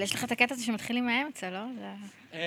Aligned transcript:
אבל 0.00 0.04
יש 0.04 0.14
לך 0.14 0.24
את 0.24 0.32
הקטע 0.32 0.54
הזה 0.54 0.64
שמתחילים 0.64 1.06
מהאמצע, 1.06 1.50
לא? 1.50 1.58
זה... 1.78 1.86
אמ, 2.34 2.38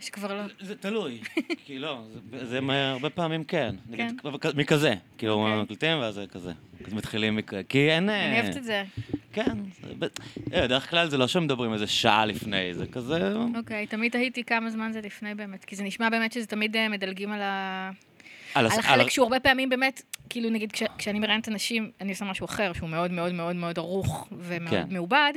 שכבר 0.00 0.34
לא. 0.34 0.42
זה 0.60 0.76
תלוי, 0.76 1.20
כי 1.66 1.78
לא, 1.78 2.02
זה- 2.42 2.58
הרבה 2.72 3.10
פעמים 3.10 3.44
כן. 3.44 3.74
כן. 3.96 4.14
מכזה, 4.54 4.94
כאילו 5.18 5.34
אוקיי. 5.34 5.62
מקליטים 5.62 5.98
ואז 5.98 6.14
זה 6.14 6.24
כזה. 6.26 6.52
אז 6.86 6.92
מתחילים, 6.92 7.36
מכ- 7.38 7.68
כי 7.68 7.90
אין... 7.90 8.08
אני 8.08 8.36
אה, 8.36 8.42
אוהבת 8.42 8.56
את 8.56 8.64
זה. 8.64 8.84
כן, 9.32 9.44
אה, 10.52 10.62
בדרך 10.62 10.90
כלל 10.90 11.08
זה 11.10 11.18
לא 11.18 11.26
שמדברים 11.28 11.72
איזה 11.72 11.86
שעה 11.86 12.26
לפני, 12.26 12.74
זה 12.74 12.86
כזה... 12.86 13.32
אוקיי, 13.56 13.86
תמיד 13.86 14.12
תהיתי 14.12 14.44
כמה 14.44 14.70
זמן 14.70 14.92
זה 14.92 15.00
לפני 15.00 15.34
באמת, 15.34 15.64
כי 15.64 15.76
זה 15.76 15.82
נשמע 15.84 16.08
באמת 16.10 16.32
שזה 16.32 16.46
תמיד 16.46 16.76
אה, 16.76 16.88
מדלגים 16.88 17.32
על 17.32 17.40
ה... 17.42 17.90
על 18.54 18.66
הס- 18.66 18.72
על 18.72 18.78
על 18.78 18.84
החלק 18.84 19.06
ה- 19.06 19.10
שהוא 19.10 19.24
הרבה 19.24 19.40
פעמים 19.40 19.68
באמת, 19.68 20.02
כאילו 20.28 20.50
נגיד 20.50 20.72
כש, 20.72 20.82
כשאני 20.98 21.18
מראיינת 21.18 21.48
אנשים, 21.48 21.90
אני 22.00 22.12
עושה 22.12 22.24
משהו 22.24 22.44
אחר, 22.44 22.72
שהוא 22.72 22.88
מאוד 22.88 23.10
מאוד 23.10 23.32
מאוד 23.32 23.56
מאוד 23.56 23.78
ערוך 23.78 24.28
ומאוד 24.32 24.70
כן. 24.70 24.84
מעובד, 24.90 25.32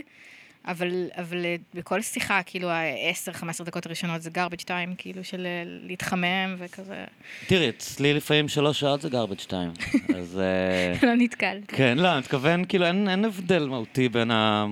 אבל, 0.67 1.07
אבל 1.15 1.45
אה, 1.45 1.55
בכל 1.73 2.01
שיחה, 2.01 2.43
כאילו 2.45 2.69
ה-10-15 2.69 3.63
דקות 3.63 3.85
הראשונות 3.85 4.21
זה 4.21 4.29
garbage 4.33 4.63
time, 4.63 4.95
כאילו 4.97 5.23
של 5.23 5.45
אה, 5.45 5.63
להתחמם 5.65 6.55
וכזה, 6.57 7.05
תראי, 7.47 7.69
אצלי 7.69 8.13
לפעמים 8.13 8.47
שלוש 8.47 8.79
שעות 8.79 9.01
זה 9.01 9.07
garbage 9.07 9.49
time. 9.49 9.95
אז... 10.17 10.39
אה, 10.39 11.07
לא 11.07 11.15
נתקל. 11.15 11.57
כן, 11.67 11.97
לא, 11.97 12.11
אני 12.11 12.19
מתכוון, 12.19 12.65
כאילו, 12.65 12.85
אין, 12.85 13.09
אין 13.09 13.25
הבדל 13.25 13.67
מהותי 13.67 14.09
בין 14.09 14.31
ה... 14.31 14.65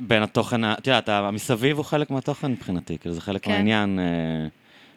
בין 0.00 0.22
התוכן, 0.22 0.64
את 0.64 0.86
יודעת, 0.86 1.08
המסביב 1.08 1.76
הוא 1.76 1.84
חלק 1.84 2.10
מהתוכן 2.10 2.52
מבחינתי, 2.52 2.98
כאילו, 2.98 3.14
זה 3.14 3.20
חלק 3.20 3.44
כן. 3.44 3.50
מהעניין. 3.50 3.98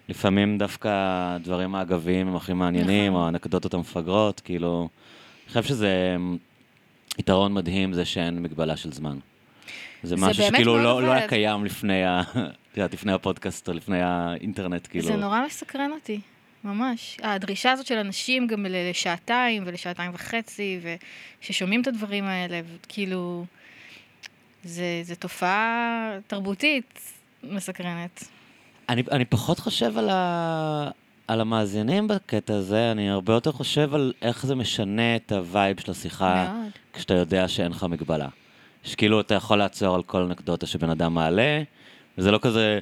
לפעמים 0.09 0.57
דווקא 0.57 0.89
הדברים 0.91 1.75
האגביים 1.75 2.27
הם 2.27 2.35
הכי 2.35 2.53
מעניינים, 2.53 3.11
נכון. 3.11 3.21
או 3.21 3.25
האנקדוטות 3.25 3.73
המפגרות, 3.73 4.39
כאילו... 4.39 4.89
אני 5.45 5.47
חושב 5.47 5.63
שזה 5.63 6.15
יתרון 7.19 7.53
מדהים, 7.53 7.93
זה 7.93 8.05
שאין 8.05 8.43
מגבלה 8.43 8.77
של 8.77 8.91
זמן. 8.91 9.17
זה 10.03 10.15
משהו 10.15 10.43
שכאילו 10.43 10.77
לא, 10.77 11.03
לא 11.03 11.11
היה. 11.11 11.27
קיים 11.27 11.65
לפני, 11.65 12.05
ה... 12.05 12.21
לפני 12.77 13.13
הפודקאסט 13.13 13.69
או 13.69 13.73
לפני 13.73 14.01
האינטרנט, 14.01 14.87
כאילו. 14.87 15.05
זה 15.05 15.15
נורא 15.15 15.45
מסקרן 15.45 15.91
אותי, 15.91 16.19
ממש. 16.63 17.17
הדרישה 17.23 17.71
הזאת 17.71 17.85
של 17.85 17.97
אנשים 17.97 18.47
גם 18.47 18.65
לשעתיים 18.69 19.63
ולשעתיים 19.65 20.11
וחצי, 20.13 20.79
וששומעים 21.41 21.81
את 21.81 21.87
הדברים 21.87 22.23
האלה, 22.23 22.61
וכאילו, 22.65 23.45
זה, 24.63 25.01
זה 25.03 25.15
תופעה 25.15 26.11
תרבותית 26.27 26.99
מסקרנת. 27.43 28.23
אני, 28.89 29.03
אני 29.11 29.25
פחות 29.25 29.59
חושב 29.59 29.97
על, 29.97 30.09
ה... 30.09 30.89
על 31.27 31.41
המאזינים 31.41 32.07
בקטע 32.07 32.55
הזה, 32.55 32.91
אני 32.91 33.09
הרבה 33.09 33.33
יותר 33.33 33.51
חושב 33.51 33.95
על 33.95 34.13
איך 34.21 34.45
זה 34.45 34.55
משנה 34.55 35.15
את 35.15 35.31
ה 35.31 35.41
vibe 35.41 35.79
של 35.79 35.91
השיחה 35.91 36.47
מאוד. 36.53 36.71
כשאתה 36.93 37.13
יודע 37.13 37.47
שאין 37.47 37.71
לך 37.71 37.83
מגבלה. 37.83 38.27
שכאילו 38.83 39.19
אתה 39.21 39.35
יכול 39.35 39.57
לעצור 39.57 39.95
על 39.95 40.03
כל 40.03 40.21
אנקדוטה 40.21 40.65
שבן 40.65 40.89
אדם 40.89 41.13
מעלה, 41.13 41.61
וזה 42.17 42.31
לא 42.31 42.39
כזה, 42.41 42.79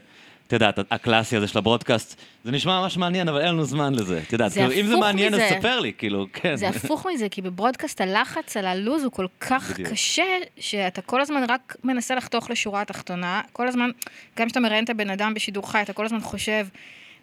את 0.48 0.54
יודעת, 0.54 0.80
הקלאסי 0.92 1.38
הזה 1.38 1.48
של 1.48 1.58
ה 1.58 1.64
broadcast, 1.64 2.22
זה 2.44 2.52
נשמע 2.52 2.82
ממש 2.82 2.98
מעניין, 2.98 3.30
אבל 3.30 3.42
אין 3.42 3.50
לנו 3.50 3.64
זמן 3.64 3.96
לזה. 3.96 4.22
את 4.28 4.34
יודעת, 4.34 4.52
כאילו, 4.52 4.72
אם 4.72 4.86
זה 4.88 4.96
מעניין, 4.96 5.34
אז 5.34 5.40
מזה. 5.40 5.50
ספר 5.60 5.80
לי, 5.80 5.94
כאילו, 5.98 6.26
כן. 6.34 6.56
זה 6.56 6.70
הפוך 6.70 7.08
מזה, 7.14 7.30
כי 7.30 7.42
ב 7.42 7.48
broadcast 7.48 8.02
הלחץ 8.02 8.58
על 8.58 8.66
הלוז 8.66 9.04
הוא 9.04 9.12
כל 9.12 9.28
כך 9.40 9.72
בדיוק. 9.72 9.90
קשה, 9.90 10.24
שאתה 10.60 11.02
כל 11.02 11.22
הזמן 11.22 11.44
רק 11.50 11.76
מנסה 11.84 12.16
לחתוך 12.16 12.50
לשורה 12.50 12.82
התחתונה. 12.82 13.42
כל 13.54 13.68
הזמן, 13.68 13.90
גם 14.38 14.48
כשאתה 14.48 14.60
מראיין 14.60 14.84
את 14.84 14.90
הבן 14.90 15.10
אדם 15.10 15.34
בשידור 15.34 15.72
חי, 15.72 15.82
אתה 15.82 15.94
כל 15.94 16.06
הזמן 16.06 16.20
חושב... 16.20 16.68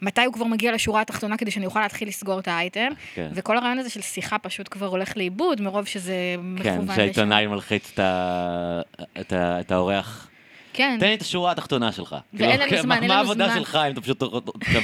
מתי 0.02 0.24
הוא 0.24 0.34
כבר 0.34 0.44
מגיע 0.44 0.72
לשורה 0.72 1.00
התחתונה 1.00 1.36
כדי 1.36 1.50
שאני 1.50 1.66
אוכל 1.66 1.80
להתחיל 1.80 2.08
לסגור 2.08 2.38
את 2.38 2.48
האייטם, 2.48 2.88
כן. 3.14 3.28
וכל 3.34 3.56
הרעיון 3.56 3.78
הזה 3.78 3.90
של 3.90 4.00
שיחה 4.00 4.38
פשוט 4.38 4.68
כבר 4.70 4.86
הולך 4.86 5.16
לאיבוד, 5.16 5.60
מרוב 5.60 5.84
שזה 5.86 6.14
כן, 6.36 6.40
מכוון 6.44 6.84
לשם. 6.84 6.94
שהעיתונאי 6.96 7.46
מלחיץ 7.46 7.90
את, 7.94 7.98
ה... 7.98 8.80
את, 9.20 9.32
ה... 9.32 9.60
את 9.60 9.72
האורח. 9.72 10.28
כן, 10.72 10.96
תן 11.00 11.06
לי 11.06 11.14
את 11.14 11.22
השורה 11.22 11.52
התחתונה 11.52 11.92
שלך. 11.92 12.16
ואין 12.34 12.50
כאילו, 12.50 12.62
לנו 12.62 12.70
כן, 12.70 12.82
זמן, 12.82 12.88
מה- 12.88 12.94
אין 12.94 13.08
מה 13.08 13.14
לנו 13.14 13.18
העבודה 13.22 13.48
זמן. 13.48 13.56
שלך 13.58 13.78
אם 13.86 13.92
אתה 13.92 14.00
פשוט... 14.00 14.22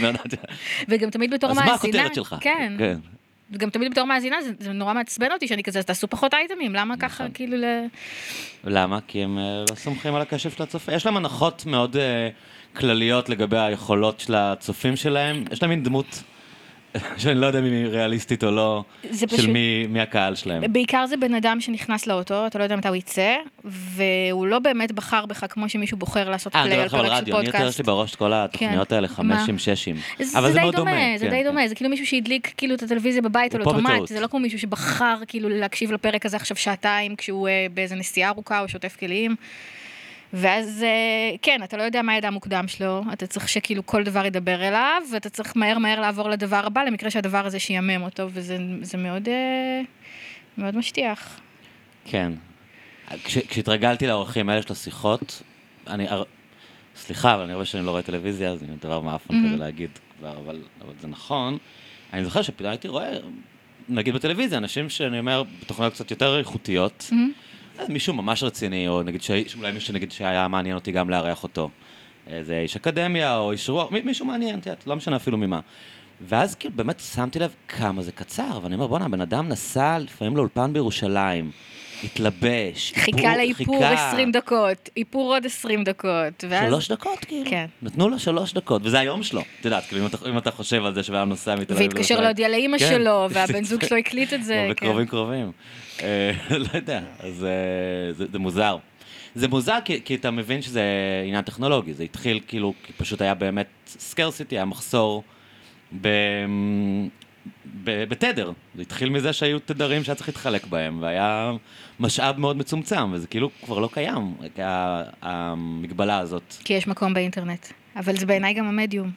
וגם 0.89 1.11
תמיד 1.11 1.35
בתור 1.35 1.51
אז 1.51 1.57
מה 1.57 1.65
מאזינה, 1.67 1.99
הכותרת 1.99 2.15
שלך? 2.15 2.37
כן, 2.41 2.75
כן. 2.79 2.99
וגם 3.53 3.71
תמיד 3.71 3.93
בתור 3.93 4.05
מאזינה, 4.05 4.43
זה, 4.43 4.51
זה 4.59 4.73
נורא 4.73 4.95
מעצבן 4.95 5.33
אותי 5.33 5.49
שאני 5.49 5.63
כזה, 5.63 5.79
אז 5.79 5.85
תעשו 5.85 6.09
פחות 6.09 6.35
אייטמים, 6.35 6.75
למה 6.75 6.97
ככה 6.97 7.25
נכון. 7.25 7.35
כאילו 7.35 7.57
ל... 7.57 7.65
למה? 8.65 8.99
כי 9.07 9.23
הם 9.25 9.39
אה, 9.39 9.65
לא 9.71 9.75
סומכים 9.75 10.15
על 10.15 10.23
הקשב 10.23 10.51
של 10.51 10.63
הצופה. 10.63 10.95
יש 10.95 11.07
להם 11.07 11.17
הנחות 11.17 11.67
מאוד 11.67 11.97
אה, 11.97 12.29
כלליות 12.77 13.29
לגבי 13.29 13.59
היכולות 13.59 14.21
של 14.21 14.35
הצופים 14.35 14.97
שלהם. 14.97 15.45
יש 15.53 15.63
להם 15.63 15.71
מין 15.71 15.83
דמות 15.83 16.23
שאני 17.19 17.41
לא 17.41 17.47
יודע 17.47 17.59
אם 17.59 17.65
היא 17.65 17.87
ריאליסטית 17.87 18.45
או 18.45 18.51
לא, 18.51 18.85
של 19.13 19.27
פשוט- 19.27 19.49
מי, 19.49 19.87
מי 19.89 20.01
הקהל 20.01 20.35
שלהם. 20.35 20.73
בעיקר 20.73 21.07
זה 21.07 21.17
בן 21.17 21.35
אדם 21.35 21.61
שנכנס 21.61 22.07
לאוטו, 22.07 22.47
אתה 22.47 22.59
לא 22.59 22.63
יודע 22.65 22.77
מתי 22.77 22.89
הוא 22.89 22.97
יצא, 22.97 23.35
והוא 23.65 24.47
לא 24.47 24.59
באמת 24.59 24.93
בחר 24.93 25.27
בך 25.27 25.45
כמו 25.49 25.69
שמישהו 25.69 25.97
בוחר 25.99 26.31
לעשות 26.31 26.53
פליי 26.53 26.73
על 26.81 26.89
פרק 26.89 26.91
של 26.91 27.07
רדיו, 27.07 27.37
אני 27.39 27.47
יותר 27.47 27.57
יש 27.59 27.61
פודקאסט. 27.61 27.79
לי 27.79 27.85
בראש 27.85 28.11
את 28.11 28.17
כל 28.17 28.33
התוכניות 28.33 28.89
כן. 28.89 28.95
האלה? 28.95 29.09
חמשים, 29.09 29.59
ששים. 29.59 29.97
זה, 30.21 30.39
אבל 30.39 30.53
זה 30.53 30.61
מאוד 30.61 30.77
דומה, 30.77 30.91
דומה. 30.91 31.19
זה 31.19 31.25
כן, 31.25 31.31
די 31.31 31.37
כן. 31.43 31.45
דומה, 31.49 31.69
זה 31.69 31.75
כאילו 31.75 31.91
מישהו 31.91 32.07
שהדליק 32.07 32.53
כאילו 32.57 32.75
את 32.75 32.83
הטלוויזיה 32.83 33.23
בבית 33.23 33.55
על 33.55 33.63
אוטומט. 33.63 34.07
זה 34.09 34.21
לא 34.21 34.27
כמו 34.27 34.41
מישהו 34.41 34.59
שבחר 34.59 35.17
כאילו 35.27 35.49
להקשיב 35.49 35.93
לפרק 35.93 36.27
הזה 36.27 36.37
עכשיו 36.37 36.57
שעתיים 36.57 37.17
כשהוא 37.17 37.49
אה, 37.49 37.67
באיזה 37.75 37.95
נסיעה 37.95 38.31
ארוכה 38.31 38.61
או 38.61 38.69
שוטף 38.69 38.97
כלים. 39.01 39.37
ואז 40.33 40.83
אה, 40.83 41.37
כן, 41.43 41.61
אתה 41.65 41.77
לא 41.77 41.83
יודע 41.83 42.03
מה 42.03 42.13
הידע 42.13 42.29
המוקדם 42.29 42.69
שלו, 42.69 43.03
אתה 43.13 43.27
צריך 43.27 43.49
שכאילו 43.49 43.87
כל 43.87 44.03
דבר 44.03 44.27
ידבר 44.27 44.69
אליו, 44.69 45.03
ואתה 45.13 45.31
צריך 45.31 45.57
מהר 45.57 45.79
מהר 45.79 46.01
לעבור 46.01 46.31
לדבר 46.31 46.63
הבא, 46.67 46.83
למקרה 46.83 47.11
שהדבר 47.11 47.47
הזה 47.47 47.59
שיאמם 47.61 48.03
אותו, 48.03 48.29
וזה 48.33 48.57
זה 48.83 48.99
מאוד, 48.99 49.29
אה, 49.29 49.81
מאוד 50.59 50.77
משטיח. 50.77 51.41
כן. 52.05 52.33
כש- 53.25 53.39
כשהתרגלתי 53.39 54.07
לאורחים 54.07 54.49
האלה 54.49 54.63
של 54.63 54.73
השיחות, 54.73 55.43
אני... 55.87 56.07
סליחה, 56.97 57.35
אבל 57.35 57.43
אני 57.43 57.53
הרבה 57.53 57.65
שנים 57.65 57.85
לא 57.85 57.91
רואה 57.91 58.03
טלוויזיה, 58.03 58.57
זה 58.57 58.67
דבר 58.83 59.01
Mhm. 59.07 59.33
כזה 59.47 59.57
להגיד 59.57 59.91
כבר, 60.19 60.37
אבל, 60.45 60.59
אבל 60.85 60.93
זה 61.01 61.09
נכון. 61.09 61.59
אני 62.13 62.25
זוכר 62.25 62.43
שפתאום 62.43 62.71
הייתי 62.71 62.89
רואה, 62.89 63.13
נגיד 63.89 64.15
בטלוויזיה, 64.15 64.59
אנשים 64.59 64.89
שאני 64.89 65.19
אומר, 65.19 65.43
בתוכניות 65.63 65.93
קצת 65.93 66.11
יותר 66.11 66.39
איכותיות, 66.39 67.11
אז 67.13 67.19
מישהו 67.89 68.15
ממש 68.15 68.43
רציני, 68.43 68.89
או 68.89 69.03
נגיד 69.03 69.23
שאולי 69.23 69.73
מישהו 69.73 69.95
נגיד 69.95 70.13
שהיה 70.13 70.49
מעניין 70.49 70.75
אותי 70.77 70.93
גם 70.93 71.11
לארח 71.11 71.43
אותו. 71.43 71.71
איזה 72.27 72.59
איש 72.59 72.77
אקדמיה, 72.77 73.37
או 73.37 73.53
איש 73.53 73.69
רוח, 73.71 73.91
מי- 73.93 74.01
מישהו 74.01 74.27
מעניין, 74.27 74.59
את 74.59 74.67
יודעת, 74.67 74.87
לא 74.87 74.97
משנה 74.97 75.17
אפילו 75.17 75.39
ממה. 75.39 75.61
ואז 76.21 76.55
כאילו 76.55 76.75
באמת 76.77 77.01
שמתי 77.01 77.39
לב 77.39 77.55
כמה 77.69 78.03
זה 78.03 78.13
קצר, 78.13 78.59
ואני 78.63 78.75
אומר, 78.75 78.87
בואנה, 78.87 79.05
הבן 79.05 79.21
אדם 79.21 79.49
נסע 79.49 79.99
לפעמים 79.99 80.37
לאולפן 80.37 80.73
בירושלים, 80.73 81.51
התלבש, 82.05 82.93
חיכה 82.97 83.19
איפור- 83.19 83.37
לאיפור 83.37 83.89
חיכה. 83.89 84.09
20 84.09 84.33
דקות, 84.33 84.89
איפור 84.97 85.35
עוד 85.35 85.47
20 85.47 85.85
דקות, 85.85 86.45
ואז... 86.49 86.69
שלוש 86.69 86.91
דקות, 86.91 87.19
כאילו. 87.25 87.51
כן. 87.51 87.67
נתנו 87.83 88.09
לו 88.09 88.19
שלוש 88.19 88.53
דקות, 88.53 88.83
וזה 88.85 88.99
היום 88.99 89.23
שלו. 89.23 89.41
את 89.61 89.65
יודעת, 89.65 89.85
כאילו, 89.85 90.03
אם 90.03 90.07
אתה- 90.07 90.29
אם 90.31 90.39
אתה 90.39 90.51
חושב 90.51 90.85
על 90.85 90.95
זה 90.95 91.03
שבן 91.03 91.17
אדם 91.17 91.29
נוסע 91.29 91.55
מתל 91.57 91.75
אביב 91.75 91.91
והתקשר 91.95 92.21
להודיע 92.21 92.49
לאימא 92.49 92.79
כן. 92.79 92.89
שלו, 92.89 93.27
והבן 93.31 93.65
זוג 93.65 93.85
שלו 93.85 93.97
הקליט 93.97 94.33
את 94.33 94.45
זה. 94.45 94.69
כמו 94.77 94.95
כן. 94.95 95.05
קרובים. 95.07 95.53
אה, 96.03 96.31
לא 96.59 96.69
יודע, 96.75 97.01
אז 97.19 97.45
אה, 97.45 98.13
זה 98.13 98.25
זה 98.33 98.39
מוזר. 98.39 98.77
זה 99.35 99.49
מוזר 99.49 99.79
כי 99.85 100.01
כי 100.05 100.15
אתה 100.15 100.31
מבין 100.31 100.63
שזה 100.63 100.83
עניין 101.27 101.43
טכנולוגי, 101.43 101.95
זה 101.95 102.05
התחיל 102.05 102.41
כאילו, 102.49 102.75
כי 102.87 102.93
פשוט 102.93 103.21
היה 103.23 103.35
באמת 103.35 103.67
סקרסיטי, 103.87 104.55
היה 104.57 104.65
מחסור 104.65 105.23
ב... 106.01 106.09
בתדר. 107.85 108.53
זה 108.75 108.83
התחיל 108.83 109.11
מזה 109.11 109.33
שהיו 109.33 109.59
תדרים 109.59 110.05
שהיה 110.05 110.17
צריך 110.17 110.29
להתחלק 110.29 110.67
בהם, 110.67 111.03
והיה 111.03 111.53
משאב 112.01 112.39
מאוד 112.39 112.57
מצומצם, 112.57 113.11
וזה 113.13 113.27
כאילו 113.27 113.51
כבר 113.65 113.79
לא 113.79 113.89
קיים, 113.93 114.35
המגבלה 115.23 116.19
הזאת. 116.19 116.55
כי 116.65 116.73
יש 116.73 116.87
מקום 116.87 117.15
באינטרנט. 117.15 117.67
אבל 117.97 118.17
זה 118.17 118.27
בעיניי 118.27 118.55
גם 118.55 118.67
המדיום. 118.67 119.11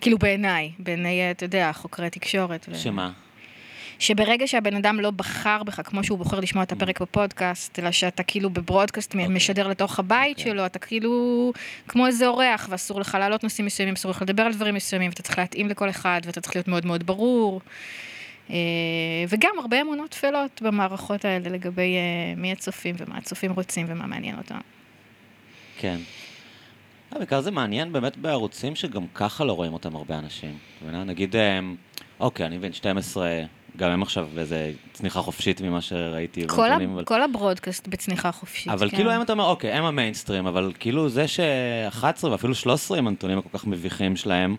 כאילו 0.00 0.18
בעיניי, 0.18 0.72
בעיניי, 0.78 1.30
אתה 1.30 1.44
יודע, 1.44 1.72
חוקרי 1.72 2.10
תקשורת. 2.10 2.66
ו- 2.68 2.78
שמה? 2.78 3.10
שברגע 3.98 4.46
שהבן 4.46 4.76
אדם 4.76 5.00
לא 5.00 5.10
בחר 5.10 5.62
בך 5.62 5.80
כמו 5.84 6.04
שהוא 6.04 6.18
בוחר 6.18 6.40
לשמוע 6.40 6.64
את 6.64 6.72
הפרק 6.72 7.02
בפודקאסט, 7.02 7.78
אלא 7.78 7.90
שאתה 7.90 8.22
כאילו 8.22 8.50
בברודקאסט 8.50 9.14
אוקיי. 9.14 9.28
משדר 9.28 9.68
לתוך 9.68 9.98
הבית 9.98 10.38
אוקיי. 10.38 10.52
שלו, 10.52 10.66
אתה 10.66 10.78
כאילו 10.78 11.52
כמו 11.88 12.06
איזה 12.06 12.26
אורח, 12.26 12.68
ואסור 12.70 13.00
לך 13.00 13.16
להעלות 13.20 13.42
נושאים 13.42 13.66
מסוימים, 13.66 13.94
אסור 13.94 14.10
לך 14.10 14.22
לדבר 14.22 14.42
על 14.42 14.52
דברים 14.52 14.74
מסוימים, 14.74 15.10
ואתה 15.10 15.22
צריך 15.22 15.38
להתאים 15.38 15.68
לכל 15.68 15.90
אחד, 15.90 16.20
ואתה 16.24 16.40
צריך 16.40 16.56
להיות 16.56 16.68
מאוד 16.68 16.86
מאוד 16.86 17.06
ברור. 17.06 17.60
אה, 18.50 18.56
וגם 19.28 19.50
הרבה 19.58 19.80
אמונות 19.80 20.10
טפלות 20.10 20.62
במערכות 20.62 21.24
האלה 21.24 21.48
לגבי 21.48 21.96
אה, 21.96 22.34
מי 22.36 22.52
הצופים 22.52 22.94
ומה 22.98 23.16
הצופים 23.16 23.52
רוצים 23.52 23.86
ומה 23.88 24.06
מעניין 24.06 24.38
אותם. 24.38 24.58
כן. 25.78 25.96
אה, 27.12 27.18
בעיקר 27.18 27.40
זה 27.40 27.50
מעניין 27.50 27.92
באמת 27.92 28.16
בערוצים 28.16 28.76
שגם 28.76 29.06
ככה 29.14 29.44
לא 29.44 29.52
רואים 29.52 29.72
אותם 29.72 29.96
הרבה 29.96 30.18
אנשים. 30.18 30.58
נגיד, 31.06 31.34
אוקיי, 32.20 32.46
אני 32.46 32.58
מבין, 32.58 32.72
12, 32.72 33.42
גם 33.76 33.90
הם 33.90 34.02
עכשיו 34.02 34.28
באיזה 34.34 34.72
צניחה 34.92 35.20
חופשית 35.22 35.60
ממה 35.60 35.80
שראיתי. 35.80 36.44
כל, 36.48 36.70
ה- 36.72 36.76
אבל- 36.76 37.04
כל 37.04 37.22
הברודקאסט 37.22 37.88
בצניחה 37.88 38.32
חופשית. 38.32 38.68
אבל 38.72 38.90
כן. 38.90 38.96
כאילו 38.96 39.10
הם 39.10 39.22
אתה 39.22 39.32
אומר, 39.32 39.44
אוקיי, 39.44 39.72
הם 39.72 39.84
המיינסטרים, 39.84 40.46
אבל 40.46 40.72
כאילו 40.80 41.08
זה 41.08 41.28
ש-11 41.28 42.26
ואפילו 42.26 42.54
13 42.54 42.98
עם 42.98 43.06
הנתונים 43.06 43.38
הכל 43.38 43.58
כך 43.58 43.66
מביכים 43.66 44.16
שלהם, 44.16 44.56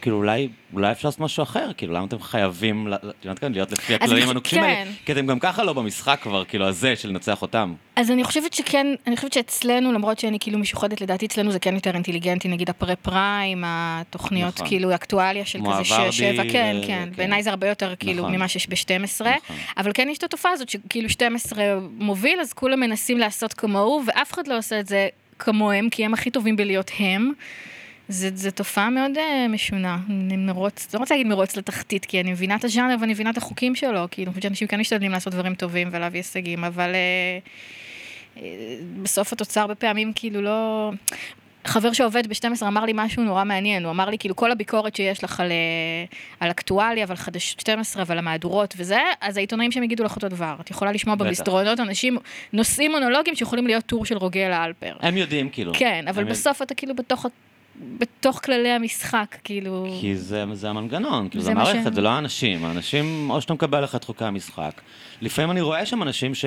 כאילו 0.00 0.16
אולי, 0.16 0.48
אולי 0.72 0.92
אפשר 0.92 1.08
לעשות 1.08 1.20
משהו 1.20 1.42
אחר, 1.42 1.70
כאילו 1.76 1.94
למה 1.94 2.06
אתם 2.06 2.20
חייבים, 2.20 2.92
את 2.94 3.24
יודעת 3.24 3.38
כאן, 3.38 3.52
להיות 3.52 3.72
לפי 3.72 3.94
הכללים 3.94 4.28
הנוקשים. 4.28 4.62
האלה, 4.62 4.90
כי 5.04 5.12
אתם 5.12 5.26
גם 5.26 5.38
ככה 5.38 5.64
לא 5.64 5.72
במשחק 5.72 6.18
כבר, 6.22 6.44
כאילו 6.44 6.66
הזה 6.66 6.96
של 6.96 7.08
לנצח 7.08 7.42
אותם. 7.42 7.74
אז 7.96 8.10
אני 8.10 8.24
חושבת 8.24 8.52
שכן, 8.52 8.86
אני 9.06 9.16
חושבת 9.16 9.32
שאצלנו, 9.32 9.92
למרות 9.92 10.18
שאני 10.18 10.38
כאילו 10.40 10.58
משוחדת, 10.58 11.00
לדעתי 11.00 11.26
אצלנו 11.26 11.52
זה 11.52 11.58
כן 11.58 11.74
יותר 11.74 11.94
אינטליגנטי, 11.94 12.48
נגיד 12.48 12.70
הפרה 12.70 12.96
פריים, 12.96 13.64
התוכניות 13.66 14.54
נכון. 14.54 14.68
כאילו 14.68 14.94
אקטואליה 14.94 15.44
של 15.44 15.58
כזה 15.72 15.84
6, 15.84 15.92
7, 16.10 16.42
כן, 16.42 16.46
ו- 16.48 16.52
כן, 16.52 16.76
כן. 16.86 17.08
בעיניי 17.16 17.42
זה 17.42 17.50
הרבה 17.50 17.68
יותר 17.68 17.94
כאילו 17.96 18.22
נכון. 18.22 18.34
ממה 18.34 18.48
שיש 18.48 18.68
ב-12, 18.68 19.24
נכון. 19.24 19.56
אבל 19.76 19.90
כן 19.94 20.08
יש 20.10 20.18
את 20.18 20.24
התופעה 20.24 20.52
הזאת 20.52 20.68
שכאילו 20.68 21.08
12 21.08 21.64
מוביל, 21.98 22.40
אז 22.40 22.52
כולם 22.52 22.80
מנסים 22.80 23.18
לעשות 23.18 23.52
כמוהו, 23.54 24.02
ואף 24.06 24.32
אחד 24.32 24.48
לא 24.48 24.58
עושה 24.58 24.80
את 24.80 24.86
זה 24.86 25.08
כמוהם, 25.38 25.88
כי 25.90 26.04
הם 26.04 26.14
הכי 26.14 26.30
טובים 26.30 26.56
בלהיות 26.56 26.90
הם. 26.98 27.32
זה 28.08 28.50
תופעה 28.50 28.90
מאוד 28.90 29.10
uh, 29.16 29.48
משונה, 29.48 29.98
מרוץ, 30.38 30.94
לא 30.94 30.98
רוצה 30.98 31.14
להגיד 31.14 31.26
מרוץ 31.26 31.56
לתחתית, 31.56 32.04
כי 32.04 32.20
אני 32.20 32.32
מבינה 32.32 32.56
את 32.56 32.64
הז'אנר 32.64 32.96
ואני 33.00 33.12
מבינה 33.12 33.30
את 33.30 33.36
החוקים 33.36 33.74
שלו, 33.74 34.06
כאילו, 34.10 34.26
אני 34.26 34.34
חושבת 34.34 34.42
שאנשים 34.42 34.68
כן 34.68 34.80
משתדלים 34.80 35.12
לעשות 35.12 35.32
דברים 35.32 35.54
טובים 35.54 35.88
ולהביא 35.92 36.18
הישגים, 36.18 36.64
אבל 36.64 36.92
uh, 36.92 38.36
uh, 38.36 38.40
בסוף 39.02 39.32
התוצר 39.32 39.60
הרבה 39.60 39.74
פעמים 39.74 40.12
כאילו 40.14 40.40
לא... 40.42 40.90
חבר 41.64 41.92
שעובד 41.92 42.26
ב-12 42.26 42.66
אמר 42.66 42.84
לי 42.84 42.92
משהו 42.94 43.22
נורא 43.22 43.44
מעניין, 43.44 43.84
הוא 43.84 43.90
אמר 43.90 44.10
לי 44.10 44.18
כאילו 44.18 44.36
כל 44.36 44.52
הביקורת 44.52 44.96
שיש 44.96 45.24
לך 45.24 45.40
על, 45.40 45.52
על 46.40 46.50
אקטואליה 46.50 47.04
ועל 47.08 47.16
חדשות 47.16 47.60
12 47.60 48.02
ועל 48.06 48.18
המהדורות 48.18 48.74
וזה, 48.78 49.00
אז 49.20 49.36
העיתונאים 49.36 49.72
שם 49.72 49.82
יגידו 49.82 50.04
לך 50.04 50.16
אותו 50.16 50.28
דבר. 50.28 50.56
את 50.60 50.70
יכולה 50.70 50.92
לשמוע. 50.92 51.14
במסדרונות 51.14 51.80
אנשים 51.80 52.18
נושאים 52.52 52.90
מונולוגים 52.90 53.34
שיכולים 53.34 53.66
להיות 53.66 53.84
טור 53.84 54.04
של 54.04 54.16
רוגל 54.16 54.50
האלפר. 54.52 54.96
הם 55.00 55.16
יודעים, 55.16 55.48
כאילו. 55.48 55.72
כן, 55.74 56.04
אבל 56.08 56.24
בסוף 56.24 56.62
אתה 56.62 56.74
כאילו 56.74 56.94
בתוך, 56.94 57.26
בתוך 57.98 58.40
כללי 58.44 58.68
המשחק, 58.68 59.36
כאילו... 59.44 59.96
כי 60.00 60.16
זה, 60.16 60.44
זה 60.52 60.70
המנגנון, 60.70 61.28
כאילו 61.28 61.42
זה 61.42 61.48
זה 61.48 61.54
מה 61.54 61.66
ש- 61.66 61.68
המערכת, 61.68 61.94
זה 61.94 62.00
לא 62.00 62.08
האנשים. 62.08 62.64
האנשים, 62.64 63.30
או 63.30 63.40
שאתה 63.40 63.54
מקבל 63.54 63.80
לך 63.84 63.94
את 63.94 64.04
חוקי 64.04 64.24
המשחק. 64.24 64.80
לפעמים 65.20 65.50
אני 65.50 65.60
רואה 65.60 65.86
שם 65.86 66.02
אנשים 66.02 66.34
ש... 66.34 66.44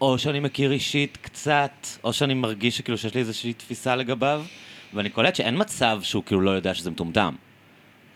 או 0.00 0.18
שאני 0.18 0.40
מכיר 0.40 0.72
אישית 0.72 1.18
קצת, 1.22 1.86
או 2.04 2.12
שאני 2.12 2.34
מרגיש 2.34 2.76
שכאילו 2.76 2.98
שיש 2.98 3.14
לי 3.14 3.20
איזושהי 3.20 3.52
תפיסה 3.52 3.96
לגביו, 3.96 4.42
ואני 4.94 5.10
קולט 5.10 5.34
שאין 5.34 5.54
מצב 5.60 6.00
שהוא 6.02 6.22
כאילו 6.26 6.40
לא 6.40 6.50
יודע 6.50 6.74
שזה 6.74 6.90
מטומטם. 6.90 7.34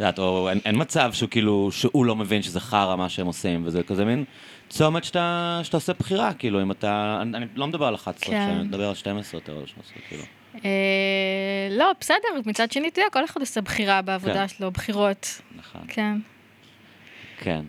יודעת, 0.00 0.18
או 0.18 0.48
אין, 0.48 0.60
אין 0.64 0.74
מצב 0.80 1.12
שהוא 1.12 1.28
כאילו, 1.28 1.68
שהוא 1.72 2.06
לא 2.06 2.16
מבין 2.16 2.42
שזה 2.42 2.60
חרא 2.60 2.96
מה 2.96 3.08
שהם 3.08 3.26
עושים, 3.26 3.62
וזה 3.66 3.82
כזה 3.82 4.04
מין 4.04 4.24
צומת 4.68 5.04
שאתה, 5.04 5.60
שאתה 5.62 5.76
עושה 5.76 5.92
בחירה, 5.92 6.32
כאילו, 6.34 6.62
אם 6.62 6.70
אתה... 6.70 7.18
אני, 7.22 7.36
אני 7.36 7.46
לא 7.54 7.66
מדבר 7.66 7.86
על 7.86 7.94
11, 7.94 8.30
כן. 8.34 8.40
אני 8.40 8.62
מדבר 8.64 8.88
על 8.88 8.94
12 8.94 9.40
יותר, 9.40 9.52
או 9.52 9.66
13, 9.66 9.96
כאילו. 10.08 10.22
אה, 10.64 11.68
לא, 11.70 11.92
בסדר, 12.00 12.28
מצד 12.46 12.72
שני, 12.72 12.88
אתה 12.88 13.00
יודע, 13.00 13.10
כל 13.12 13.24
אחד 13.24 13.40
עושה 13.40 13.60
בחירה 13.60 14.02
בעבודה 14.02 14.34
כן. 14.34 14.48
שלו, 14.48 14.70
בחירות, 14.70 15.42
נכון. 15.58 15.80
כן. 15.88 16.16
כן. 17.38 17.60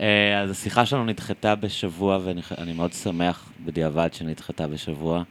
אה, 0.00 0.40
אז 0.40 0.50
השיחה 0.50 0.86
שלנו 0.86 1.04
נדחתה 1.04 1.54
בשבוע, 1.54 2.18
ואני 2.24 2.72
מאוד 2.72 2.92
שמח 2.92 3.52
בדיעבד 3.64 4.14
שנדחתה 4.14 4.66
בשבוע. 4.66 5.22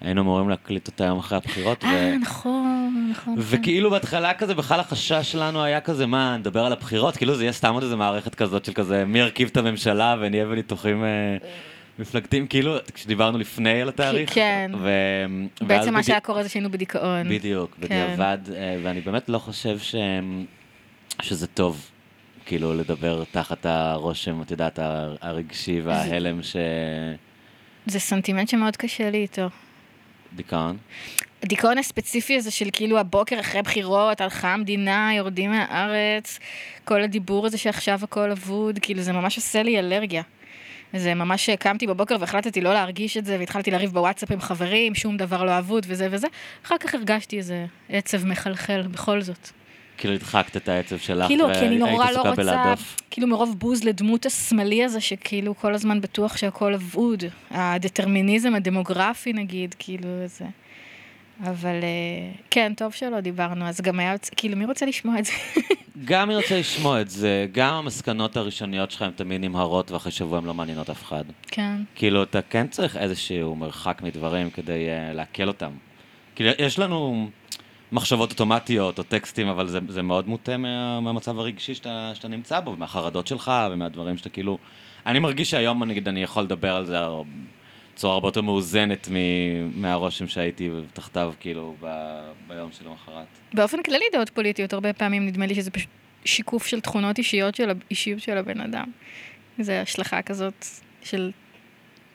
היינו 0.00 0.20
אמורים 0.20 0.48
להקליט 0.48 0.88
אותה 0.88 1.04
יום 1.04 1.18
אחרי 1.18 1.38
הבחירות. 1.38 1.84
אה, 1.84 2.16
נכון, 2.20 3.06
נכון. 3.10 3.34
נכון. 3.38 3.58
וכאילו 3.58 3.90
בהתחלה 3.90 4.34
כזה, 4.34 4.54
בכלל 4.54 4.80
החשש 4.80 5.32
שלנו 5.32 5.62
היה 5.62 5.80
כזה, 5.80 6.06
מה, 6.06 6.36
נדבר 6.36 6.64
על 6.64 6.72
הבחירות? 6.72 7.16
כאילו 7.16 7.34
זה 7.34 7.44
יהיה 7.44 7.52
סתם 7.52 7.74
עוד 7.74 7.82
איזה 7.82 7.96
מערכת 7.96 8.34
כזאת 8.34 8.64
של 8.64 8.72
כזה, 8.72 9.04
מי 9.04 9.18
ירכיב 9.18 9.48
את 9.52 9.56
הממשלה 9.56 10.16
ונהיה 10.20 10.46
בניתוחים 10.46 11.04
אה, 11.04 11.36
מפלגתיים, 11.98 12.46
כאילו, 12.46 12.76
כשדיברנו 12.94 13.38
לפני 13.38 13.82
על 13.82 13.88
התאריך. 13.88 14.34
כן. 14.34 14.70
ו... 14.78 14.90
בעצם 15.60 15.92
מה 15.92 15.98
בדי- 15.98 16.06
שהיה 16.06 16.20
קורה 16.20 16.42
זה 16.42 16.48
שהיינו 16.48 16.70
בדיכאון. 16.70 17.28
בדיוק, 17.28 17.74
כן. 17.74 17.80
בדיעבד, 17.82 18.38
אה, 18.54 18.76
ואני 18.82 19.00
באמת 19.00 19.28
לא 19.28 19.38
חושב 19.38 19.78
ש... 19.78 19.94
שזה 21.22 21.46
טוב, 21.46 21.90
כאילו, 22.46 22.74
לדבר 22.74 23.24
תחת 23.30 23.66
הרושם, 23.66 24.42
את 24.42 24.50
יודעת, 24.50 24.78
הר- 24.78 25.16
הרגשי 25.20 25.80
וההלם 25.80 26.42
ש... 26.42 26.56
זה 27.86 28.00
סנטימנט 28.00 28.48
שמאוד 28.48 28.76
קשה 28.76 29.10
לי 29.10 29.18
איתו. 29.18 29.48
דיכאון. 30.36 30.76
הדיכאון 31.42 31.78
הספציפי 31.78 32.36
הזה 32.36 32.50
של 32.50 32.68
כאילו 32.72 32.98
הבוקר 32.98 33.40
אחרי 33.40 33.62
בחירות, 33.62 34.20
הלכה 34.20 34.54
המדינה, 34.54 35.10
יורדים 35.16 35.50
מהארץ, 35.50 36.38
כל 36.84 37.02
הדיבור 37.02 37.46
הזה 37.46 37.58
שעכשיו 37.58 37.98
הכל 38.02 38.30
אבוד, 38.30 38.78
כאילו 38.82 39.02
זה 39.02 39.12
ממש 39.12 39.36
עושה 39.36 39.62
לי 39.62 39.78
אלרגיה. 39.78 40.22
זה 40.96 41.14
ממש 41.14 41.50
קמתי 41.50 41.86
בבוקר 41.86 42.16
והחלטתי 42.20 42.60
לא 42.60 42.72
להרגיש 42.72 43.16
את 43.16 43.24
זה, 43.24 43.36
והתחלתי 43.38 43.70
לריב 43.70 43.92
בוואטסאפ 43.92 44.30
עם 44.30 44.40
חברים, 44.40 44.94
שום 44.94 45.16
דבר 45.16 45.44
לא 45.44 45.58
אבוד 45.58 45.86
וזה 45.88 46.08
וזה. 46.10 46.26
אחר 46.66 46.78
כך 46.78 46.94
הרגשתי 46.94 47.38
איזה 47.38 47.66
עצב 47.88 48.26
מחלחל 48.26 48.82
בכל 48.90 49.22
זאת. 49.22 49.50
כאילו 49.98 50.14
הדחקת 50.14 50.56
את 50.56 50.68
העצב 50.68 50.98
שלך, 50.98 51.26
כאילו, 51.26 51.46
כי 51.54 51.66
אני 51.66 51.78
נורא 51.78 52.10
לא 52.10 52.22
רוצה. 52.22 52.74
כאילו 53.10 53.26
מרוב 53.26 53.58
בוז 53.58 53.84
לדמות 53.84 54.26
השמאלי 54.26 54.84
הזה, 54.84 55.00
שכאילו 55.00 55.56
כל 55.56 55.74
הזמן 55.74 56.00
בטוח 56.00 56.36
שהכל 56.36 56.74
אבוד. 56.74 57.24
הדטרמיניזם 57.50 58.54
הדמוגרפי 58.54 59.32
נגיד, 59.32 59.74
כאילו 59.78 60.08
זה. 60.26 60.44
אבל 61.42 61.74
אה, 61.82 62.32
כן, 62.50 62.72
טוב 62.76 62.92
שלא 62.92 63.20
דיברנו, 63.20 63.64
אז 63.64 63.80
גם 63.80 64.00
היה, 64.00 64.14
כאילו, 64.36 64.56
מי 64.56 64.64
רוצה 64.64 64.86
לשמוע 64.86 65.18
את 65.18 65.24
זה? 65.24 65.32
גם 66.04 66.30
אני 66.30 66.36
רוצה 66.36 66.58
לשמוע 66.58 67.00
את 67.00 67.10
זה, 67.10 67.46
גם 67.52 67.74
המסקנות 67.74 68.36
הראשוניות 68.36 68.90
שלך 68.90 69.02
הן 69.02 69.10
תמיד 69.10 69.40
נמהרות, 69.40 69.90
ואחרי 69.90 70.12
שבוע 70.12 70.38
הן 70.38 70.44
לא 70.44 70.54
מעניינות 70.54 70.90
אף 70.90 71.02
אחד. 71.02 71.24
כן. 71.46 71.76
כאילו, 71.94 72.22
אתה 72.22 72.42
כן 72.42 72.68
צריך 72.68 72.96
איזשהו 72.96 73.56
מרחק 73.56 74.00
מדברים 74.02 74.50
כדי 74.50 74.86
uh, 74.86 75.14
לעכל 75.14 75.48
אותם. 75.48 75.70
כאילו, 76.34 76.50
יש 76.58 76.78
לנו 76.78 77.28
מחשבות 77.92 78.30
אוטומטיות 78.30 78.98
או 78.98 79.02
טקסטים, 79.02 79.48
אבל 79.48 79.68
זה, 79.68 79.78
זה 79.88 80.02
מאוד 80.02 80.28
מוטה 80.28 80.56
מה, 80.56 81.00
מהמצב 81.00 81.38
הרגשי 81.38 81.74
שאתה, 81.74 82.10
שאתה 82.14 82.28
נמצא 82.28 82.60
בו, 82.60 82.76
מהחרדות 82.76 83.26
שלך 83.26 83.52
ומהדברים 83.70 84.16
שאתה 84.16 84.28
כאילו... 84.28 84.58
אני 85.06 85.18
מרגיש 85.18 85.50
שהיום, 85.50 85.84
נגיד, 85.84 86.08
אני 86.08 86.22
יכול 86.22 86.42
לדבר 86.42 86.76
על 86.76 86.86
זה 86.86 86.98
בצורה 87.98 88.14
הרבה 88.14 88.28
יותר 88.28 88.40
מאוזנת 88.40 89.08
מ- 89.10 89.82
מהרושם 89.82 90.26
שהייתי 90.26 90.70
תחתיו, 90.92 91.32
כאילו, 91.40 91.74
ב, 91.80 91.86
ביום 92.48 92.70
שלמחרת. 92.72 93.26
באופן 93.54 93.82
כללי 93.82 94.04
דעות 94.12 94.30
פוליטיות, 94.30 94.72
הרבה 94.72 94.92
פעמים 94.92 95.26
נדמה 95.26 95.46
לי 95.46 95.54
שזה 95.54 95.70
פשוט 95.70 95.88
שיקוף 96.24 96.66
של 96.66 96.80
תכונות 96.80 97.18
אישיות 97.18 97.54
של 97.54 97.70
האישיות 97.70 98.20
של 98.20 98.38
הבן 98.38 98.60
אדם. 98.60 98.90
זה 99.58 99.80
השלכה 99.80 100.22
כזאת 100.22 100.64
של 101.02 101.30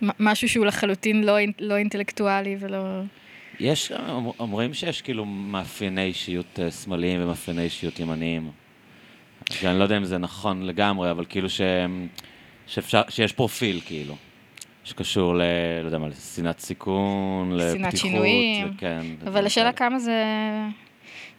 משהו 0.01 0.49
שהוא 0.49 0.65
לחלוטין 0.65 1.23
לא, 1.23 1.37
לא 1.59 1.77
אינטלקטואלי 1.77 2.55
ולא... 2.59 2.79
יש, 3.59 3.91
אומר- 3.91 4.31
אומרים 4.39 4.73
שיש 4.73 5.01
כאילו 5.01 5.25
מאפייני 5.25 6.03
אישיות 6.03 6.59
אה, 6.59 6.71
שמאליים 6.71 7.23
ומאפייני 7.23 7.61
אישיות 7.61 7.99
ימניים. 7.99 8.51
שאני 9.51 9.79
לא 9.79 9.83
יודע 9.83 9.97
אם 9.97 10.05
זה 10.05 10.17
נכון 10.17 10.65
לגמרי, 10.65 11.11
אבל 11.11 11.25
כאילו 11.29 11.49
ש... 11.49 11.61
שאפשר, 12.67 13.01
שיש 13.09 13.33
פרופיל 13.33 13.81
כאילו, 13.85 14.15
שקשור 14.83 15.35
ל... 15.35 15.41
לא 15.81 15.85
יודע 15.85 15.97
מה, 15.97 16.07
לשנאת 16.07 16.59
סיכון, 16.59 17.51
שנאת 17.59 17.85
לפתיחות. 17.85 17.99
שינויים. 17.99 18.73
כן. 18.77 19.01
אבל 19.27 19.45
השאלה. 19.45 19.73
כמה 19.73 19.99
זה... 19.99 20.23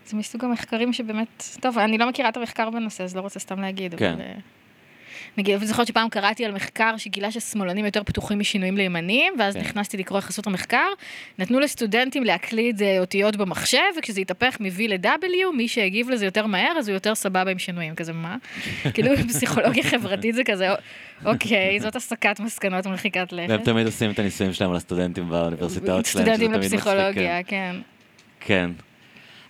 זה 0.06 0.16
מסוג 0.16 0.44
המחקרים 0.44 0.92
שבאמת... 0.92 1.44
טוב, 1.60 1.78
אני 1.78 1.98
לא 1.98 2.08
מכירה 2.08 2.28
את 2.28 2.36
המחקר 2.36 2.70
בנושא, 2.70 3.04
אז 3.04 3.16
לא 3.16 3.20
רוצה 3.20 3.40
סתם 3.40 3.60
להגיד, 3.60 3.94
כן. 3.94 4.12
אבל... 4.12 4.22
אה, 5.25 5.35
נגיד, 5.37 5.57
אני 5.57 5.66
זוכרת 5.66 5.87
שפעם 5.87 6.09
קראתי 6.09 6.45
על 6.45 6.52
מחקר 6.52 6.95
שגילה 6.97 7.31
ששמאלנים 7.31 7.85
יותר 7.85 8.02
פתוחים 8.02 8.38
משינויים 8.38 8.76
לימניים, 8.76 9.35
ואז 9.38 9.54
כן. 9.54 9.61
נכנסתי 9.61 9.97
לקרוא 9.97 10.21
חסות 10.21 10.47
המחקר, 10.47 10.87
נתנו 11.38 11.61
לסטודנטים 11.61 12.25
להקליד 12.25 12.83
אה, 12.83 12.99
אותיות 13.00 13.37
במחשב, 13.37 13.78
וכשזה 13.99 14.21
התהפך 14.21 14.57
מ-V 14.61 14.83
ל-W, 14.88 15.57
מי 15.57 15.69
שהגיב 15.69 16.11
לזה 16.11 16.25
יותר 16.25 16.47
מהר, 16.47 16.73
אז 16.78 16.88
הוא 16.88 16.95
יותר 16.95 17.14
סבבה 17.14 17.50
עם 17.50 17.59
שינויים, 17.59 17.95
כזה 17.95 18.12
מה? 18.12 18.37
כאילו 18.95 19.16
בפסיכולוגיה 19.16 19.83
חברתית 19.83 20.35
זה 20.35 20.45
כזה, 20.45 20.69
אוקיי, 21.25 21.81
זאת 21.81 21.97
הסקת 21.97 22.40
מסקנות 22.40 22.87
מרחיקת 22.87 23.33
לכת. 23.33 23.50
והם 23.50 23.62
תמיד 23.62 23.87
עושים 23.87 24.11
את 24.11 24.19
הניסויים 24.19 24.52
שלהם 24.52 24.71
על 24.71 24.76
הסטודנטים 24.76 25.28
באוניברסיטאות 25.28 26.07
שלהם. 26.07 26.25
סטודנטים 26.25 26.35
שזה 26.35 26.59
תמיד 26.59 26.59
מצחיק, 26.59 26.75
לפסיכולוגיה, 26.75 27.43
כן. 27.43 27.76
כן. 28.40 28.71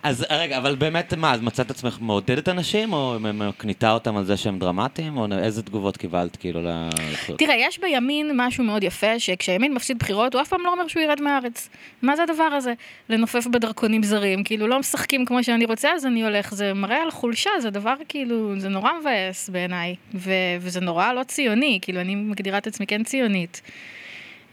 אז 0.05 0.25
רגע, 0.29 0.57
אבל 0.57 0.75
באמת, 0.75 1.13
מה, 1.13 1.33
אז 1.33 1.41
מצאת 1.41 1.71
עצמך 1.71 1.97
מעודדת 2.01 2.49
אנשים, 2.49 2.93
או 2.93 3.15
מקניטה 3.19 3.91
אותם 3.91 4.17
על 4.17 4.23
זה 4.25 4.37
שהם 4.37 4.59
דרמטיים, 4.59 5.17
או 5.17 5.27
איזה 5.31 5.63
תגובות 5.63 5.97
קיבלת 5.97 6.35
כאילו 6.35 6.61
לבחירות? 6.61 7.39
תראה, 7.39 7.55
יש 7.55 7.79
בימין 7.79 8.31
משהו 8.35 8.63
מאוד 8.63 8.83
יפה, 8.83 9.19
שכשימין 9.19 9.73
מפסיד 9.73 9.99
בחירות, 9.99 10.33
הוא 10.33 10.41
אף 10.41 10.49
פעם 10.49 10.61
לא 10.63 10.71
אומר 10.71 10.87
שהוא 10.87 11.03
ירד 11.03 11.21
מהארץ. 11.21 11.69
מה 12.01 12.15
זה 12.15 12.23
הדבר 12.23 12.43
הזה? 12.43 12.73
לנופף 13.09 13.47
בדרכונים 13.47 14.03
זרים, 14.03 14.43
כאילו 14.43 14.67
לא 14.67 14.79
משחקים 14.79 15.25
כמו 15.25 15.43
שאני 15.43 15.65
רוצה, 15.65 15.91
אז 15.91 16.05
אני 16.05 16.23
הולך. 16.23 16.53
זה 16.53 16.73
מראה 16.73 17.01
על 17.01 17.11
חולשה, 17.11 17.49
זה 17.59 17.69
דבר 17.69 17.93
כאילו, 18.07 18.59
זה 18.59 18.69
נורא 18.69 18.91
מבאס 19.01 19.49
בעיניי. 19.49 19.95
ו- 20.13 20.31
וזה 20.59 20.79
נורא 20.81 21.13
לא 21.13 21.23
ציוני, 21.23 21.79
כאילו 21.81 22.01
אני 22.01 22.15
מגדירה 22.15 22.57
את 22.57 22.67
עצמי 22.67 22.87
כן 22.87 23.03
ציונית. 23.03 23.61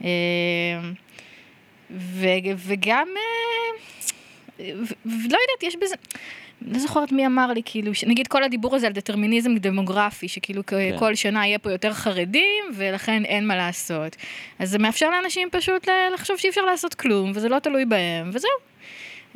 אה, 0.04 0.08
ו- 1.90 2.26
וגם, 2.56 3.06
אה, 3.16 4.12
ולא 5.04 5.38
יודעת, 5.38 5.62
יש 5.62 5.76
בזה... 5.76 5.94
לא 6.66 6.78
זוכרת 6.78 7.12
מי 7.12 7.26
אמר 7.26 7.52
לי, 7.52 7.62
כאילו, 7.64 7.92
נגיד 8.06 8.26
כל 8.26 8.44
הדיבור 8.44 8.76
הזה 8.76 8.86
על 8.86 8.92
דטרמיניזם 8.92 9.56
דמוגרפי, 9.56 10.28
שכאילו 10.28 10.66
כן. 10.66 10.96
כל 10.98 11.14
שנה 11.14 11.46
יהיה 11.46 11.58
פה 11.58 11.72
יותר 11.72 11.92
חרדים, 11.92 12.64
ולכן 12.74 13.24
אין 13.24 13.46
מה 13.46 13.56
לעשות. 13.56 14.16
אז 14.58 14.70
זה 14.70 14.78
מאפשר 14.78 15.10
לאנשים 15.10 15.48
פשוט 15.52 15.88
לחשוב 16.14 16.36
שאי 16.36 16.50
אפשר 16.50 16.64
לעשות 16.64 16.94
כלום, 16.94 17.32
וזה 17.34 17.48
לא 17.48 17.58
תלוי 17.58 17.84
בהם, 17.84 18.30
וזהו. 18.32 18.50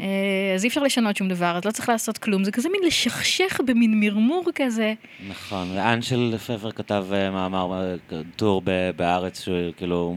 אה, 0.01 0.07
אז 0.55 0.65
אי 0.65 0.69
אפשר 0.69 0.83
לשנות 0.83 1.17
שום 1.17 1.29
דבר, 1.29 1.57
אז 1.57 1.65
לא 1.65 1.71
צריך 1.71 1.89
לעשות 1.89 2.19
כלום, 2.19 2.45
זה 2.45 2.53
כזה 2.53 2.69
מין 2.69 2.81
לשכשך 2.87 3.61
במין 3.67 4.01
מרמור 4.01 4.45
כזה. 4.55 4.95
נכון, 5.29 5.69
ואנשל 5.75 6.35
פפר 6.47 6.71
כתב 6.71 7.07
אה, 7.13 7.31
מאמר, 7.31 7.95
אה, 8.13 8.21
טור 8.37 8.63
בארץ, 8.97 9.45
שכאילו, 9.45 10.17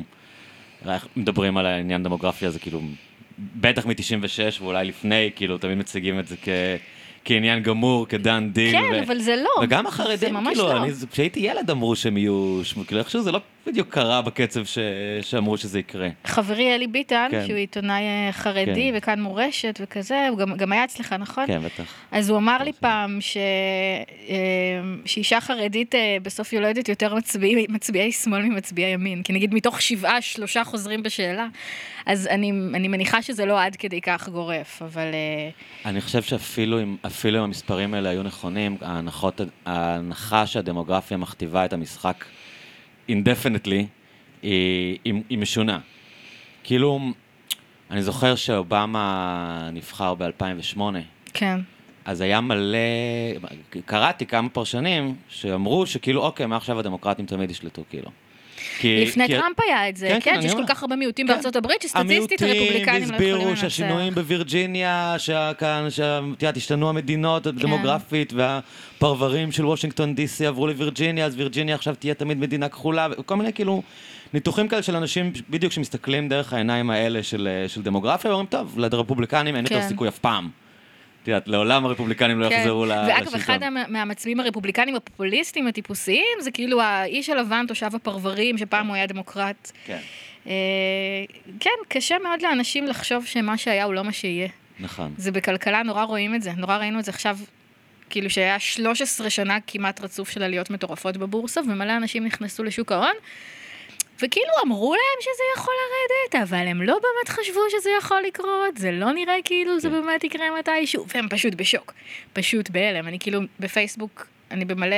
מדברים 1.15 1.57
על 1.57 1.65
העניין 1.65 2.03
דמוגרפי 2.03 2.45
הזה, 2.45 2.59
כאילו, 2.59 2.81
בטח 3.55 3.85
מ-96 3.85 4.63
ואולי 4.63 4.85
לפני, 4.85 5.29
כאילו, 5.35 5.57
תמיד 5.57 5.77
מציגים 5.77 6.19
את 6.19 6.27
זה 6.27 6.35
כ... 6.41 6.49
כעניין 7.25 7.63
גמור, 7.63 8.07
כ 8.07 8.21
done 8.21 8.49
deal. 8.53 8.71
כן, 8.71 8.83
ו... 8.93 9.03
אבל 9.03 9.19
זה 9.19 9.35
לא. 9.35 9.63
וגם 9.63 9.87
החרדים, 9.87 10.35
כאילו, 10.45 10.67
לא. 10.67 10.83
אני, 10.83 10.91
כשהייתי 11.11 11.39
ילד 11.39 11.69
אמרו 11.69 11.95
שהם 11.95 12.17
יהיו, 12.17 12.61
כאילו, 12.87 12.99
איכשהו 12.99 13.21
זה 13.21 13.31
לא 13.31 13.39
בדיוק 13.69 13.89
קרה 13.89 14.21
בקצב 14.21 14.65
ש... 14.65 14.77
שאמרו 15.21 15.57
שזה 15.57 15.79
יקרה. 15.79 16.09
חברי 16.25 16.75
אלי 16.75 16.87
ביטן, 16.87 17.27
כן. 17.31 17.43
שהוא 17.47 17.57
עיתונאי 17.57 18.03
אה, 18.03 18.29
חרדי 18.31 18.89
כן. 18.91 18.97
וכאן 18.97 19.21
מורשת 19.21 19.79
וכזה, 19.83 20.27
הוא 20.29 20.37
גם, 20.37 20.55
גם 20.55 20.71
היה 20.71 20.83
אצלך, 20.83 21.13
נכון? 21.13 21.47
כן, 21.47 21.59
בטח. 21.59 21.83
אז 22.11 22.29
הוא 22.29 22.37
אמר 22.37 22.63
לי 22.63 22.73
פעם 22.73 23.21
ש... 23.21 23.37
אה, 24.29 24.35
שאישה 25.05 25.41
חרדית 25.41 25.95
אה, 25.95 26.17
בסוף 26.23 26.53
יולדת 26.53 26.89
יותר 26.89 27.15
מצביעי, 27.15 27.65
מצביעי 27.69 28.11
שמאל 28.11 28.41
ממצביעי 28.41 28.93
ימין. 28.93 29.23
כי 29.23 29.33
נגיד 29.33 29.53
מתוך 29.53 29.81
שבעה, 29.81 30.21
שלושה 30.21 30.63
חוזרים 30.63 31.03
בשאלה. 31.03 31.47
אז 32.05 32.27
אני, 32.27 32.51
אני 32.51 32.87
מניחה 32.87 33.21
שזה 33.21 33.45
לא 33.45 33.61
עד 33.61 33.75
כדי 33.75 34.01
כך 34.01 34.29
גורף, 34.29 34.81
אבל... 34.81 35.07
אני 35.85 36.01
חושב 36.01 36.21
שאפילו 36.21 36.81
אם, 36.81 36.95
אפילו 37.05 37.39
אם 37.39 37.43
המספרים 37.43 37.93
האלה 37.93 38.09
היו 38.09 38.23
נכונים, 38.23 38.77
ההנחות, 38.81 39.41
ההנחה 39.65 40.47
שהדמוגרפיה 40.47 41.17
מכתיבה 41.17 41.65
את 41.65 41.73
המשחק 41.73 42.25
indefinitely, 43.09 43.85
היא, 44.41 44.97
היא, 45.05 45.13
היא 45.29 45.37
משונה. 45.37 45.79
כאילו, 46.63 46.99
אני 47.91 48.03
זוכר 48.03 48.35
שאובמה 48.35 49.69
נבחר 49.73 50.13
ב-2008, 50.13 50.79
כן. 51.33 51.59
אז 52.05 52.21
היה 52.21 52.41
מלא, 52.41 52.77
קראתי 53.85 54.25
כמה 54.25 54.49
פרשנים 54.49 55.15
שאמרו 55.29 55.85
שכאילו, 55.85 56.21
אוקיי, 56.21 56.45
מעכשיו 56.45 56.79
הדמוקרטים 56.79 57.25
תמיד 57.25 57.51
ישלטו, 57.51 57.83
כאילו. 57.89 58.09
כי, 58.79 59.05
לפני 59.05 59.27
כי- 59.27 59.33
טראמפ 59.33 59.59
היה 59.59 59.89
את 59.89 59.97
זה, 59.97 60.07
כן, 60.07 60.19
כן, 60.23 60.35
כן, 60.35 60.41
שיש 60.41 60.53
כל. 60.53 60.63
כך 60.67 60.81
הרבה 60.83 60.95
מיעוטים 60.95 61.27
כן. 61.27 61.33
בארצות 61.33 61.55
הברית, 61.55 61.81
שסטטיסטית 61.81 62.41
הרפובליקנים 62.41 62.85
לא 62.85 62.97
יכולים 62.97 63.03
הסבירו 63.03 63.45
לנצח. 63.49 63.61
שהשינויים 63.61 64.15
בווירג'יניה, 64.15 65.15
שכאן, 65.17 65.87
שאת 65.89 66.23
יודעת, 66.41 66.57
השתנו 66.57 66.89
המדינות 66.89 67.43
כן. 67.43 67.49
הדמוגרפית, 67.49 68.33
והפרברים 68.33 69.51
של 69.51 69.65
וושינגטון 69.65 70.15
די.סי 70.15 70.45
עברו 70.45 70.67
לווירג'יניה, 70.67 71.25
אז 71.25 71.35
וירג'יניה 71.37 71.75
עכשיו 71.75 71.95
תהיה 71.95 72.13
תמיד 72.13 72.37
מדינה 72.39 72.69
כחולה, 72.69 73.07
וכל 73.19 73.35
מיני 73.35 73.53
כאילו 73.53 73.81
ניתוחים 74.33 74.67
כאלה 74.67 74.81
של 74.81 74.95
אנשים 74.95 75.31
בדיוק 75.49 75.73
שמסתכלים 75.73 76.29
דרך 76.29 76.53
העיניים 76.53 76.89
האלה 76.89 77.23
של, 77.23 77.47
אה, 77.51 77.69
של 77.69 77.81
דמוגרפיה, 77.81 78.31
ואומרים, 78.31 78.47
טוב, 78.47 78.79
לרפובליקנים 78.79 79.55
אין 79.55 79.63
יותר 79.65 79.81
כן. 79.81 79.87
סיכוי 79.87 80.07
אף 80.07 80.19
פעם. 80.19 80.49
את 81.23 81.27
יודעת, 81.27 81.47
לעולם 81.47 81.85
הרפובליקנים 81.85 82.39
לא 82.39 82.49
כן. 82.49 82.55
יחזרו 82.55 82.85
לשלטון. 82.85 83.07
ואגב, 83.09 83.35
אחד 83.35 83.69
מה- 83.69 83.87
מהמצביעים 83.87 84.39
הרפובליקנים 84.39 84.95
הפופוליסטים 84.95 85.67
הטיפוסיים, 85.67 86.37
זה 86.41 86.51
כאילו 86.51 86.81
האיש 86.81 87.29
הלבן, 87.29 87.65
תושב 87.67 87.89
הפרברים, 87.95 88.57
שפעם 88.57 88.87
הוא 88.87 88.95
היה 88.95 89.05
דמוקרט. 89.07 89.71
כן, 89.85 89.99
אה, 90.47 90.53
כן, 91.59 91.69
קשה 91.87 92.15
מאוד 92.23 92.41
לאנשים 92.41 92.87
לחשוב 92.87 93.25
שמה 93.25 93.57
שהיה 93.57 93.83
הוא 93.83 93.93
לא 93.93 94.03
מה 94.03 94.11
שיהיה. 94.11 94.47
נכון. 94.79 95.13
זה 95.17 95.31
בכלכלה, 95.31 95.83
נורא 95.83 96.03
רואים 96.03 96.35
את 96.35 96.41
זה. 96.41 96.51
נורא 96.57 96.77
ראינו 96.77 96.99
את 96.99 97.05
זה 97.05 97.11
עכשיו, 97.11 97.37
כאילו 98.09 98.29
שהיה 98.29 98.59
13 98.59 99.29
שנה 99.29 99.57
כמעט 99.67 100.01
רצוף 100.01 100.29
של 100.29 100.43
עליות 100.43 100.69
מטורפות 100.69 101.17
בבורסה, 101.17 101.61
ומלא 101.61 101.97
אנשים 101.97 102.25
נכנסו 102.25 102.63
לשוק 102.63 102.91
ההון, 102.91 103.13
וכאילו 104.21 104.51
אמרו 104.65 104.93
להם 104.93 105.21
שזה 105.21 105.43
יכול 105.57 105.73
לרדת, 105.73 106.49
אבל 106.49 106.67
הם 106.67 106.81
לא 106.81 106.93
באמת 106.93 107.29
חשבו 107.29 107.59
שזה 107.69 107.89
יכול 107.97 108.21
לקרות, 108.27 108.77
זה 108.77 108.91
לא 108.91 109.11
נראה 109.11 109.35
כאילו 109.43 109.79
זה 109.79 109.89
כן. 109.89 109.93
באמת 110.01 110.23
יקרה 110.23 110.45
מתישהו, 110.59 111.05
והם 111.07 111.29
פשוט 111.29 111.53
בשוק, 111.53 111.93
פשוט 112.33 112.69
בהלם. 112.69 113.07
אני 113.07 113.19
כאילו 113.19 113.39
בפייסבוק, 113.59 114.27
אני 114.51 114.65
במלא, 114.65 114.95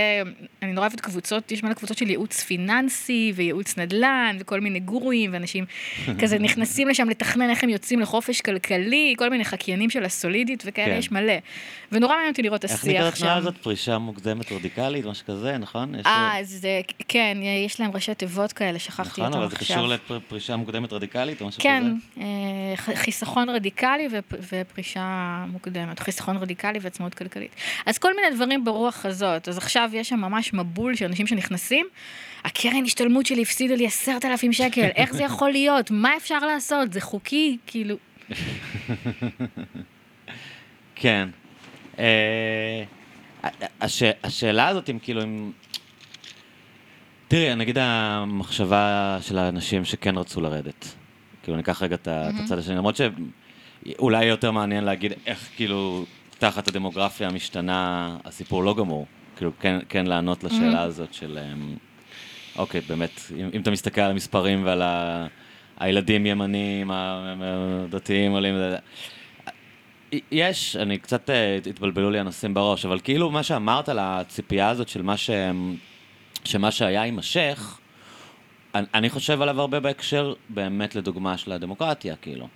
אני 0.62 0.74
נורא 0.74 0.86
אוהבת 0.88 1.02
קבוצות, 1.02 1.52
יש 1.52 1.64
מלא 1.64 1.74
קבוצות 1.74 1.98
של 1.98 2.10
ייעוץ 2.10 2.44
פיננסי 2.44 3.34
וייעוץ 3.36 3.78
נדל"ן 3.78 4.38
וכל 4.40 4.60
מיני 4.60 4.80
גורואים, 4.80 5.30
ואנשים 5.34 5.66
כזה 6.22 6.40
נכנסים 6.40 6.88
לשם 6.88 7.10
לתכנן 7.10 7.50
איך 7.50 7.64
הם 7.64 7.70
יוצאים 7.70 8.00
לחופש 8.00 8.42
כלכלי, 8.42 9.16
כל 9.18 9.30
מיני 9.30 9.46
חקיינים 9.46 9.90
של 9.90 10.04
הסולידית 10.06 10.64
וכאלה, 10.66 10.94
כן. 10.94 11.00
יש 11.00 11.12
מלא. 11.12 11.34
ונורא 11.92 12.14
מעניין 12.14 12.30
אותי 12.32 12.42
לראות 12.42 12.66
את 12.66 12.72
איך 12.72 12.80
השיח 12.80 12.94
נקראת 12.94 13.14
התנועה 13.14 13.34
שם. 13.34 13.38
הזאת? 13.40 13.58
פרישה 13.58 13.98
מוקדמת 13.98 14.52
רדיקלית, 14.52 15.06
משהו 15.06 15.26
כזה, 15.26 15.58
נכון? 15.58 15.96
יש- 15.96 16.06
אה, 16.06 16.40
אז 16.40 16.66
אה, 16.66 16.82
כן, 17.08 17.38
יש 17.66 17.80
להם 17.80 17.92
ראשי 17.94 18.16
תיבות 18.16 18.54
כאלה, 18.54 18.80
שכחתי 18.80 19.22
נכון, 19.22 19.26
אותם 19.26 19.38
אבל 19.38 19.50
זה 19.50 19.56
עכשיו. 19.56 19.78
קשור 19.78 20.16
לפרישה 20.18 20.56
מוקדמת 20.56 20.94
רדיקלית 20.94 21.42
או 21.42 21.48
משהו 21.48 21.62
כן, 21.64 21.84
כזה? 22.16 22.22
ח- 22.76 22.94
חיסכון 22.96 23.50
רדיקלי 23.50 24.08
ופ- 24.12 24.34
ופרישה 24.52 25.06
מוקדמת, 25.52 26.00
חיסכון 26.00 26.38
רדיקלי 26.38 26.80
ועצמאות 26.82 27.14
כלכלית. 27.14 27.56
אז 27.86 27.98
כל 27.98 28.16
מיני 28.16 28.36
דברים 28.36 28.64
ברוח 28.66 29.06
הזאת. 29.06 29.41
אז 29.48 29.58
עכשיו 29.58 29.90
יש 29.94 30.10
שם 30.10 30.20
ממש 30.20 30.54
מבול 30.54 30.96
של 30.96 31.06
אנשים 31.06 31.28
שנכנסים, 31.28 31.86
הקרן 32.44 32.86
השתלמות 32.86 33.26
שלי 33.26 33.42
הפסידה 33.42 33.76
לי 33.76 33.88
עשרת 33.88 34.26
אלפים 34.26 34.54
שקל, 34.54 34.88
איך 34.96 35.14
זה 35.14 35.24
יכול 35.24 35.52
להיות? 35.52 35.92
מה 35.92 36.18
אפשר 36.18 36.40
לעשות? 36.40 36.94
זה 36.94 37.02
חוקי? 37.02 37.58
כאילו... 37.68 37.96
כן. 40.96 41.30
אה, 42.00 42.84
הש, 43.82 44.04
השאלה 44.24 44.68
הזאת, 44.68 44.90
אם 44.90 45.00
כאילו, 45.00 45.24
אם... 45.24 45.52
תראי, 47.28 47.56
נגיד 47.56 47.78
המחשבה 47.78 49.18
של 49.22 49.38
האנשים 49.38 49.86
שכן 49.86 50.18
רצו 50.18 50.42
לרדת. 50.42 50.96
כאילו, 51.44 51.58
ניקח 51.58 51.84
רגע 51.84 51.96
את 51.96 52.08
הצד 52.44 52.58
השני, 52.58 52.76
למרות 52.76 52.96
שאולי 52.96 54.26
יותר 54.26 54.52
מעניין 54.52 54.84
להגיד 54.84 55.14
איך 55.26 55.50
כאילו 55.56 56.06
תחת 56.40 56.68
הדמוגרפיה 56.68 57.28
המשתנה 57.28 58.18
הסיפור 58.26 58.64
לא 58.64 58.76
גמור. 58.76 59.06
כאילו, 59.42 59.52
כן, 59.60 59.80
כן 59.90 60.06
לענות 60.06 60.44
לשאלה 60.44 60.82
הזאת 60.82 61.14
של... 61.14 61.40
אמ, 61.54 61.76
אוקיי, 62.58 62.82
באמת, 62.82 63.22
אם, 63.38 63.50
אם 63.54 63.62
אתה 63.62 63.72
מסתכל 63.72 64.02
על 64.02 64.12
המספרים 64.12 64.66
ועל 64.66 64.82
ה... 64.82 65.28
הילדים 65.78 66.26
ימנים, 66.26 66.92
הדתיים 66.92 68.32
עולים, 68.32 68.56
יש, 70.32 70.76
אני 70.76 70.98
קצת 70.98 71.30
אה, 71.30 71.58
התבלבלו 71.70 72.10
לי 72.10 72.20
הנושאים 72.20 72.54
בראש, 72.54 72.86
אבל 72.86 73.00
כאילו 73.04 73.32
מה 73.32 73.44
שאמרת 73.44 73.90
על 73.90 74.00
הציפייה 74.02 74.70
הזאת 74.70 74.88
של 74.90 75.02
מה, 75.02 75.18
ש... 75.18 75.30
שמה 76.44 76.72
שהיה 76.72 77.06
יימשך, 77.06 77.80
אני, 78.76 78.86
אני 78.94 79.10
חושב 79.10 79.42
עליו 79.42 79.62
הרבה 79.62 79.80
בהקשר 79.80 80.34
באמת 80.50 80.96
לדוגמה 80.96 81.38
של 81.38 81.52
הדמוקרטיה, 81.52 82.16
כאילו. 82.16 82.48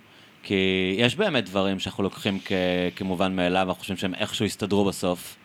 כי 0.42 0.94
יש 0.98 1.16
באמת 1.16 1.44
דברים 1.44 1.78
שאנחנו 1.78 2.02
לוקחים 2.02 2.38
כ... 2.44 2.52
כמובן 2.96 3.36
מאליו, 3.36 3.68
אנחנו 3.68 3.80
חושבים 3.80 3.96
שהם 3.96 4.14
איכשהו 4.14 4.44
יסתדרו 4.44 4.84
בסוף, 4.84 5.36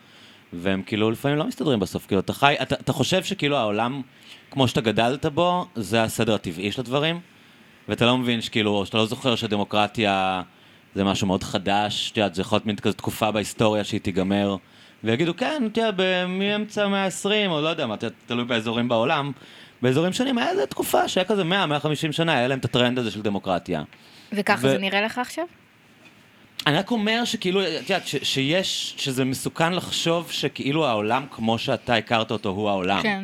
והם 0.53 0.81
כאילו 0.85 1.11
לפעמים 1.11 1.37
לא 1.37 1.45
מסתדרים 1.45 1.79
בסוף. 1.79 2.07
כאילו, 2.07 2.21
אתה 2.21 2.33
חי, 2.33 2.55
אתה, 2.61 2.75
אתה 2.75 2.93
חושב 2.93 3.23
שכאילו 3.23 3.57
העולם, 3.57 4.01
כמו 4.51 4.67
שאתה 4.67 4.81
גדלת 4.81 5.25
בו, 5.25 5.65
זה 5.75 6.03
הסדר 6.03 6.33
הטבעי 6.33 6.71
של 6.71 6.81
הדברים, 6.81 7.19
ואתה 7.87 8.05
לא 8.05 8.17
מבין 8.17 8.41
שכאילו, 8.41 8.71
או 8.71 8.85
שאתה 8.85 8.97
לא 8.97 9.05
זוכר 9.05 9.35
שדמוקרטיה 9.35 10.41
זה 10.95 11.03
משהו 11.03 11.27
מאוד 11.27 11.43
חדש, 11.43 12.11
את 12.11 12.17
יודעת, 12.17 12.35
זה 12.35 12.41
יכול 12.41 12.55
להיות 12.55 12.65
מין 12.65 12.75
כזו 12.75 12.93
תקופה 12.93 13.31
בהיסטוריה 13.31 13.83
שהיא 13.83 14.01
תיגמר, 14.01 14.55
ויגידו, 15.03 15.35
כן, 15.37 15.63
אתה 15.71 15.81
יודע, 15.81 16.25
מאמצע 16.27 16.85
המאה 16.85 17.05
ה-20, 17.05 17.47
או 17.47 17.61
לא 17.61 17.67
יודע 17.67 17.87
מה, 17.87 17.95
תלוי 18.25 18.45
באזורים 18.45 18.87
בעולם, 18.87 19.31
באזורים 19.81 20.13
שונים 20.13 20.37
היה 20.37 20.49
איזו 20.49 20.65
תקופה 20.65 21.07
שהיה 21.07 21.25
כזה 21.25 21.43
100-150 21.43 22.11
שנה, 22.11 22.33
היה 22.33 22.47
להם 22.47 22.59
את 22.59 22.65
הטרנד 22.65 22.99
הזה 22.99 23.11
של 23.11 23.21
דמוקרטיה. 23.21 23.83
וככה 24.33 24.67
ו- 24.67 24.71
זה 24.71 24.77
נראה 24.77 25.01
לך 25.01 25.17
עכשיו? 25.17 25.45
אני 26.67 26.77
רק 26.77 26.91
אומר 26.91 27.25
שכאילו, 27.25 27.61
את 27.61 27.89
יודעת, 27.89 28.07
ש- 28.07 28.15
שיש, 28.23 28.93
שזה 28.97 29.25
מסוכן 29.25 29.73
לחשוב 29.73 30.31
שכאילו 30.31 30.87
העולם 30.87 31.25
כמו 31.31 31.57
שאתה 31.57 31.95
הכרת 31.95 32.31
אותו 32.31 32.49
הוא 32.49 32.69
העולם. 32.69 33.01
כן. 33.01 33.23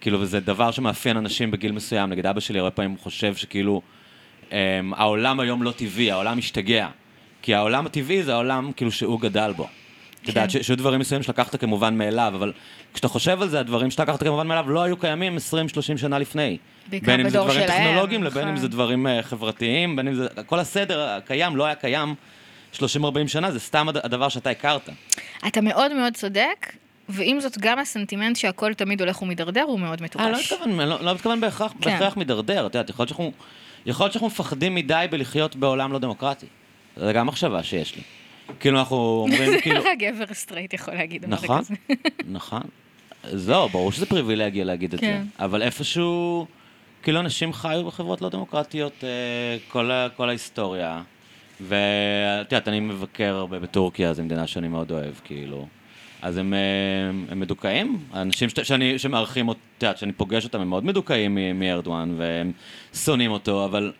כאילו, 0.00 0.20
וזה 0.20 0.40
דבר 0.40 0.70
שמאפיין 0.70 1.16
אנשים 1.16 1.50
בגיל 1.50 1.72
מסוים. 1.72 2.10
נגיד 2.10 2.26
אבא 2.26 2.40
שלי 2.40 2.58
הרבה 2.58 2.70
פעמים 2.70 2.96
חושב 2.98 3.34
שכאילו, 3.36 3.82
אמ, 4.52 4.56
העולם 4.96 5.40
היום 5.40 5.62
לא 5.62 5.70
טבעי, 5.70 6.10
העולם 6.10 6.38
משתגע. 6.38 6.88
כי 7.42 7.54
העולם 7.54 7.86
הטבעי 7.86 8.22
זה 8.22 8.32
העולם 8.34 8.72
כאילו 8.76 8.92
שהוא 8.92 9.20
גדל 9.20 9.52
בו. 9.56 9.66
את 10.22 10.28
יודעת, 10.28 10.52
כן. 10.52 10.62
ש- 10.62 10.66
שהיו 10.66 10.76
דברים 10.76 11.00
מסוימים 11.00 11.22
שלקחת 11.22 11.56
כמובן 11.56 11.98
מאליו, 11.98 12.32
אבל 12.36 12.52
כשאתה 12.94 13.08
חושב 13.08 13.42
על 13.42 13.48
זה, 13.48 13.60
הדברים 13.60 13.90
שלקחת 13.90 14.22
כמובן 14.22 14.46
מאליו 14.46 14.70
לא 14.70 14.82
היו 14.82 14.96
קיימים 14.96 15.36
20-30 15.36 15.40
שנה 15.96 16.18
לפני. 16.18 16.58
בעיקר 16.90 17.06
בין 17.06 17.20
אם 17.20 17.28
זה 17.28 17.38
בדור 17.38 17.48
דברים 17.48 17.66
שלהם, 17.66 17.84
טכנולוגיים, 17.88 18.24
לבין 18.24 18.42
אם 18.42 18.54
נכון. 18.54 18.60
זה 18.62 18.68
דברים 18.68 19.06
אה, 19.06 19.22
חברתיים, 19.22 19.96
בין 19.96 20.08
אם 20.08 20.14
זה... 20.14 20.26
כל 20.46 20.58
הסדר 20.58 21.00
הקיים 21.00 21.56
לא 21.56 21.64
היה 21.64 21.74
קיים 21.74 22.14
30-40 22.74 22.80
שנה, 23.26 23.50
זה 23.50 23.60
סתם 23.60 23.88
הד- 23.88 23.96
הדבר 24.06 24.28
שאתה 24.28 24.50
הכרת. 24.50 24.88
אתה 25.46 25.60
מאוד 25.60 25.92
מאוד 25.92 26.14
צודק, 26.14 26.72
ועם 27.08 27.40
זאת 27.40 27.58
גם 27.58 27.78
הסנטימנט 27.78 28.36
שהכל 28.36 28.74
תמיד 28.74 29.00
הולך 29.00 29.22
ומידרדר 29.22 29.62
הוא 29.62 29.80
מאוד 29.80 30.02
מטופש. 30.02 30.24
אה, 30.24 30.30
לא 30.30 30.38
מתכוון, 30.38 30.80
לא, 30.80 31.00
לא 31.04 31.14
מתכוון 31.14 31.40
בהכרח, 31.40 31.72
כן. 31.80 31.90
בהכרח 31.90 32.16
מידרדר, 32.16 32.66
את 32.66 32.74
יודעת, 32.74 32.90
יכול 32.90 33.02
להיות 33.02 33.08
שאנחנו, 33.08 33.32
יכול 33.86 34.04
להיות 34.04 34.12
שאנחנו 34.12 34.26
מפחדים 34.26 34.74
מדי 34.74 35.06
בלחיות 35.10 35.56
בעולם 35.56 35.92
לא 35.92 35.98
דמוקרטי. 35.98 36.46
זו 36.96 37.12
גם 37.14 37.26
מחשבה 37.26 37.62
שיש 37.62 37.96
לי. 37.96 38.02
כאילו 38.60 38.78
אנחנו 38.78 38.96
אומרים, 39.30 39.52
כאילו, 39.62 39.80
רק 39.80 39.98
גבר 39.98 40.34
סטרייט 40.34 40.74
יכול 40.74 40.94
להגיד 40.94 41.22
דבר 41.22 41.34
נכון, 41.34 41.58
כזה. 41.58 41.74
נכון. 42.38 42.62
זהו, 43.32 43.68
ברור 43.68 43.92
שזה 43.92 44.06
פריבילגיה 44.06 44.64
להגיד 44.64 44.94
את 44.94 45.00
זה. 45.00 45.06
כן. 45.06 45.22
אבל 45.38 45.62
איפשהו, 45.62 46.46
כאילו 47.02 47.20
אנשים 47.20 47.52
חיו 47.52 47.84
בחברות 47.84 48.22
לא 48.22 48.28
דמוקרטיות 48.28 49.04
אה, 49.04 50.08
כל 50.16 50.28
ההיסטוריה. 50.28 51.02
ואת 51.60 52.52
יודעת, 52.52 52.68
אני 52.68 52.80
מבקר 52.80 53.34
הרבה 53.34 53.58
בטורקיה, 53.58 54.12
זו 54.12 54.22
מדינה 54.22 54.46
שאני 54.46 54.68
מאוד 54.68 54.90
אוהב, 54.90 55.14
כאילו. 55.24 55.66
אז 56.22 56.36
הם, 56.36 56.54
הם 57.28 57.40
מדוכאים, 57.40 57.98
האנשים 58.12 58.48
ש, 58.48 58.52
שאני, 58.62 58.98
שמארחים 58.98 59.48
אותי, 59.48 59.60
את 59.78 59.82
יודעת, 59.82 59.98
שאני 59.98 60.12
פוגש 60.12 60.44
אותם, 60.44 60.60
הם 60.60 60.68
מאוד 60.68 60.84
מדוכאים 60.84 61.38
מארדואן, 61.54 62.14
והם 62.16 62.52
שונאים 62.94 63.30
אותו, 63.30 63.64
אבל 63.64 63.92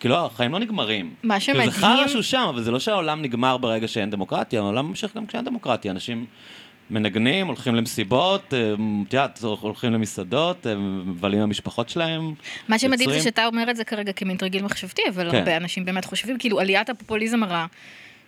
כאילו, 0.00 0.16
החיים 0.16 0.52
לא 0.52 0.58
נגמרים. 0.58 1.14
מה 1.22 1.40
כאילו, 1.40 1.58
זה 1.58 1.64
שמדהים... 1.64 1.70
חרא 1.70 2.08
שהוא 2.08 2.22
שם, 2.22 2.46
אבל 2.48 2.62
זה 2.62 2.70
לא 2.70 2.80
שהעולם 2.80 3.22
נגמר 3.22 3.56
ברגע 3.56 3.88
שאין 3.88 4.10
דמוקרטיה, 4.10 4.60
העולם 4.60 4.86
ממשיך 4.86 5.16
גם 5.16 5.26
כשאין 5.26 5.44
דמוקרטיה. 5.44 5.90
אנשים 5.90 6.26
מנגנים, 6.90 7.46
הולכים 7.46 7.74
למסיבות, 7.74 8.54
אה, 8.54 8.72
את 9.08 9.12
יודעת, 9.14 9.40
הולכים 9.42 9.92
למסעדות, 9.92 10.66
הם 10.66 11.10
מבלים 11.10 11.38
עם 11.38 11.44
המשפחות 11.44 11.88
שלהם. 11.88 12.34
מה 12.68 12.78
שמדהים 12.78 13.10
זה. 13.10 13.20
שאתה 13.20 13.46
אומר 13.46 13.70
את 13.70 13.76
זה 13.76 13.84
כרגע 13.84 14.12
כמין 14.12 14.36
תרגיל 14.36 14.62
מחשבתי, 14.64 15.02
אבל 15.14 15.30
כן. 15.30 15.36
הרבה 15.36 15.56
אנשים 15.56 15.84
באמת 15.84 16.04
חושבים, 16.04 16.38
כאילו 16.38 16.60
עליית 16.60 16.90
הפופוליזם 16.90 17.42
הרע, 17.42 17.66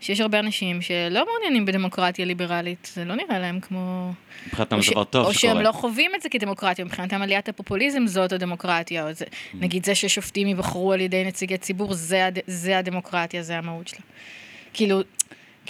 שיש 0.01 0.21
הרבה 0.21 0.39
אנשים 0.39 0.83
שלא 0.83 1.25
מעוניינים 1.31 1.67
בדמוקרטיה 1.67 2.25
ליברלית, 2.25 2.91
זה 2.95 3.05
לא 3.05 3.15
נראה 3.15 3.39
להם 3.39 3.61
כמו... 3.61 4.13
מבחינתם 4.47 4.77
או 4.77 4.83
זה 4.83 4.91
דבר 4.93 5.05
טוב 5.05 5.27
או 5.27 5.35
שקורה. 5.35 5.55
שהם 5.55 5.63
לא 5.63 5.73
חווים 5.73 6.11
את 6.17 6.23
זה 6.23 6.29
כדמוקרטיה, 6.29 6.85
מבחינתם 6.85 7.23
עליית 7.23 7.49
הפופוליזם 7.49 8.07
זאת 8.07 8.33
הדמוקרטיה, 8.33 9.09
או 9.09 9.13
זה, 9.13 9.25
Mm. 9.25 9.57
נגיד 9.61 9.85
זה 9.85 9.95
ששופטים 9.95 10.47
ייבחרו 10.49 10.93
על 10.93 11.01
ידי 11.01 11.25
נציגי 11.25 11.59
ציבור, 11.59 11.95
זה, 11.95 12.27
הד- 12.27 12.39
זה 12.47 12.79
הדמוקרטיה, 12.79 13.43
זה 13.43 13.59
המהות 13.59 13.89
שלה. 13.89 14.01
כאילו, 14.73 15.01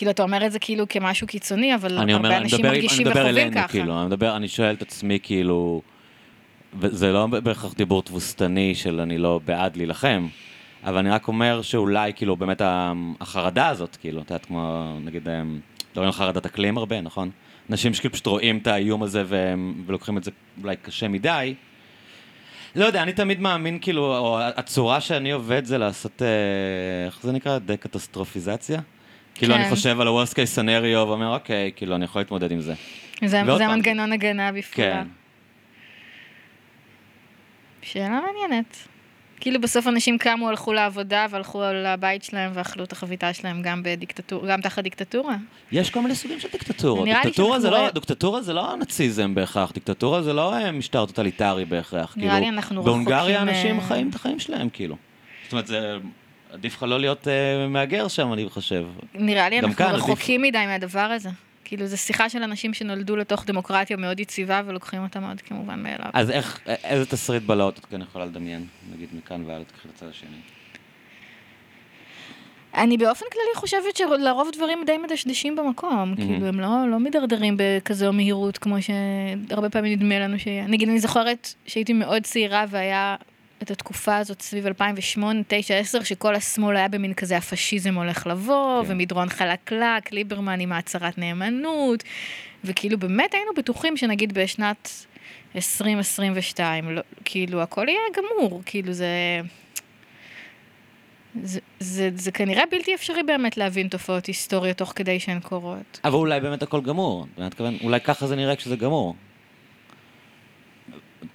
כאילו, 0.01 0.11
אתה 0.11 0.23
אומר 0.23 0.47
את 0.47 0.53
זה 0.53 0.59
כאילו 0.59 0.89
כמשהו 0.89 1.27
קיצוני, 1.27 1.75
אבל 1.75 1.99
אני 1.99 2.15
אומר, 2.15 2.29
הרבה 2.29 2.37
אני 2.37 2.45
אנשים 2.45 2.59
מדבר, 2.59 2.69
אני 2.69 2.79
מרגישים 2.79 3.07
מדבר 3.07 3.21
וחווים 3.21 3.37
אלינו, 3.37 3.57
ככה. 3.57 3.69
כאילו, 3.69 3.99
אני 3.99 4.07
מדבר, 4.07 4.37
אני 4.37 4.49
שואל 4.49 4.75
את 4.75 4.83
עצמי, 4.83 5.19
כאילו, 5.23 5.83
וזה 6.79 7.13
לא 7.13 7.27
בהכרח 7.27 7.75
דיבור 7.75 8.03
תבוסתני 8.03 8.75
של 8.75 9.01
אני 9.01 9.19
לא 9.19 9.41
בעד 9.45 9.77
להילחם, 9.77 10.29
אבל 10.85 10.99
אני 10.99 11.11
רק 11.11 11.29
אומר 11.29 11.63
שאולי, 11.63 12.13
כאילו, 12.13 12.37
באמת 12.37 12.63
החרדה 13.21 13.69
הזאת, 13.69 13.97
כאילו, 14.01 14.21
את 14.23 14.31
יודעת, 14.31 14.47
כמו, 14.47 14.93
נגיד, 15.05 15.29
הם 15.29 15.61
מדברים 15.91 16.07
על 16.07 16.13
חרדת 16.13 16.47
אקלים 16.47 16.79
הרבה, 16.79 17.01
נכון? 17.01 17.31
אנשים 17.71 17.95
שכאילו 17.95 18.13
פשוט 18.13 18.27
רואים 18.27 18.59
את 18.59 18.67
האיום 18.67 19.03
הזה 19.03 19.25
והם, 19.27 19.85
ולוקחים 19.87 20.19
את 20.19 20.25
זה 20.25 20.31
אולי 20.63 20.77
קשה 20.77 21.09
מדי. 21.09 21.55
לא 22.77 22.85
יודע, 22.85 23.03
אני 23.03 23.13
תמיד 23.13 23.41
מאמין, 23.41 23.79
כאילו, 23.81 24.17
או 24.17 24.41
הצורה 24.41 25.01
שאני 25.01 25.31
עובד 25.31 25.65
זה 25.65 25.79
לעשות, 25.79 26.23
אה, 26.23 27.07
איך 27.07 27.19
זה 27.23 27.33
נקרא? 27.33 27.59
דקטסטרופיזציה? 27.59 28.81
כאילו, 29.41 29.55
כן. 29.55 29.61
אני 29.61 29.71
חושב 29.71 30.01
על 30.01 30.09
ה-Worst 30.09 30.33
case 30.33 30.59
scenario 30.59 30.97
ואומר, 30.97 31.35
אוקיי, 31.35 31.71
כאילו, 31.77 31.97
אני 31.97 32.05
יכול 32.05 32.21
להתמודד 32.21 32.53
עם 32.53 32.61
זה. 32.61 32.75
זה. 33.27 33.43
מנגנון 33.43 34.13
הגנה 34.13 34.53
בפעולה. 34.53 35.05
כן. 35.05 35.07
שאלה 37.83 38.21
מעניינת. 38.21 38.77
כאילו 39.41 39.61
בסוף 39.61 39.89
אנשים 39.89 40.19
קמו, 40.19 40.49
הלכו 40.49 40.73
לעבודה 40.73 41.27
והלכו 41.31 41.63
לבית 41.75 42.23
שלהם 42.23 42.51
ואכלו 42.55 42.85
את 42.85 42.93
החביתה 42.93 43.33
שלהם 43.33 43.63
גם 43.63 43.83
בדיקטטורה, 43.83 44.49
גם 44.49 44.61
תחת 44.61 44.83
דיקטטורה. 44.83 45.37
יש 45.73 45.91
כל 45.91 46.01
מיני 46.01 46.15
סוגים 46.15 46.41
של 46.41 46.49
דיקטטורות. 46.53 47.09
לי 47.09 47.15
דיקטטורה 47.23 47.61
זה 47.61 47.71
לא, 47.71 47.91
דיקטטורה 47.91 48.43
זה 48.43 48.53
לא 48.53 48.77
נאציזם 48.77 49.35
בהכרח, 49.35 49.73
דיקטטורה 49.73 50.23
זה 50.23 50.33
לא 50.33 50.55
אה, 50.55 50.73
משטר 50.73 51.07
טוטליטרי 51.07 51.65
בהכרח. 51.65 52.17
נראה 52.17 52.31
כאילו, 52.31 52.51
לי 52.51 52.57
אנחנו 52.57 52.83
בהונגריה 52.83 53.43
רחוקים, 53.43 53.49
אנשים 53.49 53.79
אה, 53.79 53.85
חיים 53.85 54.09
את 54.11 54.15
החיים 54.15 54.39
שלהם, 54.39 54.69
כאילו. 54.69 54.97
זאת 55.45 55.53
אומרת, 55.53 55.67
זה... 55.67 55.99
עדיף 56.53 56.77
לך 56.77 56.83
לא 56.83 57.01
להיות 57.01 57.29
אה, 57.29 57.67
מהגר 57.69 58.09
שם, 58.09 58.33
אני 58.33 58.49
חושב. 58.49 58.87
נראה 59.15 59.49
לי 59.49 59.59
אנחנו 59.61 59.75
כאן 59.77 59.87
עדיף- 59.87 59.99
רחוקים 59.99 60.43
מדי 60.43 60.67
מהדבר 60.67 61.01
הזה. 61.01 61.29
כאילו, 61.65 61.87
זו 61.87 61.99
שיחה 61.99 62.29
של 62.29 62.43
אנשים 62.43 62.75
שנולדו 62.75 63.17
לתוך 63.17 63.45
דמוקרטיה 63.47 63.97
מאוד 63.97 64.21
יציבה 64.21 64.63
ולוקחים 64.67 65.03
אותה 65.03 65.21
מאוד 65.21 65.41
כמובן 65.41 65.83
מאליו. 65.83 66.11
אז 66.15 66.31
איך, 66.31 66.61
א- 66.67 66.75
איזה 66.85 67.07
תסריט 67.07 67.43
בלהות 67.43 67.79
את 67.79 67.85
כן 67.87 68.01
יכולה 68.03 68.25
לדמיין? 68.25 68.67
נגיד 68.95 69.09
מכאן 69.19 69.45
והלאה, 69.47 69.65
תקחי 69.65 69.89
לצד 69.89 70.07
השני. 70.11 70.37
אני 72.75 72.97
באופן 72.97 73.25
כללי 73.33 73.55
חושבת 73.57 73.97
שלרוב 73.97 74.49
דברים 74.57 74.79
די 74.87 74.97
מדשדשים 74.99 75.57
במקום, 75.57 76.15
כאילו 76.17 76.47
הם 76.47 76.61
לא, 76.61 76.69
לא 76.91 76.99
מידרדרים 76.99 77.57
בכזו 77.59 78.13
מהירות 78.13 78.59
כמו 78.59 78.77
שהרבה 78.83 79.71
פעמים 79.71 79.93
נדמה 79.93 80.19
לנו 80.19 80.39
שיהיה. 80.39 80.67
נגיד 80.67 80.89
אני 80.89 80.99
זוכרת 81.01 81.55
שהייתי 81.67 81.93
מאוד 81.93 82.23
צעירה 82.23 82.65
והיה 82.69 83.17
את 83.63 83.71
התקופה 83.71 84.17
הזאת 84.17 84.43
סביב 84.43 84.67
2008, 84.67 85.41
9, 85.49 85.75
10, 85.77 86.03
שכל 86.03 86.35
השמאל 86.35 86.77
היה 86.77 86.89
במין 86.89 87.15
כזה 87.15 87.37
הפשיזם 87.37 87.95
הולך 87.95 88.27
לבוא, 88.27 88.85
כן. 88.85 88.93
ומדרון 88.93 89.29
חלקלק, 89.29 90.13
ליברמן 90.13 90.61
עם 90.61 90.73
הצהרת 90.73 91.19
נאמנות, 91.19 92.05
וכאילו 92.65 92.99
באמת 92.99 93.35
היינו 93.35 93.51
בטוחים 93.57 93.97
שנגיד 93.97 94.33
בשנת 94.33 95.07
2022, 95.57 96.91
לא, 96.91 97.03
כאילו 97.25 97.63
הכל 97.63 97.87
יהיה 97.89 98.01
גמור, 98.17 98.63
כאילו 98.67 98.93
זה... 98.93 99.41
זה, 101.43 101.61
זה, 101.81 102.11
זה 102.15 102.33
כנראה 102.33 102.63
בלתי 102.71 102.95
אפשרי 102.95 103.23
באמת 103.23 103.57
להבין 103.57 103.89
תופעות 103.89 104.27
היסטוריות 104.27 104.77
תוך 104.77 104.93
כדי 104.97 105.21
שהן 105.21 105.41
קורות. 105.41 106.01
אבל 106.05 106.15
אולי 106.15 106.41
באמת 106.41 106.63
הכל 106.63 106.81
גמור. 106.81 107.27
אתה 107.35 107.47
מתכוון? 107.47 107.77
אולי 107.83 108.01
ככה 108.01 108.27
זה 108.27 108.37
נראה 108.37 108.57
כשזה 108.57 108.77
גמור. 108.77 109.15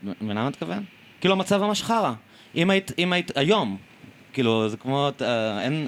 מבינה 0.04 0.44
מה 0.44 0.50
מתכוון? 0.50 0.84
כאילו 1.26 1.36
המצב 1.36 1.62
ממש 1.62 1.84
חרא. 1.84 2.14
אם 2.56 2.70
היית, 2.70 2.92
אם 2.98 3.14
היית, 3.14 3.38
היום, 3.38 3.78
כאילו, 4.34 4.70
זה 4.70 4.78
כמו, 4.78 5.10
אה, 5.22 5.62
אין, 5.62 5.88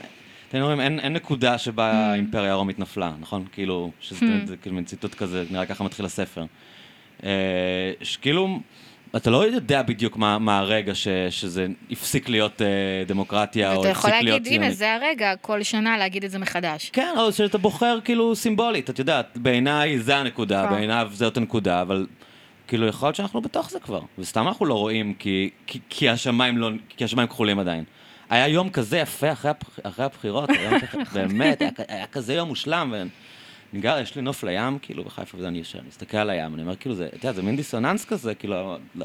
אתם 0.50 0.62
אומרים, 0.62 0.80
אין, 0.80 1.00
אין 1.00 1.14
נקודה 1.14 1.58
שבה 1.58 1.92
האימפריה 1.92 2.52
הרומית 2.52 2.80
נפלה, 2.80 3.12
נכון? 3.20 3.46
כאילו, 3.52 3.92
שזה 4.00 4.20
Hmm. 4.20 4.48
זה 4.48 4.58
כאילו 4.58 4.76
מין 4.76 4.86
ציטוט 4.86 5.16
כזה, 5.16 5.44
נראה 5.52 5.66
ככה 5.66 5.84
מתחיל 5.84 6.06
הספר. 6.06 6.46
אה, 7.24 7.30
שכאילו, 8.02 8.60
אתה 9.16 9.30
לא 9.30 9.48
יודע 9.48 9.82
בדיוק 9.82 10.18
מה, 10.18 10.40
מה 10.40 10.60
הרגע 10.60 10.96
ש, 10.96 11.08
שזה 11.30 11.68
הפסיק 11.92 12.30
להיות 12.30 12.62
אה, 12.62 12.68
דמוקרטיה, 13.08 13.74
או 13.74 13.80
הפסיק 13.80 13.92
יכול 13.92 14.10
להיות 14.10 14.24
להגיד, 14.46 14.62
הנה. 14.62 14.72
זה 14.72 14.94
הרגע, 14.94 15.36
כל 15.42 15.64
שנה 15.64 15.98
להגיד 15.98 16.24
את 16.24 16.32
זה 16.32 16.40
מחדש. 16.40 16.90
כן, 16.94 17.14
או 17.18 17.32
שאתה 17.32 17.58
בוחר 17.58 18.00
כאילו 18.04 18.36
סימבולית, 18.36 18.90
את 18.90 19.00
יודעת, 19.00 19.38
בעיניי 19.38 20.00
זה 20.00 20.18
הנקודה, 20.18 20.64
כן. 20.64 20.76
בעיניו 20.76 21.10
זאת 21.14 21.38
הנקודה, 21.38 21.82
אבל 21.82 22.06
כאילו 22.68 22.88
יכול 22.88 23.08
להיות 23.08 23.16
שאנחנו 23.16 23.42
בתוך 23.42 23.70
זה 23.70 23.80
כבר, 23.80 24.02
וסתם 24.20 24.48
אנחנו 24.48 24.66
לא 24.66 24.74
רואים 24.74 25.14
כי, 25.14 25.50
כי, 25.68 25.80
כי, 25.90 26.10
השמיים, 26.10 26.58
לא, 26.58 26.70
כי 26.90 27.04
השמיים 27.04 27.28
כחולים 27.28 27.60
עדיין. 27.60 27.84
היה 28.30 28.48
יום 28.48 28.70
כזה 28.70 28.98
יפה 28.98 29.32
אחרי, 29.32 29.50
הבח, 29.52 29.80
אחרי 29.84 30.06
הבחירות, 30.06 30.50
ככה- 30.82 30.98
באמת, 31.14 31.62
היה, 31.62 31.72
היה 31.88 32.08
כזה 32.08 32.34
יום 32.34 32.48
מושלם, 32.48 32.94
ואני 32.94 33.10
גר, 33.82 34.00
יש 34.00 34.16
לי 34.16 34.22
נוף 34.22 34.44
לים, 34.44 34.80
כאילו, 34.82 35.04
בחיפה, 35.04 35.38
וזה 35.38 35.48
אני 35.48 35.58
יושב, 35.58 35.80
אני 35.80 35.88
מסתכל 35.88 36.18
על 36.18 36.30
הים, 36.30 36.54
אני 36.54 36.62
אומר, 36.62 36.76
כאילו, 36.76 36.96
זה, 36.96 37.06
אתה 37.06 37.16
יודע, 37.16 37.32
זה 37.34 37.42
מין 37.44 37.56
דיסוננס 37.56 38.06
כזה, 38.06 38.36
כאילו, 38.36 38.78
ל- 38.96 39.04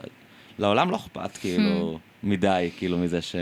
לעולם 0.59 0.91
לא 0.91 0.97
אכפת, 0.97 1.37
כאילו, 1.37 1.99
מדי, 2.23 2.71
כאילו, 2.79 2.99
מזה 2.99 3.23
ש... 3.23 3.37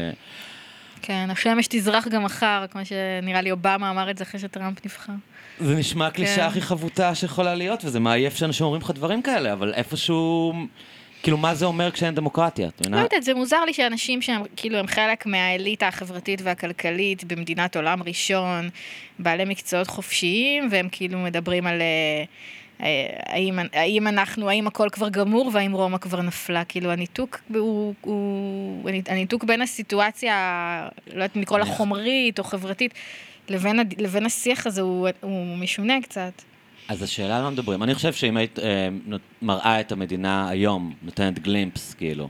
כן, 1.02 1.28
השמש 1.30 1.66
תזרח 1.70 2.08
גם 2.08 2.22
מחר, 2.24 2.64
כמו 2.70 2.80
שנראה 2.84 3.40
לי 3.40 3.50
אובמה 3.50 3.90
אמר 3.90 4.10
את 4.10 4.18
זה 4.18 4.24
אחרי 4.24 4.40
שטראמפ 4.40 4.84
נבחר. 4.86 5.12
זה 5.60 5.74
נשמע 5.74 6.06
הקלישאה 6.06 6.36
כן. 6.36 6.42
הכי 6.42 6.60
חבוטה 6.60 7.14
שיכולה 7.14 7.54
להיות, 7.54 7.84
וזה 7.84 8.00
מעייף 8.00 8.36
שאנשים 8.36 8.66
אומרים 8.66 8.82
לך 8.82 8.90
דברים 8.90 9.22
כאלה, 9.22 9.52
אבל 9.52 9.74
איפשהו... 9.74 10.52
כאילו, 11.22 11.36
מה 11.36 11.54
זה 11.54 11.66
אומר 11.66 11.90
כשאין 11.90 12.14
דמוקרטיה? 12.14 12.68
את 12.68 12.80
לא 12.80 12.90
מבינה? 12.90 13.02
יודעת, 13.02 13.22
זה 13.22 13.34
מוזר 13.34 13.64
לי 13.64 13.72
שאנשים 13.72 14.22
שהם 14.22 14.42
כאילו 14.56 14.78
הם 14.78 14.86
חלק 14.86 15.26
מהאליטה 15.26 15.88
החברתית 15.88 16.40
והכלכלית 16.42 17.24
במדינת 17.24 17.76
עולם 17.76 18.02
ראשון, 18.02 18.68
בעלי 19.18 19.44
מקצועות 19.44 19.86
חופשיים, 19.86 20.68
והם 20.70 20.88
כאילו 20.92 21.18
מדברים 21.18 21.66
על 21.66 21.80
אה, 21.80 22.24
אה, 22.82 23.06
האם, 23.26 23.58
האם 23.72 24.08
אנחנו, 24.08 24.48
האם 24.48 24.66
הכל 24.66 24.88
כבר 24.92 25.08
גמור 25.08 25.50
והאם 25.52 25.72
רומא 25.72 25.98
כבר 25.98 26.22
נפלה. 26.22 26.64
כאילו 26.64 26.90
הניתוק 26.90 27.38
הוא, 27.54 27.94
הוא 28.00 28.90
הניתוק 29.06 29.44
בין 29.44 29.62
הסיטואציה, 29.62 30.88
לא 31.06 31.14
יודעת 31.14 31.36
אם 31.36 31.42
לקרוא 31.42 31.58
לה 31.58 31.64
חומרית 31.64 32.38
או 32.38 32.44
חברתית, 32.44 32.94
לבין, 33.50 33.80
לבין 33.98 34.26
השיח 34.26 34.66
הזה 34.66 34.80
הוא, 34.80 35.08
הוא 35.20 35.56
משונה 35.56 36.02
קצת. 36.02 36.32
אז 36.88 37.02
השאלה 37.02 37.36
על 37.36 37.42
מה 37.42 37.50
מדברים. 37.50 37.82
אני 37.82 37.94
חושב 37.94 38.12
שאם 38.12 38.36
היית 38.36 38.58
אה, 38.58 38.88
מראה 39.42 39.80
את 39.80 39.92
המדינה 39.92 40.48
היום, 40.48 40.94
נותנת 41.02 41.38
גלימפס, 41.38 41.94
כאילו, 41.94 42.28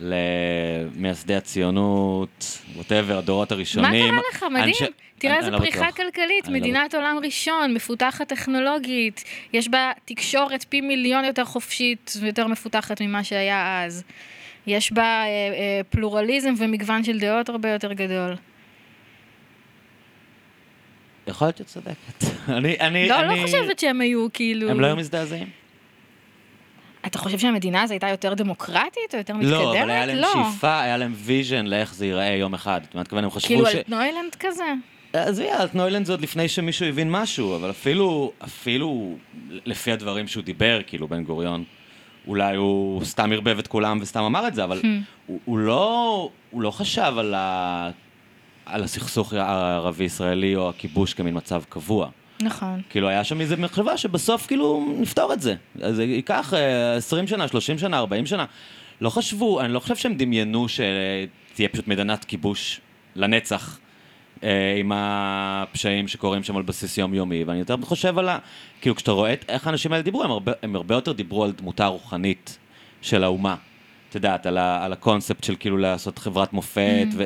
למייסדי 0.00 1.34
הציונות, 1.34 2.58
ווטאבר, 2.76 3.18
הדורות 3.18 3.50
מה 3.52 3.56
הראשונים. 3.56 4.10
קרה 4.10 4.20
לך? 4.32 4.42
מדהים. 4.50 4.64
אנשי- 4.68 4.84
תראה 5.18 5.36
איזה 5.38 5.50
לא 5.50 5.58
פריחה 5.58 5.78
בטוח. 5.86 5.96
כלכלית, 5.96 6.48
לא 6.48 6.52
מדינת 6.54 6.94
עולם 6.94 7.18
ראשון, 7.24 7.74
מפותחת 7.74 8.28
טכנולוגית, 8.28 9.24
יש 9.52 9.68
בה 9.68 9.90
תקשורת 10.04 10.64
פי 10.68 10.80
מיליון 10.80 11.24
יותר 11.24 11.44
חופשית 11.44 12.12
ויותר 12.20 12.46
מפותחת 12.46 13.00
ממה 13.02 13.24
שהיה 13.24 13.84
אז. 13.84 14.04
יש 14.66 14.92
בה 14.92 15.02
אה, 15.02 15.26
אה, 15.26 15.80
פלורליזם 15.90 16.54
ומגוון 16.58 17.04
של 17.04 17.18
דעות 17.18 17.48
הרבה 17.48 17.68
יותר 17.72 17.92
גדול. 17.92 18.34
יכול 21.28 21.46
להיות 21.46 21.56
שאת 21.56 21.66
צודקת. 21.66 22.24
אני, 22.48 22.76
אני, 22.80 23.08
לא, 23.08 23.20
אני... 23.20 23.40
לא 23.40 23.46
חושבת 23.46 23.78
שהם 23.78 24.00
היו 24.00 24.26
כאילו... 24.32 24.70
הם 24.70 24.80
לא 24.80 24.86
היו 24.86 24.96
מזדעזעים? 24.96 25.48
אתה 27.06 27.18
חושב 27.18 27.38
שהמדינה 27.38 27.82
הזו 27.82 27.92
הייתה 27.94 28.08
יותר 28.08 28.34
דמוקרטית 28.34 29.12
או 29.12 29.18
יותר 29.18 29.34
מתקדמת? 29.34 29.52
לא, 29.52 29.80
אבל 29.80 29.90
היה 29.90 30.06
להם 30.06 30.16
לא. 30.16 30.32
שאיפה, 30.32 30.80
היה 30.80 30.96
להם 30.96 31.12
vision 31.16 31.66
לאיך 31.66 31.94
זה 31.94 32.06
ייראה 32.06 32.26
יום 32.26 32.54
אחד. 32.54 32.80
זאת 32.84 32.94
אומרת, 32.94 33.12
הם 33.12 33.30
חשבו 33.30 33.48
כאילו 33.48 33.66
ש... 33.66 33.74
על 33.74 33.80
נוילנד 33.88 34.34
כזה? 34.40 34.64
עזבי, 35.12 35.52
אלטנוילנד 35.52 36.06
זה 36.06 36.12
עוד 36.12 36.20
לפני 36.20 36.48
שמישהו 36.48 36.86
הבין 36.86 37.10
משהו, 37.10 37.56
אבל 37.56 37.70
אפילו, 37.70 38.32
אפילו 38.44 39.16
לפי 39.64 39.92
הדברים 39.92 40.28
שהוא 40.28 40.44
דיבר, 40.44 40.80
כאילו, 40.86 41.08
בן 41.08 41.24
גוריון, 41.24 41.64
אולי 42.26 42.56
הוא 42.56 43.04
סתם 43.04 43.32
ערבב 43.32 43.58
את 43.58 43.66
כולם 43.66 43.98
וסתם 44.02 44.22
אמר 44.22 44.48
את 44.48 44.54
זה, 44.54 44.64
אבל 44.64 44.80
Hmm. 44.80 44.86
הוא, 45.26 45.40
הוא, 45.44 45.58
לא, 45.58 46.30
הוא 46.50 46.62
לא 46.62 46.70
חשב 46.70 47.12
על, 47.18 47.34
ה, 47.34 47.90
על 48.68 48.84
הסכסוך 48.84 49.32
הערבי-ישראלי 49.32 50.56
או 50.56 50.68
הכיבוש 50.68 51.14
כמין 51.14 51.36
מצב 51.36 51.62
קבוע. 51.68 52.08
נכון. 52.42 52.82
כאילו, 52.90 53.08
היה 53.08 53.24
שם 53.24 53.40
איזו 53.40 53.56
מחשבה 53.58 53.96
שבסוף 53.96 54.46
כאילו 54.46 54.94
נפתור 54.98 55.32
את 55.32 55.40
זה. 55.40 55.54
אז 55.82 55.96
זה 55.96 56.04
ייקח 56.04 56.54
אה, 56.54 56.96
20 56.96 57.26
שנה, 57.26 57.48
30 57.48 57.78
שנה, 57.78 57.98
40 57.98 58.26
שנה. 58.26 58.44
לא 59.00 59.10
חשבו, 59.10 59.60
אני 59.60 59.72
לא 59.72 59.80
חושב 59.80 59.96
שהם 59.96 60.14
דמיינו 60.14 60.66
שתהיה 60.68 61.68
פשוט 61.72 61.88
מדינת 61.88 62.24
כיבוש 62.24 62.80
לנצח. 63.16 63.78
אה, 64.42 64.76
עם 64.78 64.92
הפשעים 64.94 66.08
שקורים 66.08 66.42
שם 66.42 66.56
על 66.56 66.62
בסיס 66.62 66.98
יומיומי, 66.98 67.44
ואני 67.44 67.58
יותר 67.58 67.76
חושב 67.82 68.18
על 68.18 68.28
ה... 68.28 68.38
כאילו, 68.80 68.96
כשאתה 68.96 69.10
רואה 69.10 69.34
איך 69.48 69.66
האנשים 69.66 69.92
האלה 69.92 70.02
דיברו, 70.02 70.24
הם 70.24 70.30
הרבה, 70.30 70.52
הם 70.62 70.76
הרבה 70.76 70.94
יותר 70.94 71.12
דיברו 71.12 71.44
על 71.44 71.52
דמותה 71.52 71.84
הרוחנית 71.84 72.58
של 73.02 73.24
האומה. 73.24 73.56
את 74.08 74.14
יודעת, 74.14 74.46
על, 74.46 74.58
ה, 74.58 74.84
על 74.84 74.92
הקונספט 74.92 75.44
של 75.44 75.54
כאילו 75.58 75.76
לעשות 75.76 76.18
חברת 76.18 76.52
מופת, 76.52 77.06
ו, 77.16 77.24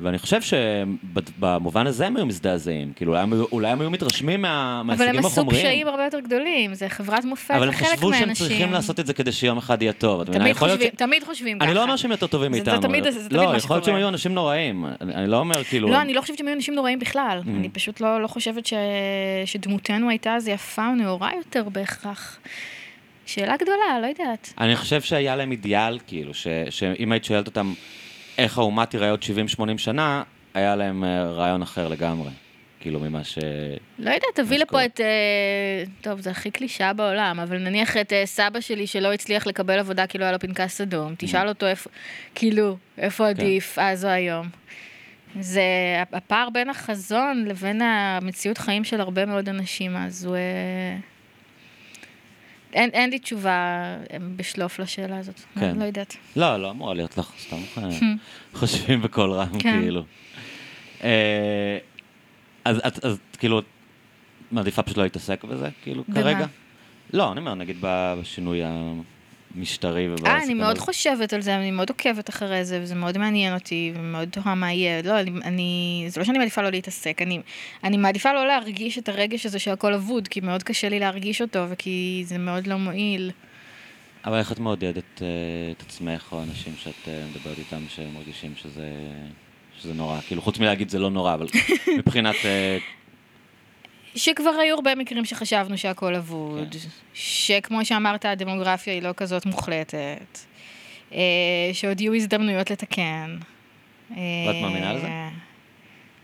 ואני 0.00 0.18
חושב 0.18 0.40
שבמובן 0.42 1.86
הזה 1.86 2.06
הם 2.06 2.16
היו 2.16 2.26
מזדעזעים. 2.26 2.92
כאילו, 2.96 3.12
אולי 3.12 3.22
הם, 3.22 3.32
היו- 3.32 3.44
אולי 3.52 3.68
הם 3.70 3.80
היו 3.80 3.90
מתרשמים 3.90 4.42
מה, 4.42 4.80
אבל 4.80 4.86
מההישגים 4.96 5.18
הם 5.18 5.26
עשו 5.26 5.40
החומריים. 5.40 5.64
פשעים 5.64 5.88
הרבה 5.88 6.04
יותר 6.04 6.20
גדולים, 6.20 6.74
זה 6.74 6.88
חברת 6.88 7.24
מופת 7.24 7.50
אבל 7.50 7.68
הם 7.68 7.72
חשבו 7.74 8.10
מהאנשים. 8.10 8.34
שהם 8.36 8.48
צריכים 8.48 8.72
לעשות 8.72 9.00
את 9.00 9.06
זה 9.06 9.14
כדי 9.14 9.32
שיום 9.32 9.58
אחד 9.58 9.82
יהיה 9.82 9.92
טוב. 9.92 10.24
תמיד 10.24 10.42
להיות 10.42 10.58
חושבים, 10.58 10.88
ש- 10.92 10.96
תמיד 10.96 11.24
חושבים 11.24 11.58
ככה. 11.58 11.66
אני 11.68 11.74
לא 11.74 11.82
אומר 11.82 11.96
שהם 11.96 12.10
יותר 12.10 12.26
טובים 12.26 12.52
זה- 12.52 12.58
זה 12.64 12.70
מאיתנו. 12.70 12.88
תמיד- 12.88 13.04
זה 13.04 13.28
תמיד 13.28 13.32
לא, 13.32 13.50
מה 13.50 13.56
יכול 13.56 13.74
להיות 13.76 13.84
שהם 13.84 13.92
שקורה. 13.92 13.98
היו 13.98 14.08
אנשים 14.08 14.34
נוראים. 14.34 14.86
אני 15.00 15.14
אני 15.14 15.26
לא 15.30 15.36
אומר 15.38 15.64
כאילו... 15.64 15.88
לא, 15.88 16.00
אני 16.00 16.14
לא 16.14 16.20
חושבת 16.20 16.38
שהם 16.38 16.46
היו 16.46 16.56
אנשים 16.56 16.74
נוראים 16.74 16.98
בכלל. 16.98 17.40
Mm. 17.44 17.48
אני 17.48 17.68
פשוט 17.68 18.00
לא, 18.00 18.22
לא 18.22 18.26
חושבת 18.26 18.66
ש... 18.66 18.74
שדמותנו 19.44 20.08
הייתה 20.10 20.34
אז 20.34 20.48
יפה 20.48 20.86
או 20.88 20.94
נאורה 20.94 21.30
יותר 21.36 21.68
בהכרח. 21.72 22.38
שאלה 23.26 23.56
גדולה, 23.56 24.00
לא 24.02 24.06
יודעת. 24.06 24.54
אני 24.60 24.76
חושב 24.76 25.00
שהיה 25.02 25.36
להם 25.36 25.50
אידיאל, 25.52 25.98
כאילו, 26.06 26.34
ש, 26.34 26.46
שאם 26.70 27.12
היית 27.12 27.24
שואלת 27.24 27.46
אותם 27.46 27.72
איך 28.38 28.58
האומה 28.58 28.86
תיראה 28.86 29.10
עוד 29.10 29.22
70-80 29.58 29.78
שנה, 29.78 30.22
היה 30.54 30.76
להם 30.76 31.04
אה, 31.04 31.24
רעיון 31.24 31.62
אחר 31.62 31.88
לגמרי. 31.88 32.30
כאילו, 32.80 33.00
ממה 33.00 33.24
ש... 33.24 33.38
לא 33.98 34.10
יודעת, 34.10 34.34
תביא 34.34 34.58
שקורה. 34.58 34.84
לפה 34.84 34.84
את... 34.84 35.00
אה, 35.00 35.84
טוב, 36.00 36.20
זה 36.20 36.30
הכי 36.30 36.50
קלישאה 36.50 36.92
בעולם, 36.92 37.40
אבל 37.40 37.58
נניח 37.58 37.96
את 37.96 38.12
אה, 38.12 38.26
סבא 38.26 38.60
שלי 38.60 38.86
שלא 38.86 39.12
הצליח 39.12 39.46
לקבל 39.46 39.78
עבודה 39.78 40.06
כי 40.06 40.18
לא 40.18 40.24
היה 40.24 40.32
לו 40.32 40.38
פנקס 40.40 40.80
אדום, 40.80 41.14
תשאל 41.18 41.48
אותו 41.48 41.66
איפה, 41.66 41.90
כאילו, 42.34 42.76
איפה 42.98 43.28
עדיף 43.28 43.78
אז 43.78 44.04
או 44.04 44.10
היום. 44.10 44.48
זה 45.40 45.62
הפער 46.12 46.50
בין 46.50 46.70
החזון 46.70 47.44
לבין 47.46 47.82
המציאות 47.82 48.58
חיים 48.58 48.84
של 48.84 49.00
הרבה 49.00 49.26
מאוד 49.26 49.48
אנשים, 49.48 49.96
אז 49.96 50.24
הוא... 50.24 50.36
אין, 52.74 52.90
אין 52.90 53.10
לי 53.10 53.18
תשובה 53.18 53.50
אה, 54.12 54.16
בשלוף 54.36 54.78
לשאלה 54.78 55.18
הזאת, 55.18 55.40
כן. 55.60 55.76
לא 55.78 55.84
יודעת. 55.84 56.16
לא, 56.36 56.56
לא 56.56 56.70
אמורה 56.70 56.94
להיות 56.94 57.18
לך, 57.18 57.32
סתם 57.38 57.56
אה, 57.78 57.88
חושבים 58.58 59.02
בקול 59.02 59.32
רם, 59.32 59.58
כן. 59.58 59.80
כאילו. 59.80 60.04
אה, 61.04 61.78
אז 62.64 62.80
את, 62.86 63.04
אז 63.04 63.18
כאילו, 63.38 63.62
מעדיפה 64.50 64.82
פשוט 64.82 64.96
לא 64.96 65.02
להתעסק 65.02 65.44
בזה, 65.44 65.68
כאילו, 65.82 66.04
במה? 66.08 66.22
כרגע? 66.22 66.46
לא, 67.12 67.32
אני 67.32 67.40
אומר, 67.40 67.54
נגיד 67.54 67.76
בשינוי 67.80 68.60
המשטרי 69.56 70.08
ובסכנות. 70.08 70.34
אה, 70.34 70.42
אני 70.42 70.54
מאוד 70.54 70.78
חושבת 70.78 71.32
על 71.32 71.40
זה, 71.40 71.56
אני 71.56 71.70
מאוד 71.70 71.90
עוקבת 71.90 72.30
אחרי 72.30 72.64
זה, 72.64 72.80
וזה 72.82 72.94
מאוד 72.94 73.18
מעניין 73.18 73.54
אותי, 73.54 73.92
ומאוד 73.96 74.28
תוהה 74.28 74.54
מה 74.54 74.72
יהיה. 74.72 75.02
לא, 75.02 75.20
אני, 75.20 75.30
אני, 75.44 76.04
זה 76.08 76.20
לא 76.20 76.26
שאני 76.26 76.38
מעדיפה 76.38 76.62
לא 76.62 76.70
להתעסק, 76.70 77.22
אני, 77.22 77.40
אני 77.84 77.96
מעדיפה 77.96 78.32
לא 78.32 78.46
להרגיש 78.46 78.98
את 78.98 79.08
הרגש 79.08 79.46
הזה 79.46 79.58
שהכל 79.58 79.94
אבוד, 79.94 80.28
כי 80.28 80.40
מאוד 80.40 80.62
קשה 80.62 80.88
לי 80.88 80.98
להרגיש 80.98 81.42
אותו, 81.42 81.66
וכי 81.70 82.22
זה 82.26 82.38
מאוד 82.38 82.66
לא 82.66 82.76
מועיל. 82.76 83.30
אבל 84.24 84.38
איך 84.38 84.52
את 84.52 84.58
מעודדת 84.58 85.22
אה, 85.22 85.26
את 85.76 85.82
עצמך 85.82 86.28
או 86.32 86.42
אנשים 86.42 86.72
שאת 86.82 87.08
אה, 87.08 87.24
מדברת 87.30 87.58
איתם 87.58 87.84
שמרגישים 87.88 88.52
שזה, 88.56 88.90
שזה 89.80 89.94
נורא? 89.94 90.20
כאילו, 90.20 90.42
חוץ 90.42 90.58
מלהגיד 90.58 90.88
זה 90.88 90.98
לא 90.98 91.10
נורא, 91.10 91.34
אבל 91.34 91.46
מבחינת... 91.98 92.36
אה, 92.44 92.78
שכבר 94.14 94.50
היו 94.50 94.74
הרבה 94.74 94.94
מקרים 94.94 95.24
שחשבנו 95.24 95.78
שהכל 95.78 96.14
אבוד, 96.14 96.68
כן. 96.82 96.88
שכמו 97.14 97.84
שאמרת, 97.84 98.24
הדמוגרפיה 98.24 98.94
היא 98.94 99.02
לא 99.02 99.10
כזאת 99.16 99.46
מוחלטת, 99.46 100.38
אה, 101.12 101.18
שעוד 101.72 102.00
יהיו 102.00 102.14
הזדמנויות 102.14 102.70
לתקן. 102.70 103.36
ואת 104.10 104.16
מאמינה 104.62 104.92
לזה? 104.92 105.06
אה, 105.06 105.28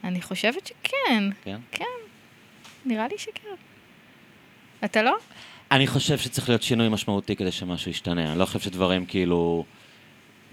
אני 0.05 0.23
חושבת 0.23 0.67
שכן, 0.67 1.25
כן? 1.45 1.57
כן, 1.73 1.85
נראה 2.85 3.09
לי 3.09 3.19
שכן. 3.19 3.49
אתה 4.85 5.03
לא? 5.03 5.17
אני 5.73 5.87
חושב 5.87 6.19
שצריך 6.19 6.49
להיות 6.49 6.63
שינוי 6.63 6.89
משמעותי 6.89 7.37
כדי 7.37 7.53
שמשהו 7.53 7.91
ישתנה. 7.91 8.31
אני 8.33 8.39
לא 8.39 8.45
חושב 8.45 8.61
שדברים 8.61 9.07
כאילו... 9.07 9.65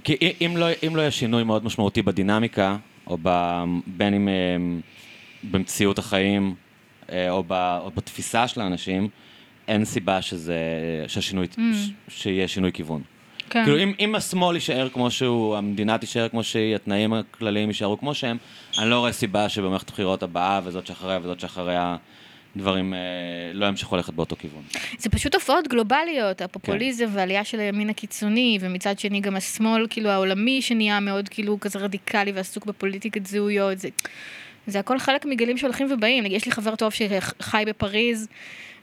כי 0.03 0.15
אם- 0.41 0.57
לא, 0.57 0.65
אם 0.87 0.95
לא 0.95 1.01
יהיה 1.01 1.11
שינוי 1.11 1.43
מאוד 1.43 1.65
משמעותי 1.65 2.01
בדינמיקה, 2.01 2.77
או 3.07 3.17
ב, 3.21 3.29
בין 3.87 4.13
אם 4.13 4.27
אה, 4.27 4.33
במציאות 5.43 5.99
החיים, 5.99 6.43
אה, 6.47 6.66
או, 7.29 7.43
ב, 7.47 7.53
או 7.81 7.91
בתפיסה 7.95 8.47
של 8.47 8.61
האנשים, 8.61 9.09
אין 9.67 9.85
סיבה 9.85 10.21
שזה, 10.21 10.57
שהשינוי, 11.07 11.47
Mm. 11.51 11.59
ש, 12.07 12.21
שיהיה 12.21 12.47
שינוי 12.47 12.71
כיוון. 12.73 13.01
כן. 13.49 13.63
כאילו, 13.63 13.79
אם, 13.79 13.93
אם 13.99 14.15
השמאל 14.15 14.55
יישאר 14.55 14.89
כמו 14.89 15.11
שהוא, 15.11 15.55
המדינה 15.57 15.97
תישאר 15.97 16.29
כמו 16.29 16.43
שהיא, 16.43 16.75
התנאים 16.75 17.13
הכלליים 17.13 17.69
יישארו 17.69 17.99
כמו 17.99 18.13
שהם, 18.13 18.37
אני 18.79 18.89
לא 18.89 18.99
רואה 18.99 19.11
סיבה 19.11 19.49
שבמערכת 19.49 19.89
הבחירות 19.89 20.23
הבאה, 20.23 20.61
וזאת 20.63 20.87
שאחריה 20.87 21.19
וזאת 21.23 21.39
שאחריה, 21.39 21.97
דברים 22.55 22.93
אה, 22.93 22.99
לא 23.53 23.65
ימשיכו 23.65 23.95
ללכת 23.95 24.13
באותו 24.13 24.35
כיוון. 24.35 24.61
זה 24.97 25.09
פשוט 25.09 25.31
תופעות 25.31 25.67
גלובליות, 25.67 26.41
הפופוליזם 26.41 27.05
כן. 27.05 27.11
והעלייה 27.15 27.43
של 27.43 27.59
הימין 27.59 27.89
הקיצוני, 27.89 28.57
ומצד 28.61 28.99
שני 28.99 29.19
גם 29.19 29.35
השמאל, 29.35 29.87
כאילו 29.89 30.09
העולמי, 30.09 30.61
שנהיה 30.61 30.99
מאוד 30.99 31.29
כאילו 31.29 31.59
כזה 31.59 31.79
רדיקלי 31.79 32.31
ועסוק 32.31 32.65
בפוליטיקת 32.65 33.25
זהויות, 33.25 33.79
זה, 33.79 33.87
זה 34.67 34.79
הכל 34.79 34.99
חלק 34.99 35.25
מגלים 35.25 35.57
שהולכים 35.57 35.87
ובאים. 35.91 36.25
יש 36.25 36.45
לי 36.45 36.51
חבר 36.51 36.75
טוב 36.75 36.93
שחי 36.93 37.63
בפריז, 37.67 38.27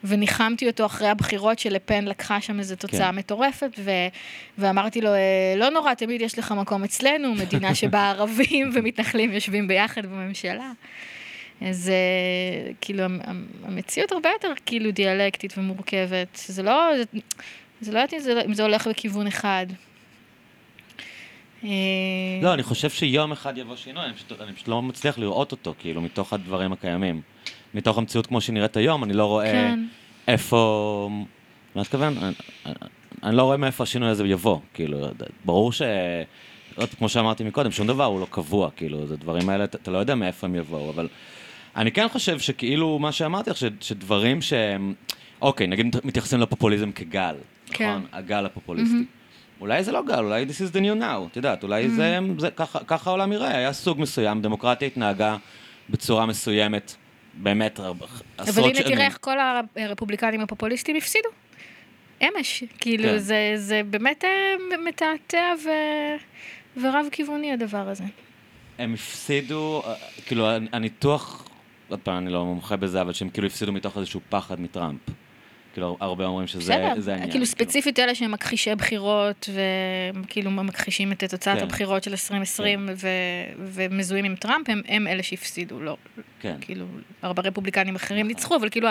וניחמתי 0.04 0.66
אותו 0.66 0.86
אחרי 0.86 1.08
הבחירות 1.08 1.58
שלפן 1.58 2.04
לקחה 2.04 2.40
שם 2.40 2.58
איזו 2.58 2.76
תוצאה 2.76 3.10
כן. 3.10 3.16
מטורפת, 3.18 3.70
ו... 3.78 3.90
ואמרתי 4.58 5.00
לו, 5.00 5.08
"אה, 5.14 5.18
לא 5.56 5.70
נורא, 5.70 5.94
תמיד 5.94 6.20
יש 6.22 6.38
לך 6.38 6.52
מקום 6.52 6.84
אצלנו, 6.84 7.34
מדינה 7.34 7.74
שבה 7.80 8.10
ערבים 8.10 8.70
ומתנחלים 8.74 9.32
יושבים 9.32 9.68
ביחד 9.68 10.06
בממשלה. 10.06 10.72
אז 11.60 11.88
אה, 11.90 12.72
כאילו, 12.80 13.02
המ- 13.02 13.20
המ- 13.24 13.46
המציאות 13.64 14.12
הרבה 14.12 14.28
יותר 14.30 14.52
כאילו 14.66 14.90
דיאלקטית 14.90 15.58
ומורכבת. 15.58 16.40
זה 16.46 16.62
לא, 16.62 16.90
זה, 16.96 17.04
זה 17.80 17.92
לא 17.92 17.98
יודעת 17.98 18.14
אם 18.14 18.18
זה, 18.18 18.40
אם 18.46 18.54
זה 18.54 18.62
הולך 18.62 18.86
בכיוון 18.88 19.26
אחד. 19.26 19.66
אה, 21.64 21.70
לא, 22.42 22.54
אני 22.54 22.62
חושב 22.62 22.90
שיום 22.90 23.32
אחד 23.32 23.58
יבוא 23.58 23.76
שינוי, 23.76 24.04
אני 24.04 24.14
פשוט, 24.14 24.40
אני 24.40 24.52
פשוט 24.52 24.68
לא 24.68 24.82
מצליח 24.82 25.18
לראות 25.18 25.52
אותו, 25.52 25.74
כאילו, 25.78 26.00
מתוך 26.00 26.32
הדברים 26.32 26.72
הקיימים. 26.72 27.20
מתוך 27.74 27.98
המציאות 27.98 28.26
כמו 28.26 28.40
שהיא 28.40 28.54
נראית 28.54 28.76
היום, 28.76 29.04
אני 29.04 29.12
לא 29.12 29.26
רואה 29.26 29.52
כן. 29.52 29.80
איפה... 30.28 31.10
מה 31.74 31.82
את 31.82 31.86
מתכוון? 31.86 32.14
אני, 32.18 32.32
אני, 32.66 32.74
אני 33.22 33.36
לא 33.36 33.42
רואה 33.42 33.56
מאיפה 33.56 33.84
השינוי 33.84 34.08
הזה 34.08 34.26
יבוא, 34.26 34.58
כאילו, 34.74 34.98
ברור 35.44 35.72
ש... 35.72 35.82
עוד, 36.76 36.88
כמו 36.88 37.08
שאמרתי 37.08 37.44
מקודם, 37.44 37.70
שום 37.70 37.86
דבר 37.86 38.04
הוא 38.04 38.20
לא 38.20 38.26
קבוע, 38.30 38.70
כאילו, 38.76 39.06
זה 39.06 39.16
דברים 39.16 39.48
האלה, 39.48 39.64
אתה, 39.64 39.78
אתה 39.82 39.90
לא 39.90 39.98
יודע 39.98 40.14
מאיפה 40.14 40.46
הם 40.46 40.54
יבואו, 40.54 40.90
אבל 40.90 41.08
אני 41.76 41.92
כן 41.92 42.08
חושב 42.08 42.38
שכאילו, 42.38 42.98
מה 42.98 43.12
שאמרתי 43.12 43.50
לך, 43.50 43.56
ש- 43.56 43.64
שדברים 43.80 44.42
שהם... 44.42 44.94
אוקיי, 45.42 45.66
נגיד 45.66 45.96
מתייחסים 46.04 46.40
לפופוליזם 46.40 46.92
כגל, 46.92 47.34
כן. 47.66 47.90
נכון? 47.90 48.06
הגל 48.12 48.46
הפופוליסטי. 48.46 49.04
אולי 49.64 49.84
זה 49.84 49.92
לא 49.92 50.02
גל, 50.02 50.24
אולי 50.24 50.46
this 50.48 50.70
is 50.70 50.72
the 50.74 50.80
new 50.80 51.00
now, 51.02 51.30
את 51.30 51.36
יודעת, 51.36 51.62
אולי 51.62 51.88
זה, 51.88 52.18
זה 52.38 52.50
ככה, 52.50 52.78
ככה 52.86 53.10
העולם 53.10 53.32
יראה, 53.32 53.56
היה 53.56 53.72
סוג 53.72 54.00
מסוים, 54.00 54.42
דמוקרטיה 54.42 54.86
התנהגה 54.88 55.36
בצורה 55.90 56.26
מסוימת, 56.26 56.94
באמת, 57.34 57.78
הרבה- 57.78 58.06
אבל 58.38 58.48
עשרות 58.48 58.66
הנה 58.66 58.74
שנים. 58.78 58.94
תראה 58.94 59.06
איך 59.06 59.18
כל 59.20 59.36
הרפובליקנים 59.76 60.40
הפופוליסטים 60.40 60.96
הפסידו. 60.96 61.28
אמש. 62.22 62.64
כאילו, 62.80 63.04
כן. 63.08 63.18
זה, 63.18 63.52
זה 63.56 63.80
באמת 63.90 64.24
אה, 64.24 64.54
מתעתע 64.88 65.52
ו... 65.64 65.68
ורב 66.82 67.06
כיווני 67.12 67.52
הדבר 67.52 67.88
הזה. 67.88 68.04
הם 68.78 68.94
הפסידו, 68.94 69.82
אה, 69.86 69.94
כאילו, 70.26 70.48
הניתוח, 70.72 71.48
עוד 71.88 72.00
פעם, 72.00 72.18
אני 72.18 72.32
לא 72.32 72.44
מומחה 72.44 72.76
בזה, 72.76 73.00
אבל 73.00 73.12
שהם 73.12 73.28
כאילו 73.30 73.46
הפסידו 73.46 73.72
מתוך 73.72 73.98
איזשהו 73.98 74.20
פחד 74.28 74.60
מטראמפ. 74.60 75.00
כאילו, 75.74 75.96
הרבה 76.00 76.24
אומרים 76.24 76.46
שזה 76.46 76.74
העניין. 76.74 77.30
כאילו 77.30 77.46
ספציפית 77.46 77.98
אלה 77.98 78.14
שהם 78.14 78.32
מכחישי 78.32 78.74
בחירות, 78.74 79.48
וכאילו 80.14 80.50
מכחישים 80.50 81.12
את 81.12 81.24
תוצאת 81.24 81.58
כן. 81.58 81.64
הבחירות 81.64 82.02
של 82.02 82.10
2020 82.10 82.88
ו... 82.96 83.08
ומזוהים 83.58 84.24
עם 84.24 84.36
טראמפ, 84.36 84.68
הם, 84.68 84.82
הם 84.88 85.06
אלה 85.06 85.22
שהפסידו, 85.22 85.80
לא, 85.80 85.96
כן. 86.40 86.56
כאילו, 86.60 86.86
הרבה 87.22 87.42
רפובליקנים 87.42 87.94
אחרים 87.94 88.26
ניצחו, 88.26 88.56
אבל 88.56 88.68
כאילו 88.68 88.88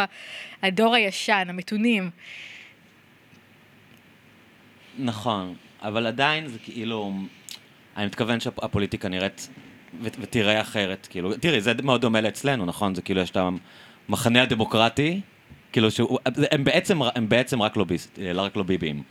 הדור 0.63 0.95
הישן, 0.95 1.45
המתונים, 1.49 2.09
נכון, 4.99 5.55
אבל 5.81 6.07
עדיין 6.07 6.47
זה 6.47 6.59
כאילו, 6.63 7.13
אני 7.97 8.05
מתכוון 8.05 8.39
שהפוליטיקה 8.39 9.09
נראית 9.09 9.49
ו- 10.01 10.07
ותראה 10.19 10.61
אחרת, 10.61 11.07
כאילו, 11.11 11.37
תראי, 11.37 11.61
זה 11.61 11.73
מאוד 11.83 12.01
דומה 12.01 12.21
לאצלנו, 12.21 12.65
נכון? 12.65 12.95
זה 12.95 13.01
כאילו, 13.01 13.21
יש 13.21 13.31
את 13.31 13.37
המחנה 14.09 14.41
הדמוקרטי, 14.41 15.21
כאילו, 15.73 15.91
שהוא, 15.91 16.19
הם 16.51 16.63
בעצם, 16.63 16.99
הם 17.15 17.29
בעצם 17.29 17.61
רק 17.61 17.77
לוביסט, 17.77 18.19
לא 18.33 18.41
רק 18.41 18.55
לא 18.55 18.63
ביבים. 18.63 19.03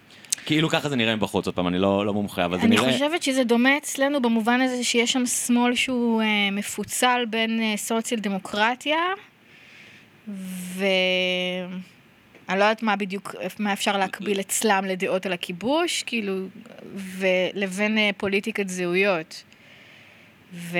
כאילו 0.47 0.69
ככה 0.69 0.89
זה 0.89 0.97
נראה 0.97 1.17
מבחוץ, 1.17 1.47
עוד 1.47 1.55
פעם, 1.55 1.69
אני 1.69 1.79
לא, 1.79 2.07
לא 2.07 2.13
מומחה, 2.13 2.45
אבל 2.45 2.59
זה 2.59 2.65
אני 2.65 2.77
נראה... 2.77 2.93
חושבת 2.93 3.23
שזה 3.23 3.45
דומה 3.45 3.77
אצלנו 3.77 4.23
במובן 4.23 4.61
הזה 4.61 4.85
שיש 4.85 5.13
שם 5.13 5.27
שמאל 5.27 5.75
שהוא 5.75 6.23
אה, 6.23 6.51
מפוצל 6.53 7.25
בין 7.31 7.61
אה, 7.63 7.75
סוציאל 7.77 8.21
דמוקרטיה, 8.21 8.99
ואני 10.29 10.89
לא 12.49 12.55
יודעת 12.65 12.83
מה 12.83 12.97
בדיוק, 12.97 13.35
מה 13.59 13.73
אפשר 13.73 13.99
להקביל 13.99 14.41
אצלם 14.41 14.85
לדעות 14.85 15.27
על 15.27 15.33
הכיבוש, 15.33 16.03
כאילו, 16.03 16.35
ולבין 16.95 17.99
אה, 17.99 18.11
פוליטיקת 18.17 18.69
זהויות. 18.69 19.43
ו... 20.55 20.79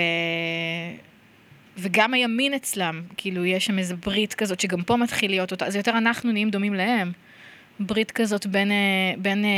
וגם 1.79 2.15
הימין 2.15 2.55
אצלם, 2.55 3.03
כאילו, 3.17 3.45
יש 3.45 3.67
שם 3.67 3.79
איזה 3.79 3.97
ברית 3.97 4.35
כזאת, 4.35 4.61
שגם 4.61 4.83
פה 4.83 4.97
מתחיל 4.97 5.31
להיות 5.31 5.51
אותה, 5.53 5.67
אז 5.67 5.77
יותר 5.77 5.91
אנחנו 5.91 6.33
נהיים 6.33 6.51
דומים 6.51 6.75
להם. 6.75 7.13
ברית 7.81 8.11
כזאת 8.11 8.47
בין, 8.47 8.71
אה, 8.73 8.77
בין 9.19 9.45
אה, 9.45 9.51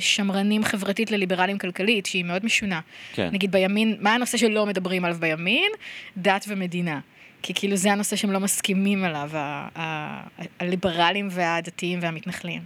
שמרנים 0.00 0.64
חברתית 0.64 1.10
לליברלים 1.10 1.58
כלכלית, 1.58 2.06
שהיא 2.06 2.24
מאוד 2.24 2.44
משונה. 2.44 2.80
כן. 3.14 3.28
נגיד 3.32 3.52
בימין, 3.52 3.96
מה 4.00 4.14
הנושא 4.14 4.38
שלא 4.38 4.66
מדברים 4.66 5.04
עליו 5.04 5.16
בימין? 5.20 5.72
דת 6.16 6.44
ומדינה. 6.48 7.00
כי 7.42 7.54
כאילו 7.54 7.76
זה 7.76 7.92
הנושא 7.92 8.16
שהם 8.16 8.30
לא 8.30 8.40
מסכימים 8.40 9.04
עליו, 9.04 9.30
ה- 9.34 9.68
ה- 9.76 10.22
הליברלים 10.60 11.28
והדתיים 11.30 11.98
והמתנחלים. 12.02 12.62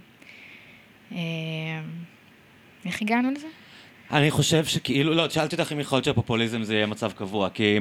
אה, 1.11 1.17
איך 2.85 3.01
הגענו 3.01 3.31
לזה? 3.31 3.47
אני 4.11 4.31
חושב 4.31 4.65
שכאילו, 4.65 5.13
לא, 5.13 5.29
שאלתי 5.29 5.55
אותך 5.55 5.71
אם 5.71 5.79
יכול 5.79 5.95
להיות 5.95 6.05
שהפופוליזם 6.05 6.63
זה 6.63 6.73
יהיה 6.75 6.85
מצב 6.85 7.11
קבוע, 7.11 7.49
כי, 7.49 7.77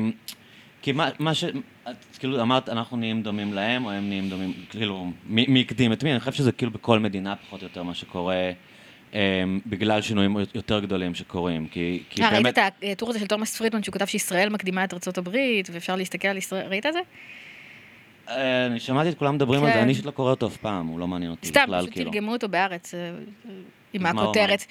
כי 0.83 0.93
מה, 0.93 1.09
מה 1.19 1.35
ש... 1.35 1.45
את 1.91 2.17
כאילו 2.19 2.43
אמרת, 2.43 2.69
אנחנו 2.69 2.97
נהיים 2.97 3.23
דומים 3.23 3.53
להם, 3.53 3.85
או 3.85 3.91
הם 3.91 4.09
נהיים 4.09 4.29
דומים, 4.29 4.53
כאילו, 4.71 5.07
מי, 5.27 5.47
מי 5.49 5.61
הקדים 5.61 5.93
את 5.93 6.05
מי? 6.05 6.13
אני 6.13 6.21
חושב 6.21 6.33
שזה 6.33 6.53
כאילו 6.53 6.71
בכל 6.73 6.99
מדינה 6.99 7.37
פחות 7.37 7.61
או 7.61 7.67
יותר 7.67 7.83
מה 7.83 7.95
שקורה, 7.95 8.51
אה, 9.15 9.45
בגלל 9.67 10.03
שינויים 10.03 10.37
יותר 10.55 10.81
גדולים 10.81 11.15
שקורים, 11.15 11.67
כי, 11.67 12.03
כי 12.11 12.23
אה, 12.23 12.31
ראית 12.31 12.43
באמת... 12.43 12.59
את 12.59 12.75
הטור 12.83 13.11
הזה 13.11 13.19
של 13.19 13.27
תומאס 13.27 13.57
פרידמן, 13.57 13.83
שהוא 13.83 13.93
כתב 13.93 14.07
שישראל 14.07 14.49
מקדימה 14.49 14.85
את 14.85 14.95
ארצות 14.95 15.19
הברית, 15.19 15.69
ואפשר 15.73 15.97
להסתכל 15.97 16.29
על 16.29 16.37
ישראל, 16.37 16.67
ראית 16.67 16.87
את 16.87 16.93
זה? 16.93 17.01
אה, 18.29 18.67
אני 18.67 18.81
שמעתי 18.81 19.09
את 19.09 19.19
כולם 19.19 19.35
מדברים 19.35 19.65
על 19.65 19.67
זה, 19.67 19.75
כן. 19.75 19.81
אני 19.81 19.91
אישית 19.91 20.07
לא 20.07 20.11
קורא 20.11 20.31
אותו 20.31 20.47
אף 20.47 20.57
פעם, 20.57 20.87
הוא 20.87 21.01
לא 21.01 21.07
מעניין 21.07 21.31
אותי 21.31 21.47
סתם, 21.47 21.63
בכלל, 21.65 21.81
פשוט 21.81 21.95
כאילו. 21.95 22.11
תרגמו 22.11 22.33
אותו 22.33 22.49
בארץ, 22.49 22.95
אה, 22.95 23.11
עם 23.93 24.07
הוא 24.07 24.23
הכותרת. 24.23 24.65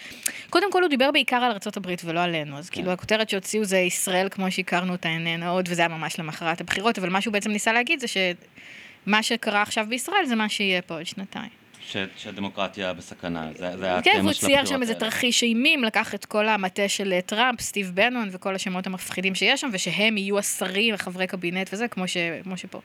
קודם 0.50 0.72
כל 0.72 0.82
הוא 0.82 0.90
דיבר 0.90 1.12
בעיקר 1.12 1.36
על 1.36 1.52
ארה"ב 1.52 1.96
ולא 2.04 2.20
עלינו, 2.20 2.58
אז 2.58 2.70
כן. 2.70 2.76
כאילו 2.76 2.92
הכותרת 2.92 3.30
שהוציאו 3.30 3.64
זה 3.64 3.78
ישראל 3.78 4.28
כמו 4.32 4.52
שהכרנו 4.52 4.92
אותה 4.92 5.10
איננה 5.10 5.50
עוד, 5.50 5.70
וזה 5.72 5.82
היה 5.82 5.90
ממש 5.90 6.20
למחרת 6.20 6.62
הבחירות, 6.62 6.98
אבל 6.98 7.10
מה 7.10 7.22
שהוא 7.22 7.34
בעצם 7.34 7.52
ניסה 7.52 7.74
להגיד 7.74 8.00
זה 8.00 8.08
שמה 8.08 9.24
שקרה 9.24 9.62
עכשיו 9.62 9.86
בישראל 9.90 10.26
זה 10.26 10.36
מה 10.36 10.50
שיהיה 10.50 10.82
פה 10.82 10.94
עוד 10.94 11.06
שנתיים. 11.06 11.50
ש, 11.82 11.98
שהדמוקרטיה 12.18 12.94
בסכנה, 12.94 13.50
זה, 13.58 13.78
זה 13.78 13.86
היה 13.86 14.02
כן, 14.02 14.12
התמה 14.18 14.34
של 14.34 14.40
צייר 14.40 14.60
הבחירות 14.60 14.78
שם 14.78 14.82
איזה 14.82 14.94
האלה. 14.94 15.06
תרחיש 15.06 15.44
אימים, 15.44 15.84
לקח 15.84 16.16
את 16.16 16.26
כל 16.26 16.48
המטה 16.48 16.90
של 16.90 17.14
אה, 17.14 17.22
טראמפ, 17.22 17.62
סטיב 17.62 17.92
בנון 17.94 18.30
וכל 18.32 18.56
השמות 18.56 18.88
המפחידים 18.88 19.36
שיש 19.36 19.62
שם, 19.62 19.70
ושהם 19.74 20.18
יהיו 20.18 20.40
השרים 20.40 20.96
וחברי 20.96 21.28
קבינט 21.28 21.70
וזה, 21.74 21.88
כמו, 21.88 22.08
ש... 22.08 22.18
כמו 22.44 22.58
שפה. 22.58 22.82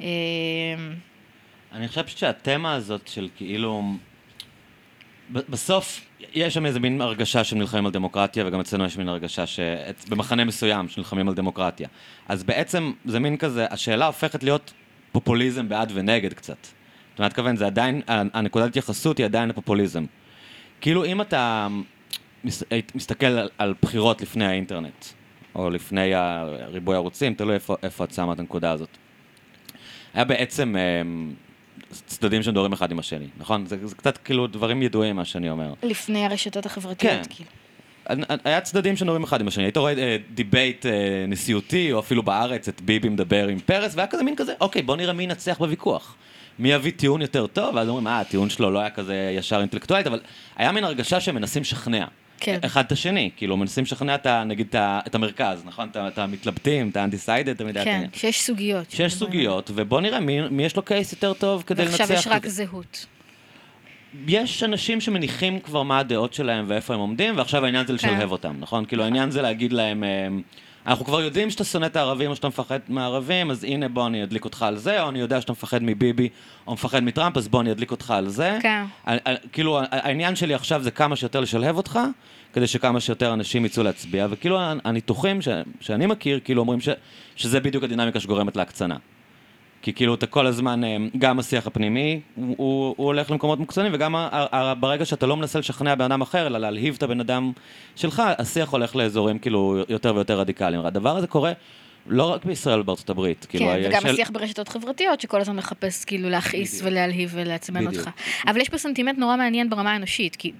אה, 0.00 0.06
אני 1.72 1.88
חושב 1.88 2.06
שהתמה 2.06 2.74
הזאת 2.74 3.08
של 3.08 3.28
כאילו... 3.36 3.82
בסוף, 5.30 6.00
יש 6.34 6.54
שם 6.54 6.66
איזה 6.66 6.80
מין 6.80 7.00
הרגשה 7.00 7.44
של 7.44 7.56
נלחמים 7.56 7.86
על 7.86 7.92
דמוקרטיה, 7.92 8.46
וגם 8.46 8.60
אצלנו 8.60 8.84
יש 8.84 8.96
מין 8.96 9.08
הרגשה 9.08 9.44
שבמחנה 9.46 10.44
מסוים 10.44 10.88
שנלחמים 10.88 11.28
על 11.28 11.34
דמוקרטיה. 11.34 11.88
אז 12.28 12.44
בעצם 12.44 12.92
זה 13.04 13.20
מין 13.20 13.36
כזה, 13.36 13.66
השאלה 13.70 14.06
הופכת 14.06 14.42
להיות 14.42 14.72
פופוליזם 15.12 15.68
בעד 15.68 15.92
ונגד 15.94 16.32
קצת. 16.32 16.56
אתה 17.14 17.24
מתכוון, 17.26 17.56
זה 17.56 17.66
עדיין, 17.66 18.02
הנקודת 18.08 18.68
התייחסות 18.68 19.18
היא 19.18 19.26
עדיין 19.26 19.50
הפופוליזם. 19.50 20.04
כאילו 20.80 21.04
אם 21.04 21.20
אתה 21.20 21.68
מס- 22.44 22.62
מסתכל 22.94 23.26
על, 23.26 23.48
על 23.58 23.74
בחירות 23.82 24.22
לפני 24.22 24.46
האינטרנט, 24.46 25.04
או 25.54 25.70
לפני 25.70 26.12
ריבוי 26.72 26.94
ערוצים, 26.96 27.34
תלוי 27.34 27.54
איפה, 27.54 27.76
איפה 27.82 28.04
את 28.04 28.12
שמה 28.12 28.32
את 28.32 28.38
הנקודה 28.40 28.70
הזאת. 28.70 28.88
היה 30.14 30.24
בעצם 30.24 30.76
אמ, 30.76 31.32
צדדים 32.06 32.42
שמדברים 32.42 32.72
אחד 32.72 32.90
עם 32.90 32.98
השני, 32.98 33.26
נכון? 33.38 33.66
זה, 33.66 33.86
זה 33.86 33.94
קצת 33.94 34.18
כאילו 34.18 34.46
דברים 34.46 34.82
ידועים 34.82 35.16
מה 35.16 35.24
שאני 35.24 35.50
אומר. 35.50 35.74
לפני 35.82 36.24
הרשתות 36.24 36.66
החברתיות, 36.66 37.12
כן. 37.12 37.22
כאילו. 37.30 37.50
היה 38.44 38.60
צדדים 38.60 38.96
שמדברים 38.96 39.22
אחד 39.22 39.40
עם 39.40 39.48
השני, 39.48 39.64
היית 39.64 39.76
רואה 39.76 39.98
אה, 39.98 40.16
debate 40.34 40.86
אה, 40.86 41.24
נשיאותי, 41.28 41.92
או 41.92 41.98
אפילו 41.98 42.22
בארץ 42.22 42.68
את 42.68 42.80
ביבי 42.80 43.08
מדבר 43.08 43.48
עם 43.48 43.58
פרס, 43.58 43.94
והיה 43.94 44.06
כזה 44.06 44.22
מין 44.22 44.36
כזה, 44.36 44.52
אוקיי, 44.60 44.82
בוא 44.82 44.96
נראה 44.96 45.12
מי 45.12 45.22
ינצח 45.22 45.58
בוויכוח. 45.58 46.14
מי 46.58 46.72
יביא 46.72 46.92
טיעון 46.96 47.22
יותר 47.22 47.46
טוב, 47.46 47.74
ואז 47.74 47.88
אומרים, 47.88 48.06
אה, 48.06 48.20
הטיעון 48.20 48.50
שלו 48.50 48.70
לא 48.70 48.78
היה 48.78 48.90
כזה 48.90 49.34
ישר 49.36 49.60
אינטלקטואלית, 49.60 50.06
אבל 50.06 50.20
היה 50.56 50.72
מין 50.72 50.84
הרגשה 50.84 51.20
שהם 51.20 51.34
מנסים 51.34 51.62
לשכנע. 51.62 52.04
כן. 52.40 52.58
אחד 52.64 52.84
את 52.84 52.92
השני, 52.92 53.30
כאילו 53.36 53.56
מנסים 53.56 53.84
לשכנע 53.84 54.14
את 54.14 54.26
נגיד 54.26 54.74
את 54.76 55.14
המרכז, 55.14 55.62
נכון? 55.64 55.88
את 55.96 56.18
המתלבטים, 56.18 56.88
את 56.88 56.96
האנטיסיידד, 56.96 57.52
תמיד 57.52 57.74
כן, 57.74 57.90
העניין. 57.90 58.10
שיש 58.12 58.42
סוגיות. 58.42 58.90
שיש 58.90 59.14
סוגיות, 59.14 59.70
ובוא 59.74 60.00
נראה 60.00 60.20
מי, 60.20 60.48
מי 60.48 60.64
יש 60.64 60.76
לו 60.76 60.82
קייס 60.82 61.12
יותר 61.12 61.32
טוב 61.32 61.62
כדי 61.66 61.84
לנצח. 61.84 61.98
ועכשיו 62.00 62.16
יש 62.16 62.26
רק 62.26 62.42
כזה. 62.42 62.64
זהות. 62.64 63.06
יש 64.26 64.62
אנשים 64.62 65.00
שמניחים 65.00 65.60
כבר 65.60 65.82
מה 65.82 65.98
הדעות 65.98 66.34
שלהם 66.34 66.64
ואיפה 66.68 66.94
הם 66.94 67.00
עומדים, 67.00 67.38
ועכשיו 67.38 67.64
העניין 67.64 67.86
זה 67.86 67.92
לשלהב 67.92 68.18
כן. 68.18 68.28
אותם, 68.28 68.56
נכון? 68.60 68.84
כאילו 68.84 69.04
העניין 69.04 69.30
זה 69.30 69.42
להגיד 69.42 69.72
להם, 69.72 70.04
אמ, 70.04 70.42
אנחנו 70.86 71.04
כבר 71.04 71.20
יודעים 71.20 71.50
שאתה 71.50 71.64
שונא 71.64 71.86
את 71.86 71.96
הערבים 71.96 72.30
או 72.30 72.36
שאתה 72.36 72.48
מפחד 72.48 72.78
מהערבים, 72.88 73.50
אז 73.50 73.64
הנה 73.64 73.88
בוא 73.88 74.06
אני 74.06 74.22
אדליק 74.22 74.44
אותך 74.44 74.62
על 74.62 74.76
זה, 74.76 75.02
או 75.02 75.08
אני 75.08 75.18
יודע 75.20 75.40
שאתה 75.40 75.52
מפחד 75.52 75.78
מביבי 75.82 76.28
או 76.66 76.72
מפחד 76.72 77.02
מטראמפ, 77.02 77.36
אז 77.36 77.48
בוא 77.48 77.60
אני 77.60 77.72
אדליק 77.72 77.90
אותך 77.90 78.10
על 78.10 78.28
זה. 78.28 78.58
כן. 78.62 78.84
ה- 79.06 79.30
ה- 79.30 79.36
כאילו 79.52 79.78
העניין 79.90 80.36
שלי 80.36 80.54
עכשיו 80.54 80.82
זה 80.82 80.90
כמה 80.90 81.16
שיותר 81.16 81.40
לשלהב 81.40 81.76
אותך, 81.76 81.98
כדי 82.52 82.66
שכמה 82.66 83.00
שיותר 83.00 83.32
אנשים 83.32 83.64
יצאו 83.64 83.82
להצביע, 83.82 84.26
וכאילו 84.30 84.58
הניתוחים 84.84 85.42
ש- 85.42 85.48
שאני 85.80 86.06
מכיר, 86.06 86.40
כאילו 86.44 86.60
אומרים 86.60 86.80
ש- 86.80 86.88
שזה 87.36 87.60
בדיוק 87.60 87.84
הדינמיקה 87.84 88.20
שגורמת 88.20 88.56
להקצנה. 88.56 88.96
כי 89.88 89.92
כאילו 89.92 90.14
אתה 90.14 90.26
כל 90.26 90.46
הזמן, 90.46 90.84
אה, 90.84 90.96
גם 91.18 91.38
השיח 91.38 91.66
הפנימי, 91.66 92.20
הוא, 92.34 92.54
הוא, 92.58 92.94
הוא 92.96 93.06
הולך 93.06 93.30
למקומות 93.30 93.58
מוקצנים, 93.58 93.92
וגם 93.94 94.16
ה, 94.16 94.28
ה, 94.32 94.74
ברגע 94.74 95.04
שאתה 95.04 95.26
לא 95.26 95.36
מנסה 95.36 95.58
לשכנע 95.58 95.94
בן 95.94 96.04
אדם 96.04 96.20
אחר, 96.20 96.46
אלא 96.46 96.58
להלהיב 96.58 96.94
את 96.98 97.02
הבן 97.02 97.20
אדם 97.20 97.52
שלך, 97.96 98.22
השיח 98.38 98.70
הולך 98.70 98.96
לאזורים 98.96 99.38
כאילו 99.38 99.76
יותר 99.88 100.14
ויותר 100.14 100.40
רדיקליים. 100.40 100.86
הדבר 100.86 101.16
הזה 101.16 101.26
קורה 101.26 101.52
לא 102.08 102.32
רק 102.32 102.44
בישראל 102.44 102.80
ובארצות 102.80 103.10
הברית. 103.10 103.46
כאילו, 103.48 103.64
כן, 103.66 103.76
יש 103.80 103.86
וגם 103.86 104.00
של- 104.02 104.08
השיח 104.08 104.30
ברשתות 104.30 104.68
חברתיות, 104.68 105.20
שכל 105.20 105.40
הזמן 105.40 105.56
מחפש 105.56 106.04
כאילו 106.04 106.28
להכעיס 106.30 106.74
בדיוק. 106.74 106.86
ולהלהיב 106.92 107.30
ולעצבן. 107.34 107.86
אותך. 107.86 108.10
אבל 108.46 108.60
יש 108.60 108.68
פה 108.68 108.78
סנטימנט 108.78 109.18
נורא 109.18 109.36
מעניין 109.36 109.70
ברמה 109.70 109.92
האנושית, 109.92 110.36
כי 110.36 110.52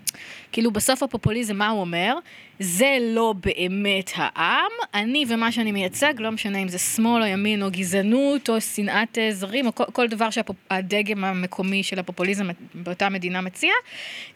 כאילו 0.53 0.71
בסוף 0.71 1.03
הפופוליזם, 1.03 1.57
מה 1.57 1.69
הוא 1.69 1.81
אומר? 1.81 2.15
זה 2.61 2.99
לא 3.01 3.35
באמת 3.45 4.11
העם, 4.15 4.71
אני 4.95 5.25
ומה 5.29 5.53
שאני 5.53 5.73
מייצג, 5.73 6.15
לא 6.19 6.31
משנה 6.31 6.59
אם 6.59 6.69
זה 6.69 6.79
שמאל 6.79 7.23
או 7.23 7.27
ימין 7.29 7.63
או 7.63 7.71
גזענות 7.71 8.49
או 8.51 8.61
שנאת 8.61 9.19
אה, 9.19 9.29
זרים 9.33 9.67
או 9.67 9.75
כל, 9.75 9.85
כל 9.93 10.07
דבר 10.09 10.29
שהדגם 10.31 11.25
המקומי 11.25 11.83
של 11.83 11.99
הפופוליזם 11.99 12.49
באותה 12.75 13.09
מדינה 13.09 13.41
מציע, 13.41 13.73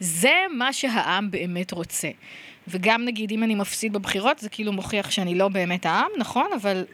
זה 0.01 0.33
מה 0.57 0.73
שהעם 0.73 1.31
באמת 1.31 1.73
רוצה. 1.73 2.09
וגם 2.69 3.05
נגיד 3.05 3.31
אם 3.33 3.43
אני 3.43 3.55
מפסיד 3.55 3.93
בבחירות, 3.93 4.39
זה 4.39 4.49
כאילו 4.49 4.73
מוכיח 4.73 5.11
שאני 5.11 5.35
לא 5.35 5.49
באמת 5.49 5.87
העם, 5.87 6.11
נכון? 6.19 6.47
אבל 6.63 6.85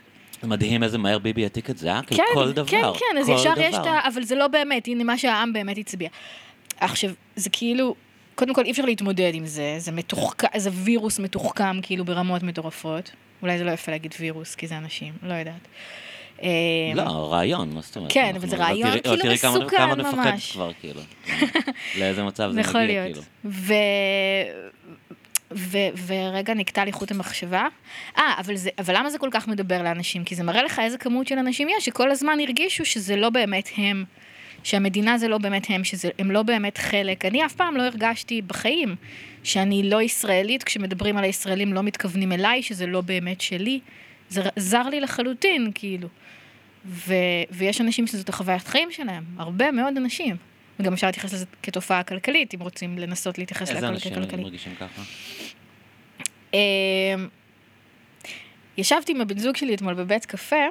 מדהים 0.43 0.83
איזה 0.83 0.99
מהר 0.99 1.19
ביבי 1.19 1.43
העתיק 1.43 1.71
את 1.71 1.79
זה, 1.79 1.93
אה? 1.93 2.01
כן, 2.07 2.17
כל 2.35 2.53
דבר. 2.53 2.67
כן, 2.71 2.83
כן, 2.99 3.19
אז 3.21 3.29
ישר 3.29 3.53
דבר. 3.55 3.63
יש 3.63 3.75
את 3.75 3.87
ה... 3.87 4.01
אבל 4.15 4.23
זה 4.23 4.35
לא 4.35 4.49
באמת, 4.49 4.89
הנה 4.89 5.05
מה 5.05 5.19
שהעם 5.19 5.53
באמת 5.53 5.79
הצביע. 5.79 6.09
עכשיו, 6.81 7.11
זה 7.37 7.51
כאילו, 7.51 7.95
קודם 8.35 8.55
כל 8.55 8.65
אי 8.65 8.71
אפשר 8.71 8.85
להתמודד 8.85 9.31
עם 9.35 9.47
זה, 9.47 9.75
זה 9.79 9.93
מתוחכם, 9.93 10.47
זה 10.57 10.71
וירוס 10.73 11.19
מתוחכם 11.19 11.81
כאילו 11.83 12.05
ברמות 12.05 12.43
מטורפות. 12.43 13.11
אולי 13.43 13.59
זה 13.59 13.65
לא 13.65 13.71
יפה 13.71 13.93
להגיד 13.93 14.15
וירוס, 14.21 14.55
כי 14.55 14.67
זה 14.67 14.79
אנשים, 14.79 15.13
לא 15.23 15.35
יודעת. 15.35 15.69
אה, 16.43 16.49
לא, 16.95 17.03
רעיון, 17.33 17.71
מה 17.75 17.81
זאת 17.81 17.97
אומרת? 17.97 18.13
כן, 18.13 18.33
אבל 18.37 18.49
זה 18.49 18.57
לא 18.57 18.63
רעיון 18.63 18.91
תראי- 18.91 19.01
כאילו 19.03 19.17
לא 19.17 19.23
תראי 19.23 19.39
כמה- 19.39 19.59
מסוכן 19.59 19.91
נפחד 20.01 20.31
ממש. 20.33 20.53
כבר, 20.53 20.71
כאילו. 20.81 21.01
לאיזה 21.99 22.23
מצב 22.25 22.51
זה 22.53 22.61
יכול 22.61 22.83
מגיע. 22.85 23.05
כאילו. 23.05 23.23
ו... 25.53 25.79
ורגע 26.07 26.55
נקטע 26.55 26.85
לי 26.85 26.93
חוט 26.93 27.11
המחשבה. 27.11 27.67
אה, 28.19 28.35
אבל. 28.39 28.55
אבל 28.79 28.97
למה 28.97 29.11
זה 29.11 29.19
כל 29.19 29.29
כך 29.33 29.49
מדבר 29.49 29.83
לאנשים? 29.83 30.25
כי 30.25 30.35
זה 30.35 30.43
מראה 30.43 30.63
לך 30.63 30.79
איזה 30.79 30.99
כמות 30.99 31.27
של 31.27 31.39
אנשים 31.39 31.69
יש, 31.77 31.85
שכל 31.85 32.11
הזמן 32.11 32.39
הרגישו 32.41 32.85
שזה 32.85 33.17
לא 33.17 33.31
באמת 33.31 33.69
הם, 33.77 34.05
שהמדינה 34.63 35.19
זה 35.19 35.29
לא 35.29 35.39
באמת 35.39 35.67
הם, 35.69 35.85
שהם 35.85 36.31
לא 36.31 36.43
באמת 36.43 36.79
חלק. 36.79 37.25
אני 37.25 37.47
אף 37.47 37.55
פעם 37.55 37.77
לא 37.77 37.83
הרגשתי 37.83 38.43
בחיים 38.43 38.97
שאני 39.45 39.91
לא 39.91 40.03
ישראלית, 40.03 40.63
כשמדברים 40.63 41.17
על 41.17 41.25
הישראלים 41.25 41.73
לא 41.73 41.83
מתכוונים 41.83 42.33
אליי, 42.33 42.63
שזה 42.63 42.87
לא 42.87 43.01
באמת 43.01 43.41
שלי. 43.41 43.81
זה 44.29 44.43
זר 44.57 44.89
לי 44.89 45.01
לחלוטין, 45.01 45.71
כאילו. 45.75 46.09
ו... 46.87 47.15
ויש 47.51 47.81
אנשים 47.81 48.07
שזאת 48.07 48.29
החוויית 48.29 48.67
חיים 48.67 48.91
שלהם, 48.91 49.25
הרבה 49.39 49.71
מאוד 49.71 49.97
אנשים. 49.97 50.37
וגם 50.81 50.93
אפשר 50.93 51.07
להתייחס 51.07 51.33
לזה 51.33 51.45
כתופעה 51.63 52.03
כלכלית, 52.03 52.55
אם 52.55 52.61
רוצים 52.61 52.99
לנסות 52.99 53.39
להתייחס 53.39 53.71
איזה 53.71 53.81
להכל 53.81 53.87
אנשים 53.95 54.13
ככלכלי. 54.13 54.43
מרגישים 54.43 54.75
ככה? 54.75 55.03
אמ, 56.55 56.59
ישבתי 58.77 59.13
עם 59.13 59.21
הבן 59.21 59.39
זוג 59.39 59.57
שלי 59.57 59.75
אתמול 59.75 59.95
בבית 59.95 60.27
קפה, 60.27 60.67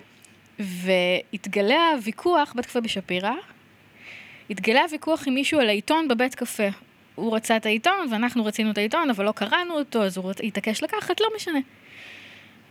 והתגלה 0.59 1.91
הוויכוח, 1.95 2.53
בית 2.55 2.65
קפה 2.65 2.81
בשפירא, 2.81 3.31
התגלה 4.49 4.81
הוויכוח 4.81 5.27
עם 5.27 5.33
מישהו 5.33 5.59
על 5.59 5.69
העיתון 5.69 6.07
בבית 6.07 6.35
קפה. 6.35 6.67
הוא 7.15 7.35
רצה 7.35 7.57
את 7.57 7.65
העיתון, 7.65 8.07
ואנחנו 8.11 8.45
רצינו 8.45 8.71
את 8.71 8.77
העיתון, 8.77 9.09
אבל 9.09 9.25
לא 9.25 9.31
קראנו 9.31 9.73
אותו, 9.73 10.03
אז 10.03 10.17
הוא 10.17 10.31
התעקש 10.43 10.83
לקחת, 10.83 11.21
לא 11.21 11.27
משנה. 11.35 11.59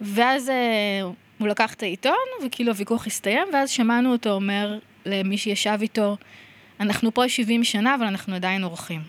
ואז 0.01 0.51
אה, 0.51 1.01
הוא 1.39 1.49
לקח 1.49 1.75
את 1.75 1.83
העיתון, 1.83 2.15
וכאילו 2.47 2.73
הוויכוח 2.73 3.07
הסתיים, 3.07 3.49
ואז 3.53 3.71
שמענו 3.71 4.13
אותו 4.13 4.31
אומר 4.31 4.79
למי 5.07 5.39
שישב 5.39 5.79
איתו, 5.83 6.17
אנחנו 6.81 7.15
פה 7.15 7.29
70 7.29 7.65
שנה, 7.65 7.95
אבל 7.95 8.05
אנחנו 8.07 8.35
עדיין 8.35 8.65
אורחים. 8.65 9.03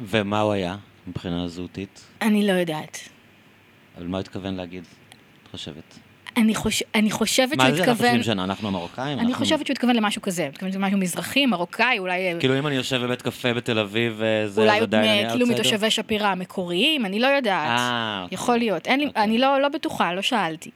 ומה 0.00 0.40
הוא 0.40 0.52
היה 0.52 0.76
מבחינה 1.06 1.48
זהותית? 1.48 2.00
אני 2.22 2.46
לא 2.46 2.52
יודעת. 2.52 3.08
אבל 3.98 4.06
מה 4.06 4.18
התכוון 4.18 4.54
להגיד, 4.54 4.84
את 5.42 5.48
חושבת? 5.50 5.98
אני, 6.36 6.54
חוש... 6.54 6.82
אני 6.94 7.10
חושבת 7.10 7.60
שהוא 7.60 7.68
התכוון... 7.68 7.70
מה 7.70 7.84
זה 7.84 7.90
אנחנו 7.90 8.06
70 8.06 8.22
שנה? 8.22 8.44
אנחנו 8.44 8.68
המרוקאים? 8.68 9.18
אני 9.18 9.20
אנחנו... 9.20 9.44
חושבת 9.44 9.66
שהוא 9.66 9.74
התכוון 9.74 9.96
למשהו 9.96 10.22
כזה. 10.22 10.46
התכוון 10.46 10.72
למשהו 10.72 10.98
מזרחי, 10.98 11.46
מרוקאי, 11.46 11.98
אולי... 11.98 12.34
כאילו 12.38 12.58
אם 12.58 12.66
אני 12.66 12.74
יושב 12.74 12.96
בבית 12.96 13.22
קפה 13.22 13.54
בתל 13.54 13.78
אביב, 13.78 14.14
וזה 14.16 14.60
אולי 14.60 14.80
עדיין 14.80 15.24
אני 15.24 15.32
כאילו 15.32 15.46
מתושבי 15.46 15.90
שפירא 15.90 16.26
המקוריים, 16.26 17.06
אני 17.06 17.20
לא 17.20 17.26
יודעת. 17.26 17.78
אה, 17.78 18.20
אוקיי. 18.22 18.34
יכול 18.34 18.58
להיות. 18.58 18.86
אין 18.86 19.00
לי, 19.00 19.06
אוקיי. 19.06 19.24
אני 19.24 19.38
לא, 19.38 19.60
לא 19.60 19.68
בטוחה, 19.68 20.14
לא 20.14 20.22
שאלתי. 20.22 20.70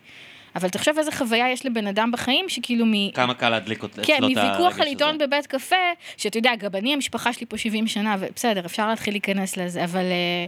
אבל 0.56 0.68
תחשוב 0.68 0.98
איזה 0.98 1.12
חוויה 1.12 1.50
יש 1.50 1.66
לבן 1.66 1.86
אדם 1.86 2.10
בחיים, 2.12 2.48
שכאילו 2.48 2.86
מ... 2.86 3.10
כמה 3.10 3.34
קל 3.34 3.48
להדליק 3.48 3.82
אותה. 3.82 4.02
כן, 4.04 4.18
מוויכוח 4.20 4.80
על 4.80 4.86
עיתון 4.86 5.18
בבית 5.18 5.46
קפה, 5.46 5.76
שאתה 6.16 6.38
יודע, 6.38 6.54
גם 6.56 6.70
אני, 6.74 6.94
המשפחה 6.94 7.32
שלי 7.32 7.46
פה 7.46 7.58
70 7.58 7.86
שנה, 7.86 8.16
ובסדר, 8.20 8.66
אפשר 8.66 8.88
להתחיל 8.88 9.14
להיכנס 9.14 9.56
לזה, 9.56 9.84
אבל, 9.84 10.00
אה, 10.00 10.46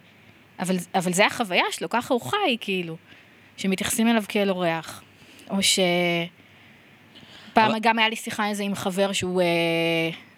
אבל, 0.61 0.77
אבל 0.95 1.13
זה 1.13 1.27
החוויה 1.27 1.65
שלו, 1.71 1.89
ככה 1.89 2.15
הוא 2.15 2.21
חי, 2.21 2.57
כאילו, 2.61 2.97
שמתייחסים 3.57 4.09
אליו 4.09 4.25
כאל 4.29 4.51
אורח. 4.51 5.03
או 5.51 5.63
ש... 5.63 5.79
פעם 7.53 7.71
אבל- 7.71 7.79
גם 7.83 7.99
היה 7.99 8.09
לי 8.09 8.17
שיחה 8.17 8.49
איזה 8.49 8.63
עם 8.63 8.75
חבר 8.75 9.13
שהוא, 9.13 9.41
אה, 9.41 9.47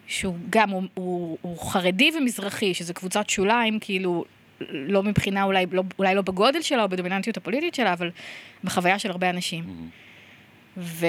שהוא 0.07 0.35
גם, 0.50 0.70
הוא, 0.70 0.83
הוא, 0.94 1.38
הוא 1.42 1.59
חרדי 1.59 2.11
ומזרחי, 2.18 2.74
שזה 2.74 2.94
קבוצת 2.94 3.31
שוליים, 3.31 3.78
כאילו, 3.81 4.24
לא 4.71 5.03
מבחינה, 5.03 5.42
אולי 5.42 5.66
לא, 5.73 5.83
אולי 5.99 6.14
לא 6.14 6.23
בגודל 6.23 6.62
שלה 6.62 6.83
או 6.83 6.88
בדומיננטיות 6.88 7.37
הפוליטית 7.37 7.75
שלה, 7.75 7.92
אבל 7.92 8.11
בחוויה 8.64 8.99
של 8.99 9.11
הרבה 9.11 9.31
אנשים. 9.31 9.64
ו... 10.77 11.07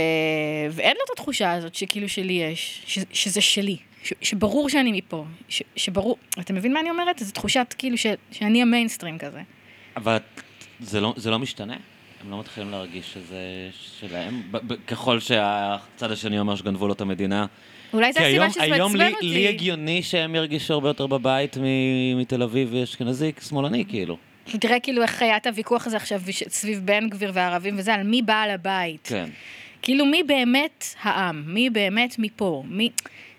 ואין 0.72 0.96
לו 0.98 1.02
את 1.06 1.10
התחושה 1.14 1.52
הזאת 1.52 1.76
שכאילו 1.76 2.10
שלי 2.10 2.34
יש, 2.34 2.84
ש... 2.86 3.00
שזה 3.14 3.42
שלי, 3.42 3.78
ש... 4.04 4.14
שברור 4.22 4.70
שאני 4.70 4.92
מפה, 4.92 5.26
ש... 5.50 5.64
שברור, 5.76 6.18
אתה 6.40 6.54
מבין 6.54 6.74
מה 6.74 6.80
אני 6.80 6.90
אומרת? 6.90 7.20
זו 7.20 7.32
תחושת 7.32 7.76
כאילו 7.78 7.98
ש... 7.98 8.06
שאני 8.32 8.62
המיינסטרים 8.62 9.18
כזה. 9.18 9.42
אבל 9.96 10.18
זה 10.80 11.02
לא, 11.02 11.14
זה 11.18 11.30
לא 11.30 11.40
משתנה? 11.40 11.76
הם 12.24 12.32
לא 12.32 12.40
מתחילים 12.40 12.72
להרגיש 12.72 13.14
שזה 13.14 13.70
שלהם? 13.72 14.42
ב- 14.52 14.74
ב- 14.74 14.86
ככל 14.88 15.20
שהצד 15.20 16.12
השני 16.12 16.40
אומר 16.40 16.56
שגנבו 16.56 16.88
לו 16.88 16.94
את 16.94 17.02
המדינה. 17.02 17.46
אולי 17.94 18.14
זה 18.14 18.20
כי 18.20 18.26
הסיבה 18.26 18.44
היום, 18.44 18.52
שזה 18.52 18.64
היום 18.64 18.92
מעצבן 18.92 19.08
לי, 19.08 19.14
אותי. 19.14 19.28
לי 19.28 19.48
הגיוני 19.48 20.04
שהם 20.04 20.36
ירגישו 20.36 20.74
הרבה 20.74 20.90
יותר 20.90 21.08
בבית 21.08 21.58
מתל 22.16 22.44
אביב 22.44 22.76
אשכנזי 22.76 23.32
שמאלני 23.48 23.86
כאילו. 23.86 24.18
תראה 24.46 24.80
כאילו 24.80 25.02
איך 25.02 25.22
היה 25.22 25.38
את 25.38 25.48
הוויכוח 25.48 25.88
הזה 25.88 25.98
עכשיו 25.98 26.22
סביב 26.48 26.82
בן 26.86 27.10
גביר 27.10 27.32
והערבים 27.34 27.76
וזה, 27.78 27.94
על 27.94 28.04
מי 28.04 28.22
בעל 28.22 28.50
הבית. 28.50 29.08
כן. 29.08 29.30
כאילו 29.82 30.06
מי 30.06 30.24
באמת 30.24 30.86
העם, 31.02 31.44
מי 31.48 31.70
באמת 31.70 32.16
מפה, 32.20 32.64
מי... 32.68 32.90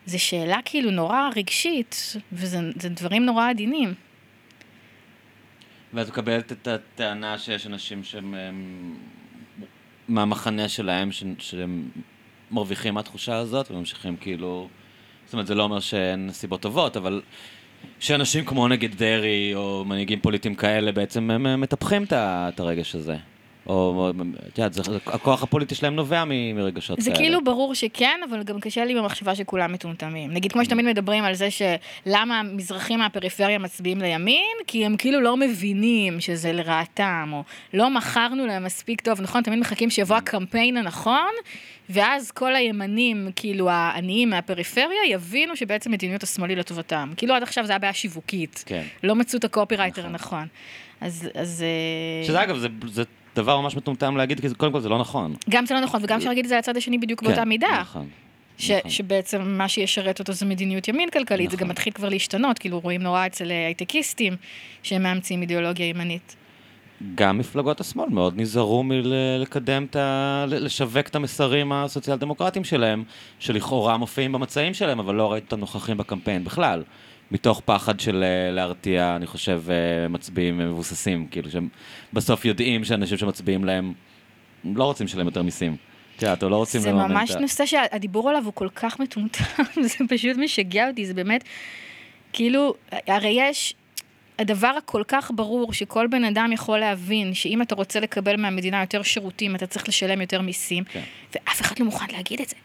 זו 0.06 0.18
שאלה 0.18 0.58
כאילו 0.64 0.90
נורא 0.90 1.30
רגשית, 1.36 2.16
וזה 2.32 2.58
זה 2.76 2.88
דברים 2.88 3.24
נורא 3.24 3.50
עדינים. 3.50 3.94
ואת 5.94 6.08
מקבלת 6.08 6.52
את 6.52 6.68
הטענה 6.68 7.38
שיש 7.38 7.66
אנשים 7.66 8.04
שהם 8.04 8.34
הם, 8.34 8.94
מהמחנה 10.08 10.68
שלהם, 10.68 11.10
שהם 11.38 11.88
מרוויחים 12.50 12.94
מהתחושה 12.94 13.36
הזאת 13.36 13.70
וממשיכים 13.70 14.16
כאילו... 14.16 14.68
זאת 15.24 15.32
אומרת, 15.32 15.46
זה 15.46 15.54
לא 15.54 15.62
אומר 15.62 15.80
שאין 15.80 16.28
סיבות 16.32 16.60
טובות, 16.60 16.96
אבל 16.96 17.20
שאנשים 18.00 18.44
כמו 18.44 18.68
נגיד 18.68 18.94
דרעי 18.94 19.54
או 19.54 19.84
מנהיגים 19.86 20.20
פוליטיים 20.20 20.54
כאלה 20.54 20.92
בעצם 20.92 21.30
הם 21.30 21.60
מטפחים 21.60 22.04
את 22.12 22.60
הרגש 22.60 22.94
הזה. 22.94 23.16
או, 23.66 24.10
את 24.48 24.58
יודעת, 24.58 24.72
זה- 24.72 24.82
הכוח 25.06 25.42
הפוליטי 25.42 25.74
שלהם 25.74 25.94
נובע 25.94 26.24
מרגשות 26.54 27.00
זה 27.00 27.10
כאלה. 27.10 27.22
כאילו 27.22 27.44
ברור 27.44 27.74
שכן, 27.74 28.20
אבל 28.30 28.42
גם 28.42 28.60
קשה 28.60 28.84
לי 28.84 28.94
במחשבה 28.94 29.34
שכולם 29.34 29.72
מטומטמים. 29.72 30.30
נגיד, 30.30 30.52
כמו 30.52 30.64
שתמיד 30.64 30.86
מדברים 30.86 31.24
על 31.24 31.34
זה 31.34 31.48
שלמה 31.50 32.42
מזרחים 32.42 32.98
מהפריפריה 32.98 33.58
מצביעים 33.58 33.98
לימין, 34.00 34.56
כי 34.66 34.86
הם 34.86 34.96
כאילו 34.96 35.20
לא 35.20 35.36
מבינים 35.36 36.20
שזה 36.20 36.52
לרעתם, 36.52 37.30
או 37.32 37.42
לא 37.74 37.90
מכרנו 37.90 38.46
להם 38.46 38.64
מספיק 38.64 39.00
טוב, 39.00 39.20
נכון? 39.20 39.42
תמיד 39.42 39.58
מחכים 39.58 39.90
שיבוא 39.90 40.16
הקמפיין 40.16 40.76
הנכון, 40.76 41.30
ואז 41.90 42.30
כל 42.30 42.56
הימנים, 42.56 43.28
כאילו 43.36 43.70
העניים 43.70 44.30
מהפריפריה, 44.30 45.06
יבינו 45.10 45.56
שבעצם 45.56 45.90
מדיניות 45.90 46.22
השמאל 46.22 46.50
היא 46.50 46.58
לטובתם. 46.58 47.12
כאילו 47.16 47.34
עד 47.34 47.42
עכשיו 47.42 47.66
זה 47.66 47.72
היה 47.72 47.78
בעיה 47.78 47.92
שיווקית. 47.92 48.62
כן. 48.66 48.82
לא 49.02 49.14
מצאו 49.14 49.38
את 49.38 49.44
הקופירייטר 49.44 50.00
נכון. 50.08 50.10
הנכון. 50.38 50.46
אז... 51.00 51.28
אז 51.34 51.62
אה, 52.22 52.26
שזה 52.26 52.42
אגב, 52.42 52.56
זה, 52.58 52.68
זה 52.86 53.02
דבר 53.36 53.60
ממש 53.60 53.76
מטומטם 53.76 54.16
להגיד, 54.16 54.40
כי 54.40 54.48
זה- 54.48 54.54
קודם 54.54 54.72
כל 54.72 54.80
זה 54.80 54.88
לא 54.88 54.98
נכון. 54.98 55.34
גם 55.50 55.66
זה 55.66 55.74
לא 55.74 55.80
נכון, 55.80 56.00
וגם 56.04 56.16
אפשר 56.18 56.28
להגיד 56.28 56.44
את 56.44 56.48
זה 56.48 56.56
לצד 56.58 56.76
השני 56.76 56.98
בדיוק 56.98 57.22
באותה 57.22 57.42
כן, 57.42 57.48
מידה. 57.48 57.78
נכון. 57.80 58.08
ש, 58.58 58.70
נכון. 58.70 58.90
שבעצם 58.90 59.42
מה 59.42 59.68
שישרת 59.68 60.18
אותו 60.18 60.32
זה 60.32 60.46
מדיניות 60.46 60.88
ימין 60.88 61.10
כלכלית, 61.10 61.50
זה 61.50 61.56
נכון. 61.56 61.66
גם 61.66 61.70
מתחיל 61.70 61.92
כבר 61.92 62.08
להשתנות, 62.08 62.58
כאילו 62.58 62.80
רואים 62.80 63.02
נורא 63.02 63.26
אצל 63.26 63.50
הייטקיסטים 63.50 64.36
שהם 64.82 65.02
מאמצים 65.02 65.42
אידיאולוגיה 65.42 65.86
ימנית. 65.86 66.36
גם 67.14 67.38
מפלגות 67.38 67.80
השמאל 67.80 68.08
מאוד 68.08 68.34
נזהרו 68.36 68.82
מלקדם 68.82 69.86
את 69.90 69.96
ה... 69.96 70.44
לשווק 70.48 71.08
את 71.08 71.16
המסרים 71.16 71.72
הסוציאל 71.72 72.16
דמוקרטיים 72.16 72.64
שלהם, 72.64 73.04
שלכאורה 73.38 73.96
מופיעים 73.96 74.32
במצעים 74.32 74.74
שלהם, 74.74 74.98
אבל 74.98 75.14
לא 75.14 75.32
ראית 75.32 75.44
אותם 75.44 75.60
נוכחים 75.60 75.96
בקמפיין 75.96 76.44
בכלל. 76.44 76.82
מתוך 77.30 77.62
פחד 77.64 78.00
של 78.00 78.22
אה, 78.22 78.50
להרתיע, 78.50 79.16
אני 79.16 79.26
חושב, 79.26 79.62
אה, 79.68 80.08
מצביעים 80.08 80.58
מבוססים, 80.58 81.26
כאילו 81.30 81.50
שהם 81.50 81.68
בסוף 82.12 82.44
יודעים 82.44 82.84
שאנשים 82.84 83.18
שמצביעים 83.18 83.64
להם 83.64 83.92
לא 84.64 84.84
רוצים 84.84 85.06
לשלם 85.06 85.26
יותר 85.26 85.42
מיסים. 85.42 85.76
את 86.16 86.22
יודעת, 86.22 86.42
או 86.42 86.48
לא 86.48 86.56
רוצים 86.56 86.80
זה 86.80 86.90
לממן 86.90 87.12
ממש 87.12 87.30
את 87.30 87.36
ה... 87.36 87.40
נושא 87.40 87.66
שהדיבור 87.66 88.30
עליו 88.30 88.44
הוא 88.44 88.52
כל 88.54 88.68
כך 88.74 89.00
מטומטם, 89.00 89.44
זה 89.82 90.04
פשוט 90.08 90.36
משגע 90.36 90.88
אותי, 90.88 91.06
זה 91.06 91.14
באמת, 91.14 91.44
כאילו, 92.32 92.74
הרי 93.06 93.36
יש... 93.40 93.74
הדבר 94.40 94.72
הכל 94.78 95.02
כך 95.08 95.30
ברור 95.34 95.72
שכל 95.72 96.06
בן 96.06 96.24
אדם 96.24 96.50
יכול 96.52 96.78
להבין 96.78 97.34
שאם 97.34 97.62
אתה 97.62 97.74
רוצה 97.74 98.00
לקבל 98.00 98.36
מהמדינה 98.36 98.80
יותר 98.80 99.02
שירותים, 99.02 99.54
אתה 99.54 99.66
צריך 99.66 99.88
לשלם 99.88 100.20
יותר 100.20 100.40
מיסים, 100.40 100.84
כן. 100.84 101.02
ואף 101.34 101.60
אחד 101.60 101.78
לא 101.78 101.84
מוכן 101.84 102.06
להגיד 102.12 102.40
את 102.40 102.48
זה. 102.48 102.56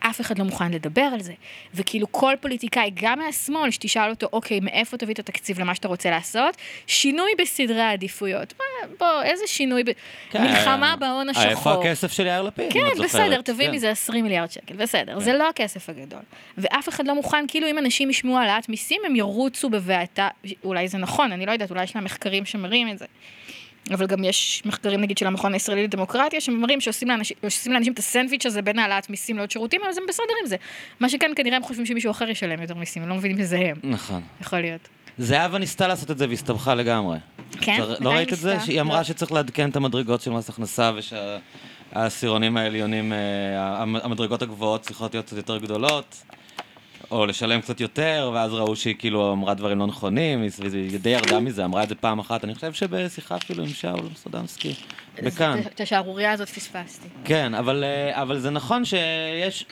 אף 0.00 0.20
אחד 0.20 0.38
לא 0.38 0.44
מוכן 0.44 0.72
לדבר 0.72 1.08
על 1.14 1.20
זה. 1.20 1.32
וכאילו 1.74 2.12
כל 2.12 2.34
פוליטיקאי, 2.40 2.90
גם 2.94 3.18
מהשמאל, 3.18 3.70
שתשאל 3.70 4.10
אותו, 4.10 4.28
אוקיי, 4.32 4.60
מאיפה 4.60 4.96
תביא 4.96 5.14
את 5.14 5.18
התקציב 5.18 5.60
למה 5.60 5.74
שאתה 5.74 5.88
רוצה 5.88 6.10
לעשות? 6.10 6.56
שינוי 6.86 7.30
בסדרי 7.38 7.80
העדיפויות. 7.80 8.54
מה, 8.58 8.88
בוא, 8.98 9.22
איזה 9.22 9.44
שינוי? 9.46 9.84
ב... 9.84 9.90
כן, 10.30 10.42
מלחמה 10.42 10.90
אה, 10.90 10.96
בהון 10.96 11.28
אה, 11.28 11.30
השחור. 11.30 11.50
איפה 11.50 11.72
הכסף 11.72 12.12
של 12.12 12.26
יאיר 12.26 12.42
לפיד? 12.42 12.72
כן? 12.72 13.02
בסדר, 13.04 13.40
תביא 13.40 13.66
כן. 13.66 13.72
מזה 13.72 13.90
20 13.90 14.24
מיליארד 14.24 14.50
שקל, 14.50 14.74
בסדר. 14.74 15.14
כן. 15.14 15.20
זה 15.20 15.32
לא 15.32 15.48
הכסף 15.48 15.88
הגדול. 15.88 16.20
ואף 16.58 16.88
אחד 16.88 17.06
לא 17.06 17.14
מוכן, 17.14 17.44
כאילו 17.48 17.70
אם 17.70 17.78
אנשים 17.78 18.10
ישמעו 18.10 18.38
העלאת 18.38 18.68
מיסים, 18.68 19.00
הם 19.06 19.16
ירוצו 19.16 19.70
בבעתה, 19.70 20.28
אולי 20.64 20.88
זה 20.88 20.98
נכון, 20.98 21.32
אני 21.32 21.46
לא 21.46 21.52
יודעת, 21.52 21.70
אולי 21.70 21.84
יש 21.84 21.94
להם 21.96 22.04
מחקרים 22.04 22.44
שמראים 22.44 22.88
את 22.88 22.98
זה. 22.98 23.04
אבל 23.94 24.06
גם 24.06 24.24
יש 24.24 24.62
מחקרים 24.66 25.00
נגיד 25.00 25.18
של 25.18 25.26
המכון 25.26 25.52
הישראלי 25.54 25.84
לדמוקרטיה, 25.84 26.40
שמראים 26.40 26.80
שעושים 26.80 27.08
לאנשים, 27.08 27.36
לאנשים 27.66 27.92
את 27.92 27.98
הסנדוויץ' 27.98 28.46
הזה 28.46 28.62
בין 28.62 28.78
העלאת 28.78 29.10
מיסים 29.10 29.36
לעוד 29.36 29.50
שירותים, 29.50 29.80
אז 29.88 29.98
הם 29.98 30.04
בסדר 30.08 30.24
עם 30.42 30.48
זה. 30.48 30.56
מה 31.00 31.08
שכן, 31.08 31.30
כנראה 31.36 31.56
הם 31.56 31.62
חושבים 31.62 31.86
שמישהו 31.86 32.10
אחר 32.10 32.28
ישלם 32.30 32.62
יותר 32.62 32.74
מיסים, 32.74 33.02
הם 33.02 33.08
לא 33.08 33.14
מבינים 33.14 33.38
שזה 33.38 33.58
הם. 33.58 33.76
נכון. 33.84 34.22
יכול 34.40 34.60
להיות. 34.60 34.88
זהבה 35.18 35.58
ניסתה 35.58 35.88
לעשות 35.88 36.10
את 36.10 36.18
זה 36.18 36.28
והסתבכה 36.28 36.74
לגמרי. 36.74 37.18
כן? 37.60 37.80
לא 38.00 38.10
ראית 38.10 38.32
את 38.32 38.38
זה? 38.38 38.56
שהיא 38.64 38.80
אמרה 38.80 38.98
לא. 38.98 39.02
שצריך 39.02 39.32
לעדכן 39.32 39.70
את 39.70 39.76
המדרגות 39.76 40.20
של 40.20 40.30
מס 40.30 40.48
הכנסה 40.48 40.92
ושהעשירונים 40.96 42.56
העליונים, 42.56 43.12
אה, 43.12 43.18
המ- 43.82 43.96
המדרגות 43.96 44.42
הגבוהות 44.42 44.80
צריכות 44.82 45.14
להיות 45.14 45.32
יותר 45.32 45.58
גדולות, 45.58 46.22
או 47.10 47.26
לשלם 47.26 47.60
קצת 47.60 47.80
יותר, 47.80 48.30
ואז 48.34 48.52
ראו 48.52 48.76
שהיא 48.76 48.94
כאילו 48.98 49.32
אמרה 49.32 49.54
דברים 49.54 49.78
לא 49.78 49.86
נכונים, 49.86 50.42
היא 50.62 50.98
די 50.98 51.10
ירדה 51.10 51.40
מזה, 51.46 51.64
אמרה 51.64 51.82
את 51.82 51.88
זה 51.88 51.94
פעם 51.94 52.18
אחת, 52.18 52.44
אני 52.44 52.54
חושב 52.54 52.72
שבשיחה 52.72 53.36
אפילו 53.36 53.62
עם 53.62 53.68
שאול 53.68 54.08
סודנסקי, 54.14 54.74
בכאן. 55.22 55.60
את 55.74 55.80
השערורייה 55.80 56.32
הזאת 56.32 56.48
פספסתי. 56.48 57.08
כן, 57.24 57.54
אבל, 57.54 57.84
אה, 57.84 58.22
אבל 58.22 58.38
זה 58.38 58.50
נכון 58.50 58.84
שיש, 58.84 59.66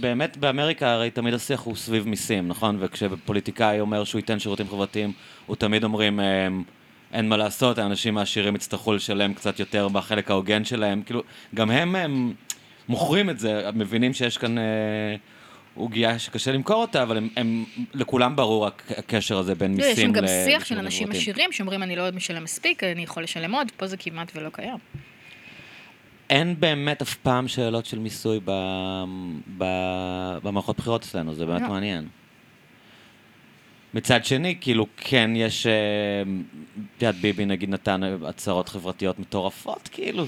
באמת 0.00 0.36
באמריקה 0.36 0.92
הרי 0.92 1.10
תמיד 1.10 1.34
השיח 1.34 1.60
הוא 1.60 1.76
סביב 1.76 2.08
מיסים, 2.08 2.48
נכון? 2.48 2.76
וכשפוליטיקאי 2.80 3.80
אומר 3.80 4.04
שהוא 4.04 4.18
ייתן 4.18 4.38
שירותים 4.38 4.68
חברתיים, 4.68 5.12
הוא 5.46 5.56
תמיד 5.56 5.84
אומרים, 5.84 6.20
אה, 6.20 6.48
אין 7.12 7.28
מה 7.28 7.36
לעשות, 7.36 7.78
האנשים 7.78 8.18
העשירים 8.18 8.54
יצטרכו 8.54 8.92
לשלם 8.92 9.34
קצת 9.34 9.60
יותר 9.60 9.88
בחלק 9.88 10.30
ההוגן 10.30 10.64
שלהם, 10.64 11.02
כאילו, 11.02 11.22
גם 11.54 11.70
הם, 11.70 11.96
הם 11.96 12.32
מוכרים 12.88 13.30
את 13.30 13.38
זה, 13.38 13.70
מבינים 13.74 14.14
שיש 14.14 14.38
כאן 14.38 14.58
אה, 14.58 14.62
עוגיה 15.74 16.18
שקשה 16.18 16.52
למכור 16.52 16.76
אותה, 16.82 17.02
אבל 17.02 17.16
הם, 17.16 17.28
הם, 17.36 17.64
לכולם 17.94 18.36
ברור 18.36 18.66
הק- 18.66 18.92
הקשר 18.98 19.38
הזה 19.38 19.54
בין 19.54 19.76
תראה, 19.76 19.88
מיסים 19.88 20.02
יש 20.10 20.12
שם 20.12 20.12
גם 20.12 20.24
ל- 20.24 20.44
שיח 20.46 20.64
של 20.64 20.78
אנשים. 20.78 21.10
עשירים 21.10 21.52
שאומרים, 21.52 21.82
אני 21.82 21.96
לא 21.96 22.10
משלם 22.14 22.44
מספיק, 22.44 22.84
אני 22.84 23.02
יכול 23.02 23.22
לשלם 23.22 23.54
עוד, 23.54 23.70
פה 23.76 23.86
זה 23.86 23.96
כמעט 23.96 24.32
ולא 24.34 24.48
קיים. 24.52 24.76
אין 26.30 26.60
באמת 26.60 27.02
אף 27.02 27.14
פעם 27.14 27.48
שאלות 27.48 27.86
של 27.86 27.98
מיסוי. 27.98 28.40
במערכות 30.42 30.76
בחירות 30.76 31.02
אצלנו, 31.04 31.34
זה 31.34 31.46
באמת 31.46 31.62
לא. 31.62 31.68
מעניין. 31.68 32.08
מצד 33.94 34.24
שני, 34.24 34.56
כאילו, 34.60 34.86
כן 34.96 35.30
יש, 35.36 35.66
אה, 35.66 35.72
את 36.96 37.02
יודעת, 37.02 37.20
ביבי 37.20 37.44
נגיד 37.44 37.70
נתן 37.70 38.00
הצהרות 38.26 38.68
חברתיות 38.68 39.18
מטורפות, 39.18 39.88
כאילו, 39.92 40.24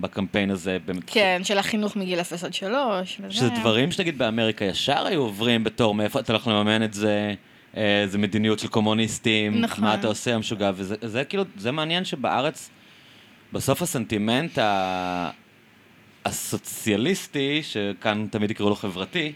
בקמפיין 0.00 0.50
הזה. 0.50 0.78
כן, 1.06 1.40
של 1.44 1.58
החינוך 1.58 1.96
מגיל 1.96 2.20
0 2.20 2.44
עד 2.44 2.54
3. 2.54 3.20
שזה 3.28 3.48
דברים 3.48 3.92
שנגיד 3.92 4.18
באמריקה 4.18 4.64
ישר 4.64 5.06
היו 5.06 5.20
עוברים 5.20 5.64
בתור 5.64 5.94
מאיפה 5.94 6.20
אתה 6.20 6.32
הולך 6.32 6.46
לממן 6.46 6.82
את 6.82 6.94
זה, 6.94 7.34
אה, 7.76 8.04
זה 8.06 8.18
מדיניות 8.18 8.58
של 8.58 8.68
קומוניסטים, 8.68 9.60
נכון. 9.60 9.84
מה 9.84 9.94
אתה 9.94 10.06
עושה 10.06 10.34
המשוגע, 10.34 10.70
וזה 10.74 11.24
כאילו, 11.24 11.44
זה 11.56 11.72
מעניין 11.72 12.04
שבארץ, 12.04 12.70
בסוף 13.52 13.82
הסנטימנט 13.82 14.58
ה... 14.58 15.30
הסוציאליסטי, 16.24 17.62
שכאן 17.62 18.26
תמיד 18.30 18.50
יקראו 18.50 18.68
לו 18.68 18.74
חברתי, 18.74 19.32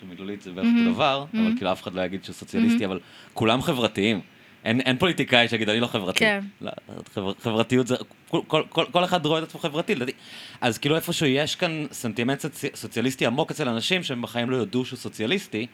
שמילולית 0.00 0.42
זה 0.42 0.52
בערך 0.52 0.68
אותו 0.78 0.92
דבר, 0.92 1.24
אבל 1.34 1.52
כאילו 1.56 1.72
אף 1.72 1.82
אחד 1.82 1.94
לא 1.94 2.02
יגיד 2.02 2.24
שהוא 2.24 2.34
סוציאליסטי, 2.34 2.84
אבל 2.84 3.00
כולם 3.34 3.62
חברתיים. 3.62 4.20
אין, 4.64 4.80
אין 4.80 4.98
פוליטיקאי 4.98 5.48
שיגיד, 5.48 5.68
אני 5.68 5.80
לא 5.80 5.86
חברתי. 5.86 6.18
כן. 6.18 6.44
לא, 6.60 6.70
חבר, 7.14 7.32
חברתיות 7.42 7.86
זה, 7.86 7.96
כל, 8.28 8.40
כל, 8.46 8.62
כל, 8.68 8.84
כל 8.90 9.04
אחד 9.04 9.26
רואה 9.26 9.38
את 9.38 9.44
עצמו 9.44 9.60
חברתי, 9.60 9.94
לדעתי. 9.94 10.12
אז 10.60 10.78
כאילו 10.78 10.96
איפשהו 10.96 11.26
יש 11.26 11.56
כאן 11.56 11.86
סנטימנט 11.92 12.40
סוצ... 12.40 12.64
סוציאליסטי 12.74 13.26
עמוק 13.26 13.50
אצל 13.50 13.68
אנשים 13.68 14.02
שהם 14.02 14.22
בחיים 14.22 14.50
לא 14.50 14.56
יודו 14.56 14.84
שהוא 14.84 14.96
סוציאליסטי, 14.96 15.66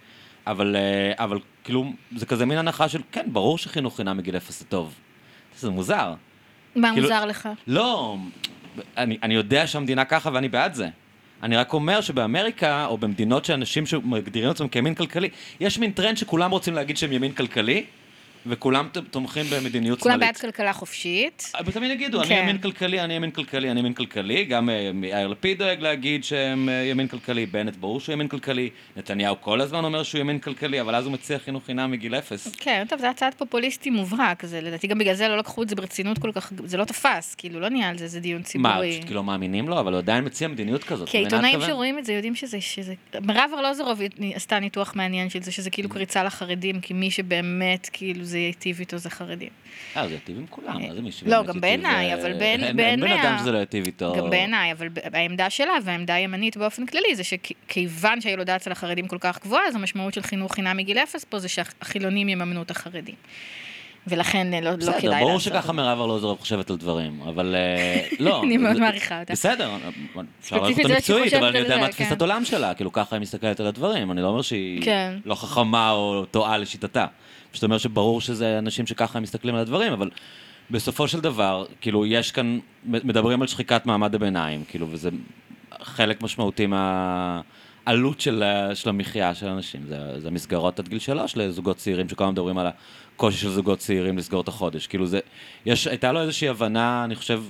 אבל, 0.47 0.77
אה, 0.77 1.25
אבל 1.25 1.39
כאילו, 1.65 1.93
זה 2.17 2.27
כזה 2.27 2.47
מין 2.47 2.59
הנחה 2.59 2.89
של, 2.89 3.01
כן, 3.13 3.27
ברור 3.33 3.59
שחינוך 3.59 3.97
חינם 3.97 4.17
מגיל 4.17 4.37
אפס 4.37 4.59
זה 4.59 4.65
טוב. 4.65 4.95
זה 5.59 5.71
מוזר. 5.71 6.15
מה 6.77 6.89
כאילו, 6.91 7.03
מוזר 7.03 7.25
לך? 7.25 7.49
לא, 7.67 8.17
אני, 8.97 9.19
אני 9.23 9.35
יודע 9.35 9.67
שהמדינה 9.67 10.05
ככה 10.05 10.31
ואני 10.33 10.49
בעד 10.49 10.75
זה. 10.75 10.89
אני 11.43 11.57
רק 11.57 11.73
אומר 11.73 12.01
שבאמריקה, 12.01 12.87
או 12.87 12.99
במדינות 12.99 13.45
שאנשים 13.45 13.87
שמגדירים 13.87 14.51
עצמם 14.51 14.69
כימין 14.69 14.95
כלכלי, 14.95 15.29
יש 15.61 15.79
מין 15.79 15.91
טרנד 15.91 16.17
שכולם 16.17 16.51
רוצים 16.51 16.75
להגיד 16.75 16.97
שהם 16.97 17.13
ימין 17.13 17.33
כלכלי, 17.33 17.85
וכולם 18.49 18.89
תומכים 19.11 19.45
במדיניות 19.51 20.01
שמאלית. 20.01 20.03
כולם 20.03 20.21
בעד 20.21 20.37
כלכלה 20.37 20.73
חופשית. 20.73 21.53
אבל 21.59 21.73
תמיד 21.73 21.91
יגידו, 21.91 22.19
כן. 22.19 22.25
אני 22.25 22.41
ימין 22.41 22.59
כלכלי, 22.59 23.01
אני 23.01 23.15
ימין 23.15 23.31
כלכלי, 23.31 23.71
אני 23.71 23.81
ימין 23.81 23.93
כלכלי. 23.93 24.45
גם 24.45 24.71
אה, 24.71 24.91
יאיר 25.03 25.29
לפיד 25.29 25.59
דואג 25.59 25.81
להגיד 25.81 26.25
שהם 26.25 26.69
אה, 26.69 26.75
ימין 26.75 27.09
כלכלי, 27.09 27.47
בנט 27.47 27.77
ברור 27.77 28.01
שהוא 28.01 28.13
ימין 28.13 28.29
כלכלי, 28.29 28.71
נתניהו 28.97 29.41
כל 29.41 29.61
הזמן 29.61 29.85
אומר 29.85 30.03
שהוא 30.03 30.21
ימין 30.21 30.39
כלכלי, 30.39 30.81
אבל 30.81 30.95
אז 30.95 31.05
הוא 31.05 31.13
מציע 31.13 31.39
חינוך 31.39 31.65
חינם 31.65 31.91
מגיל 31.91 32.15
אפס. 32.15 32.57
כן, 32.57 32.85
טוב, 32.89 33.01
זה 33.01 33.11
הצעת 33.11 33.35
פופוליסטי 33.35 33.91
מובהק, 33.91 34.47
זה 34.47 34.61
לדעתי 34.61 34.87
גם 34.87 34.99
בגלל 34.99 35.15
זה 35.15 35.29
לא 35.29 35.39
לקחו 35.39 35.63
את 35.63 35.69
זה 35.69 35.77
ברצינות 35.77 36.19
כל 36.19 36.33
כך, 36.33 36.53
זה 36.65 36.77
לא 36.77 36.85
תפס, 36.85 37.35
כאילו, 37.35 37.61
לא 37.61 37.69
נהיה 37.69 37.89
על 37.89 37.99
זה, 37.99 38.09
זה 38.09 38.21
דיון 38.21 38.43
ציבורי. 38.43 38.73
מה, 38.75 38.93
פשוט 38.93 39.05
כאילו 39.05 39.23
מאמינים 39.23 39.69
לו, 39.69 39.81
אבל 39.81 39.93
הוא 39.93 39.99
עדיין 39.99 40.25
מציע 40.25 40.49
מדיניות 40.49 40.85
כזאת. 40.85 41.09
כי 41.09 41.17
העיתונאים 41.17 41.61
שרואים 41.61 41.99
את 41.99 42.05
זה 42.05 42.13
יודעים 42.13 42.35
שזה, 42.35 42.61
שזה... 42.61 42.95
מירב 43.21 43.51
ארלוזורוב 43.55 44.01
עשתה 44.35 44.59
ניתוח 44.61 44.97
מעניין 44.97 45.31
של 45.31 45.43
זה, 45.43 45.53
שזה 45.53 45.71
כאילו 45.71 45.89
קריצה 45.89 46.25
לחרדים, 46.25 46.81
כי 46.81 46.95
מי 46.95 47.11
שבאמת, 47.11 47.91
כאילו, 47.93 48.25
זה 48.25 48.36
ייטיב 48.39 48.81
איתו 48.81 48.99
זה 48.99 49.11
חרדים. 49.11 49.49
אה, 49.97 50.09
זה 50.09 50.15
ייטיב 50.15 50.39
עם 50.39 50.47
כולם, 50.51 50.83
מה 50.89 50.95
זה 50.95 51.03
מישהו 51.03 51.27
לא, 51.31 51.43
גם 51.43 51.61
בעיניי, 51.61 52.15
אבל 52.15 52.33
בעיניי... 52.33 52.69
אין 52.69 53.01
בן 53.01 53.13
אדם 53.13 53.37
שזה 53.41 53.53
לא 53.53 53.59
ייטיב 53.59 53.87
איתו. 53.87 54.15
גם 54.17 54.31
בעיניי, 54.31 54.73
אבל 54.73 54.89
העמדה 55.13 55.51
שלה 55.51 55.73
והעמדה 55.85 56.15
הימנית 56.15 56.57
באופן 56.57 56.87
כללי, 56.87 57.15
זה 57.15 57.25
שכיוון 57.25 58.21
שהילודה 58.21 58.57
אצל 58.57 58.73
החרדים 58.73 59.09
כל 59.09 59.19
כך 59.21 59.43
גבוהה, 59.43 59.67
אז 59.69 59.75
המשמעות 59.75 60.15
של 60.15 60.23
חינוך 60.23 60.55
חינם 60.55 60.77
מגיל 60.77 60.99
אפס 60.99 61.25
פה 61.25 61.39
זה 61.39 61.49
שהחילונים 61.49 62.29
יממנו 62.29 62.63
את 62.63 62.71
החרדים. 62.71 63.15
ולכן 64.07 64.47
לא, 64.51 64.71
לא 64.71 64.77
כדאי 64.77 64.85
לעשות. 64.85 64.99
בסדר, 64.99 65.19
ברור 65.19 65.39
שככה 65.39 65.73
מירב 65.73 66.01
ארלוזורוב 66.01 66.39
חושבת 66.41 66.71
על 66.71 66.77
דברים, 66.77 67.21
אבל 67.23 67.55
אה, 67.55 68.07
לא. 68.19 68.41
אני 68.45 68.57
מאוד 68.57 68.79
מעריכה 68.79 69.21
אותה. 69.21 69.33
בסדר, 69.33 69.71
אפשר 70.41 70.57
לראות 70.57 70.79
אותה 70.79 70.95
מקצועית, 70.95 71.35
אבל 71.35 71.47
אני 71.47 71.59
יודע 71.59 71.77
מה 71.77 71.89
תפיסת 71.89 72.11
כן. 72.11 72.21
עולם 72.21 72.45
שלה, 72.45 72.75
כאילו 72.75 72.93
ככה 72.93 73.17
היא 73.17 73.21
מסתכלת 73.21 73.61
על 73.61 73.67
הדברים, 73.67 74.11
אני 74.11 74.23
לא 74.23 74.29
אומר 74.29 74.43
שהיא 74.43 74.83
כן. 74.83 75.19
לא 75.25 75.35
חכמה 75.35 75.91
או 75.91 76.25
טועה 76.31 76.59
לשיטתה. 76.59 77.07
פשוט 77.51 77.65
אומר 77.65 77.79
שברור 77.79 78.21
שזה 78.21 78.59
אנשים 78.59 78.87
שככה 78.87 79.21
מסתכלים 79.21 79.55
על 79.55 79.61
הדברים, 79.61 79.93
אבל 79.93 80.11
בסופו 80.71 81.09
של 81.09 81.21
דבר, 81.21 81.67
כאילו, 81.81 82.07
יש 82.07 82.33
כאן, 82.33 82.59
מדברים 82.85 83.43
על 83.43 83.49
שחיקת 83.49 83.87
מעמד 83.87 84.15
הביניים, 84.15 84.65
כאילו, 84.69 84.87
וזה 84.91 85.11
חלק 85.83 86.23
משמעותי 86.23 86.67
מהעלות 86.67 88.21
של, 88.21 88.43
של 88.75 88.89
המחיה 88.89 89.35
של 89.35 89.47
אנשים. 89.47 89.81
זה, 89.89 90.21
זה 90.21 90.31
מסגרות 90.31 90.79
עד 90.79 90.89
גיל 90.89 90.99
שלוש 90.99 91.37
לזוגות 91.37 91.77
צעירים, 91.77 92.09
שכל 92.09 92.25
הזמן 92.25 92.33
מדברים 92.33 92.59
על 92.59 92.67
הקושי 93.15 93.39
של 93.39 93.51
זוגות 93.51 93.79
צעירים 93.79 94.19
לסגור 94.19 94.41
את 94.41 94.49
החודש. 94.49 94.87
כאילו, 94.87 95.07
זה, 95.07 95.21
יש, 95.67 95.87
הייתה 95.87 96.13
לו 96.13 96.21
איזושהי 96.21 96.49
הבנה, 96.49 97.05
אני 97.05 97.15
חושב, 97.15 97.43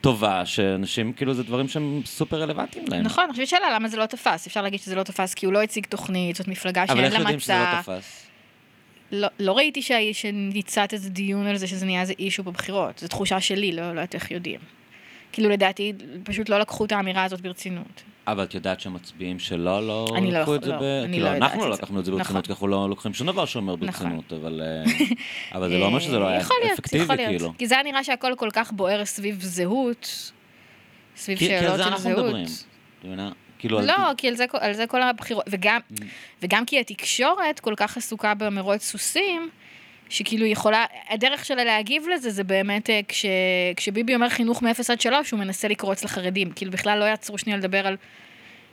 טובה, 0.00 0.46
שאנשים, 0.46 1.12
כאילו, 1.12 1.34
זה 1.34 1.42
דברים 1.42 1.68
שהם 1.68 2.02
סופר 2.04 2.42
רלוונטיים 2.42 2.84
להם. 2.88 3.02
נכון, 3.02 3.24
אני 3.24 3.32
חושבת 3.32 3.48
שאלה 3.48 3.74
למה 3.74 3.88
זה 3.88 3.96
לא 3.96 4.06
תפס. 4.06 4.46
אפשר 4.46 4.62
להגיד 4.62 4.80
שזה 4.80 4.94
לא 4.94 5.02
תפס 5.02 5.34
כי 5.34 5.46
הוא 5.46 5.52
לא 5.52 5.62
הציג 5.62 5.86
תוכנית, 5.86 6.36
זאת 6.36 6.48
מפלגה 6.48 6.86
שאין 6.86 6.98
לה 6.98 7.04
מצע. 7.04 7.16
אבל 7.16 7.16
איך 7.16 7.20
יודעים 7.20 7.40
שזה 7.40 7.52
לא 7.52 7.82
תפס? 7.82 8.29
לא, 9.12 9.28
לא 9.38 9.52
ראיתי 9.52 9.82
שניצת 10.12 10.92
איזה 10.92 11.10
דיון 11.10 11.46
על 11.46 11.56
זה 11.56 11.66
שזה 11.66 11.86
נהיה 11.86 12.00
איזה 12.00 12.12
אישו 12.18 12.42
בבחירות, 12.42 12.98
זו 12.98 13.08
תחושה 13.08 13.40
שלי, 13.40 13.72
לא, 13.72 13.82
לא 13.82 13.88
יודעת 13.88 14.14
איך 14.14 14.30
יודעים. 14.30 14.60
כאילו 15.32 15.48
לדעתי, 15.48 15.92
פשוט 16.24 16.48
לא 16.48 16.58
לקחו 16.58 16.84
את 16.84 16.92
האמירה 16.92 17.24
הזאת 17.24 17.40
ברצינות. 17.40 18.02
אבל 18.26 18.44
את 18.44 18.54
יודעת 18.54 18.80
שהמצביעים 18.80 19.38
שלו 19.38 19.80
לא 19.80 20.06
לקחו 20.22 20.50
לא, 20.50 20.56
את 20.56 20.62
זה 20.62 20.70
לא, 20.70 20.78
ב... 20.78 20.82
אני 20.82 21.12
כאילו, 21.12 21.24
לא 21.26 21.30
יודעת 21.30 21.50
אנחנו 21.50 21.66
לא 21.66 21.70
לקחנו 21.70 22.00
את 22.00 22.04
זה 22.04 22.10
ברצינות, 22.10 22.30
נכון. 22.30 22.42
כי 22.42 22.52
אנחנו 22.52 22.68
לא 22.68 22.88
לוקחים 22.88 23.14
שום 23.14 23.26
דבר 23.26 23.44
שאומר 23.44 23.74
נכון. 23.80 23.86
ברצינות. 23.86 24.32
אבל, 24.32 24.62
אה, 24.64 24.92
אבל 25.58 25.68
זה 25.68 25.78
לא 25.78 25.86
אומר 25.86 25.98
שזה 25.98 26.18
לא 26.18 26.26
היה 26.26 26.40
אפקטיבי, 26.74 27.16
כאילו. 27.16 27.52
כי 27.58 27.66
זה 27.66 27.74
היה 27.74 27.82
נראה 27.84 28.04
שהכל 28.04 28.32
כל 28.38 28.48
כך 28.52 28.72
בוער 28.72 29.04
סביב 29.04 29.38
זהות, 29.40 30.32
סביב 31.16 31.38
שאלות 31.38 31.80
של 31.86 31.96
זהות. 31.96 32.34
כאילו... 33.60 33.80
לא, 33.80 34.08
על... 34.08 34.14
כי 34.16 34.28
על 34.28 34.34
זה, 34.34 34.44
על 34.52 34.72
זה 34.72 34.86
כל 34.86 35.02
הבחירות, 35.02 35.44
וגם, 35.48 35.80
mm. 35.92 36.02
וגם 36.42 36.64
כי 36.64 36.80
התקשורת 36.80 37.60
כל 37.60 37.74
כך 37.76 37.96
עסוקה 37.96 38.34
במרוץ 38.34 38.82
סוסים, 38.82 39.48
שכאילו 40.08 40.46
יכולה, 40.46 40.84
הדרך 41.08 41.44
שלה 41.44 41.64
להגיב 41.64 42.08
לזה 42.14 42.30
זה 42.30 42.44
באמת 42.44 42.90
אה, 42.90 43.00
כש, 43.08 43.26
כשביבי 43.76 44.14
אומר 44.14 44.28
חינוך 44.28 44.62
מ-0 44.62 44.92
עד 44.92 45.00
3, 45.00 45.30
הוא 45.30 45.40
מנסה 45.40 45.68
לקרוץ 45.68 46.04
לחרדים. 46.04 46.52
כאילו 46.52 46.70
בכלל 46.70 46.98
לא 46.98 47.04
יעצרו 47.04 47.38
שנייה 47.38 47.58
לדבר 47.58 47.86
על 47.86 47.96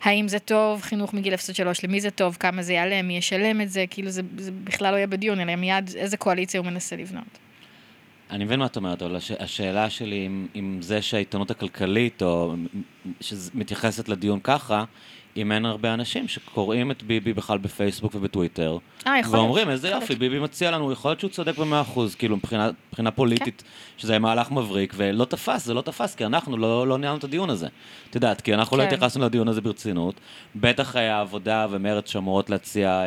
האם 0.03 0.27
זה 0.27 0.39
טוב, 0.39 0.81
חינוך 0.81 1.13
מגיל 1.13 1.33
0 1.33 1.49
עד 1.49 1.55
3, 1.55 1.83
למי 1.83 2.01
זה 2.01 2.11
טוב, 2.11 2.37
כמה 2.39 2.61
זה 2.61 2.73
יעלה, 2.73 3.01
מי 3.01 3.17
ישלם 3.17 3.61
את 3.61 3.69
זה, 3.69 3.85
כאילו 3.89 4.09
זה, 4.09 4.21
זה 4.37 4.51
בכלל 4.63 4.91
לא 4.91 4.97
יהיה 4.97 5.07
בדיון, 5.07 5.39
אלא 5.39 5.55
מיד 5.55 5.89
איזה 5.95 6.17
קואליציה 6.17 6.59
הוא 6.59 6.67
מנסה 6.67 6.95
לבנות. 6.95 7.46
אני 8.31 8.43
מבין 8.43 8.59
מה 8.59 8.65
את 8.65 8.75
אומרת, 8.75 9.01
אבל 9.01 9.15
הש, 9.15 9.31
השאלה 9.31 9.89
שלי 9.89 10.27
אם, 10.27 10.47
אם 10.55 10.77
זה 10.81 11.01
שהעיתונות 11.01 11.51
הכלכלית, 11.51 12.21
או 12.21 12.55
שמתייחסת 13.21 14.09
לדיון 14.09 14.39
ככה, 14.43 14.83
אם 15.37 15.51
אין 15.51 15.65
הרבה 15.65 15.93
אנשים 15.93 16.27
שקוראים 16.27 16.91
את 16.91 17.03
ביבי 17.03 17.33
בכלל 17.33 17.57
בפייסבוק 17.57 18.15
ובטוויטר, 18.15 18.77
아, 19.03 19.07
אה, 19.07 19.21
ואומרים, 19.31 19.69
איזה 19.69 19.89
יופי, 19.89 20.15
ביבי 20.15 20.39
מציע 20.39 20.71
לנו, 20.71 20.91
יכול 20.91 21.11
להיות 21.11 21.19
שהוא 21.19 21.31
צודק 21.31 21.57
במאה 21.57 21.81
אחוז, 21.81 22.15
כאילו 22.15 22.37
מבחינה, 22.37 22.69
מבחינה 22.89 23.11
פוליטית, 23.11 23.61
כן. 23.61 23.67
שזה 23.97 24.19
מהלך 24.19 24.51
מבריק, 24.51 24.93
ולא 24.97 25.25
תפס, 25.25 25.65
זה 25.65 25.73
לא 25.73 25.81
תפס, 25.81 26.15
כי 26.15 26.25
אנחנו 26.25 26.57
לא, 26.57 26.87
לא 26.87 26.97
ניהלנו 26.97 27.17
את 27.17 27.23
הדיון 27.23 27.49
הזה. 27.49 27.67
את 28.09 28.15
יודעת, 28.15 28.41
כי 28.41 28.53
אנחנו 28.53 28.77
לא 28.77 28.83
כן. 28.83 28.89
לא 28.89 28.93
התייחסנו 28.93 29.25
לדיון 29.25 29.47
הזה 29.47 29.61
ברצינות, 29.61 30.15
בטח 30.55 30.95
העבודה 30.95 31.67
ומרצ 31.69 32.09
שאמורות 32.09 32.49
להציע 32.49 33.03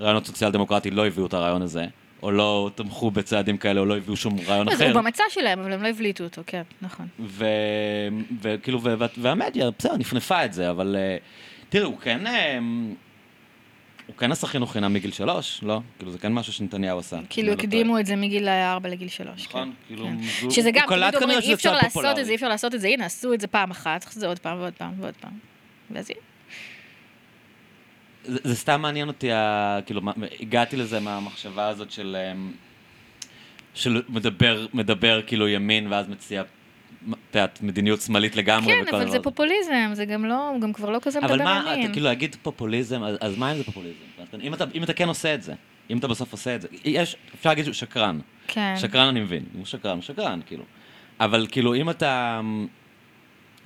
רעיונות 0.00 0.26
סוציאל 0.26 0.50
דמוקרטי 0.50 0.90
לא 0.90 1.06
הביאו 1.06 1.26
את 1.26 1.34
הרעיון 1.34 1.62
הזה. 1.62 1.86
או 2.22 2.30
לא 2.30 2.70
תמכו 2.74 3.10
בצעדים 3.10 3.56
כאלה, 3.56 3.80
או 3.80 3.84
לא 3.84 3.96
הביאו 3.96 4.16
שום 4.16 4.36
רעיון 4.46 4.68
אחר. 4.68 4.92
הוא 4.92 5.02
במצע 5.02 5.24
שלהם, 5.30 5.58
אבל 5.58 5.72
הם 5.72 5.82
לא 5.82 5.88
הבליטו 5.88 6.24
אותו, 6.24 6.42
כן, 6.46 6.62
נכון. 6.82 7.06
וכאילו, 8.40 8.80
והמדיה, 9.16 9.70
בסדר, 9.78 9.96
נפנפה 9.96 10.44
את 10.44 10.52
זה, 10.52 10.70
אבל 10.70 10.96
אה, 10.98 11.16
תראי, 11.68 11.84
הוא 11.84 11.98
כן... 11.98 12.26
אה, 12.26 12.58
הוא 14.06 14.16
כן 14.16 14.32
עשה 14.32 14.46
חינוך 14.46 14.72
חינם 14.72 14.92
מגיל 14.92 15.12
שלוש, 15.12 15.60
לא? 15.62 15.80
כאילו 15.98 16.12
זה 16.12 16.18
כן 16.18 16.32
משהו 16.32 16.52
שנתניהו 16.52 16.98
עשה. 16.98 17.18
כאילו 17.30 17.52
הקדימו 17.52 17.98
את 17.98 18.06
זה 18.06 18.16
מגיל 18.16 18.48
ארבע 18.48 18.88
לגיל 18.88 19.08
שלוש. 19.08 19.46
נכון, 19.46 19.68
כן. 19.68 19.86
כאילו... 19.86 20.06
כן. 20.40 20.50
שזה 20.50 20.70
גם, 20.70 20.86
תמיד 20.88 21.14
אומרים, 21.22 21.38
אי 21.38 21.54
אפשר 21.54 21.72
לעשות 21.72 22.18
את 22.18 22.24
זה, 22.24 22.30
אי 22.30 22.34
אפשר 22.34 22.48
לעשות 22.48 22.74
את 22.74 22.80
זה, 22.80 22.88
הנה, 22.88 23.04
עשו 23.04 23.34
את 23.34 23.40
זה 23.40 23.46
פעם 23.46 23.70
אחת, 23.70 24.00
צריך 24.00 24.12
זה 24.12 24.26
עוד 24.26 24.38
פעם 24.38 24.58
ועוד 24.58 24.72
פעם 24.72 24.92
ועוד 25.00 25.14
פעם. 25.20 25.32
ואז 25.90 26.10
יהיה. 26.10 26.20
זה, 28.26 28.38
זה 28.44 28.54
סתם 28.56 28.82
מעניין 28.82 29.08
אותי, 29.08 29.28
כאילו, 29.86 30.00
הגעתי 30.40 30.76
לזה 30.76 31.00
מהמחשבה 31.00 31.68
הזאת 31.68 31.90
של, 31.90 32.16
אמ, 32.32 32.52
של 33.74 34.02
מדבר, 34.08 34.66
מדבר 34.74 35.20
כאילו 35.26 35.48
ימין 35.48 35.92
ואז 35.92 36.08
מציע, 36.08 36.40
את 36.42 36.46
יודעת, 37.34 37.62
מדיניות 37.62 38.00
שמאלית 38.00 38.36
לגמרי. 38.36 38.72
כן, 38.72 38.96
אבל 38.96 39.10
זה 39.10 39.20
פופוליזם, 39.20 39.90
זה 39.92 40.04
גם 40.04 40.24
לא, 40.24 40.52
גם 40.60 40.72
כבר 40.72 40.90
לא 40.90 40.98
כזה 41.02 41.20
מדבר 41.20 41.34
ימין. 41.34 41.46
אבל 41.46 41.62
מה, 41.64 41.74
אתה, 41.74 41.92
כאילו 41.92 42.06
להגיד 42.06 42.36
פופוליזם, 42.42 43.02
אז, 43.02 43.16
אז 43.20 43.38
מה 43.38 43.52
אם 43.52 43.56
זה 43.56 43.64
פופוליזם? 43.64 43.98
אם 44.42 44.54
אתה, 44.54 44.64
אם 44.74 44.82
אתה 44.82 44.92
כן 44.92 45.08
עושה 45.08 45.34
את 45.34 45.42
זה, 45.42 45.54
אם 45.90 45.98
אתה 45.98 46.08
בסוף 46.08 46.32
עושה 46.32 46.54
את 46.54 46.60
זה, 46.60 46.68
יש, 46.84 47.16
אפשר 47.34 47.48
להגיד 47.48 47.64
שהוא 47.64 47.74
שקרן. 47.74 48.20
כן. 48.46 48.74
שקרן 48.76 49.08
אני 49.08 49.20
מבין, 49.20 49.44
הוא 49.54 49.64
שקרן, 49.64 49.94
הוא 49.96 50.02
שקרן, 50.02 50.40
כאילו. 50.46 50.64
אבל 51.20 51.46
כאילו, 51.50 51.74
אם 51.74 51.90
אתה... 51.90 52.40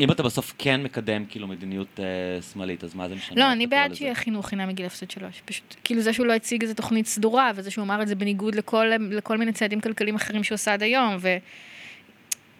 אם 0.01 0.11
אתה 0.11 0.22
בסוף 0.22 0.55
כן 0.59 0.82
מקדם 0.82 1.26
כאילו 1.26 1.46
מדיניות 1.46 2.01
אה, 2.01 2.42
שמאלית, 2.42 2.84
אז 2.84 2.94
מה 2.94 3.09
זה 3.09 3.14
משנה? 3.14 3.40
לא, 3.40 3.53
אני 3.53 3.66
בעד 3.66 3.94
שיהיה 3.94 4.14
חינוך 4.14 4.48
חינם 4.48 4.68
מגיל 4.68 4.86
0 4.86 5.03
עד 5.03 5.11
3. 5.11 5.42
פשוט, 5.44 5.76
כאילו 5.84 6.01
זה 6.01 6.12
שהוא 6.12 6.26
לא 6.26 6.32
הציג 6.32 6.62
איזה 6.62 6.74
תוכנית 6.74 7.07
סדורה, 7.07 7.51
וזה 7.55 7.70
שהוא 7.70 7.82
אמר 7.82 8.03
את 8.03 8.09
זה 8.09 8.14
בניגוד 8.14 8.55
לכל, 8.55 8.86
לכל 9.11 9.38
מיני 9.38 9.53
צעדים 9.53 9.80
כלכליים 9.80 10.14
אחרים 10.14 10.44
שהוא 10.44 10.57
עושה 10.57 10.72
עד 10.72 10.82
היום, 10.82 11.16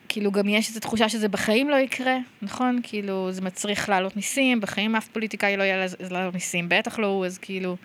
וכאילו 0.07 0.33
גם 0.33 0.49
יש 0.49 0.69
איזו 0.69 0.81
תחושה 0.81 1.09
שזה 1.09 1.29
בחיים 1.29 1.71
לא 1.71 1.77
יקרה, 1.77 2.17
נכון? 2.43 2.81
כאילו, 2.83 3.33
זה 3.33 3.43
מצריך 3.43 3.89
להעלות 3.89 4.17
מיסים, 4.17 4.61
בחיים 4.61 4.97
אף 4.97 5.09
פוליטיקאי 5.09 5.57
לא 5.57 5.63
יעלה 5.63 5.87
להעלות 6.11 6.35
מיסים, 6.35 6.69
בטח 6.69 6.99
לא 6.99 7.07
הוא, 7.07 7.27
אז 7.27 7.39
כאילו... 7.39 7.77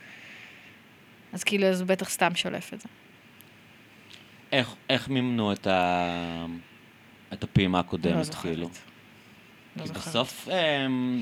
אז 1.34 1.43
כאילו, 1.43 1.68
אז 1.68 1.82
הוא 1.82 1.88
בטח 1.88 2.10
סתם 2.10 2.36
שולף 2.36 2.74
את 2.74 2.82
זה. 2.82 2.88
איך, 4.51 4.76
איך 4.89 5.10
מימנו 5.10 5.53
את, 5.53 5.68
ה... 5.68 6.45
את 7.34 7.43
הפעימה 7.43 7.78
לא 7.78 7.80
הקודמת, 7.80 8.24
זוכרת. 8.24 8.95
לא 9.78 9.82
כי 9.82 9.88
זוכרת. 9.88 10.03
בסוף, 10.07 10.47
אמ, 10.51 11.21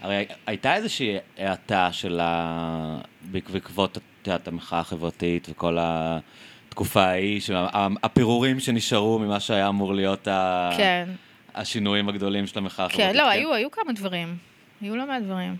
הרי 0.00 0.24
הייתה 0.46 0.74
איזושהי 0.74 1.16
האטה 1.38 1.92
של 1.92 2.20
ה... 2.22 2.98
בעק- 3.32 3.50
בעקבות, 3.50 3.96
את 3.98 4.02
יודעת, 4.26 4.48
המחאה 4.48 4.78
החברתית 4.78 5.46
וכל 5.50 5.76
התקופה 5.80 7.02
ההיא, 7.04 7.40
של 7.40 7.56
ה- 7.56 7.68
הפירורים 8.02 8.60
שנשארו 8.60 9.18
ממה 9.18 9.40
שהיה 9.40 9.68
אמור 9.68 9.94
להיות 9.94 10.28
ה... 10.28 10.70
כן, 10.76 11.08
השינויים 11.54 12.08
הגדולים 12.08 12.46
של 12.46 12.58
המחאה 12.58 12.86
החברתית. 12.86 13.06
כן, 13.12 13.16
לא, 13.16 13.28
היו, 13.28 13.54
היו 13.54 13.70
כמה 13.70 13.92
דברים. 13.92 14.36
היו 14.80 14.96
לא 14.96 15.06
מעט 15.06 15.22
דברים. 15.22 15.56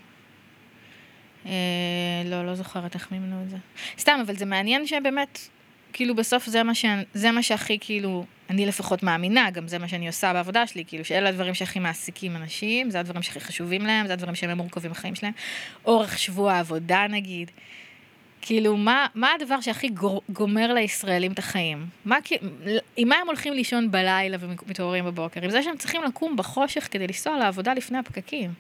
אה, 1.46 1.52
לא, 2.24 2.46
לא 2.46 2.54
זוכרת 2.54 2.94
איך 2.94 3.12
מימנו 3.12 3.42
את 3.42 3.50
זה. 3.50 3.56
סתם, 3.98 4.18
אבל 4.26 4.36
זה 4.36 4.46
מעניין 4.46 4.86
שבאמת, 4.86 5.38
כאילו 5.94 6.14
בסוף 6.14 6.46
זה 6.46 6.62
מה, 6.62 6.74
ש... 6.74 6.84
זה 7.14 7.30
מה 7.30 7.42
שהכי 7.42 7.78
כאילו, 7.80 8.24
אני 8.50 8.66
לפחות 8.66 9.02
מאמינה, 9.02 9.50
גם 9.50 9.68
זה 9.68 9.78
מה 9.78 9.88
שאני 9.88 10.06
עושה 10.06 10.32
בעבודה 10.32 10.66
שלי, 10.66 10.84
כאילו 10.84 11.04
שאלה 11.04 11.28
הדברים 11.28 11.54
שהכי 11.54 11.78
מעסיקים 11.78 12.36
אנשים, 12.36 12.90
זה 12.90 13.00
הדברים 13.00 13.22
שהכי 13.22 13.40
חשובים 13.40 13.82
להם, 13.86 14.06
זה 14.06 14.12
הדברים 14.12 14.34
שהם 14.34 14.56
מורכבים 14.56 14.90
בחיים 14.90 15.14
שלהם. 15.14 15.32
אורך 15.84 16.18
שבוע 16.18 16.52
העבודה 16.52 17.06
נגיד. 17.10 17.50
כאילו, 18.40 18.76
מה, 18.76 19.06
מה 19.14 19.30
הדבר 19.40 19.60
שהכי 19.60 19.88
גומר 20.28 20.72
לישראלים 20.72 21.32
את 21.32 21.38
החיים? 21.38 21.86
מה, 22.04 22.16
עם 22.96 23.08
מה 23.08 23.16
הם 23.16 23.26
הולכים 23.26 23.52
לישון 23.52 23.90
בלילה 23.90 24.36
ומתעוררים 24.40 25.04
בבוקר? 25.04 25.44
עם 25.44 25.50
זה 25.50 25.62
שהם 25.62 25.76
צריכים 25.76 26.02
לקום 26.02 26.36
בחושך 26.36 26.88
כדי 26.90 27.06
לנסוע 27.06 27.38
לעבודה 27.38 27.74
לפני 27.74 27.98
הפקקים. 27.98 28.50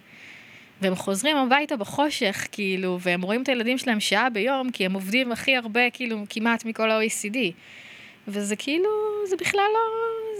והם 0.84 0.94
חוזרים 0.94 1.36
הביתה 1.36 1.76
בחושך, 1.76 2.46
כאילו, 2.52 2.98
והם 3.00 3.22
רואים 3.22 3.42
את 3.42 3.48
הילדים 3.48 3.78
שלהם 3.78 4.00
שעה 4.00 4.30
ביום, 4.30 4.70
כי 4.70 4.86
הם 4.86 4.92
עובדים 4.92 5.32
הכי 5.32 5.56
הרבה, 5.56 5.90
כאילו, 5.90 6.24
כמעט 6.30 6.64
מכל 6.64 6.90
ה-OECD. 6.90 7.36
וזה 8.28 8.56
כאילו, 8.56 8.88
זה 9.28 9.36
בכלל 9.36 9.68
לא, 9.74 9.80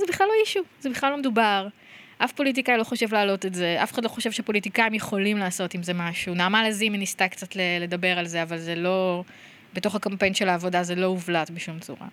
זה 0.01 0.07
בכלל 0.09 0.27
לא 0.27 0.33
אישו, 0.41 0.61
זה 0.81 0.91
בכלל 0.91 1.11
לא 1.11 1.17
מדובר. 1.17 1.69
אף 2.19 2.33
פוליטיקאי 2.33 2.79
לא 2.79 2.85
חושב 2.85 3.13
להעלות 3.13 3.47
את 3.47 3.55
זה, 3.55 3.83
אף 3.83 3.93
אחד 3.93 4.05
לא 4.05 4.09
חושב 4.09 4.33
שפוליטיקאים 4.33 4.95
יכולים 4.95 5.39
לעשות 5.39 5.75
עם 5.75 5.83
זה 5.83 5.95
משהו. 5.95 6.35
נעמה 6.35 6.69
לזימי 6.69 6.99
ניסתה 6.99 7.29
קצת 7.29 7.57
לדבר 7.81 8.19
על 8.19 8.27
זה, 8.27 8.43
אבל 8.43 8.59
זה 8.59 8.75
לא, 8.75 9.23
בתוך 9.75 9.95
הקמפיין 9.95 10.35
של 10.35 10.49
העבודה 10.49 10.83
זה 10.83 10.95
לא 10.95 11.07
הובלט 11.07 11.51
בשום 11.51 11.79
צורה. 11.79 12.07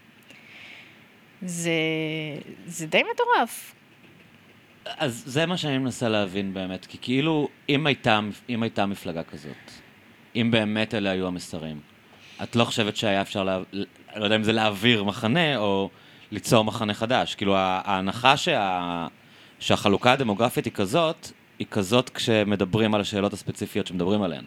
זה, 1.41 1.71
זה 2.65 2.87
די 2.87 3.01
מטורף. 3.13 3.73
אז 4.85 5.23
זה 5.25 5.45
מה 5.45 5.57
שאני 5.57 5.77
מנסה 5.77 6.09
להבין 6.09 6.53
באמת, 6.53 6.85
כי 6.85 6.97
כאילו, 7.01 7.47
אם 7.69 7.87
הייתה, 7.87 8.19
אם 8.49 8.63
הייתה 8.63 8.85
מפלגה 8.85 9.23
כזאת, 9.23 9.71
אם 10.35 10.51
באמת 10.51 10.93
אלה 10.93 11.09
היו 11.09 11.27
המסרים, 11.27 11.79
את 12.43 12.55
לא 12.55 12.65
חושבת 12.65 12.95
שהיה 12.95 13.21
אפשר, 13.21 13.43
לה, 13.43 13.59
לא 14.15 14.23
יודע 14.23 14.35
אם 14.35 14.43
זה 14.43 14.51
להעביר 14.51 15.03
מחנה 15.03 15.57
או 15.57 15.89
ליצור 16.31 16.63
מחנה 16.63 16.93
חדש. 16.93 17.35
כאילו, 17.35 17.55
ההנחה 17.57 18.37
שה, 18.37 19.07
שהחלוקה 19.59 20.11
הדמוגרפית 20.11 20.65
היא 20.65 20.73
כזאת, 20.73 21.27
היא 21.59 21.67
כזאת 21.71 22.09
כשמדברים 22.09 22.95
על 22.95 23.01
השאלות 23.01 23.33
הספציפיות 23.33 23.87
שמדברים 23.87 24.21
עליהן. 24.21 24.43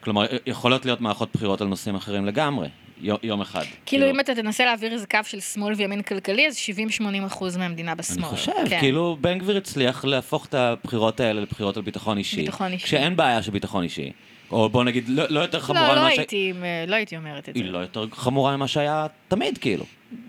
כלומר, 0.00 0.26
יכולות 0.46 0.84
להיות 0.84 1.00
מערכות 1.00 1.28
בחירות 1.34 1.60
על 1.60 1.66
נושאים 1.66 1.94
אחרים 1.94 2.26
לגמרי, 2.26 2.68
יום, 3.02 3.40
אחד. 3.40 3.64
כאילו, 3.86 4.10
אם 4.10 4.20
אתה 4.20 4.34
תנסה 4.34 4.64
להעביר 4.64 4.92
איזה 4.92 5.06
קו 5.06 5.18
של 5.24 5.40
שמאל 5.40 5.74
וימין 5.74 6.02
כלכלי, 6.02 6.46
אז 6.48 6.56
70-80 6.98 7.02
אחוז 7.26 7.56
מהמדינה 7.56 7.94
בשמאל. 7.94 8.18
אני 8.18 8.36
חושב, 8.36 8.52
כן. 8.68 8.80
כאילו 8.80 9.16
בן 9.20 9.38
גביר 9.38 9.56
הצליח 9.56 10.04
להפוך 10.04 10.46
את 10.46 10.54
הבחירות 10.54 11.20
האלה 11.20 11.40
לבחירות 11.40 11.76
על 11.76 11.82
ביטחון 11.82 12.18
אישי. 12.18 12.36
ביטחון 12.36 12.72
אישי. 12.72 12.84
כשאין 12.86 13.16
בעיה 13.16 13.42
של 13.42 13.50
ביטחון 13.50 13.82
אישי. 13.84 14.10
או 14.50 14.68
בוא 14.68 14.84
נגיד, 14.84 15.08
לא, 15.08 15.24
לא 15.28 15.40
יותר 15.40 15.60
חמורה 15.60 15.88
לא, 15.88 15.94
לא 15.94 16.00
ממה 16.02 16.10
ש... 16.14 16.18
הייתי, 16.18 16.52
לא 16.86 16.96
הייתי 16.96 17.16
אומרת 17.16 17.48
את 17.48 17.54
זה. 17.54 17.60
היא 17.60 17.70
לא 17.70 17.78
יותר 17.78 18.06
חמורה 18.12 18.56
ממה 18.56 18.68
שהיה 18.68 19.06
תמיד, 19.28 19.58
כאילו. 19.58 19.84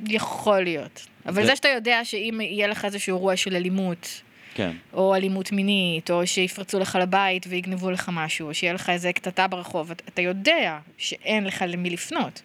יכול 0.07 0.63
להיות. 0.63 1.05
אבל 1.25 1.41
זה- 1.41 1.45
זה 1.47 1.55
שאתה 1.55 1.67
יודע 1.67 1.99
שאם 2.05 2.39
יהיה 2.41 2.67
לך 2.67 2.85
איזשהו 2.85 3.15
אירוע 3.15 3.35
של 3.35 3.55
אלימות, 3.55 4.21
כן. 4.55 4.71
או 4.93 5.15
אלימות 5.15 5.51
מינית, 5.51 6.11
או 6.11 6.27
שיפרצו 6.27 6.79
לך 6.79 6.97
לבית 7.01 7.45
ויגנבו 7.49 7.91
לך 7.91 8.09
משהו, 8.13 8.47
או 8.47 8.53
שיהיה 8.53 8.73
לך 8.73 8.89
איזה 8.89 9.13
קטטה 9.13 9.47
ברחוב, 9.47 9.91
אתה 9.91 10.21
יודע 10.21 10.79
שאין 10.97 11.43
לך 11.43 11.65
למי 11.67 11.89
לפנות, 11.89 12.41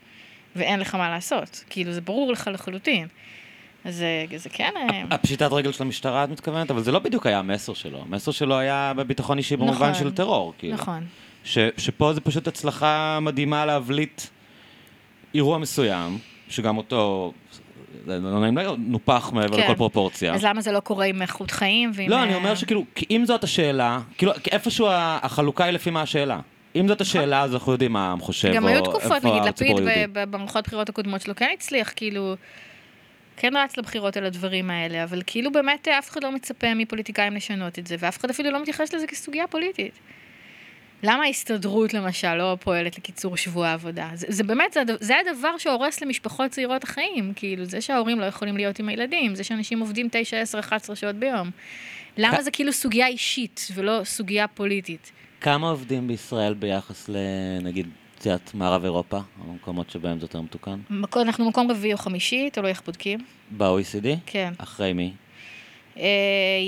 ואין 0.57 0.81
לך 0.81 0.95
מה 0.95 1.11
לעשות. 1.11 1.65
כאילו, 1.71 1.93
זה 1.93 2.01
ברור 2.01 2.33
לך 2.33 2.51
לחלוטין. 2.53 3.07
אז 3.85 4.05
זה, 4.37 4.49
כן... 4.53 4.73
אה, 4.77 5.03
הפשיטת 5.11 5.53
רגל 5.53 5.73
של 5.73 5.83
המשטרה, 5.83 6.25
את 6.25 6.29
מתכוונת? 6.29 6.71
אבל 6.71 6.83
זה 6.83 6.93
לא 6.93 6.99
בדיוק 6.99 7.27
היה 7.27 7.39
המסר 7.39 7.75
שלו. 7.75 8.03
המסר 8.03 8.31
שלו 8.31 8.59
היה 8.59 8.93
בביטחון 8.97 9.39
אישי 9.39 9.57
במובן 9.57 9.75
נכון. 9.75 9.95
של 9.95 10.13
טרור, 10.13 10.55
כאילו. 10.59 10.75
נכון. 10.75 11.05
ש, 11.45 11.59
שפה 11.77 12.13
זה 12.13 12.21
פשוט 12.21 12.49
הצלחה 12.49 13.19
מדהימה 13.23 13.67
להבליט 13.67 14.23
אירוע 15.35 15.59
מסוים, 15.59 16.19
שגם 16.49 16.77
אותו, 16.77 17.33
לא 18.07 18.41
נעים 18.41 18.57
להגיד, 18.57 18.73
נופח 18.79 19.31
מעבר 19.33 19.57
כן. 19.57 19.65
לכל 19.65 19.75
פרופורציה. 19.75 20.35
אז 20.35 20.45
למה 20.45 20.61
זה 20.61 20.73
לא 20.73 20.81
קורה 20.81 21.07
עם 21.07 21.23
איכות 21.23 21.51
חיים 21.51 21.91
ועם... 21.95 22.11
לא, 22.11 22.17
אה, 22.17 22.23
אני 22.23 22.35
אומר 22.35 22.55
שכאילו, 22.55 22.85
אם 23.11 23.23
זאת 23.27 23.45
השאלה, 23.45 24.01
כאילו, 24.19 24.33
איפשהו 24.53 24.87
החלוקה 24.91 25.65
היא 25.65 25.73
לפי 25.73 25.91
מה 25.91 26.03
השאלה. 26.03 26.41
אם 26.81 26.89
זאת 26.89 27.01
השאלה, 27.01 27.43
אז 27.43 27.55
אנחנו 27.55 27.73
יודעים 27.73 27.93
מה 27.93 28.09
העם 28.09 28.21
חושב, 28.21 28.53
גם 28.55 28.67
היו 28.67 28.83
תקופות, 28.83 29.25
נגיד 29.25 29.43
לפיד 29.49 29.77
במערכות 30.13 30.65
בחירות 30.67 30.89
הקודמות 30.89 31.21
שלו 31.21 31.37
כן 31.37 31.49
הצליח, 31.55 31.93
כאילו, 31.97 32.35
כן 33.37 33.53
רץ 33.57 33.77
לבחירות 33.77 34.17
על 34.17 34.25
הדברים 34.25 34.71
האלה, 34.71 35.05
אבל 35.05 35.23
כאילו 35.27 35.53
באמת 35.53 35.89
אה, 35.89 35.99
אף 35.99 36.11
אחד 36.11 36.25
לא 36.25 36.33
מצפה 36.33 36.75
מפוליטיקאים 36.75 37.35
לשנות 37.35 37.79
את 37.79 37.87
זה, 37.87 37.97
ואף 37.99 38.19
אחד 38.19 38.31
אפילו 38.31 38.51
לא 38.51 38.63
מתייחס 38.63 38.95
לזה 38.95 39.07
כסוגיה 39.07 39.47
פוליטית. 39.47 39.93
למה 41.03 41.23
ההסתדרות 41.25 41.95
למשל 41.95 42.35
לא 42.35 42.57
פועלת 42.61 42.99
לקיצור 42.99 43.37
שבוע 43.37 43.69
העבודה? 43.69 44.09
זה, 44.15 44.27
זה 44.31 44.45
באמת, 44.45 44.73
זה, 44.73 44.81
זה 45.01 45.15
הדבר 45.19 45.59
שהורס 45.59 46.01
למשפחות 46.03 46.51
צעירות 46.51 46.85
החיים, 46.85 47.33
כאילו, 47.37 47.65
זה 47.65 47.81
שההורים 47.81 48.21
לא 48.21 48.25
יכולים 48.25 48.57
להיות 48.57 48.79
עם 48.79 48.89
הילדים, 48.89 49.35
זה 49.35 49.45
שאנשים 49.45 49.81
עובדים 49.81 50.09
9, 50.13 50.41
10, 50.41 50.61
11 50.61 50.97
שעות 50.97 51.17
ביום. 51.17 51.51
למה 52.17 52.37
כ- 52.37 52.41
זה 52.41 52.51
כאילו 52.51 52.73
סוגיה 52.73 53.07
אישית 53.07 53.69
ולא 53.75 54.01
סוגיה 54.05 54.49
פוליטית? 54.49 55.13
כמה 55.41 55.71
עובדים 55.71 56.09
בישראל 56.09 56.55
ביחס 56.55 57.09
לנגיד, 57.09 57.87
יודעת, 58.27 58.55
מערב 58.55 58.85
אירופה, 58.85 59.19
המקומות 59.45 59.91
שבהם 59.91 60.19
זה 60.19 60.25
יותר 60.25 60.41
מתוקן? 60.41 60.79
אנחנו 61.17 61.49
מקום 61.49 61.71
רביעי 61.71 61.93
או 61.93 61.99
חמישי, 61.99 62.51
תלוי 62.53 62.71
איך 62.71 62.83
בודקים. 62.87 63.21
ב-OECD? 63.51 64.07
כן. 64.27 64.53
אחרי 64.59 64.93
מי? 64.93 65.13
אה, 65.99 66.05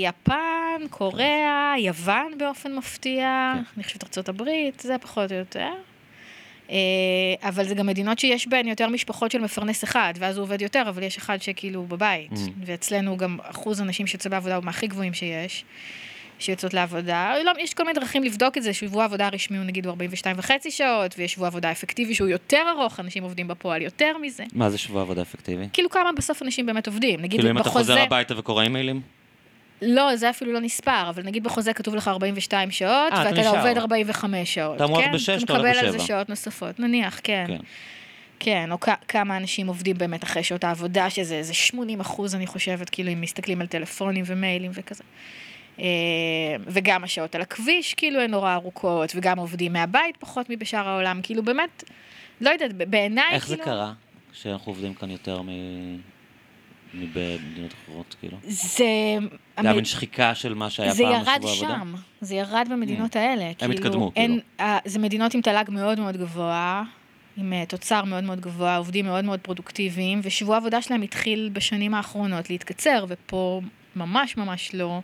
יפן, 0.01 0.81
קוריאה, 0.89 1.73
יוון 1.79 2.37
באופן 2.37 2.75
מפתיע, 2.75 3.53
כן. 3.55 3.63
אני 3.75 3.83
חושבת 3.83 4.03
ארצות 4.03 4.29
הברית, 4.29 4.79
זה 4.79 4.97
פחות 5.01 5.31
או 5.31 5.37
יותר. 5.37 5.69
אה, 6.69 6.77
אבל 7.41 7.67
זה 7.67 7.75
גם 7.75 7.87
מדינות 7.87 8.19
שיש 8.19 8.47
בהן 8.47 8.67
יותר 8.67 8.87
משפחות 8.87 9.31
של 9.31 9.41
מפרנס 9.41 9.83
אחד, 9.83 10.13
ואז 10.19 10.37
הוא 10.37 10.43
עובד 10.43 10.61
יותר, 10.61 10.83
אבל 10.89 11.03
יש 11.03 11.17
אחד 11.17 11.41
שכאילו 11.41 11.83
בבית. 11.83 12.31
Mm. 12.31 12.51
ואצלנו 12.65 13.17
גם 13.17 13.37
אחוז 13.43 13.79
הנשים 13.79 14.07
שיוצא 14.07 14.29
בעבודה 14.29 14.55
הוא 14.55 14.63
מהכי 14.63 14.87
גבוהים 14.87 15.13
שיש, 15.13 15.65
שיוצאות 16.41 16.73
לעבודה. 16.73 17.33
לא, 17.45 17.51
יש 17.59 17.73
כל 17.73 17.83
מיני 17.83 17.99
דרכים 17.99 18.23
לבדוק 18.23 18.57
את 18.57 18.63
זה, 18.63 18.73
שבוע 18.73 19.01
העבודה 19.03 19.25
הרשמי 19.27 19.57
הוא 19.57 19.65
נגיד 19.65 19.85
הוא 19.85 19.91
42 19.91 20.35
וחצי 20.39 20.71
שעות, 20.71 21.15
ויש 21.17 21.33
שבוע 21.33 21.47
עבודה 21.47 21.71
אפקטיבי 21.71 22.15
שהוא 22.15 22.27
יותר 22.27 22.61
ארוך, 22.77 22.99
אנשים 22.99 23.23
עובדים 23.23 23.47
בפועל 23.47 23.81
יותר 23.81 24.17
מזה. 24.21 24.43
מה 24.53 24.69
זה 24.69 24.77
שבוע 24.77 25.01
עבודה 25.01 25.21
אפקטיבי? 25.21 25.67
כאילו 25.73 25.89
כמה 25.89 26.09
בסוף 26.17 26.41
אנשים 26.43 26.65
באמת 26.65 26.87
עובדים. 26.87 27.19
נגיד 27.21 27.39
כאילו 27.39 27.51
אם 27.51 27.57
אתה 27.57 27.69
בחוזה... 27.69 27.93
חוזר 27.93 28.03
הביתה 28.03 28.39
וקורא 28.39 28.63
אימיילים? 28.63 29.01
לא, 29.81 30.15
זה 30.15 30.29
אפילו 30.29 30.53
לא 30.53 30.59
נספר, 30.59 31.09
אבל 31.09 31.23
נגיד 31.23 31.43
בחוזה 31.43 31.73
כתוב 31.73 31.95
לך 31.95 32.07
42 32.07 32.71
שעות, 32.71 32.91
אה, 33.13 33.21
אתה 33.21 33.29
ואתה 33.29 33.41
נשאר. 33.41 33.57
עובד 33.59 33.77
45 33.77 34.53
שעות. 34.53 34.75
אתה 34.75 34.83
אמור 34.83 35.01
כן? 35.01 35.11
בשש, 35.13 35.43
אתה 35.43 35.53
הולך 35.53 35.65
מקבל 35.75 35.85
על 35.85 35.91
זה. 35.91 35.99
שעות 35.99 36.29
נוספות, 36.29 36.79
נניח, 36.79 37.19
כן. 37.23 37.45
כן. 37.47 37.57
כן, 38.39 38.71
או 38.71 38.79
כ- 38.79 38.89
כמה 39.07 39.37
אנשים 39.37 39.67
עובדים 39.67 39.97
באמת 39.97 40.23
אחרי 40.23 40.43
שעות 40.43 40.63
העבודה, 40.63 41.09
שזה 41.09 41.35
איזה 41.35 41.53
80 41.53 41.99
אחוז, 41.99 42.35
אני 42.35 42.47
חושבת, 42.47 42.89
כאילו, 42.89 43.11
אם 43.13 43.21
מסתכלים 43.21 43.61
על 43.61 43.67
טלפונים 43.67 44.23
ומיילים 44.27 44.71
וכזה. 44.73 45.03
אה, 45.79 45.85
וגם 46.67 47.03
השעות 47.03 47.35
על 47.35 47.41
הכביש, 47.41 47.93
כאילו, 47.93 48.21
הן 48.21 48.31
נורא 48.31 48.53
ארוכות, 48.53 49.11
וגם 49.15 49.39
עובדים 49.39 49.73
מהבית 49.73 50.17
פחות 50.17 50.45
מבשאר 50.49 50.89
העולם, 50.89 51.19
כאילו, 51.23 51.43
באמת, 51.43 51.83
לא 52.41 52.49
יודעת, 52.49 52.73
בעיניי, 52.73 53.31
איך 53.31 53.47
זה 53.47 53.55
כאילו... 53.55 53.71
קרה? 53.71 53.93
שאנחנו 54.33 54.71
עובדים 54.71 54.93
כאן 54.93 55.11
יותר 55.11 55.41
מ- 55.41 55.97
מבמדינות 56.93 57.73
אחרות, 57.83 58.15
כאילו? 58.19 58.37
זה... 58.43 58.67
זה 58.77 58.85
היה 59.57 59.73
מין 59.73 59.85
שחיקה 59.85 60.35
של 60.35 60.53
מה 60.53 60.69
שהיה 60.69 60.93
זה 60.93 61.03
פעם 61.03 61.13
ירד 61.13 61.39
בשבוע 61.43 61.69
עבודה? 61.69 61.79
שם, 61.79 61.93
זה 62.21 62.35
ירד 62.35 62.67
במדינות 62.71 63.15
האלה. 63.15 63.51
הם 63.59 63.71
התקדמו, 63.71 64.11
אין, 64.15 64.39
כאילו. 64.57 64.77
זה 64.85 64.99
מדינות 64.99 65.33
עם 65.33 65.41
תל"ג 65.41 65.65
מאוד 65.69 65.99
מאוד 65.99 66.17
גבוה, 66.17 66.83
עם 67.37 67.53
אה, 67.53 67.63
תוצר 67.65 68.03
מאוד 68.03 68.23
מאוד 68.23 68.39
גבוה, 68.39 68.77
עובדים 68.77 69.05
מאוד 69.05 69.25
מאוד 69.25 69.39
פרודוקטיביים, 69.39 70.19
ושבוע 70.23 70.55
העבודה 70.55 70.81
שלהם 70.81 71.01
התחיל 71.01 71.49
בשנים 71.53 71.93
האחרונות 71.93 72.49
להתקצר, 72.49 73.05
ופה 73.07 73.61
ממש 73.95 74.37
ממש 74.37 74.75
לא. 74.75 75.01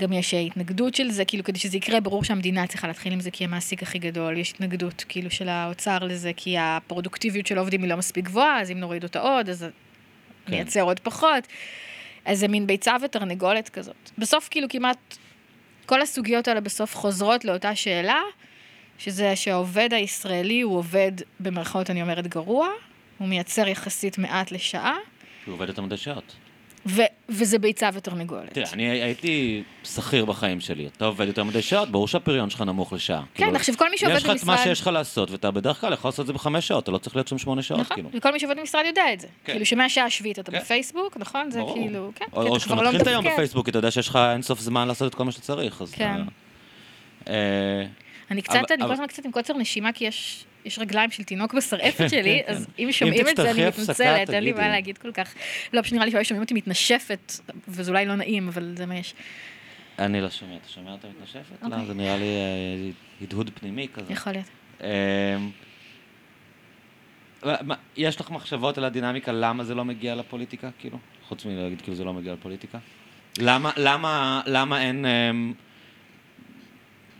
גם 0.00 0.12
יש 0.12 0.34
אה, 0.34 0.40
התנגדות 0.40 0.94
של 0.94 1.10
זה, 1.10 1.24
כאילו 1.24 1.44
כדי 1.44 1.58
שזה 1.58 1.76
יקרה, 1.76 2.00
ברור 2.00 2.24
שהמדינה 2.24 2.66
צריכה 2.66 2.88
להתחיל 2.88 3.12
עם 3.12 3.20
זה 3.20 3.30
כי 3.30 3.44
המעסיק 3.44 3.82
הכי 3.82 3.98
גדול, 3.98 4.38
יש 4.38 4.50
התנגדות 4.50 5.04
כאילו 5.08 5.30
של 5.30 5.48
האוצר 5.48 5.98
לזה, 5.98 6.32
כי 6.36 6.58
הפרודוקטיביות 6.58 7.46
של 7.46 7.56
העובדים 7.56 7.82
היא 7.82 7.90
לא 7.90 7.96
מספיק 7.96 8.24
גבוהה, 8.24 8.60
אז 8.60 8.70
אם 8.70 8.80
נוריד 8.80 9.02
אותה 9.02 9.20
עוד, 9.20 9.48
אז 9.48 9.66
כן. 10.46 10.52
נייצר 10.52 10.82
עוד 10.82 11.00
פחות. 11.00 11.46
אז 12.24 12.38
זה 12.38 12.48
מין 12.48 12.66
ביצה 12.66 12.96
ותרנגולת 13.04 13.68
כזאת. 13.68 14.10
בסוף 14.18 14.48
כאילו 14.50 14.68
כמעט 14.68 15.16
כל 15.86 16.02
הסוגיות 16.02 16.48
האלה 16.48 16.60
בסוף 16.60 16.96
חוזרות 16.96 17.44
לאותה 17.44 17.74
שאלה, 17.74 18.20
שזה 18.98 19.36
שהעובד 19.36 19.88
הישראלי 19.92 20.60
הוא 20.60 20.76
עובד, 20.76 21.12
במרכאות 21.40 21.90
אני 21.90 22.02
אומרת, 22.02 22.26
גרוע, 22.26 22.68
הוא 23.18 23.28
מייצר 23.28 23.68
יחסית 23.68 24.18
מעט 24.18 24.52
לשעה, 24.52 24.96
הוא 25.46 25.54
עובד 25.54 25.68
יותר 25.68 25.82
מדי 25.82 25.96
שעות. 25.96 26.36
ו- 26.88 27.02
וזה 27.28 27.58
ביצה 27.58 27.88
ותרנגולת. 27.94 28.52
תראה, 28.52 28.66
אני 28.72 28.84
הייתי 28.88 29.62
שכיר 29.84 30.24
בחיים 30.24 30.60
שלי. 30.60 30.88
אתה 30.96 31.04
עובד 31.04 31.26
יותר 31.26 31.44
מדי 31.44 31.62
שעות, 31.62 31.90
ברור 31.90 32.08
שהפריון 32.08 32.50
שלך 32.50 32.60
נמוך 32.60 32.92
לשעה. 32.92 33.22
כן, 33.34 33.44
כאילו, 33.44 33.56
עכשיו 33.56 33.74
כל 33.78 33.90
מי 33.90 33.98
שעובד 33.98 34.16
יש 34.16 34.24
לך 34.24 34.30
את 34.30 34.44
מה 34.44 34.52
במשרד- 34.52 34.64
שיש 34.66 34.80
לך 34.80 34.86
לעשות, 34.86 35.30
ואתה 35.30 35.50
בדרך 35.50 35.80
כלל 35.80 35.92
יכול 35.92 36.08
לעשות 36.08 36.20
את 36.20 36.26
זה 36.26 36.32
בחמש 36.32 36.68
שעות, 36.68 36.82
אתה 36.84 36.90
לא 36.90 36.98
צריך 36.98 37.16
להיות 37.16 37.28
שם 37.28 37.38
שמונה 37.38 37.62
שעות, 37.62 37.80
נכון, 37.80 37.96
כאילו. 37.96 38.08
וכל 38.12 38.32
מי 38.32 38.40
שעובד 38.40 38.56
במשרד 38.58 38.82
יודע 38.86 39.02
את 39.12 39.20
זה. 39.20 39.26
כן. 39.44 39.52
כאילו 39.52 39.66
שמהשעה 39.66 40.04
השביעית 40.04 40.38
אתה 40.38 40.52
כן. 40.52 40.58
בפייסבוק, 40.58 41.16
נכון? 41.16 41.50
זה 41.50 41.58
ברור. 41.58 41.74
כאילו, 41.74 42.10
כן, 42.14 42.24
או 42.32 42.42
או 42.42 42.56
אתה 42.56 42.60
שאתה 42.64 42.74
לא 42.74 42.82
מתחיל 42.82 43.00
את 43.00 43.06
היום. 43.06 43.24
בפייסבוק, 43.24 43.64
כי 43.66 43.70
אתה 43.70 43.78
יודע 43.78 43.90
שיש 43.90 44.08
לך 44.08 44.18
אינסוף 44.32 44.60
זמן 44.60 44.88
לעשות 44.88 45.10
את 45.10 45.14
כל 45.14 45.24
מה 45.24 45.32
שאתה 45.32 45.42
צריך, 45.44 45.82
אז 45.82 45.92
כן. 45.92 46.12
אתה... 46.14 47.32
אה, 47.32 47.86
אני 48.30 48.42
קצת, 48.42 48.50
אבל- 48.54 48.64
אני 48.70 48.76
כל 48.78 48.84
אבל- 48.84 48.92
הזמן 48.92 49.06
קצת 49.06 49.24
עם 49.24 49.32
קוצר 49.32 49.54
נשימה, 49.54 49.92
כי 49.92 50.04
יש... 50.04 50.44
יש 50.66 50.78
רגליים 50.78 51.10
של 51.10 51.22
תינוק 51.22 51.54
בשרעפת 51.54 52.10
שלי, 52.10 52.42
כן, 52.46 52.52
אז 52.52 52.66
כן. 52.66 52.72
אם 52.82 52.92
שומעים 52.92 53.28
את 53.28 53.36
זה, 53.36 53.50
אני 53.50 53.68
מתנצלת, 53.68 54.30
אין 54.30 54.44
לי. 54.44 54.52
מה 54.52 54.68
להגיד 54.68 54.98
כל 54.98 55.12
כך. 55.12 55.34
לא, 55.72 55.82
פשוט 55.82 55.92
נראה 55.94 56.04
לי 56.04 56.24
ששומעים 56.24 56.42
אותי 56.42 56.54
מתנשפת, 56.54 57.32
וזה 57.68 57.90
אולי 57.90 58.06
לא 58.06 58.14
נעים, 58.14 58.48
אבל 58.48 58.74
זה 58.76 58.86
מה 58.86 58.96
יש. 58.96 59.14
אני 59.98 60.20
לא 60.20 60.30
שומע, 60.30 60.56
אתה 60.56 60.68
שומע 60.68 60.92
אותה 60.92 61.08
מתנשפת? 61.08 61.62
לא, 61.62 61.66
אוקיי. 61.66 61.86
זה 61.86 61.94
נראה 61.94 62.16
לי 62.16 62.24
אה, 62.24 62.90
הדהוד 63.22 63.50
פנימי 63.60 63.88
כזה. 63.94 64.12
יכול 64.12 64.32
להיות. 64.32 64.46
אמ, 64.80 65.50
מה- 67.66 67.74
יש 67.96 68.20
לך 68.20 68.30
מחשבות 68.30 68.78
על 68.78 68.84
הדינמיקה, 68.84 69.32
למה 69.32 69.64
זה 69.64 69.74
לא 69.74 69.84
מגיע 69.84 70.14
לפוליטיקה, 70.14 70.68
כאילו? 70.78 70.98
חוץ 71.28 71.44
מלהגיד 71.44 71.80
כאילו 71.82 71.96
זה 71.96 72.04
לא 72.04 72.12
מגיע 72.12 72.32
לפוליטיקה? 72.32 72.78
למה, 73.38 73.70
למה, 73.76 74.42
למה 74.46 74.82
אין... 74.82 75.04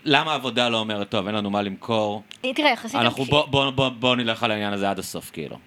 למה 0.07 0.33
העבודה 0.33 0.69
לא 0.69 0.79
אומרת, 0.79 1.09
טוב, 1.11 1.27
אין 1.27 1.35
לנו 1.35 1.51
מה 1.51 1.63
למכור, 1.63 2.23
אה, 2.45 2.55
תראה, 2.55 2.71
יחסית... 2.71 2.95
אנחנו 3.01 3.25
בוא, 3.25 3.47
בוא, 3.47 3.71
בוא, 3.71 3.89
בוא 3.89 4.17
נלך 4.17 4.43
על 4.43 4.51
העניין 4.51 4.73
הזה 4.73 4.91
עד 4.91 4.99
הסוף, 4.99 5.31
כאילו. 5.31 5.59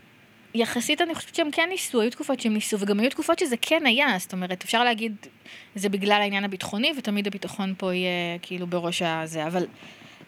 יחסית 0.54 1.02
אני 1.02 1.16
חושבת 1.16 1.36
שהם 1.36 1.52
כן 1.52 1.70
ניסו, 1.70 2.02
היו 2.02 2.12
תקופות 2.12 2.40
שהם 2.40 2.54
ניסו, 2.54 2.80
וגם 2.80 3.00
היו 3.00 3.10
תקופות 3.10 3.40
שזה 3.40 3.56
כן 3.62 3.86
היה, 3.86 4.08
זאת 4.20 4.34
אומרת, 4.34 4.64
אפשר 4.64 4.84
להגיד, 4.84 5.16
זה 5.76 5.90
בגלל 5.90 6.22
העניין 6.22 6.44
הביטחוני, 6.44 6.92
ותמיד 6.98 7.28
הביטחון 7.28 7.74
פה 7.78 7.94
יהיה 7.94 8.38
כאילו 8.42 8.68
בראש 8.68 9.02
הזה, 9.02 9.48
אבל, 9.48 9.66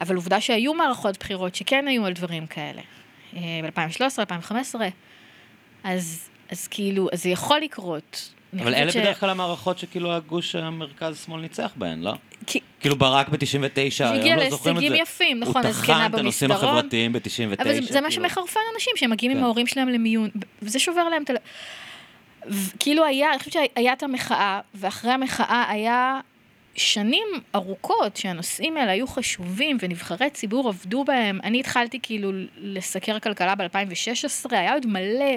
אבל 0.02 0.16
עובדה 0.16 0.42
שהיו 0.42 0.74
מערכות 0.74 1.18
בחירות 1.20 1.56
שכן 1.56 1.88
היו 1.88 2.06
על 2.06 2.14
דברים 2.14 2.48
כאלה. 2.48 2.82
ב-2013, 3.34 4.20
2015, 4.20 4.88
אז, 5.84 6.30
אז 6.50 6.68
כאילו, 6.68 7.10
אז 7.14 7.24
זה 7.24 7.30
יכול 7.30 7.60
לקרות. 7.60 8.34
אבל 8.60 8.76
אלה 8.76 8.92
ש- 8.92 8.98
בדרך 8.98 9.20
כלל 9.20 9.30
המערכות 9.30 9.80
שכאילו 9.80 10.14
הגוש 10.14 10.56
המרכז-שמאל 10.56 11.42
ניצח 11.42 11.72
בהן, 11.76 12.02
לא? 12.02 12.14
כי- 12.48 12.60
כאילו 12.80 12.96
ברק 12.96 13.30
ב-99, 13.30 13.38
זה 13.98 14.10
הגיע 14.12 14.24
היום 14.34 14.40
לא 14.44 14.50
זוכרים 14.50 14.76
את 14.78 14.82
זה. 14.82 14.88
להישגים 14.90 15.04
יפים, 15.04 15.40
נכון, 15.40 15.62
הוא 15.62 15.70
הזקנה 15.70 15.96
טחן 15.96 16.14
את 16.14 16.20
הנושאים 16.20 16.50
במסדרון. 16.52 16.78
החברתיים 16.78 17.14
ב-99. 17.14 17.62
אבל 17.64 17.74
זה, 17.74 17.82
זה 17.82 18.02
מה 18.02 18.10
כאילו. 18.10 18.12
שמחרפן 18.30 18.60
אנשים, 18.76 18.94
שהם 18.96 19.10
מגיעים 19.12 19.32
כן. 19.32 19.38
עם 19.38 19.44
ההורים 19.44 19.68
שלהם 19.68 19.90
למיון, 19.90 20.30
וזה 20.62 20.80
שובר 20.80 21.10
להם 21.10 21.24
את 21.24 21.30
ה... 21.30 21.34
כאילו 22.80 23.06
היה, 23.06 23.30
אני 23.30 23.40
חושבת 23.40 23.54
שהיה 23.54 23.94
את 23.94 24.04
המחאה, 24.04 24.60
ואחרי 24.76 25.12
המחאה 25.12 25.66
היה 25.70 26.20
שנים 26.76 27.28
ארוכות 27.56 28.18
שהנושאים 28.18 28.78
האלה 28.78 28.92
היו 28.92 29.08
חשובים, 29.08 29.78
ונבחרי 29.82 30.30
ציבור 30.30 30.68
עבדו 30.70 31.04
בהם. 31.04 31.40
אני 31.44 31.60
התחלתי 31.60 32.00
כאילו 32.04 32.32
לסקר 32.58 33.20
כלכלה 33.20 33.56
ב-2016, 33.56 34.26
היה 34.52 34.74
עוד 34.74 34.86
מלא 34.86 35.36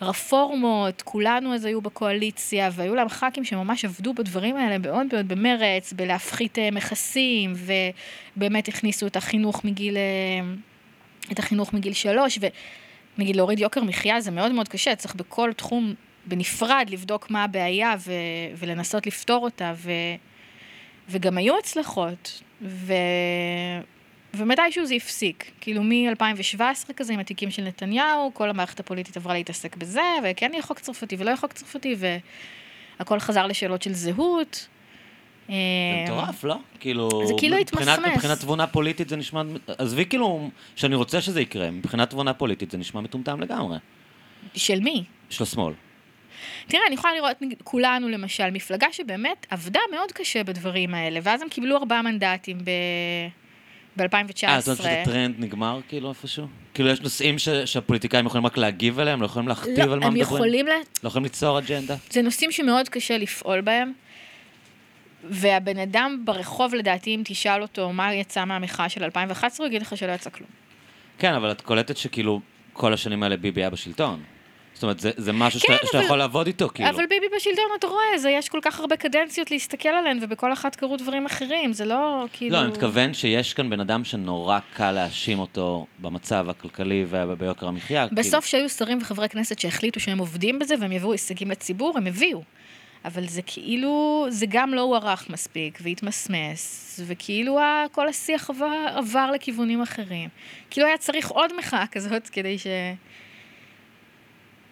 רפורמות, 0.00 1.02
כולנו 1.02 1.54
אז 1.54 1.64
היו 1.64 1.80
בקואליציה, 1.80 2.70
והיו 2.72 2.94
להם 2.94 3.08
ח"כים 3.08 3.44
שממש 3.44 3.84
עבדו 3.84 4.14
בדברים 4.14 4.56
האלה 4.56 4.78
מאוד 4.78 5.06
מאוד 5.12 5.28
במרץ, 5.28 5.92
בלהפחית 5.92 6.58
אה, 6.58 6.70
מכסים, 6.70 7.52
ובאמת 8.36 8.68
הכניסו 8.68 9.06
את 9.06 9.16
החינוך 9.16 9.64
מגיל... 9.64 9.96
אה, 9.96 10.02
את 11.32 11.38
החינוך 11.38 11.72
מגיל 11.72 11.92
שלוש, 11.92 12.38
ונגיד 13.18 13.36
להוריד 13.36 13.58
יוקר 13.58 13.84
מחיה 13.84 14.20
זה 14.20 14.30
מאוד 14.30 14.52
מאוד 14.52 14.68
קשה, 14.68 14.96
צריך 14.96 15.14
בכל 15.14 15.52
תחום 15.52 15.94
בנפרד 16.26 16.86
לבדוק 16.90 17.30
מה 17.30 17.44
הבעיה 17.44 17.94
ו- 17.98 18.12
ולנסות 18.56 19.06
לפתור 19.06 19.44
אותה, 19.44 19.72
ו- 19.76 19.90
וגם 21.08 21.38
היו 21.38 21.58
הצלחות, 21.58 22.42
ו- 22.62 22.94
ומתישהו 24.36 24.86
זה 24.86 24.94
הפסיק. 24.94 25.50
כאילו 25.60 25.82
מ-2017 25.82 26.92
כזה 26.96 27.12
עם 27.12 27.20
התיקים 27.20 27.50
של 27.50 27.62
נתניהו, 27.62 28.30
כל 28.34 28.50
המערכת 28.50 28.80
הפוליטית 28.80 29.16
עברה 29.16 29.34
להתעסק 29.34 29.76
בזה, 29.76 30.02
וכן 30.24 30.50
יהיה 30.52 30.62
חוק 30.62 30.78
צרפתי 30.78 31.16
ולא 31.18 31.26
יהיה 31.28 31.36
חוק 31.36 31.52
צרפתי, 31.52 31.96
והכל 32.98 33.18
חזר 33.18 33.46
לשאלות 33.46 33.82
של 33.82 33.92
זהות. 33.92 34.68
זה 35.48 35.54
מטורף, 36.04 36.44
לא? 36.44 36.56
כאילו... 36.80 37.08
זה 37.26 37.32
כאילו 37.38 37.56
התמסמס. 37.56 37.98
מבחינת 38.14 38.40
תבונה 38.40 38.66
פוליטית 38.66 39.08
זה 39.08 39.16
נשמע... 39.16 39.42
עזבי 39.78 40.06
כאילו, 40.06 40.50
שאני 40.76 40.94
רוצה 40.94 41.20
שזה 41.20 41.40
יקרה, 41.40 41.70
מבחינת 41.70 42.10
תבונה 42.10 42.34
פוליטית 42.34 42.70
זה 42.70 42.78
נשמע 42.78 43.00
מטומטם 43.00 43.40
לגמרי. 43.40 43.78
של 44.54 44.80
מי? 44.80 45.04
של 45.30 45.42
השמאל. 45.42 45.72
תראה, 46.66 46.82
אני 46.86 46.94
יכולה 46.94 47.14
לראות, 47.14 47.36
כולנו 47.64 48.08
למשל, 48.08 48.50
מפלגה 48.50 48.86
שבאמת 48.92 49.46
עבדה 49.50 49.80
מאוד 49.92 50.12
קשה 50.12 50.44
בדברים 50.44 50.94
האלה, 50.94 51.20
ואז 51.22 51.42
הם 51.42 51.48
קיבלו 51.48 51.76
ארבעה 51.76 52.02
מנדטים 52.02 52.58
ב... 52.58 52.70
ב-2019. 53.96 54.48
אה, 54.48 54.60
זאת 54.60 54.80
אומרת 54.80 54.92
שזה 55.04 55.12
טרנד 55.12 55.34
נגמר 55.38 55.80
כאילו 55.88 56.08
איפשהו? 56.08 56.46
כאילו 56.74 56.88
יש 56.88 57.00
נושאים 57.00 57.38
ש- 57.38 57.48
שהפוליטיקאים 57.48 58.26
יכולים 58.26 58.46
רק 58.46 58.56
להגיב 58.56 58.98
עליהם, 58.98 59.20
לא 59.20 59.26
יכולים 59.26 59.48
להכתיב 59.48 59.78
על 59.78 59.88
לא, 59.88 59.96
מה 60.00 60.06
הם 60.06 60.14
מדברים? 60.14 60.20
יכולים, 60.36 60.66
ל... 60.66 60.70
לא 61.02 61.08
יכולים 61.08 61.24
ליצור 61.24 61.58
אג'נדה? 61.58 61.96
זה 62.10 62.22
נושאים 62.22 62.52
שמאוד 62.52 62.88
קשה 62.88 63.18
לפעול 63.18 63.60
בהם, 63.60 63.92
והבן 65.30 65.78
אדם 65.78 66.22
ברחוב, 66.24 66.74
לדעתי, 66.74 67.14
אם 67.14 67.22
תשאל 67.24 67.62
אותו 67.62 67.92
מה 67.92 68.14
יצא 68.14 68.44
מהמחאה 68.44 68.88
של 68.88 69.04
2011, 69.04 69.66
הוא 69.66 69.70
יגיד 69.70 69.82
לך 69.82 69.96
שלא 69.96 70.12
יצא 70.12 70.30
כלום. 70.30 70.48
כן, 71.18 71.34
אבל 71.34 71.50
את 71.50 71.60
קולטת 71.60 71.96
שכאילו 71.96 72.40
כל 72.72 72.92
השנים 72.92 73.22
האלה 73.22 73.36
ביבי 73.36 73.60
היה 73.60 73.70
בשלטון. 73.70 74.22
זאת 74.76 74.82
אומרת, 74.82 75.00
זה, 75.00 75.10
זה 75.16 75.32
משהו 75.32 75.60
כן, 75.60 75.74
שאתה, 75.74 75.86
שאתה 75.86 75.98
אבל- 75.98 76.06
יכול 76.06 76.18
לעבוד 76.18 76.46
איתו, 76.46 76.68
כאילו. 76.74 76.88
אבל 76.90 77.06
ביבי 77.06 77.26
בשלטון, 77.36 77.64
אתה 77.78 77.86
רואה, 77.86 78.18
זה, 78.18 78.30
יש 78.30 78.48
כל 78.48 78.58
כך 78.62 78.80
הרבה 78.80 78.96
קדנציות 78.96 79.50
להסתכל 79.50 79.88
עליהן, 79.88 80.18
ובכל 80.22 80.52
אחת 80.52 80.76
קרו 80.76 80.96
דברים 80.96 81.26
אחרים, 81.26 81.72
זה 81.72 81.84
לא 81.84 82.24
כאילו... 82.32 82.56
לא, 82.56 82.60
אני 82.62 82.68
מתכוון 82.68 83.14
שיש 83.14 83.54
כאן 83.54 83.70
בן 83.70 83.80
אדם 83.80 84.04
שנורא 84.04 84.58
קל 84.74 84.90
להאשים 84.92 85.38
אותו 85.38 85.86
במצב 85.98 86.46
הכלכלי 86.50 87.04
וביוקר 87.08 87.68
המחיה. 87.68 88.08
כאילו. 88.08 88.22
בסוף 88.22 88.46
שהיו 88.46 88.68
שרים 88.68 88.98
וחברי 89.02 89.28
כנסת 89.28 89.58
שהחליטו 89.58 90.00
שהם 90.00 90.18
עובדים 90.18 90.58
בזה 90.58 90.74
והם 90.80 90.92
יביאו 90.92 91.12
הישגים 91.12 91.50
לציבור, 91.50 91.94
הם 91.96 92.06
הביאו. 92.06 92.42
אבל 93.04 93.26
זה 93.26 93.42
כאילו, 93.42 94.26
זה 94.28 94.46
גם 94.48 94.74
לא 94.74 94.80
הוארך 94.80 95.30
מספיק 95.30 95.78
והתמסמס, 95.82 97.00
וכאילו 97.06 97.58
כל 97.92 98.08
השיח 98.08 98.50
עבר, 98.50 98.86
עבר 98.96 99.30
לכיוונים 99.30 99.82
אחרים. 99.82 100.28
כאילו 100.70 100.86
היה 100.86 100.98
צריך 100.98 101.28
עוד 101.28 101.56
מחאה 101.58 101.86
כזאת 101.86 102.28
כדי 102.28 102.58
ש... 102.58 102.66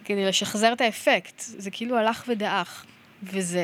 כדי 0.04 0.24
לשחזר 0.26 0.72
את 0.72 0.80
האפקט. 0.80 1.38
זה 1.38 1.70
כאילו 1.70 1.96
הלך 1.98 2.24
ודעך, 2.28 2.84
וזה... 3.22 3.60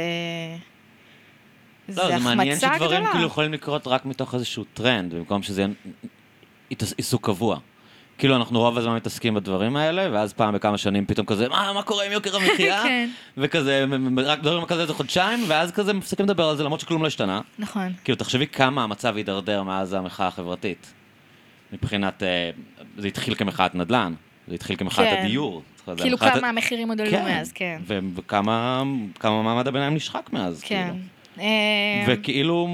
לא, 1.88 2.18
זה 2.18 2.18
מעניין 2.18 2.58
שדברים 2.58 2.78
גדולה. 2.78 3.10
כאילו 3.12 3.26
יכולים 3.26 3.52
לקרות 3.52 3.86
רק 3.86 4.04
מתוך 4.06 4.34
איזשהו 4.34 4.64
טרנד, 4.74 5.14
במקום 5.14 5.42
שזה 5.42 5.60
יהיה 5.62 5.70
עיס- 6.70 6.94
עיסוק 6.96 7.26
קבוע. 7.26 7.58
כאילו 8.18 8.36
אנחנו 8.36 8.58
רוב 8.60 8.78
הזמן 8.78 8.96
מתעסקים 8.96 9.34
בדברים 9.34 9.76
האלה, 9.76 10.08
ואז 10.12 10.32
פעם 10.32 10.54
בכמה 10.54 10.78
שנים 10.78 11.06
פתאום 11.06 11.26
כזה, 11.26 11.48
מה, 11.48 11.72
מה 11.72 11.82
קורה 11.82 12.04
עם 12.04 12.12
יוקר 12.12 12.36
המחיה? 12.36 12.82
כן. 12.86 13.10
וכזה, 13.36 13.84
רק 14.24 14.38
מדברים 14.38 14.60
על 14.60 14.66
כזה 14.66 14.82
איזה 14.82 14.94
חודשיים, 14.94 15.44
ואז 15.48 15.72
כזה 15.72 15.92
מפסיקים 15.92 16.26
לדבר 16.26 16.48
על 16.48 16.56
זה 16.56 16.64
למרות 16.64 16.80
שכלום 16.80 17.02
לא 17.02 17.06
השתנה. 17.06 17.40
נכון. 17.58 17.92
כאילו, 18.04 18.16
תחשבי 18.18 18.46
כמה 18.46 18.82
המצב 18.82 19.16
הידרדר 19.16 19.62
מאז 19.62 19.92
המחאה 19.92 20.26
החברתית. 20.26 20.92
מבחינת, 21.72 22.22
אה, 22.22 22.50
זה 22.98 23.08
התחיל 23.08 23.34
כמחאת 23.34 23.74
נדל"ן, 23.74 24.14
זה 24.48 24.54
התחיל 24.54 24.76
כמחאת 24.76 25.06
כן. 25.06 25.22
הדיור. 25.24 25.62
כאילו 25.96 26.18
כמה 26.18 26.48
המחירים 26.48 26.88
עוד 26.88 27.00
עלו 27.00 27.10
מאז, 27.12 27.52
כן. 27.52 27.80
וכמה 27.86 28.82
כמה 29.20 29.42
מעמד 29.42 29.68
הביניים 29.68 29.94
נשחק 29.94 30.30
מאז, 30.32 30.62
כן. 30.62 30.90
כאילו. 30.90 31.04
אה, 31.40 32.04
וכאילו, 32.08 32.68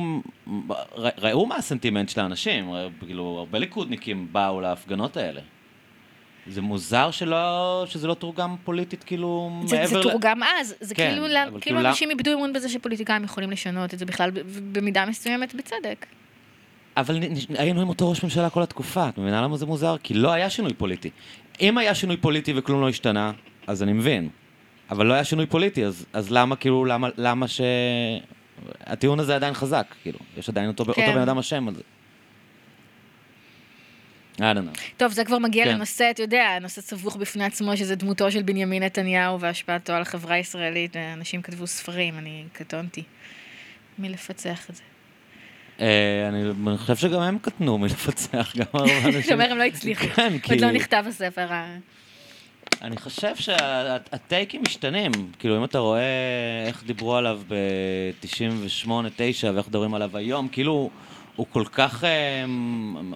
ראו 1.19 1.47
מה 1.47 1.57
הסנטימנט 1.57 2.09
של 2.09 2.21
האנשים, 2.21 2.71
כאילו, 3.07 3.37
הרבה 3.39 3.59
ליכודניקים 3.59 4.29
באו 4.33 4.61
להפגנות 4.61 5.17
האלה. 5.17 5.41
זה 6.49 6.63
מוזר 6.63 7.11
שלא, 7.11 7.85
שזה 7.89 8.07
לא 8.09 8.15
תורגם 8.15 8.57
פוליטית, 8.65 9.05
כאילו, 9.05 9.61
זה, 9.65 9.77
מעבר 9.77 9.89
זה 9.89 9.99
ל... 9.99 10.03
תורגם 10.03 10.41
אז, 10.43 10.75
זה 10.81 10.95
כן, 10.95 11.11
כאילו, 11.11 11.27
לה- 11.27 11.45
כאילו 11.45 11.61
כאילו 11.61 11.79
למה- 11.79 11.89
אנשים 11.89 12.11
איבדו 12.11 12.33
אמון 12.35 12.53
בזה 12.53 12.69
שפוליטיקאים 12.69 13.25
יכולים 13.25 13.51
לשנות 13.51 13.95
את 13.95 13.99
זה 13.99 14.07
בכלל, 14.07 14.31
במידה 14.73 15.07
מסוימת 15.07 15.55
בצדק. 15.55 16.07
אבל 16.97 17.19
נ- 17.19 17.33
נ- 17.53 17.57
היינו 17.59 17.81
עם 17.81 17.89
אותו 17.89 18.11
ראש 18.11 18.23
ממשלה 18.25 18.51
כל 18.51 18.63
התקופה, 18.63 19.09
את 19.09 19.19
מבינה 19.19 19.43
למה 19.43 19.57
זה 19.57 19.67
מוזר? 19.67 19.97
כי 20.03 20.15
לא 20.15 20.33
היה 20.33 20.51
שינוי 20.51 20.75
פוליטי. 20.75 21.11
אם 21.61 21.79
היה 21.79 21.95
שינוי 21.95 22.17
פוליטי 22.17 22.53
וכלום 22.57 22.81
לא 22.81 22.89
השתנה, 22.89 23.33
אז 23.67 23.83
אני 23.83 23.93
מבין. 23.93 24.29
אבל 24.91 25.07
לא 25.07 25.15
היה 25.15 25.25
שינוי 25.25 25.47
פוליטי, 25.47 25.85
אז, 25.85 26.07
אז 26.13 26.31
למה, 26.31 26.57
כאילו, 26.57 26.85
למה, 26.85 27.09
למה 27.17 27.49
ש... 27.49 27.61
הטיעון 28.81 29.21
הזה 29.21 29.35
עדיין 29.35 29.55
חזק, 29.55 29.87
כאילו, 30.03 30.19
יש 30.37 30.49
עדיין 30.49 30.69
אותו, 30.69 30.85
כן. 30.85 30.91
אותו 30.91 31.13
בן 31.13 31.19
אדם 31.19 31.39
אשם 31.39 31.69
על 31.69 31.75
זה. 31.75 31.83
טוב, 34.97 35.13
זה 35.13 35.25
כבר 35.25 35.39
מגיע 35.39 35.65
כן. 35.65 35.75
לנושא, 35.75 36.11
אתה 36.11 36.23
יודע, 36.23 36.59
נושא 36.61 36.81
סבוך 36.81 37.17
בפני 37.17 37.45
עצמו, 37.45 37.77
שזה 37.77 37.95
דמותו 37.95 38.31
של 38.31 38.43
בנימין 38.43 38.83
נתניהו 38.83 39.41
והשפעתו 39.41 39.93
על 39.93 40.03
החברה 40.03 40.35
הישראלית. 40.35 40.97
אנשים 40.97 41.43
כתבו 41.43 41.67
ספרים, 41.67 42.19
אני 42.19 42.45
קטונתי 42.53 43.03
מלפצח 43.99 44.71
את 44.71 44.75
זה. 44.75 44.83
אה, 45.81 46.29
אני 46.29 46.79
חושב 46.79 46.97
שגם 46.97 47.20
הם 47.20 47.39
קטנו 47.39 47.79
מלפצח, 47.79 48.57
גם 48.57 48.66
הרבה 48.74 49.05
אנשים. 49.05 49.20
אתה 49.20 49.35
אומר, 49.35 49.53
הם 49.53 49.59
לא 49.59 49.62
הצליחו. 49.62 50.07
כן, 50.14 50.39
כי... 50.39 50.53
עוד 50.53 50.61
לא 50.61 50.70
נכתב 50.70 51.05
הספר. 51.09 51.47
אני 52.83 52.97
חושב 52.97 53.37
שהטייקים 53.37 54.62
משתנים. 54.62 55.12
כאילו, 55.39 55.59
אם 55.59 55.64
אתה 55.64 55.79
רואה 55.79 56.64
איך 56.66 56.85
דיברו 56.85 57.16
עליו 57.16 57.41
ב-98, 57.49 58.91
9, 59.16 59.51
ואיך 59.55 59.68
מדברים 59.68 59.95
עליו 59.95 60.16
היום, 60.16 60.49
כאילו, 60.49 60.91
הוא 61.37 61.47
כל 61.51 61.64
כך 61.72 62.05
אה, 62.05 62.45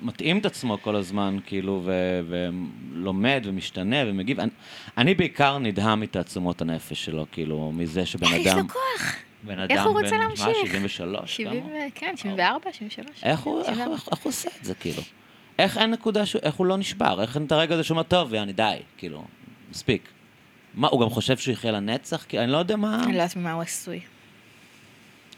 מתאים 0.02 0.38
את 0.38 0.46
עצמו 0.46 0.78
כל 0.82 0.96
הזמן, 0.96 1.36
כאילו, 1.46 1.82
ו- 1.84 2.20
ולומד 2.28 3.42
ומשתנה 3.44 3.96
ומגיב. 4.06 4.40
אני, 4.40 4.50
אני 4.98 5.14
בעיקר 5.14 5.58
נדהם 5.58 6.00
מתעצומות 6.00 6.62
הנפש 6.62 7.04
שלו, 7.04 7.26
כאילו, 7.32 7.72
מזה 7.74 8.06
שבן 8.06 8.26
אה, 8.26 8.36
יש 8.36 8.46
אדם... 8.46 8.58
לו 8.58 8.68
כוח. 8.68 9.14
בן 9.42 9.58
איך 9.58 9.70
אדם 9.70 9.86
הוא 9.86 9.92
רוצה 10.00 10.10
בן, 10.10 10.16
מה, 10.16 10.24
להמשיך? 10.24 10.56
73? 10.66 11.36
70, 11.36 11.62
כמה? 11.62 11.70
ו- 11.70 11.74
כן, 11.94 12.14
74, 12.16 12.72
73. 12.72 13.24
איך 13.24 13.40
הוא, 13.40 13.58
איך, 13.58 13.66
74. 13.66 13.94
איך, 13.94 14.08
איך 14.12 14.18
הוא 14.18 14.30
עושה 14.30 14.48
את 14.60 14.64
זה, 14.64 14.74
כאילו? 14.74 15.02
איך 15.58 15.78
אין 15.78 15.90
נקודה, 15.90 16.26
ש... 16.26 16.36
איך 16.36 16.54
הוא 16.54 16.66
לא 16.66 16.76
נשבר? 16.76 17.22
איך 17.22 17.36
אין 17.36 17.44
את 17.44 17.52
הרגע 17.52 17.74
הזה 17.74 17.84
שהוא 17.84 17.94
אומר, 17.94 18.02
טוב, 18.02 18.34
יאני, 18.34 18.52
די, 18.52 18.76
כאילו, 18.98 19.24
מספיק. 19.70 20.08
מה, 20.74 20.88
הוא 20.88 21.00
גם 21.00 21.10
חושב 21.10 21.36
שהוא 21.36 21.52
יחיה 21.52 21.72
לנצח? 21.72 22.24
כי 22.24 22.38
אני 22.38 22.52
לא 22.52 22.56
יודע 22.56 22.76
מה... 22.76 22.94
אני 23.04 23.12
לא 23.12 23.22
יודעת 23.22 23.36
ממה 23.36 23.52
הוא 23.52 23.62
עשוי. 23.62 24.00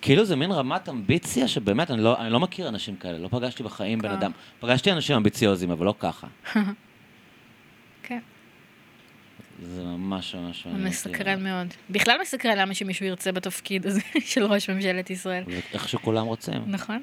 כאילו 0.03 0.25
זה 0.25 0.37
מין 0.37 0.53
רמת 0.53 0.89
אמביציה 0.89 1.49
שבאמת, 1.49 1.91
אני 1.91 2.03
לא, 2.03 2.21
אני 2.21 2.31
לא 2.31 2.41
מכיר 2.41 2.69
אנשים 2.69 2.97
כאלה, 2.97 3.19
לא 3.19 3.29
פגשתי 3.29 3.63
בחיים 3.63 3.99
בן. 3.99 4.11
אדם. 4.11 4.31
פגשתי 4.61 4.93
אנשים 4.93 5.17
אמביציוזים, 5.17 5.71
אבל 5.71 5.87
לא 5.87 5.95
ככה. 5.99 6.27
זה 9.65 9.83
ממש 9.83 10.35
ממש 10.35 10.67
מעניין. 10.67 10.87
מסקרן 10.87 11.45
מאוד. 11.45 11.67
בכלל 11.91 12.17
מסקרן 12.23 12.59
למה 12.59 12.75
שמישהו 12.75 13.07
ירצה 13.07 13.33
בתפקיד 13.33 13.87
הזה 13.87 14.01
של 14.31 14.45
ראש 14.45 14.71
ממשלת 14.71 15.11
ישראל. 15.11 15.45
איך 15.73 15.89
שכולם 15.89 16.27
רוצים. 16.27 16.63
נכון? 16.67 17.03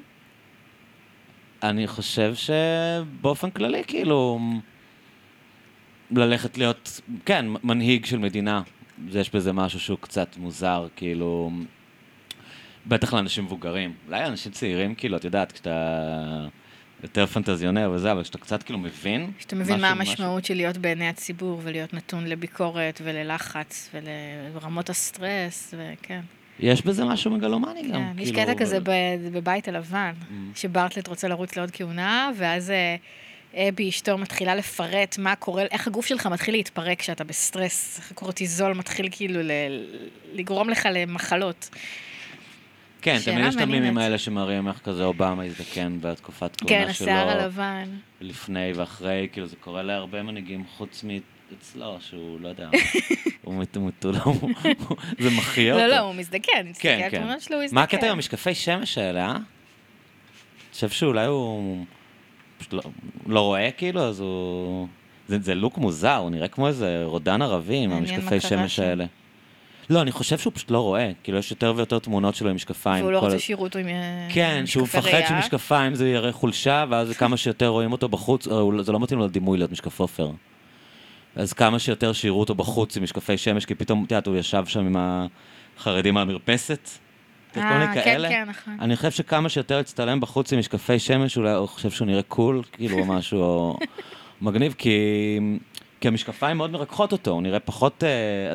אני 1.62 1.86
חושב 1.86 2.34
שבאופן 2.34 3.50
כללי, 3.50 3.82
כאילו, 3.86 4.40
ללכת 6.10 6.58
להיות, 6.58 7.00
כן, 7.24 7.46
מנהיג 7.62 8.06
של 8.06 8.18
מדינה, 8.18 8.62
יש 9.12 9.34
בזה 9.34 9.52
משהו 9.52 9.80
שהוא 9.80 9.98
קצת 10.00 10.36
מוזר, 10.36 10.86
כאילו, 10.96 11.50
בטח 12.86 13.14
לאנשים 13.14 13.44
מבוגרים. 13.44 13.94
אולי 14.06 14.20
לאנשים 14.20 14.52
צעירים, 14.52 14.94
כאילו, 14.94 15.16
את 15.16 15.24
יודעת, 15.24 15.52
כשאתה 15.52 16.46
יותר 17.02 17.26
פנטזיונר 17.26 17.90
וזה, 17.94 18.12
אבל 18.12 18.22
כשאתה 18.22 18.38
קצת 18.38 18.62
כאילו 18.62 18.78
מבין... 18.78 19.30
שאתה 19.38 19.56
מבין 19.56 19.80
מה 19.80 19.94
משהו- 19.94 20.00
משהו- 20.00 20.10
המשמעות 20.12 20.44
של 20.44 20.54
להיות 20.54 20.76
בעיני 20.76 21.08
הציבור 21.08 21.60
ולהיות 21.64 21.94
נתון 21.94 22.26
לביקורת 22.26 23.00
וללחץ 23.04 23.90
ולרמות 23.94 24.90
הסטרס, 24.90 25.74
וכן. 25.78 26.20
יש 26.60 26.82
בזה 26.82 27.04
משהו 27.04 27.30
מגלומני 27.30 27.82
גם. 27.82 28.12
כן, 28.16 28.22
יש 28.22 28.30
כאילו, 28.30 28.42
קטע 28.42 28.54
כזה 28.54 28.78
בבית 29.32 29.68
הלבן, 29.68 30.12
Mm. 30.20 30.32
שברטלט 30.54 31.06
רוצה 31.08 31.28
לרוץ 31.28 31.56
לעוד 31.56 31.70
כהונה, 31.70 32.30
ואז 32.36 32.70
אה, 32.70 32.96
אבי 33.68 33.88
אשתו 33.88 34.18
מתחילה 34.18 34.54
לפרט 34.54 35.18
מה 35.18 35.36
קורה, 35.36 35.62
איך 35.70 35.86
הגוף 35.86 36.06
שלך 36.06 36.26
מתחיל 36.26 36.54
להתפרק 36.54 36.98
כשאתה 36.98 37.24
בסטרס, 37.24 37.98
איך 37.98 38.10
הקורטיזול 38.10 38.72
מתחיל 38.74 39.08
כאילו 39.10 39.42
ל- 39.42 39.50
לגרום 40.32 40.70
לך 40.70 40.88
למחלות. 40.92 41.68
כן, 43.02 43.18
תמיד 43.24 43.44
יש 43.46 43.56
את 43.56 43.60
המימים. 43.60 43.98
האלה 43.98 44.18
שמראים 44.18 44.68
איך 44.68 44.78
כזה 44.78 45.04
אובמה 45.04 45.44
הזדקן 45.44 45.98
בתקופת 46.00 46.56
כן, 46.56 46.66
כהונה 46.66 46.94
שלו. 46.94 47.06
השיער 47.06 47.28
הלבן. 47.28 47.84
לפני 48.20 48.72
ואחרי, 48.74 49.28
כאילו 49.32 49.46
זה 49.46 49.56
קורה 49.56 49.82
להרבה 49.82 50.22
מנהיגים 50.22 50.64
חוץ 50.76 51.04
מאצלו, 51.04 51.96
שהוא 52.00 52.40
לא 52.40 52.48
יודע, 52.48 52.68
הוא 53.44 53.54
מטולטל, 53.54 54.10
זה 55.18 55.30
מחיה 55.30 55.74
אותו. 55.74 55.86
לא, 55.86 55.90
לא, 55.90 55.98
הוא 55.98 56.14
מזדקן, 56.14 56.72
כן, 56.78 57.08
כן. 57.10 57.40
שלו, 57.40 57.56
הוא. 57.56 57.64
מה 57.72 57.82
הקטע 57.82 58.06
עם 58.06 58.12
המשקפי 58.12 58.54
שמש 58.54 58.98
האלה, 58.98 59.26
אה? 59.26 59.32
אני 59.32 60.74
חושב 60.74 60.88
שאולי 60.88 61.26
הוא 61.26 61.84
פשוט 62.58 62.72
לא, 62.72 62.82
לא 63.26 63.40
רואה 63.40 63.70
כאילו, 63.70 64.00
אז 64.00 64.20
הוא... 64.20 64.88
זה, 65.28 65.38
זה 65.40 65.54
לוק 65.54 65.78
מוזר, 65.78 66.16
הוא 66.16 66.30
נראה 66.30 66.48
כמו 66.48 66.68
איזה 66.68 67.02
רודן 67.04 67.42
ערבי 67.42 67.76
עם 67.76 67.92
המשקפי 67.92 68.40
שמש. 68.40 68.78
האלה. 68.78 69.04
לא, 69.90 70.02
אני 70.02 70.12
חושב 70.12 70.38
שהוא 70.38 70.52
פשוט 70.56 70.70
לא 70.70 70.80
רואה, 70.80 71.10
כאילו 71.22 71.38
יש 71.38 71.50
יותר 71.50 71.72
ויותר 71.76 71.98
תמונות 71.98 72.34
שלו 72.34 72.48
עם 72.50 72.54
משקפיים. 72.56 73.04
והוא 73.04 73.12
לא 73.12 73.20
כל 73.20 73.24
רוצה 73.26 73.38
שיראו 73.38 73.62
אותו 73.62 73.78
עם 73.78 73.86
אה, 73.88 74.28
כן, 74.34 74.62
שהוא 74.66 74.82
משקפי 74.82 74.98
מפחד 74.98 75.10
ראייה. 75.14 75.42
שמשקפיים 75.42 75.94
זה 75.94 76.08
יראה 76.08 76.32
חולשה, 76.32 76.84
ואז 76.90 77.16
כמה 77.16 77.36
שיותר 77.36 77.66
רואים 77.68 77.92
אותו 77.92 78.08
בחוץ, 78.08 78.46
או 78.48 78.60
הוא- 78.60 78.82
זה 78.82 78.92
לא 78.92 79.00
מתאים 79.00 79.18
לו 79.18 79.26
לדימוי 79.26 79.58
להיות 79.58 79.72
משקף 79.72 80.00
עופר. 80.00 80.30
אז 81.36 81.52
כמה 81.52 81.78
שיותר 81.78 82.12
שיראו 82.12 82.40
אותו 82.40 82.54
בחוץ 82.54 82.96
עם 82.96 83.02
משקפי 83.02 83.36
שמש, 83.36 83.64
כי 83.66 83.74
פתאום, 83.74 84.04
את 84.04 84.10
יודעת, 84.10 84.26
הוא 84.26 84.36
ישב 84.36 84.64
שם 84.66 84.80
עם 84.86 84.96
החרדים 85.78 86.16
על 86.16 86.22
המרפסת. 86.22 86.88
כל 87.54 87.60
מיני 87.60 87.74
אה, 87.84 87.94
כן, 87.94 88.04
כאלה. 88.04 88.28
כן, 88.28 88.44
נכון. 88.48 88.76
אני 88.80 88.96
חושב 88.96 89.10
שכמה 89.10 89.48
שיותר 89.48 89.78
יצטלם 89.80 90.20
בחוץ 90.20 90.52
עם 90.52 90.58
משקפי 90.58 90.98
שמש, 90.98 91.36
אולי 91.36 91.50
הוא 91.52 91.66
חושב 91.66 91.90
שהוא 91.90 92.06
נראה 92.06 92.22
קול, 92.22 92.62
כאילו, 92.72 93.04
משהו 93.04 93.76
מגניב, 94.42 94.74
כי... 94.78 94.90
כי 96.00 96.08
המשקפיים 96.08 96.56
מאוד 96.56 96.70
מרככות 96.70 97.12
אותו, 97.12 97.30
הוא 97.30 97.42
נראה 97.42 97.60
פחות... 97.60 98.04
אה, 98.04 98.54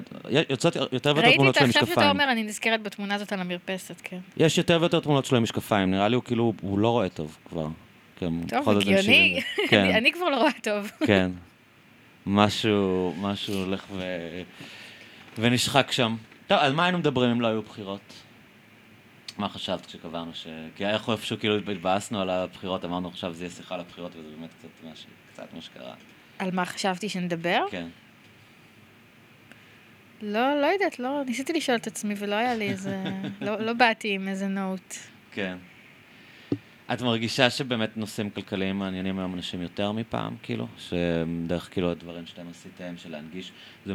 יוצאות 0.50 0.76
יותר 0.76 0.90
ויותר 0.92 1.12
ראיתי 1.22 1.36
תמונות 1.36 1.58
את 1.58 1.62
של 1.62 1.68
עכשיו 1.68 1.88
שאתה. 1.88 2.10
אומר, 2.10 2.32
אני 2.32 2.44
נזכרת 2.44 2.84
בתמונה 2.84 3.16
הזאת 3.16 3.34
על 3.34 3.40
המרפסת, 3.40 4.02
כן. 4.04 4.20
יש 4.38 4.58
יותר 4.58 4.78
ויותר 4.82 5.00
תמונות 5.00 5.26
שלו 5.26 5.38
עם 5.38 5.44
משקפיים, 5.44 5.92
נראה 5.92 6.08
לי 6.08 6.16
הוא 6.16 6.24
כאילו, 6.24 6.54
הוא 6.62 6.80
לא 6.80 6.90
רואה 6.90 7.10
טוב 7.10 7.38
כבר. 7.50 7.68
כן, 8.20 8.48
טוב, 8.48 8.70
הגיוני. 8.70 9.02
70. 9.04 9.42
כן, 9.70 9.96
אני- 9.96 10.12
כבר 10.12 10.30
לא 10.30 10.36
רואה 10.36 10.52
טוב. 10.64 10.92
כן. 11.08 11.32
משהו, 12.26 13.14
משהו 13.22 13.54
הולך 13.54 13.86
ו... 13.92 14.04
ונשחק 15.40 15.92
שם. 15.92 16.16
טוב, 16.48 16.58
על 16.60 16.74
מה 16.74 16.84
היינו 16.84 16.98
מדברים 16.98 17.32
אם 17.32 17.42
לא 17.42 17.48
היו 17.48 17.62
בחירות? 17.62 18.14
מה 19.38 19.50
חשבת 19.50 19.86
כשקבענו 19.86 20.34
ש... 20.34 20.48
כי 20.76 20.86
איך 20.86 21.10
איפשהו 21.10 21.40
כאילו 21.40 21.58
התבאסנו 21.72 22.22
על 22.22 22.30
הבחירות, 22.30 22.86
אמרנו 22.86 23.08
עכשיו 23.08 23.34
זה 23.34 23.44
יהיה 23.44 23.52
שיחה 23.52 23.76
על 23.76 23.82
הבחירות, 23.82 24.12
וזה 24.16 24.30
באמת. 24.40 24.50
קצת 25.34 25.54
מה 25.54 25.62
שקרה. 25.62 25.94
על 26.40 26.52
מה 26.54 26.66
חשבתי 26.66 27.10
שנדבר? 27.10 27.66
כן. 27.72 27.88
לא, 30.22 30.62
לא 30.62 30.66
יודעת, 30.66 31.00
לא, 31.00 31.22
ניסיתי 31.26 31.54
לשאול 31.54 31.78
את 31.78 31.88
עצמי 31.88 32.14
ולא 32.18 32.36
היה 32.36 32.56
לי 32.56 32.70
איזה, 32.70 33.04
לא, 33.42 33.60
לא 33.60 33.74
באתי 33.74 34.14
עם 34.14 34.28
איזה 34.28 34.48
נוט. 34.48 34.96
כן. 35.32 35.58
את 36.94 37.02
מרגישה 37.02 37.50
שבאמת 37.50 37.98
נושאים 37.98 38.30
כלכליים 38.30 38.80
מעניינים 38.80 39.20
היום 39.20 39.34
אנשים 39.34 39.62
יותר 39.62 39.92
מפעם, 39.92 40.36
כאילו? 40.44 40.68
שדרך 40.78 41.70
כאילו 41.72 41.92
הדברים 41.92 42.26
שאתם 42.26 42.50
עשיתם, 42.50 42.98
של 42.98 43.12
להנגיש, 43.12 43.52
זה 43.86 43.94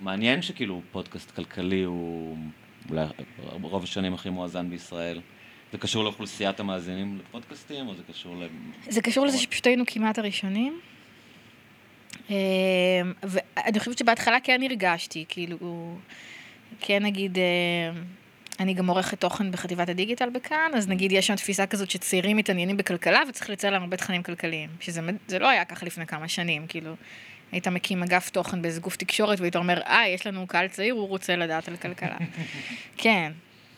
מעניין 0.00 0.42
שכאילו 0.42 0.82
פודקאסט 0.92 1.30
כלכלי 1.30 1.82
הוא 1.82 2.36
אולי 2.90 3.06
רוב 3.62 3.82
השנים 3.82 4.14
הכי 4.14 4.30
מואזן 4.30 4.70
בישראל. 4.70 5.20
זה 5.72 5.78
קשור 5.78 6.04
לאוכלוסיית 6.04 6.60
המאזינים 6.60 7.18
לפודקאסטים, 7.18 7.88
או 7.88 7.94
זה 7.94 8.02
קשור 8.08 8.36
ל... 8.36 8.46
זה 8.88 9.02
קשור 9.02 9.26
לזה 9.26 9.38
שפשוט 9.38 9.66
היינו 9.66 9.84
כמעט 9.86 10.18
הראשונים. 10.18 10.80
אה, 12.30 12.36
ואני 13.22 13.78
חושבת 13.78 13.98
שבהתחלה 13.98 14.38
כן 14.44 14.60
הרגשתי, 14.62 15.24
כאילו, 15.28 15.96
כן 16.80 17.02
נגיד, 17.02 17.38
אה, 17.38 18.00
אני 18.60 18.74
גם 18.74 18.86
עורכת 18.86 19.20
תוכן 19.20 19.50
בחטיבת 19.50 19.88
הדיגיטל 19.88 20.30
בכאן, 20.30 20.70
אז 20.74 20.88
נגיד 20.88 21.12
יש 21.12 21.26
שם 21.26 21.34
תפיסה 21.34 21.66
כזאת 21.66 21.90
שצעירים 21.90 22.36
מתעניינים 22.36 22.76
בכלכלה 22.76 23.22
וצריך 23.28 23.50
לצייר 23.50 23.72
להם 23.72 23.82
הרבה 23.82 23.96
תכנים 23.96 24.22
כלכליים, 24.22 24.70
שזה 24.80 25.38
לא 25.38 25.48
היה 25.48 25.64
ככה 25.64 25.86
לפני 25.86 26.06
כמה 26.06 26.28
שנים, 26.28 26.66
כאילו, 26.66 26.94
היית 27.52 27.68
מקים 27.68 28.02
אגף 28.02 28.30
תוכן 28.30 28.62
באיזה 28.62 28.80
גוף 28.80 28.96
תקשורת 28.96 29.40
והיית 29.40 29.56
אומר, 29.56 29.80
אה, 29.80 30.08
יש 30.08 30.26
לנו 30.26 30.46
קהל 30.46 30.68
צעיר, 30.68 30.94
הוא 30.94 31.08
רוצה 31.08 31.36
לדעת 31.36 31.68
על 31.68 31.76
כלכלה. 31.76 32.16
כן, 32.96 33.32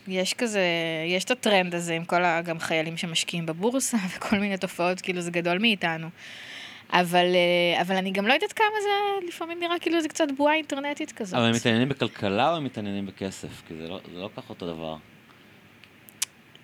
יש 0.09 0.35
כזה, 0.35 0.63
יש 1.07 1.25
את 1.25 1.31
הטרנד 1.31 1.75
הזה 1.75 1.95
עם 1.95 2.05
כל 2.05 2.25
ה... 2.25 2.43
גם 2.43 2.59
חיילים 2.59 2.97
שמשקיעים 2.97 3.47
בבורסה 3.47 3.97
וכל 4.17 4.39
מיני 4.39 4.57
תופעות, 4.57 5.01
כאילו 5.01 5.21
זה 5.21 5.31
גדול 5.31 5.59
מאיתנו. 5.59 6.09
אבל, 6.93 7.27
אה, 7.35 7.83
אבל 7.83 7.97
אני 7.97 8.11
גם 8.11 8.27
לא 8.27 8.33
יודעת 8.33 8.53
כמה 8.53 8.67
זה, 8.83 9.27
לפעמים 9.29 9.61
נראה 9.61 9.79
כאילו 9.79 10.01
זה 10.01 10.09
קצת 10.09 10.29
בועה 10.37 10.55
אינטרנטית 10.55 11.13
כזאת. 11.13 11.35
אבל 11.35 11.45
הם 11.49 11.55
מתעניינים 11.55 11.89
בכלכלה 11.89 12.51
או 12.51 12.57
הם 12.57 12.65
מתעניינים 12.65 13.07
בכסף? 13.07 13.63
כי 13.69 13.75
זה 13.75 13.89
לא, 13.89 14.01
זה 14.15 14.21
לא 14.21 14.31
כך 14.37 14.51
אותו 14.51 14.67
דבר. 14.67 14.97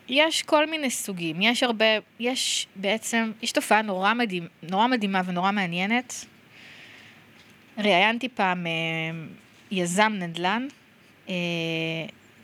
יש 0.08 0.42
כל 0.42 0.66
מיני 0.66 0.90
סוגים, 0.90 1.40
יש 1.40 1.62
הרבה, 1.62 1.84
יש 2.20 2.66
בעצם, 2.76 3.32
יש 3.42 3.52
תופעה 3.52 3.82
נורא, 3.82 4.14
מדהים, 4.14 4.48
נורא 4.62 4.86
מדהימה 4.86 5.20
ונורא 5.24 5.50
מעניינת. 5.50 6.24
ראיינתי 7.78 8.28
פעם 8.28 8.66
אה, 8.66 8.72
יזם 9.70 10.12
נדל"ן, 10.18 10.66
אה, 11.28 11.34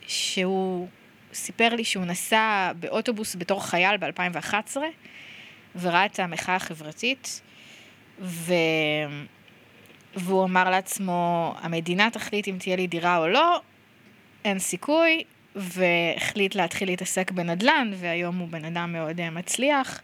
שהוא 0.07 0.89
סיפר 1.33 1.74
לי 1.74 1.85
שהוא 1.85 2.05
נסע 2.05 2.72
באוטובוס 2.81 3.37
בתור 3.37 3.66
חייל 3.66 3.97
ב-2011, 3.97 4.76
וראה 5.81 6.07
את 6.07 6.18
המחאה 6.18 6.57
החברתית, 6.57 7.41
ו... 8.21 8.53
והוא 10.16 10.45
אמר 10.45 10.71
לעצמו, 10.71 11.55
המדינה 11.61 12.11
תחליט 12.11 12.49
אם 12.49 12.57
תהיה 12.59 12.77
לי 12.77 12.87
דירה 12.87 13.16
או 13.16 13.29
לא, 13.29 13.61
אין 14.45 14.59
סיכוי, 14.59 15.25
והחליט 15.57 16.55
להתחיל 16.55 16.89
להתעסק 16.89 17.31
בנדל"ן, 17.31 17.91
והיום 17.97 18.39
הוא 18.39 18.49
בן 18.49 18.64
אדם 18.64 18.93
מאוד 18.93 19.21
אה, 19.21 19.31
מצליח. 19.31 20.01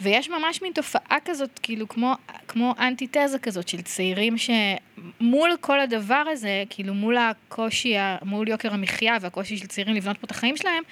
ויש 0.00 0.28
ממש 0.28 0.62
מין 0.62 0.72
תופעה 0.72 1.18
כזאת, 1.24 1.60
כאילו 1.62 1.88
כמו, 1.88 2.14
כמו 2.48 2.74
אנטיתזה 2.78 3.38
כזאת 3.38 3.68
של 3.68 3.82
צעירים 3.82 4.36
שמול 4.38 5.56
כל 5.60 5.80
הדבר 5.80 6.24
הזה, 6.32 6.64
כאילו 6.70 6.94
מול 6.94 7.16
הקושי, 7.16 7.94
מול 8.22 8.48
יוקר 8.48 8.74
המחיה 8.74 9.16
והקושי 9.20 9.56
של 9.56 9.66
צעירים 9.66 9.94
לבנות 9.94 10.18
פה 10.18 10.24
את 10.24 10.30
החיים 10.30 10.56
שלהם, 10.56 10.82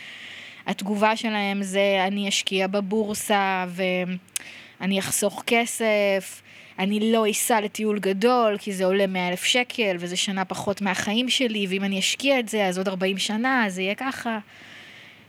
התגובה 0.66 1.16
שלהם 1.16 1.62
זה 1.62 2.04
אני 2.06 2.28
אשקיע 2.28 2.66
בבורסה 2.66 3.64
ואני 4.80 4.98
אחסוך 4.98 5.42
כסף, 5.46 6.42
אני 6.78 7.12
לא 7.12 7.30
אסע 7.30 7.60
לטיול 7.60 7.98
גדול 7.98 8.58
כי 8.58 8.72
זה 8.72 8.84
עולה 8.84 9.06
100 9.06 9.28
אלף 9.28 9.44
שקל 9.44 9.96
וזה 9.98 10.16
שנה 10.16 10.44
פחות 10.44 10.82
מהחיים 10.82 11.28
שלי, 11.28 11.66
ואם 11.70 11.84
אני 11.84 11.98
אשקיע 11.98 12.40
את 12.40 12.48
זה 12.48 12.66
אז 12.66 12.78
עוד 12.78 12.88
40 12.88 13.18
שנה 13.18 13.64
זה 13.68 13.82
יהיה 13.82 13.94
ככה. 13.94 14.38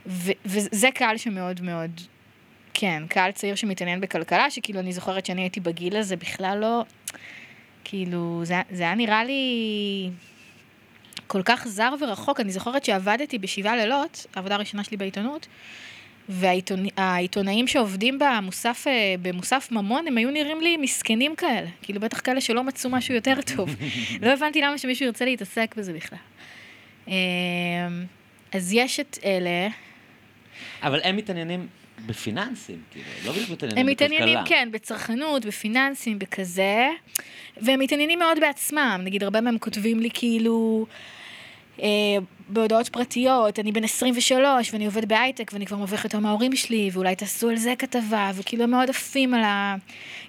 ו- 0.07 0.31
וזה 0.45 0.89
קהל 0.93 1.17
שמאוד 1.17 1.61
מאוד, 1.61 2.01
כן, 2.73 3.03
קהל 3.09 3.31
צעיר 3.31 3.55
שמתעניין 3.55 4.01
בכלכלה, 4.01 4.51
שכאילו 4.51 4.79
אני 4.79 4.93
זוכרת 4.93 5.25
שאני 5.25 5.41
הייתי 5.41 5.59
בגיל 5.59 5.97
הזה 5.97 6.15
בכלל 6.15 6.57
לא, 6.61 6.83
כאילו, 7.83 8.41
זה, 8.43 8.61
זה 8.71 8.83
היה 8.83 8.95
נראה 8.95 9.23
לי 9.23 9.41
כל 11.27 11.41
כך 11.45 11.67
זר 11.67 11.93
ורחוק. 12.01 12.39
אני 12.39 12.51
זוכרת 12.51 12.85
שעבדתי 12.85 13.37
בשבעה 13.37 13.75
לילות, 13.75 14.25
העבודה 14.35 14.55
הראשונה 14.55 14.83
שלי 14.83 14.97
בעיתונות, 14.97 15.47
והעיתונאים 16.29 17.67
שעובדים 17.67 18.19
במוסף, 18.19 18.83
אה, 18.87 19.15
במוסף 19.21 19.67
ממון, 19.71 20.07
הם 20.07 20.17
היו 20.17 20.31
נראים 20.31 20.61
לי 20.61 20.77
מסכנים 20.77 21.35
כאלה. 21.35 21.67
כאילו, 21.81 21.99
בטח 21.99 22.19
כאלה 22.19 22.41
שלא 22.41 22.63
מצאו 22.63 22.89
משהו 22.89 23.15
יותר 23.15 23.33
טוב. 23.55 23.75
לא 24.21 24.33
הבנתי 24.33 24.61
למה 24.61 24.77
שמישהו 24.77 25.05
ירצה 25.05 25.25
להתעסק 25.25 25.75
בזה 25.77 25.93
בכלל. 25.93 26.19
אמ, 27.07 27.13
אז 28.51 28.73
יש 28.73 28.99
את 28.99 29.19
אלה. 29.25 29.67
אבל 30.83 30.99
הם 31.03 31.17
מתעניינים 31.17 31.67
בפיננסים, 32.05 32.81
כאילו, 32.91 33.05
לא 33.25 33.31
בדיוק 33.31 33.49
מתעניינים 33.49 33.87
הם 33.87 33.93
בכלכלה. 33.93 34.07
מתעניינים, 34.07 34.39
כן, 34.45 34.69
בצרכנות, 34.71 35.45
בפיננסים, 35.45 36.19
בכזה, 36.19 36.87
והם 37.61 37.79
מתעניינים 37.79 38.19
מאוד 38.19 38.39
בעצמם. 38.39 39.01
נגיד, 39.03 39.23
הרבה 39.23 39.41
מהם 39.41 39.57
כותבים 39.57 39.99
לי 39.99 40.09
כאילו... 40.13 40.85
אה, 41.81 41.87
בהודעות 42.49 42.89
פרטיות, 42.89 43.59
אני 43.59 43.71
בן 43.71 43.83
23 43.83 44.73
ואני 44.73 44.85
עובד 44.85 45.05
בהייטק 45.05 45.51
ואני 45.53 45.65
כבר 45.65 45.77
מרוויח 45.77 46.03
יותר 46.03 46.19
מההורים 46.19 46.55
שלי, 46.55 46.89
ואולי 46.93 47.15
תעשו 47.15 47.49
על 47.49 47.55
זה 47.55 47.73
כתבה, 47.79 48.31
וכאילו 48.35 48.63
הם 48.63 48.71
מאוד 48.71 48.89
עפים 48.89 49.33
על 49.33 49.43
ה... 49.43 49.75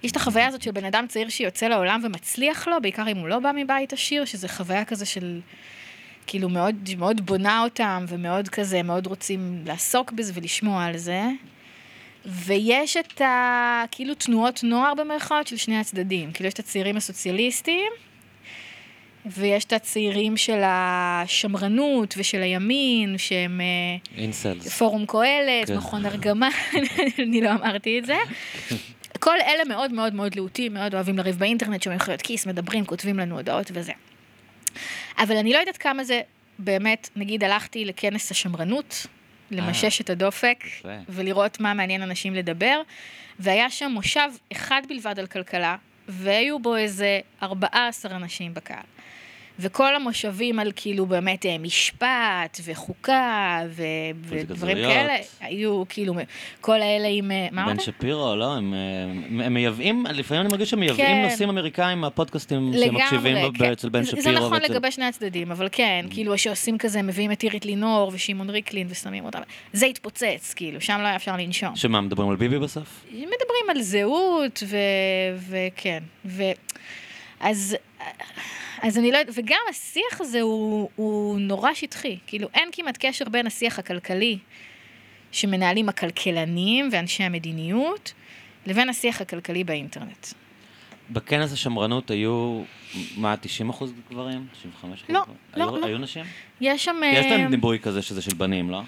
יש 0.03 0.11
את 0.11 0.17
החוויה 0.17 0.47
הזאת 0.47 0.63
של 0.63 0.71
בן 0.71 0.85
אדם 0.85 1.07
צעיר 1.09 1.29
שיוצא 1.29 1.67
לעולם 1.67 2.01
ומצליח 2.05 2.69
לו, 2.69 2.77
בעיקר 2.83 3.09
אם 3.09 3.17
הוא 3.17 3.29
לא 3.29 3.39
בא 3.39 3.53
מבית 3.57 3.93
עשיר, 3.93 4.25
שזה 4.25 4.49
חוויה 4.49 4.85
כזה 4.85 5.07
של... 5.07 5.41
כאילו 6.27 6.49
מאוד, 6.49 6.89
מאוד 6.99 7.27
בונה 7.27 7.63
אותם, 7.63 8.05
ומאוד 8.09 8.49
כזה, 8.49 8.83
מאוד 8.83 9.07
רוצים 9.07 9.63
לעסוק 9.67 10.13
בזה 10.13 10.33
ולשמוע 10.35 10.85
על 10.85 10.97
זה. 10.97 11.23
ויש 12.25 12.97
את 12.97 13.21
ה... 13.21 13.85
כאילו 13.91 14.15
תנועות 14.15 14.65
נוער 14.65 14.95
במרכאות 14.95 15.47
של 15.47 15.57
שני 15.57 15.79
הצדדים. 15.79 16.33
כאילו 16.33 16.47
יש 16.47 16.55
את 16.55 16.59
הצעירים 16.59 16.97
הסוציאליסטים, 16.97 17.93
ויש 19.27 19.65
את 19.65 19.73
הצעירים 19.73 20.37
של 20.37 20.61
השמרנות 20.65 22.15
ושל 22.19 22.43
הימין, 22.43 23.19
שהם 23.19 23.61
אה, 23.61 24.21
אינסלס. 24.23 24.69
פורום 24.79 25.07
קהלת, 25.07 25.67
כן. 25.67 25.77
מכון 25.77 26.07
ארגמן, 26.07 26.49
אני 27.25 27.41
לא 27.41 27.51
אמרתי 27.51 27.99
את 27.99 28.07
זה. 28.07 28.17
כל 29.19 29.37
אלה 29.41 29.65
מאוד 29.65 29.93
מאוד 29.93 30.15
מאוד 30.15 30.35
להוטים, 30.35 30.75
מאוד 30.75 30.95
אוהבים 30.95 31.19
לריב 31.19 31.39
באינטרנט, 31.39 31.83
שומעים 31.83 32.01
חיות 32.01 32.23
כיס, 32.23 32.47
מדברים, 32.47 32.85
כותבים 32.85 33.19
לנו 33.19 33.37
הודעות 33.37 33.71
וזה. 33.75 33.93
אבל 35.19 35.37
אני 35.37 35.53
לא 35.53 35.59
יודעת 35.59 35.77
כמה 35.77 36.05
זה 36.05 36.21
באמת, 36.59 37.09
נגיד 37.17 37.45
הלכתי 37.45 37.85
לכנס 37.85 38.31
השמרנות, 38.31 39.07
למשש 39.51 40.01
את 40.01 40.11
הדופק. 40.11 40.65
ולראות 41.09 41.61
מה 41.61 41.75
מעניין 41.75 42.03
אנשים 42.03 42.35
לדבר, 42.35 42.83
והיה 43.39 43.71
שם 43.71 43.91
מושב 43.91 44.29
אחד 44.53 44.83
בלבד 44.89 45.19
על 45.19 45.27
כלכלה, 45.27 45.77
והיו 46.09 46.59
בו 46.59 46.77
איזה 46.77 47.21
14 47.43 48.17
אנשים 48.17 48.55
בקהל. 48.55 48.85
וכל 49.59 49.97
המושבים 49.97 50.59
על 50.59 50.73
כאילו 50.77 51.07
באמת 51.07 51.47
אה, 51.47 51.59
משפט 51.59 52.61
וחוקה 52.65 53.61
ו- 53.69 53.83
ודברים. 54.23 54.77
כאלה, 54.77 55.15
היו 55.41 55.83
כאילו 55.89 56.15
כל 56.61 56.83
האלה 56.83 57.09
עם... 57.11 57.31
אה, 57.31 57.49
מה 57.53 57.63
בן 57.63 57.69
אמרת? 57.69 57.81
שפירו, 57.81 58.37
לא? 58.37 58.53
הם, 58.57 58.75
הם, 59.31 59.41
הם 59.41 59.55
מייבאים, 59.55 60.05
לפעמים 60.11 60.41
אני 60.41 60.51
מרגיש 60.53 60.71
שהם 60.71 60.81
מייבאים 60.81 61.07
כן. 61.07 61.29
נושאים 61.31 61.49
אמריקאים 61.49 62.01
מהפודקאסטים 62.01 62.73
שהם 62.81 62.95
מקשיבים 62.95 63.35
לגמרי, 63.37 63.51
ב- 63.51 63.59
כן. 63.59 63.73
אצל 63.73 63.89
בן 63.89 64.05
שפירו. 64.05 64.23
זה 64.23 64.31
נכון 64.33 64.53
ואצל- 64.53 64.73
לגבי 64.73 64.91
שני 64.91 65.05
הצדדים, 65.05 65.51
אבל 65.51 65.69
כן, 65.73 66.07
כאילו 66.11 66.39
שעושים 66.39 66.79
כזה, 66.79 67.03
מביאים 67.03 67.33
את 67.33 67.43
אירית 67.43 67.65
לינור 67.65 68.11
ושמעון 68.15 68.51
ריקלין 68.51 68.87
ושמים 68.91 69.25
אותם, 69.25 69.41
זה 69.73 69.87
התפוצץ, 69.87 70.55
כאילו, 70.57 70.81
שם 70.81 70.99
לא 71.03 71.07
היה 71.07 71.17
אפשר 71.17 71.37
לנשום. 71.37 71.77
שמה, 71.77 72.01
מדברים 72.01 72.31
על 72.31 72.37
ביבי 72.37 72.59
בסוף? 72.59 73.05
מדברים 73.13 73.27
על 73.71 73.83
זהות. 73.83 74.63
וכן, 75.49 76.03
ו... 76.25 76.43
אז... 77.41 77.77
אז 78.83 78.99
אני 78.99 79.13
לא 79.13 79.19
יודעת, 79.19 79.35
וגם 79.39 79.61
השיח 79.71 80.21
הזה 80.21 80.41
הוא, 80.41 80.91
הוא 80.97 81.39
נורא 81.41 81.75
שטחי, 81.75 82.19
כאילו 82.27 82.49
אין 82.55 82.69
כמעט 82.73 82.97
קשר 83.01 83.29
בין 83.29 83.47
השיח 83.47 83.79
הכלכלי 83.79 84.39
שמנהלים 85.33 85.89
הכלכלנים 85.89 86.89
ואנשי 86.93 87.23
המדיניות, 87.23 88.13
לבין 88.67 88.89
השיח 88.89 89.21
הכלכלי 89.21 89.65
באינטרנט. 89.65 90.27
בכנס 91.11 91.53
השמרנות 91.53 92.11
היו, 92.11 92.63
מה, 93.17 93.37
90 93.37 93.71
אחוז 93.71 93.93
גברים? 94.11 94.47
95 94.53 95.03
אחוז? 95.03 95.15
לא, 95.15 95.23
גברים? 95.23 95.37
לא, 95.57 95.65
היו, 95.65 95.81
לא. 95.81 95.87
היו 95.87 95.99
נשים? 95.99 96.25
יש 96.61 96.85
שם... 96.85 96.97
יש 97.05 97.27
אה, 97.27 97.31
להם 97.31 97.51
דיבוי 97.51 97.79
כזה 97.79 98.03
שזה 98.03 98.23
של 98.23 98.35
בנים, 98.35 98.71
לא? 98.71 98.83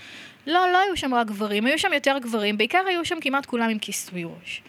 לא, 0.47 0.73
לא 0.73 0.79
היו 0.79 0.97
שם 0.97 1.14
רק 1.14 1.27
גברים, 1.27 1.66
היו 1.66 1.79
שם 1.79 1.93
יותר 1.95 2.16
גברים, 2.21 2.59
בעיקר 2.59 2.83
היו 2.89 3.05
שם 3.05 3.16
כמעט 3.21 3.47
כולם 3.47 3.71
עם 3.71 3.79
כיסוי 3.79 4.25
ראש. 4.25 4.62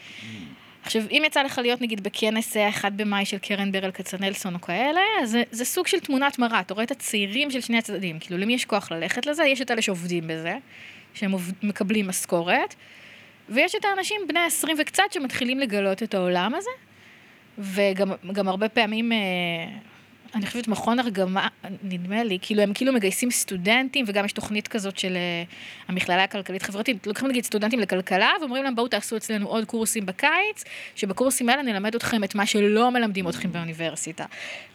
עכשיו, 0.83 1.03
אם 1.11 1.23
יצא 1.25 1.43
לך 1.43 1.57
להיות 1.57 1.81
נגיד 1.81 2.03
בכנס 2.03 2.57
אה, 2.57 2.67
ה-1 2.67 2.89
במאי 2.89 3.25
של 3.25 3.37
קרן 3.37 3.71
ברל 3.71 3.91
כצנלסון 3.91 4.55
או 4.55 4.61
כאלה, 4.61 5.01
אז 5.21 5.31
זה, 5.31 5.43
זה 5.51 5.65
סוג 5.65 5.87
של 5.87 5.99
תמונת 5.99 6.39
מראה, 6.39 6.59
אתה 6.59 6.73
רואה 6.73 6.83
את 6.83 6.91
הצעירים 6.91 7.51
של 7.51 7.61
שני 7.61 7.77
הצדדים, 7.77 8.19
כאילו 8.19 8.37
למי 8.37 8.53
יש 8.53 8.65
כוח 8.65 8.91
ללכת 8.91 9.25
לזה, 9.25 9.43
יש 9.43 9.61
את 9.61 9.71
אלה 9.71 9.81
שעובדים 9.81 10.27
בזה, 10.27 10.57
שהם 11.13 11.31
עובד, 11.31 11.53
מקבלים 11.63 12.07
משכורת, 12.07 12.75
ויש 13.49 13.75
את 13.75 13.85
האנשים 13.85 14.21
בני 14.27 14.39
20 14.39 14.77
וקצת 14.79 15.03
שמתחילים 15.11 15.59
לגלות 15.59 16.03
את 16.03 16.13
העולם 16.13 16.55
הזה, 16.55 16.69
וגם 17.57 18.11
גם 18.33 18.47
הרבה 18.47 18.69
פעמים, 18.69 19.11
אה, 19.11 19.17
אני 20.35 20.45
חושבת 20.45 20.67
מכון 20.67 20.99
ארגמה, 20.99 21.47
נדמה 21.83 22.23
לי, 22.23 22.37
כאילו 22.41 22.61
הם 22.61 22.73
כאילו 22.73 22.93
מגייסים 22.93 23.31
סטודנטים, 23.31 24.05
וגם 24.07 24.25
יש 24.25 24.31
תוכנית 24.31 24.67
כזאת 24.67 24.97
של 24.97 25.15
אה, 25.15 25.43
המכללה 25.87 26.23
הכלכלית 26.23 26.61
חברתית, 26.61 27.07
לוקחים 27.07 27.27
נגיד 27.27 27.43
סטודנטים 27.43 27.79
לכלכלה, 27.79 28.29
ואומרים 28.41 28.63
להם 28.63 28.75
בואו 28.75 28.87
תעשו 28.87 29.17
אצלנו 29.17 29.47
עוד 29.47 29.65
קורסים 29.65 30.05
בקיץ, 30.05 30.63
שבקורסים 30.95 31.49
האלה 31.49 31.61
נלמד 31.61 31.95
אתכם 31.95 32.23
את 32.23 32.35
מה 32.35 32.45
שלא 32.45 32.91
מלמדים 32.91 33.29
אתכם 33.29 33.51
באוניברסיטה. 33.51 34.25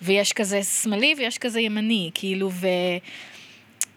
ויש 0.03 0.33
כזה 0.33 0.63
שמאלי 0.63 1.15
ויש 1.19 1.39
כזה 1.39 1.61
ימני, 1.61 2.11
כאילו, 2.15 2.51
ו... 2.51 2.67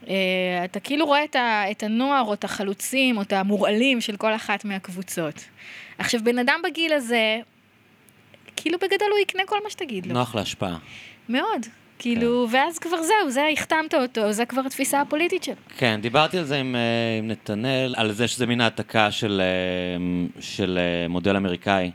אה, 0.07 0.65
אתה 0.65 0.79
כאילו 0.79 1.05
רואה 1.05 1.23
את, 1.23 1.35
ה, 1.35 1.71
את 1.71 1.83
הנוער 1.83 2.23
או 2.25 2.33
את 2.33 2.43
החלוצים 2.43 3.17
או 3.17 3.21
את 3.21 3.33
המורעלים 3.33 4.01
של 4.01 4.17
כל 4.17 4.35
אחת 4.35 4.65
מהקבוצות. 4.65 5.43
עכשיו, 5.97 6.23
בן 6.23 6.39
אדם 6.39 6.59
בגיל 6.63 6.93
הזה, 6.93 7.39
כאילו 8.55 8.77
בגדול 8.77 9.11
הוא 9.11 9.19
יקנה 9.19 9.43
כל 9.45 9.57
מה 9.63 9.69
שתגיד 9.69 10.05
לו. 10.05 10.13
נוח 10.13 10.35
להשפעה. 10.35 10.77
מאוד. 11.29 11.65
כאילו, 11.99 12.47
ואז 12.51 12.79
כבר 12.79 12.97
זהו, 13.01 13.29
זה 13.29 13.47
החתמת 13.53 13.93
אותו, 13.93 14.31
זה 14.31 14.45
כבר 14.45 14.61
התפיסה 14.65 15.01
הפוליטית 15.01 15.43
שלו. 15.43 15.55
כן, 15.77 15.99
דיברתי 16.01 16.37
על 16.37 16.43
זה 16.43 16.57
עם, 16.57 16.75
אה, 16.75 17.17
עם 17.19 17.27
נתנאל, 17.27 17.93
על 17.97 18.11
זה 18.11 18.27
שזה 18.27 18.45
מין 18.45 18.61
העתקה 18.61 19.11
של, 19.11 19.41
אה, 19.41 20.41
של 20.41 20.79
אה, 20.81 21.07
מודל 21.07 21.35
אמריקאי. 21.35 21.91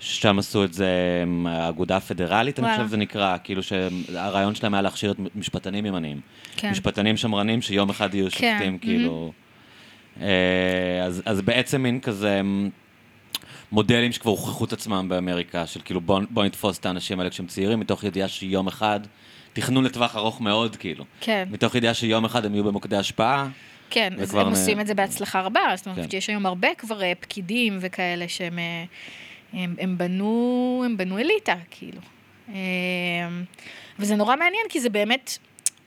שם 0.00 0.38
עשו 0.38 0.64
את 0.64 0.72
זה 0.72 0.88
עם 1.22 1.46
האגודה 1.46 1.96
הפדרלית, 1.96 2.58
אני. 2.58 2.70
חושב 2.70 2.86
שזה 2.86 2.96
נקרא, 2.96 3.36
כאילו 3.44 3.62
שהרעיון 3.62 4.54
שלהם 4.54 4.74
היה 4.74 4.82
להכשיר 4.82 5.10
את 5.10 5.16
משפטנים 5.34 5.86
ימניים. 5.86 6.20
כן. 6.56 6.70
משפטנים 6.70 7.16
שמרנים 7.16 7.62
שיום 7.62 7.90
אחד 7.90 8.14
יהיו 8.14 8.26
כן, 8.30 8.30
שופטים, 8.30 8.78
כאילו... 8.78 9.32
אה, 10.20 11.02
אז, 11.04 11.22
אז 11.26 11.40
בעצם 11.40 11.82
מין 11.82 12.00
כזה 12.00 12.40
מודלים 13.72 14.12
שכבר 14.12 14.30
הוכחו 14.30 14.64
את 14.64 14.72
עצמם 14.72 15.06
באמריקה, 15.08 15.66
של 15.66 15.80
כאילו 15.84 16.00
בוא, 16.00 16.20
בוא 16.30 16.44
נתפוס 16.44 16.78
את 16.78 16.86
האנשים 16.86 17.18
האלה 17.20 17.30
כשהם 17.30 17.46
צעירים, 17.46 17.80
מתוך 17.80 18.04
ידיעה 18.04 18.28
שיום 18.28 18.66
אחד, 18.68 19.00
תכנון 19.52 19.84
לטווח 19.84 20.16
ארוך 20.16 20.40
מאוד, 20.40 20.76
כאילו. 20.76 21.04
כן, 21.20 21.48
מתוך 21.50 21.74
ידיעה 21.74 21.94
שיום 21.94 22.24
אחד 22.24 22.44
הם 22.44 22.54
יהיו 22.54 22.64
במוקדי 22.64 22.96
השפעה. 22.96 23.48
כן, 23.90 24.12
אז 24.20 24.34
הם 24.34 24.40
נ- 24.46 24.50
עושים 24.50 24.80
את 24.80 24.86
זה 24.86 24.94
בהצלחה 24.94 25.40
רבה, 25.40 25.60
זאת 25.76 25.86
אומרת 25.86 25.98
כן. 26.04 26.10
שיש 26.10 26.30
היום 26.30 26.46
הרבה 26.46 26.68
כבר 26.78 27.02
אה, 27.02 27.12
פקידים 27.20 27.78
וכאלה 27.80 28.28
שהם 28.28 28.58
אה, 28.58 28.84
הם, 29.52 29.74
הם 29.78 29.98
בנו, 29.98 30.82
הם 30.86 30.96
בנו 30.96 31.18
אליטה, 31.18 31.54
כאילו. 31.70 32.00
אה, 32.48 32.54
וזה 33.98 34.16
נורא 34.16 34.36
מעניין, 34.36 34.62
כי 34.68 34.80
זה 34.80 34.88
באמת, 34.90 35.38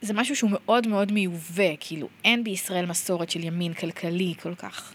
זה 0.02 0.12
משהו 0.14 0.36
שהוא 0.36 0.50
מאוד 0.52 0.86
מאוד 0.88 1.12
מיובא, 1.12 1.70
כאילו, 1.80 2.08
אין 2.24 2.44
בישראל 2.44 2.86
מסורת 2.86 3.30
של 3.30 3.44
ימין 3.44 3.72
כלכלי 3.74 4.34
כל 4.42 4.54
כך. 4.54 4.92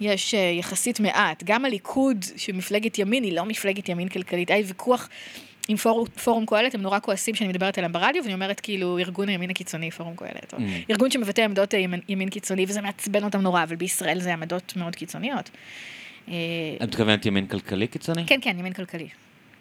יש 0.00 0.34
אה, 0.34 0.54
יחסית 0.58 1.00
מעט. 1.00 1.42
גם 1.44 1.64
הליכוד, 1.64 2.24
שמפלגת 2.36 2.98
ימין, 2.98 3.24
היא 3.24 3.32
לא 3.32 3.44
מפלגת 3.44 3.88
ימין 3.88 4.08
כלכלית. 4.08 4.50
היה 4.50 4.64
ויכוח 4.66 5.08
עם 5.68 5.76
פורום, 5.76 6.06
פורום 6.08 6.46
קהלת, 6.46 6.74
הם 6.74 6.82
נורא 6.82 6.98
כועסים 6.98 7.34
שאני 7.34 7.48
מדברת 7.48 7.78
עליהם 7.78 7.92
ברדיו, 7.92 8.22
ואני 8.22 8.34
אומרת 8.34 8.60
כאילו, 8.60 8.98
ארגון 8.98 9.28
הימין 9.28 9.50
הקיצוני, 9.50 9.90
פורום 9.90 10.16
קהלת. 10.16 10.52
או 10.54 10.58
Mm. 10.58 10.62
ארגון 10.90 11.10
שמבטא 11.10 11.40
עמדות 11.40 11.74
אה, 11.74 11.78
ימין, 11.78 12.00
ימין 12.08 12.28
קיצוני, 12.28 12.64
וזה 12.68 12.80
מעצבן 12.80 13.24
אותם 13.24 13.40
נורא, 13.40 13.62
אבל 13.62 13.76
בישראל 13.76 14.20
זה 14.20 14.32
עמדות 14.32 14.72
מאוד 14.76 14.96
קיצוניות. 14.96 15.50
אה, 16.28 16.34
את 16.76 16.82
מתכוונת 16.82 17.26
ימין 17.26 17.46
כלכלי 17.46 17.86
קיצוני? 17.86 18.26
כן, 18.26 18.38
כן, 18.42 18.56
ימין 18.58 18.72
כלכלי. 18.72 19.08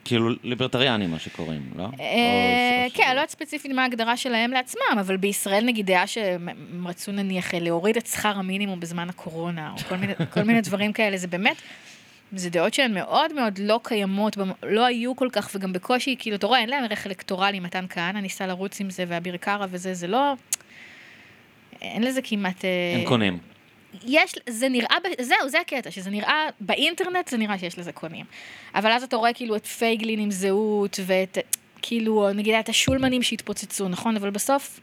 כאילו 0.05 0.29
ליברטריאנים, 0.43 1.11
מה 1.11 1.19
שקוראים, 1.19 1.61
לא? 1.75 1.83
אה, 1.99 2.87
כן, 2.93 3.03
לא 3.07 3.09
יודעת 3.09 3.29
ספציפית 3.29 3.71
מה 3.71 3.83
ההגדרה 3.83 4.17
שלהם 4.17 4.51
לעצמם, 4.51 4.99
אבל 4.99 5.17
בישראל 5.17 5.65
נגיד 5.65 5.85
דעה 5.85 6.07
שהם 6.07 6.87
רצו 6.87 7.11
נניח 7.11 7.53
להוריד 7.53 7.97
את 7.97 8.07
שכר 8.07 8.37
המינימום 8.37 8.79
בזמן 8.79 9.09
הקורונה, 9.09 9.71
או 9.71 9.77
כל 10.31 10.43
מיני, 10.43 10.61
דברים 10.61 10.93
כאלה, 10.93 11.17
זה 11.17 11.27
באמת, 11.27 11.55
זה 12.31 12.49
דעות 12.49 12.73
שהן 12.73 12.93
מאוד 12.93 13.33
מאוד 13.33 13.59
לא 13.61 13.79
קיימות, 13.83 14.37
לא 14.63 14.85
היו 14.85 15.15
כל 15.15 15.27
כך, 15.31 15.51
וגם 15.55 15.73
בקושי, 15.73 16.15
כאילו, 16.19 16.35
אתה 16.35 16.47
רואה, 16.47 16.59
אין 16.59 16.69
להם 16.69 16.83
ערך 16.83 17.07
אלקטורלי, 17.07 17.59
מתן 17.59 17.85
כהנא 17.89 18.19
ניסה 18.19 18.47
לרוץ 18.47 18.81
עם 18.81 18.89
זה, 18.89 19.05
ואביר 19.07 19.37
קארה 19.37 19.65
וזה, 19.69 19.93
זה 19.93 20.07
לא... 20.07 20.33
אין 21.81 22.03
לזה 22.03 22.21
כמעט... 22.21 22.65
אה, 22.65 22.99
הם 22.99 23.05
קונים. 23.05 23.37
יש, 24.05 24.35
זה 24.49 24.69
נראה, 24.69 24.95
זהו, 25.21 25.49
זה 25.49 25.59
הקטע, 25.59 25.91
שזה 25.91 26.09
נראה, 26.09 26.45
באינטרנט 26.59 27.27
זה 27.27 27.37
נראה 27.37 27.59
שיש 27.59 27.79
לזה 27.79 27.91
קונים. 27.91 28.25
אבל 28.75 28.91
אז 28.91 29.03
אתה 29.03 29.15
רואה 29.15 29.33
כאילו 29.33 29.55
את 29.55 29.65
פייגלין 29.65 30.19
עם 30.19 30.31
זהות, 30.31 30.99
ואת, 31.05 31.37
כאילו, 31.81 32.33
נגיד 32.33 32.55
את 32.55 32.69
השולמנים 32.69 33.23
שהתפוצצו, 33.23 33.87
נכון? 33.87 34.15
אבל 34.15 34.29
בסוף, 34.29 34.79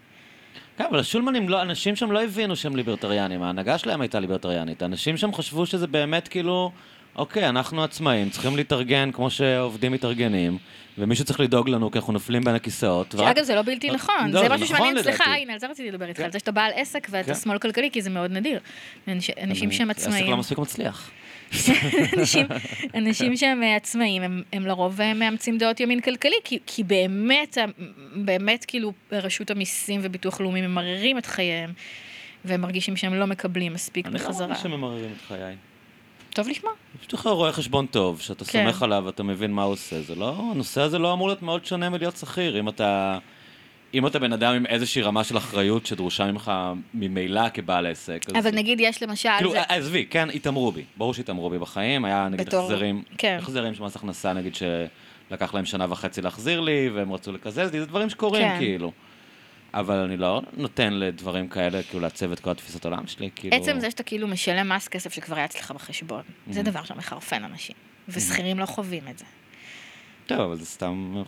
כן, 0.76 0.84
אבל 0.90 0.98
השולמנים, 0.98 1.48
לא, 1.48 1.62
אנשים 1.62 1.96
שם 1.96 2.12
לא 2.12 2.22
הבינו 2.22 2.56
שהם 2.56 2.76
ליברטריאנים, 2.76 3.42
ההנהגה 3.42 3.78
שלהם 3.78 4.00
הייתה 4.00 4.20
ליברטריאנית. 4.20 4.82
אנשים 4.82 5.16
שם 5.16 5.32
חשבו 5.34 5.66
שזה 5.66 5.86
באמת 5.86 6.28
כאילו, 6.28 6.70
אוקיי, 7.16 7.48
אנחנו 7.48 7.84
עצמאים, 7.84 8.30
צריכים 8.30 8.56
להתארגן 8.56 9.10
כמו 9.12 9.30
שעובדים 9.30 9.92
מתארגנים, 9.92 10.58
ומישהו 10.98 11.24
צריך 11.24 11.40
לדאוג 11.40 11.68
לנו 11.68 11.90
כי 11.90 11.98
אנחנו 11.98 12.12
נופלים 12.12 12.42
בין 12.44 12.54
הכיסאות. 12.54 13.14
שאגב, 13.18 13.42
זה 13.44 13.54
לא 13.54 13.62
בלתי 13.62 13.90
נכון, 13.90 14.30
לא, 14.30 14.40
זה 14.40 14.48
משהו 14.48 14.64
נכון 14.64 14.76
שמעניין, 14.76 15.02
סליחה, 15.02 15.24
לדעתי. 15.24 15.42
הנה, 15.42 15.52
על 15.52 15.58
זה 15.58 15.66
רציתי 15.66 15.90
לדבר 15.90 16.08
איתך, 16.08 16.18
כן. 16.18 16.24
על 16.24 16.32
זה 16.32 16.38
שאתה 16.38 16.50
בעל 16.52 16.70
עסק 16.74 17.06
ואתה 17.10 17.34
כן. 17.34 17.40
שמאל 17.40 17.58
כלכלי, 17.58 17.90
כי 17.90 18.02
זה 18.02 18.10
מאוד 18.10 18.30
נדיר. 18.30 18.60
אנש- 19.08 19.42
אנשים 19.42 19.72
שהם 19.72 19.90
עסק 19.90 19.98
עצמאים, 20.00 20.30
לא 20.30 20.36
מספיק 20.36 20.58
מצליח. 20.58 21.10
אנשים, 22.18 22.46
אנשים 22.94 23.36
שהם 23.36 23.62
אה, 23.62 23.76
עצמאים, 23.76 24.22
הם, 24.22 24.42
הם 24.52 24.66
לרוב 24.66 25.00
אה, 25.00 25.14
מאמצים 25.14 25.58
דעות 25.58 25.80
ימין 25.80 26.00
כלכלי, 26.00 26.36
כי, 26.44 26.58
כי 26.66 26.82
באמת, 26.84 27.58
אה, 27.58 27.64
באמת 28.14 28.64
כאילו 28.64 28.92
רשות 29.12 29.50
המיסים 29.50 30.00
וביטוח 30.04 30.40
לאומי 30.40 30.62
ממררים 30.66 31.18
את 31.18 31.26
חייהם, 31.26 31.72
והם 32.44 32.60
מרגישים 32.60 32.96
שהם 32.96 33.14
לא 33.14 33.26
מקבלים 33.26 33.72
מספיק 33.74 34.06
אני 34.06 34.14
לא 34.14 34.20
בחזרה. 34.20 34.46
מרגיש 34.46 34.62
שממררים 34.62 35.10
את 35.16 35.28
חיי. 35.28 35.54
טוב 36.36 36.48
לשמוע. 36.48 36.72
יש 37.02 37.14
לך 37.14 37.26
רואה 37.26 37.52
חשבון 37.52 37.86
טוב, 37.86 38.20
שאתה 38.20 38.44
כן. 38.44 38.52
סומך 38.64 38.82
עליו 38.82 39.02
ואתה 39.06 39.22
מבין 39.22 39.52
מה 39.52 39.62
הוא 39.62 39.72
עושה. 39.72 40.00
זה 40.02 40.14
לא, 40.14 40.34
הנושא 40.52 40.80
הזה 40.80 40.98
לא 40.98 41.12
אמור 41.12 41.28
להיות 41.28 41.42
מאוד 41.42 41.64
שונה 41.64 41.88
מלהיות 41.90 42.16
שכיר. 42.16 42.60
אם 42.60 42.68
אתה, 42.68 43.18
אם 43.94 44.06
אתה 44.06 44.18
בן 44.18 44.32
אדם 44.32 44.54
עם 44.54 44.66
איזושהי 44.66 45.02
רמה 45.02 45.24
של 45.24 45.36
אחריות 45.36 45.86
שדרושה 45.86 46.32
ממך 46.32 46.52
ממילא 46.94 47.48
כבעל 47.54 47.86
עסק, 47.86 48.22
אז... 48.28 48.46
אבל 48.46 48.54
נגיד 48.56 48.80
יש 48.80 49.02
למשל, 49.02 49.28
כאילו, 49.36 49.50
זה, 49.50 49.62
עזבי, 49.68 50.06
כן, 50.10 50.28
התעמרו 50.34 50.72
בי. 50.72 50.84
ברור 50.96 51.14
שהתעמרו 51.14 51.50
בי 51.50 51.58
בחיים, 51.58 52.04
היה 52.04 52.28
נגיד 52.28 52.46
בתור- 52.46 52.60
החזרים, 52.60 53.02
כן. 53.18 53.38
החזרים 53.40 53.74
של 53.74 53.82
מס 53.82 53.96
הכנסה, 53.96 54.32
נגיד 54.32 54.54
שלקח 54.54 55.54
להם 55.54 55.64
שנה 55.64 55.86
וחצי 55.88 56.22
להחזיר 56.22 56.60
לי, 56.60 56.90
והם 56.94 57.12
רצו 57.12 57.32
לקזז 57.32 57.58
לי, 57.72 57.80
זה 57.80 57.86
דברים 57.86 58.10
שקורים, 58.10 58.42
כן. 58.48 58.56
כאילו. 58.58 58.92
אבל 59.76 59.94
אני 59.96 60.16
לא 60.16 60.42
נותן 60.56 60.92
לדברים 60.92 61.48
כאלה, 61.48 61.82
כאילו, 61.82 62.00
לעצב 62.02 62.32
את 62.32 62.40
כל 62.40 62.50
התפיסת 62.50 62.84
עולם 62.84 63.06
שלי, 63.06 63.30
כאילו... 63.34 63.56
עצם 63.56 63.80
זה 63.80 63.90
שאתה 63.90 64.02
כאילו 64.02 64.28
משלם 64.28 64.68
מס 64.72 64.88
כסף 64.88 65.12
שכבר 65.12 65.36
היה 65.36 65.44
אצלך 65.44 65.70
בחשבון, 65.70 66.22
זה 66.50 66.60
Mhm. 66.60 66.64
דבר 66.64 66.84
שמחרפן 66.84 67.44
אנשים, 67.44 67.76
ושכירים 68.08 68.58
לא 68.58 68.66
חווים 68.66 69.02
את 69.10 69.18
זה. 69.18 69.24
טוב, 70.26 70.40
אבל 70.40 70.56
זה 70.56 70.66
סתם... 70.66 71.22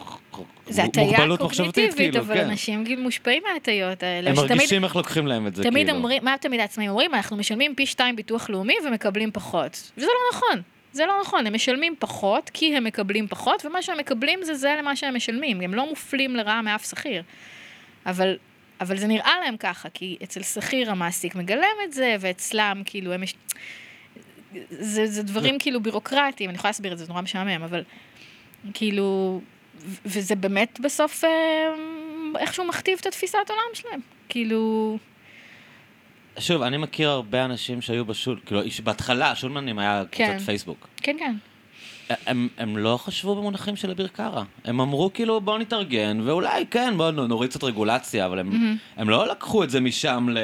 זה 0.68 0.84
הטיה 0.84 1.18
קוגניטיבית, 1.38 1.94
כאילו, 1.94 2.18
אבל 2.20 2.34
כן. 2.34 2.44
אנשים 2.50 2.84
מושפעים 2.98 3.42
מההטיות 3.50 4.02
האלה. 4.02 4.30
הם 4.30 4.36
שתמיד- 4.36 4.50
מרגישים 4.50 4.84
איך 4.84 4.96
לוקחים 4.96 5.26
להם 5.26 5.46
את 5.46 5.56
זה, 5.56 5.62
תמיד 5.62 5.86
כאילו. 5.86 5.98
אומרים, 5.98 6.24
מה 6.24 6.34
תמיד 6.40 6.60
העצמאים 6.60 6.90
אומרים? 6.90 7.14
אנחנו 7.14 7.36
משלמים 7.36 7.74
פי 7.74 7.86
שתיים 7.86 8.16
ביטוח 8.16 8.50
לאומי 8.50 8.74
ומקבלים 8.86 9.30
פחות. 9.32 9.92
וזה 9.96 10.06
לא 10.06 10.36
נכון. 10.38 10.62
זה 10.92 11.06
לא 11.06 11.12
נכון, 11.22 11.46
הם 11.46 11.54
משלמים 11.54 11.94
פחות 11.98 12.50
כי 12.54 12.76
הם 12.76 12.84
מקבלים 12.84 13.28
פחות, 13.28 13.66
ומה 13.66 13.82
שהם 13.82 13.98
מקבלים 13.98 14.38
זה 14.42 14.54
זה 14.54 14.74
למה 14.78 14.96
שהם 14.96 15.16
משלמים. 15.16 15.60
הם 15.60 15.74
לא 15.74 15.88
מופלים 15.88 16.36
לרעה 16.36 16.62
מאף 16.62 16.90
שכיר. 16.90 17.22
אבל, 18.08 18.36
אבל 18.80 18.96
זה 18.98 19.06
נראה 19.06 19.32
להם 19.44 19.56
ככה, 19.56 19.88
כי 19.88 20.16
אצל 20.22 20.42
שכיר 20.42 20.90
המעסיק 20.90 21.34
מגלם 21.34 21.76
את 21.84 21.92
זה, 21.92 22.16
ואצלם 22.20 22.82
כאילו 22.84 23.12
הם 23.12 23.22
יש... 23.22 23.34
זה, 24.70 25.06
זה 25.06 25.22
דברים 25.22 25.58
כאילו 25.58 25.82
בירוקרטיים, 25.82 26.50
אני 26.50 26.56
יכולה 26.56 26.68
להסביר 26.68 26.92
את 26.92 26.98
זה, 26.98 27.04
זה 27.04 27.12
נורא 27.12 27.22
משעמם, 27.22 27.62
אבל 27.62 27.82
כאילו... 28.74 29.40
וזה 30.06 30.34
באמת 30.34 30.80
בסוף 30.80 31.24
אה, 31.24 31.30
איכשהו 32.38 32.64
מכתיב 32.64 32.98
את 33.00 33.06
התפיסת 33.06 33.38
עולם 33.48 33.62
שלהם. 33.74 34.00
כאילו... 34.28 34.98
שוב, 36.38 36.62
אני 36.62 36.76
מכיר 36.76 37.08
הרבה 37.08 37.44
אנשים 37.44 37.80
שהיו 37.80 38.04
בשול, 38.04 38.40
כאילו, 38.46 38.60
בהתחלה, 38.84 39.34
שולמנים 39.34 39.78
היה 39.78 40.02
כן. 40.10 40.30
קבוצת 40.30 40.46
פייסבוק. 40.46 40.88
כן, 40.96 41.16
כן. 41.18 41.34
הם, 42.26 42.48
הם 42.58 42.76
לא 42.76 42.96
חשבו 42.96 43.34
במונחים 43.36 43.76
של 43.76 43.90
אביר 43.90 44.06
קארה. 44.06 44.44
הם 44.64 44.80
אמרו 44.80 45.10
כאילו 45.14 45.40
בואו 45.40 45.58
נתארגן, 45.58 46.20
ואולי 46.24 46.66
כן, 46.70 46.94
בואו 46.96 47.10
נוריד 47.10 47.50
קצת 47.50 47.64
רגולציה, 47.64 48.26
אבל 48.26 48.38
הם, 48.38 48.48
מהמם. 48.48 48.76
הם 48.96 49.10
לא 49.10 49.28
לקחו 49.28 49.64
את 49.64 49.70
זה 49.70 49.80
משם 49.80 50.28
ל, 50.30 50.38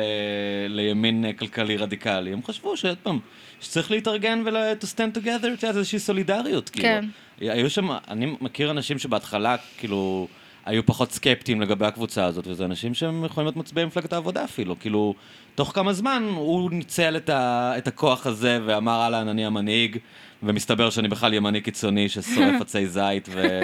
לימין 0.68 1.32
כלכלי 1.38 1.76
רדיקלי. 1.76 2.32
הם 2.32 2.42
חשבו 2.42 2.76
שעוד 2.76 2.98
פעם, 3.02 3.18
שצריך 3.60 3.90
להתארגן 3.90 4.42
ול- 4.46 4.56
to 4.80 4.84
stand 4.84 5.16
together, 5.18 5.26
את 5.54 5.62
יודעת, 5.62 5.64
איזושהי 5.64 5.98
סולידריות. 5.98 6.68
כאילו. 6.68 6.84
כן. 6.88 7.04
היו 7.40 7.70
שם, 7.70 7.88
אני 8.08 8.36
מכיר 8.40 8.70
אנשים 8.70 8.98
שבהתחלה, 8.98 9.56
כאילו, 9.78 10.28
היו 10.66 10.86
פחות 10.86 11.12
סקפטיים 11.12 11.60
לגבי 11.60 11.86
הקבוצה 11.86 12.24
הזאת, 12.24 12.46
וזה 12.46 12.64
אנשים 12.64 12.94
שהם 12.94 13.24
יכולים 13.24 13.46
להיות 13.46 13.56
מצביעי 13.56 13.86
מפלגת 13.86 14.12
העבודה 14.12 14.44
אפילו. 14.44 14.78
כאילו, 14.78 15.14
תוך 15.54 15.72
כמה 15.74 15.92
זמן 15.92 16.22
הוא 16.36 16.70
ניצל 16.70 17.16
את, 17.16 17.28
ה, 17.28 17.72
את 17.78 17.88
הכוח 17.88 18.26
הזה 18.26 18.58
ואמר, 18.66 19.00
אהלן, 19.02 19.28
אני 19.28 19.46
המנהיג, 19.46 19.98
ומסתבר 20.46 20.90
שאני 20.90 21.08
בכלל 21.08 21.34
ימני 21.34 21.60
קיצוני 21.60 22.08
ששורף 22.08 22.60
עצי 22.62 22.86
זית, 22.86 23.28
ו... 23.32 23.60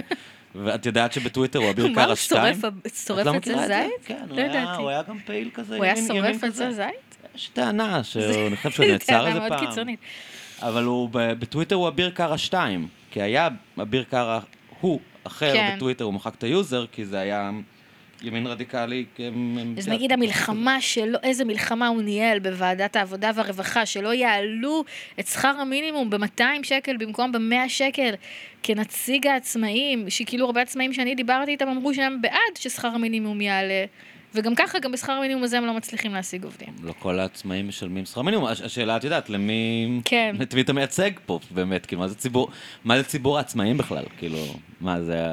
ואת 0.54 0.86
יודעת 0.86 1.12
שבטוויטר 1.12 1.58
הוא 1.58 1.70
אביר 1.70 1.86
מה 1.86 1.94
קארה 1.94 2.06
הוא 2.06 2.14
2? 2.14 2.54
שורף 2.60 2.74
שורף 3.06 3.20
את 3.20 3.26
לא 3.26 3.36
עצי 3.36 3.54
זה? 3.54 3.66
זית? 3.66 4.04
כן, 4.04 4.24
הוא 4.28 4.36
לא 4.36 4.42
היה-. 4.42 4.74
הוא 4.74 4.88
היה 4.88 5.02
גם 5.02 5.18
פעיל 5.26 5.50
כזה, 5.54 5.76
הוא 5.76 5.84
היה 5.84 5.96
שורף. 5.96 6.44
עצי 6.44 6.72
זית? 6.72 7.10
יש 7.34 7.48
טענה 7.48 8.04
שאני 8.04 8.56
חושב 8.56 8.70
שהוא 8.70 8.86
נעצר 8.86 9.26
איזה 9.26 9.40
פעם. 9.48 9.86
אבל 10.62 10.84
הוא, 10.84 11.08
בטוויטר 11.12 11.74
הוא 11.74 11.88
אביר 11.88 12.10
קארה 12.10 12.38
2, 12.38 12.88
כי 13.10 13.22
היה 13.22 13.48
אביר 13.82 14.04
קארה, 14.10 14.40
הוא 14.80 15.00
אחר 15.24 15.52
כן. 15.52 15.72
בטוויטר, 15.76 16.04
הוא 16.04 16.14
מחק 16.14 16.34
את 16.34 16.44
ה 16.44 16.51
user, 16.51 16.86
כי 16.92 17.04
זה 17.04 17.18
היה 17.18 17.50
ימין 18.22 18.46
רדיקלי. 18.46 19.04
כי 19.16 19.24
הם- 19.26 19.58
הם- 19.60 19.74
אז 19.78 19.88
נגיד 19.88 20.12
המלחמה 20.12 20.80
שלו, 20.80 21.18
איזה 21.22 21.44
מלחמה 21.44 21.88
הוא 21.88 22.02
ניהל 22.02 22.38
בוועדת 22.38 22.96
העבודה 22.96 23.30
והרווחה, 23.34 23.86
שלא 23.86 24.14
יעלו 24.14 24.84
את 25.20 25.26
שכר 25.26 25.48
המינימום 25.60 26.10
ב-200 26.10 26.42
שקל 26.62 26.96
במקום 26.96 27.32
ב-100 27.32 27.68
שקל, 27.68 28.14
כנציג 28.62 29.26
העצמאים, 29.26 30.10
שכאילו 30.10 30.46
הרבה 30.46 30.60
עצמאים 30.62 30.92
שאני 30.92 31.14
דיברתי 31.14 31.50
איתם 31.50 31.68
אמרו 31.68 31.94
שהם 31.94 32.22
בעד 32.22 32.56
ששכר 32.58 32.88
המינימום 32.88 33.40
יעלה, 33.40 33.84
וגם 34.34 34.54
ככה, 34.54 34.78
גם 34.78 34.92
בשכר 34.92 35.12
המינימום 35.12 35.42
הזה 35.44 35.58
הם 35.58 35.64
לא 35.66 35.74
מצליחים 35.74 36.14
להשיג 36.14 36.44
עובדים. 36.44 36.68
לא 36.82 36.92
כל 36.98 37.18
העצמאים 37.18 37.68
משלמים 37.68 38.04
שכר 38.06 38.22
מינימום. 38.22 38.46
הש- 38.46 38.60
השאלה, 38.60 38.96
את 38.96 39.04
יודעת, 39.04 39.30
למי... 39.30 40.00
כן. 40.04 40.36
את 40.42 40.54
מי 40.54 40.60
אתה 40.60 40.72
מייצג 40.72 41.10
פה, 41.26 41.38
באמת? 41.50 41.86
כאילו, 41.86 42.00
מה 42.02 42.08
זה 42.08 42.14
ציבור, 42.14 42.48
מה 42.84 42.98
זה 42.98 43.04
ציבור 43.04 43.38
העצמאים 43.38 43.78
בכלל? 43.78 44.04
כאילו, 44.18 44.38
מה 44.80 45.02
זה... 45.02 45.26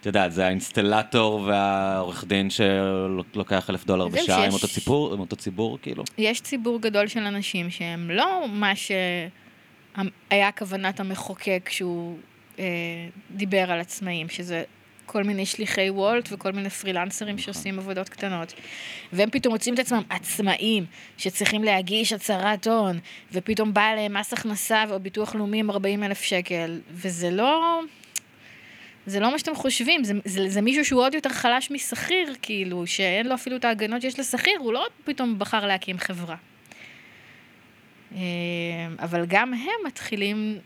את 0.00 0.06
יודעת, 0.06 0.32
זה 0.32 0.46
האינסטלטור 0.46 1.40
והעורך 1.46 2.24
דין 2.24 2.48
שלוקח 2.50 3.70
אלף 3.70 3.84
דולר 3.86 4.08
בשעה 4.08 4.44
עם 4.44 4.50
שיש- 4.50 4.62
אותו 4.62 4.74
ציבור, 4.74 5.12
עם 5.14 5.20
אותו 5.20 5.36
ציבור, 5.36 5.78
כאילו. 5.82 6.04
יש 6.18 6.40
ציבור 6.40 6.80
גדול 6.80 7.06
של 7.08 7.20
אנשים 7.22 7.70
שהם 7.70 8.10
לא 8.10 8.46
מה 8.48 8.72
שהיה 8.76 9.28
כוונת 10.58 11.00
המחוקק 11.00 11.62
כשהוא 11.64 12.18
אה, 12.58 12.64
דיבר 13.30 13.70
על 13.72 13.80
עצמאים, 13.80 14.28
שזה 14.28 14.62
כל 15.06 15.24
מיני 15.24 15.46
שליחי 15.46 15.90
וולט 15.90 16.28
וכל 16.32 16.52
מיני 16.52 16.70
פרילנסרים 16.70 17.38
שעושים 17.38 17.78
עבודות 17.78 18.08
קטנות. 18.08 18.52
והם 19.12 19.30
פתאום 19.30 19.54
מוצאים 19.54 19.74
את 19.74 19.78
עצמם 19.78 20.02
עצמאים, 20.10 20.84
שצריכים 21.18 21.64
להגיש 21.64 22.12
הצהרת 22.12 22.66
הון, 22.66 22.98
ופתאום 23.32 23.74
בא 23.74 23.92
להם 23.96 24.16
מס 24.16 24.32
הכנסה 24.32 24.84
או 24.90 25.00
ביטוח 25.00 25.34
לאומי 25.34 25.60
עם 25.60 25.70
40 25.70 26.02
אלף 26.04 26.22
שקל, 26.22 26.80
וזה 26.90 27.30
לא... 27.30 27.80
זה 29.06 29.20
לא 29.20 29.30
מה 29.30 29.38
שאתם 29.38 29.54
חושבים, 29.54 30.04
זה, 30.04 30.14
זה, 30.24 30.48
זה 30.48 30.60
מישהו 30.60 30.84
שהוא 30.84 31.02
עוד 31.02 31.14
יותר 31.14 31.28
חלש 31.28 31.70
משכיר, 31.70 32.34
כאילו, 32.42 32.86
שאין 32.86 33.26
לו 33.26 33.34
אפילו 33.34 33.56
את 33.56 33.64
ההגנות 33.64 34.02
שיש 34.02 34.18
לשכיר, 34.18 34.54
הוא 34.58 34.72
לא 34.72 34.86
פתאום 35.04 35.38
בחר 35.38 35.66
להקים 35.66 35.98
חברה. 35.98 36.36
אה, 38.14 38.20
אבל 38.98 39.24
גם 39.26 39.54
הם 39.54 39.86
מתחילים 39.86 40.58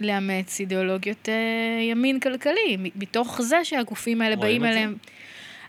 לאמץ 0.00 0.60
אידיאולוגיות 0.60 1.28
אה, 1.28 1.82
ימין 1.82 2.20
כלכלי, 2.20 2.76
מתוך 2.96 3.42
זה 3.42 3.64
שהגופים 3.64 4.22
האלה 4.22 4.36
באים? 4.36 4.64
אליהם. 4.64 4.96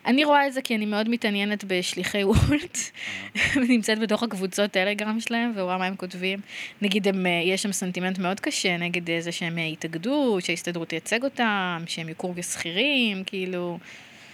אני 0.05 0.23
רואה 0.25 0.47
את 0.47 0.53
זה 0.53 0.61
כי 0.61 0.75
אני 0.75 0.85
מאוד 0.85 1.09
מתעניינת 1.09 1.63
בשליחי 1.67 2.23
וולט, 2.23 2.77
ונמצאת 3.55 3.99
בתוך 3.99 4.23
הקבוצות 4.23 4.71
טלגרם 4.71 5.19
שלהם, 5.19 5.51
ורואה 5.55 5.77
מה 5.77 5.85
הם 5.85 5.95
כותבים. 5.95 6.39
נגיד, 6.81 7.07
הם, 7.07 7.25
אה, 7.25 7.41
יש 7.45 7.63
שם 7.63 7.71
סנטימנט 7.71 8.19
מאוד 8.19 8.39
קשה 8.39 8.77
נגד 8.77 9.09
אה, 9.09 9.21
זה 9.21 9.31
שהם 9.31 9.57
אה, 9.57 9.63
יתאגדו, 9.63 10.37
שההסתדרות 10.39 10.87
תייצג 10.89 11.23
אותם, 11.23 11.83
שהם 11.87 12.09
יוכרו 12.09 12.33
כשכירים, 12.37 13.23
כאילו... 13.23 13.79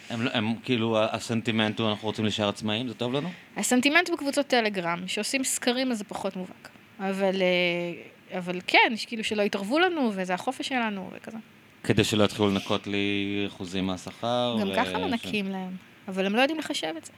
הם, 0.09 0.21
לא- 0.21 0.31
הם 0.33 0.53
כאילו, 0.63 0.97
הסנטימנט 1.11 1.79
הוא, 1.79 1.89
אנחנו 1.89 2.07
רוצים 2.07 2.25
להישאר 2.25 2.49
עצמאים, 2.49 2.87
זה 2.87 2.93
טוב 2.93 3.13
לנו? 3.13 3.29
הסנטימנט 3.57 4.09
בקבוצות 4.09 4.47
טלגרם, 4.47 5.03
שעושים 5.07 5.43
סקרים 5.43 5.91
אז 5.91 5.97
זה 5.97 6.03
פחות 6.03 6.35
מובהק. 6.35 6.69
אבל, 6.99 7.41
אה, 7.41 8.37
אבל 8.37 8.59
כן, 8.67 8.93
כאילו 9.07 9.23
שלא 9.23 9.41
יתערבו 9.41 9.79
לנו, 9.79 10.11
וזה 10.15 10.33
החופש 10.33 10.67
שלנו, 10.67 11.09
וכזה. 11.13 11.37
כדי 11.85 12.03
שלא 12.03 12.23
יתחילו 12.23 12.49
לנקות 12.49 12.87
לי 12.87 13.43
אחוזים 13.47 13.85
מהשכר. 13.85 14.57
גם 14.61 14.69
ו- 14.69 14.75
ככה 14.75 14.97
מנקים 14.97 15.49
להם, 15.49 15.75
אבל 16.07 16.25
הם 16.25 16.35
לא 16.35 16.41
יודעים 16.41 16.59
לחשב 16.59 16.93
את 16.97 17.05
זה. 17.05 17.11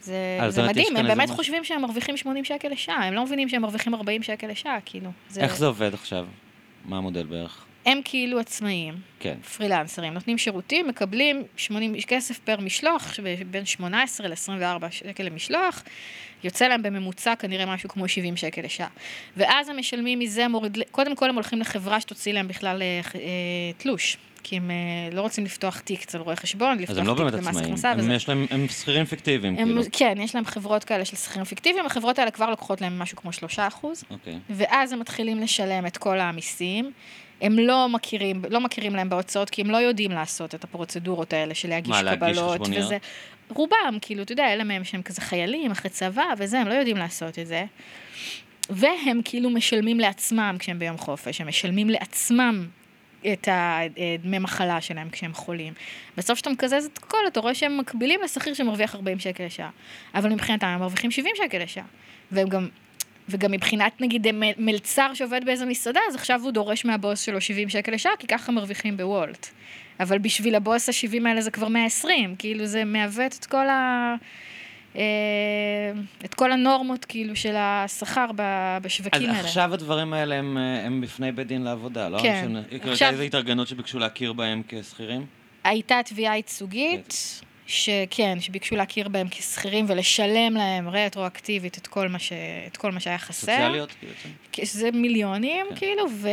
זה, 0.00 0.38
אז 0.40 0.54
זה 0.54 0.62
מדהים, 0.66 0.96
הם 0.96 1.06
באמת 1.06 1.30
חושבים 1.30 1.64
שהם 1.64 1.82
מרוויחים 1.82 2.16
80 2.16 2.44
שקל 2.44 2.68
לשעה, 2.68 3.04
הם 3.06 3.14
לא 3.14 3.24
מבינים 3.24 3.48
שהם 3.48 3.62
מרוויחים 3.62 3.94
40 3.94 4.22
שקל 4.22 4.46
לשעה, 4.46 4.78
כאילו. 4.84 5.10
זה, 5.28 5.40
איך 5.40 5.56
זה 5.56 5.66
עובד 5.66 5.94
עכשיו? 5.94 6.26
מה 6.84 6.98
המודל 6.98 7.26
בערך? 7.26 7.64
הם 7.86 8.00
כאילו 8.04 8.38
עצמאים, 8.40 8.94
כן. 9.20 9.34
פרילנסרים, 9.56 10.14
נותנים 10.14 10.38
שירותים, 10.38 10.88
מקבלים 10.88 11.42
80 11.56 11.94
כסף 12.06 12.38
פר 12.38 12.60
משלוח, 12.60 13.14
בין 13.50 13.64
18 13.64 14.28
ל-24 14.28 14.90
שקל 14.90 15.22
למשלוח, 15.22 15.82
יוצא 16.44 16.68
להם 16.68 16.82
בממוצע 16.82 17.34
כנראה 17.36 17.66
משהו 17.66 17.88
כמו 17.88 18.08
70 18.08 18.36
שקל 18.36 18.62
לשעה. 18.62 18.88
ואז 19.36 19.68
הם 19.68 19.78
משלמים 19.78 20.18
מזה, 20.18 20.48
מוריד, 20.48 20.78
קודם 20.90 21.16
כל 21.16 21.28
הם 21.28 21.34
הולכים 21.34 21.60
לחברה 21.60 22.00
שתוציא 22.00 22.32
להם 22.32 22.48
בכלל 22.48 22.82
אה, 22.82 23.00
אה, 23.14 23.20
תלוש. 23.76 24.16
כי 24.42 24.56
הם 24.56 24.70
אה, 24.70 24.76
לא 25.16 25.20
רוצים 25.20 25.44
לפתוח 25.44 25.78
תיק 25.80 26.02
אצל 26.02 26.18
רואה 26.18 26.36
חשבון, 26.36 26.78
לפתוח 26.78 26.98
אז 26.98 27.06
לא 27.06 27.12
תיק 27.12 27.18
באמת 27.22 27.32
במס 27.32 27.46
עצמאים, 27.46 27.64
הכנסה. 27.64 27.90
הם 27.90 27.98
וזה- 27.98 28.12
יש 28.12 28.28
להם, 28.28 28.46
הם 28.50 28.68
שכירים 28.68 29.04
פיקטיביים, 29.04 29.56
הם, 29.58 29.64
כאילו. 29.68 29.82
כן, 29.92 30.14
יש 30.20 30.34
להם 30.34 30.44
חברות 30.44 30.84
כאלה 30.84 31.04
של 31.04 31.16
שכירים 31.16 31.44
פיקטיביים, 31.44 31.86
החברות 31.86 32.18
האלה 32.18 32.30
כבר 32.30 32.50
לוקחות 32.50 32.80
להם 32.80 32.98
משהו 32.98 33.16
כמו 33.16 33.32
3 33.32 33.58
אחוז, 33.58 34.04
אוקיי. 34.10 34.38
ואז 34.50 34.92
הם 34.92 35.00
מתחילים 35.00 35.40
לשלם 35.40 35.86
את 35.86 35.96
כל 35.96 36.20
המיסים. 36.20 36.92
הם 37.40 37.58
לא 37.58 37.88
מכירים, 37.88 38.42
לא 38.50 38.60
מכירים 38.60 38.94
להם 38.94 39.08
בהוצאות, 39.08 39.50
כי 39.50 39.62
הם 39.62 39.70
לא 39.70 39.76
יודעים 39.76 40.10
לעשות 40.10 40.54
את 40.54 40.64
הפרוצדורות 40.64 41.32
האלה 41.32 41.54
של 41.54 41.68
להגיש 41.68 41.90
מה, 41.90 42.02
להגיש 42.02 42.38
קבלות 42.38 42.60
חשבוניות? 42.60 42.84
וזה. 42.84 42.98
רובם, 43.48 43.98
כאילו, 44.00 44.22
אתה 44.22 44.32
יודע, 44.32 44.52
אלה 44.52 44.64
מהם 44.64 44.84
שהם 44.84 45.02
כזה 45.02 45.20
חיילים, 45.20 45.70
אחרי 45.70 45.90
צבא 45.90 46.24
וזה, 46.38 46.60
הם 46.60 46.68
לא 46.68 46.74
יודעים 46.74 46.96
לעשות 46.96 47.38
את 47.38 47.46
זה. 47.46 47.64
והם 48.70 49.20
כאילו 49.24 49.50
משלמים 49.50 50.00
לעצמם 50.00 50.56
כשהם 50.58 50.78
ביום 50.78 50.98
חופש, 50.98 51.40
הם 51.40 51.48
משלמים 51.48 51.90
לעצמם 51.90 52.66
את 53.32 53.48
הדמי 53.50 54.38
מחלה 54.38 54.80
שלהם 54.80 55.10
כשהם 55.10 55.34
חולים. 55.34 55.72
בסוף 56.16 56.34
כשאתה 56.34 56.50
מקזז 56.50 56.84
את 56.92 56.98
הכל, 56.98 57.18
אתה 57.28 57.40
רואה 57.40 57.54
שהם 57.54 57.78
מקבילים 57.78 58.20
לשכיר 58.24 58.54
שמרוויח 58.54 58.94
40 58.94 59.18
שקל 59.18 59.44
לשעה. 59.44 59.70
אבל 60.14 60.32
מבחינתם 60.32 60.66
הם 60.66 60.80
מרוויחים 60.80 61.10
70 61.10 61.34
שקל 61.36 61.62
לשעה. 61.62 61.84
והם 62.32 62.48
גם, 62.48 62.68
וגם 63.28 63.52
מבחינת 63.52 64.00
נגיד 64.00 64.26
מ- 64.32 64.64
מלצר 64.66 65.10
שעובד 65.14 65.40
באיזה 65.44 65.66
מסעדה, 65.66 66.00
אז 66.08 66.14
עכשיו 66.14 66.40
הוא 66.42 66.50
דורש 66.50 66.84
מהבוס 66.84 67.20
שלו 67.20 67.40
70 67.40 67.68
שקל 67.68 67.92
לשעה, 67.92 68.12
כי 68.18 68.26
ככה 68.26 68.52
מרוויחים 68.52 68.96
בוולט. 68.96 69.46
אבל 70.00 70.18
בשביל 70.18 70.54
הבוס 70.54 70.88
ה-70 70.88 71.28
האלה 71.28 71.40
זה 71.40 71.50
כבר 71.50 71.68
120, 71.68 72.34
כאילו 72.38 72.66
זה 72.66 72.84
מעוות 72.84 73.36
את 73.40 73.46
כל 73.46 73.68
ה... 73.68 74.14
אה, 74.96 75.02
את 76.24 76.34
כל 76.34 76.52
הנורמות 76.52 77.04
כאילו 77.04 77.36
של 77.36 77.54
השכר 77.58 78.26
ב- 78.36 78.40
אז 78.76 78.82
בשווקים 78.82 79.30
האלה. 79.30 79.40
עכשיו 79.40 79.74
הדברים 79.74 80.12
האלה 80.12 80.34
הם, 80.34 80.58
אה, 80.58 80.86
הם 80.86 81.00
בפני 81.00 81.32
בית 81.32 81.46
דין 81.46 81.62
לעבודה, 81.62 82.08
לא? 82.08 82.18
כן. 82.22 82.48
עכשיו- 82.70 82.90
הייתה 82.90 83.08
איזו 83.10 83.22
התארגנות 83.22 83.68
שביקשו 83.68 83.98
להכיר 83.98 84.32
בהם 84.32 84.62
כשכירים? 84.68 85.26
הייתה 85.64 86.00
תביעה 86.04 86.36
ייצוגית, 86.36 87.40
שכן, 87.68 88.40
שביקשו 88.40 88.76
להכיר 88.76 89.08
בהם 89.08 89.28
כשכירים 89.30 89.84
ולשלם 89.88 90.54
להם 90.54 90.88
רטרואקטיבית 90.88 91.78
את 91.78 91.86
כל 91.86 92.08
מה, 92.08 92.18
ש... 92.18 92.32
את 92.66 92.76
כל 92.76 92.92
מה 92.92 93.00
שהיה 93.00 93.18
חסר. 93.18 93.40
סוציאליות, 93.40 93.94
בעצם? 94.02 94.28
כי 94.52 94.66
שזה 94.66 94.90
מיליונים, 94.90 95.66
כן. 95.70 95.76
כאילו, 95.76 96.04
ו... 96.10 96.28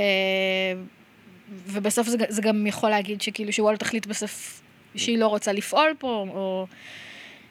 ובסוף 1.49 2.07
זה, 2.07 2.17
זה 2.29 2.41
גם 2.41 2.67
יכול 2.67 2.89
להגיד 2.89 3.21
שכאילו 3.21 3.53
שוולט 3.53 3.79
תחליט 3.79 4.05
בסוף 4.05 4.61
שהיא 4.95 5.17
לא 5.17 5.27
רוצה 5.27 5.51
לפעול 5.51 5.93
פה, 5.99 6.25
או 6.29 6.67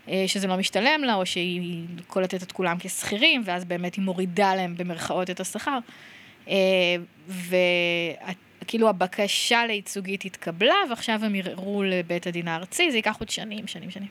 אה, 0.09 0.24
שזה 0.26 0.47
לא 0.47 0.57
משתלם 0.57 1.05
לה, 1.05 1.14
או 1.14 1.26
שהיא 1.26 1.85
קולטת 2.07 2.43
את 2.43 2.53
כולם 2.53 2.76
כשכירים, 2.80 3.43
ואז 3.45 3.64
באמת 3.64 3.95
היא 3.95 4.05
מורידה 4.05 4.55
להם 4.55 4.74
במרכאות 4.76 5.30
את 5.30 5.41
השכר. 5.41 5.78
וכאילו 8.65 8.89
הבקשה 8.89 9.67
לייצוגית 9.67 10.25
התקבלה, 10.25 10.75
ועכשיו 10.91 11.25
הם 11.25 11.35
ערערו 11.35 11.83
לבית 11.83 12.27
הדין 12.27 12.49
הארצי, 12.49 12.91
זה 12.91 12.97
ייקח 12.99 13.17
עוד 13.21 13.29
שנים, 13.29 13.67
שנים, 13.67 13.91
שנים. 13.91 14.09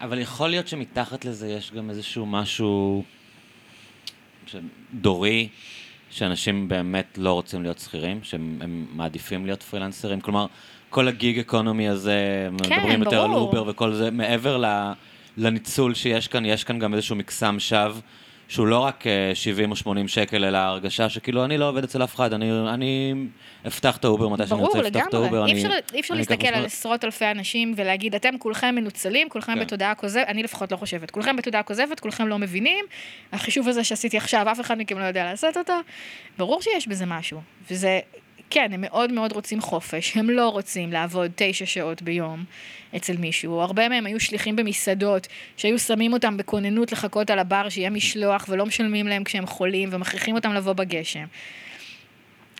אבל 0.00 0.18
יכול 0.18 0.48
להיות 0.48 0.68
שמתחת 0.68 1.24
לזה 1.24 1.48
יש 1.48 1.72
גם 1.72 1.90
איזשהו 1.90 2.26
משהו 2.26 3.04
דורי, 4.94 5.48
שאנשים 6.10 6.68
באמת 6.68 7.18
לא 7.18 7.32
רוצים 7.32 7.62
להיות 7.62 7.78
שכירים, 7.78 8.20
שהם 8.22 8.58
הם 8.60 8.86
מעדיפים 8.92 9.46
להיות 9.46 9.62
פרילנסרים. 9.62 10.20
כלומר, 10.20 10.46
כל 10.90 11.08
ה 11.08 11.15
gig 11.15 11.38
economy 11.38 11.88
הזה, 11.88 12.48
כן, 12.64 12.74
מדברים 12.76 13.02
יותר 13.02 13.22
על 13.22 13.30
ברור. 13.30 13.48
אובר 13.48 13.64
וכל 13.70 13.94
זה, 13.94 14.10
מעבר 14.10 14.56
ל- 14.56 14.92
לניצול 15.36 15.94
שיש 15.94 16.28
כאן, 16.28 16.44
יש 16.44 16.64
כאן 16.64 16.78
גם 16.78 16.94
איזשהו 16.94 17.16
מקסם 17.16 17.56
שווא. 17.58 18.00
שהוא 18.48 18.66
לא 18.66 18.78
רק 18.78 19.06
אה, 19.06 19.34
70 19.34 19.70
או 19.70 19.76
80 19.76 20.08
שקל, 20.08 20.44
אלא 20.44 20.58
הרגשה 20.58 21.08
שכאילו 21.08 21.44
אני 21.44 21.58
לא 21.58 21.68
עובד 21.68 21.84
אצל 21.84 22.04
אף 22.04 22.14
אחד, 22.14 22.32
אני, 22.32 22.50
אני 22.68 23.14
אפתח 23.66 23.96
את 23.96 24.04
האובר 24.04 24.28
מתי 24.28 24.46
שאני 24.46 24.60
ברור, 24.60 24.76
רוצה 24.76 24.88
לפתוח 24.88 25.08
את 25.08 25.14
האובר. 25.14 25.44
לגמרי. 25.44 25.52
אי 25.94 26.00
אפשר, 26.00 26.14
להסתכל 26.14 26.46
על. 26.46 26.64
עשרות 26.64 27.04
אלפי 27.04 27.30
אנשים 27.30 27.74
ולהגיד, 27.76 28.14
אתם 28.14 28.38
כולכם 28.38 28.74
מנוצלים, 28.74 29.28
כולכם 29.28 29.54
כן. 29.54 29.60
בתודעה 29.60 29.94
כוזבת, 29.94 30.26
אני 30.28 30.42
לפחות 30.42 30.72
לא 30.72 30.76
חושבת, 30.76 31.10
כולכם 31.10 31.36
בתודעה 31.36 31.62
כוזבת, 31.62 32.00
כולכם 32.00 32.28
לא 32.28 32.38
מבינים, 32.38 32.84
החישוב 33.32 33.68
הזה 33.68 33.84
שעשיתי 33.84 34.16
עכשיו, 34.16 34.46
אף 34.52 34.60
אחד 34.60 34.78
מכם 34.78 34.98
לא 34.98 35.04
יודע 35.04 35.24
לעשות 35.24 35.56
אותו. 35.56 35.74
ברור 36.38 36.62
שיש 36.62 36.88
בזה 36.88 37.06
משהו. 37.06 37.40
וזה, 37.70 38.00
כן, 38.50 38.70
הם 38.72 38.80
מאוד 38.80 39.12
מאוד 39.12 39.32
רוצים 39.32 39.60
חופש, 39.60 40.16
הם 40.16 40.30
לא 40.30 40.48
רוצים 40.48 40.92
לעבוד 40.92 41.30
תשע 41.34 41.66
שעות 41.66 42.02
ביום 42.02 42.44
אצל 42.96 43.16
מישהו. 43.16 43.60
הרבה 43.60 43.88
מהם 43.88 44.06
היו 44.06 44.20
שליחים 44.20 44.56
במסעדות, 44.56 45.26
שהיו 45.56 45.78
שמים 45.78 46.12
אותם 46.12 46.36
בכוננות 46.36 46.92
לחכות 46.92 47.30
על 47.30 47.38
הבר, 47.38 47.68
שיהיה 47.68 47.90
משלוח, 47.90 48.46
ולא 48.48 48.66
משלמים 48.66 49.06
להם 49.06 49.24
כשהם 49.24 49.46
חולים, 49.46 49.88
ומכריחים 49.92 50.34
אותם 50.34 50.52
לבוא 50.52 50.72
בגשם. 50.72 51.24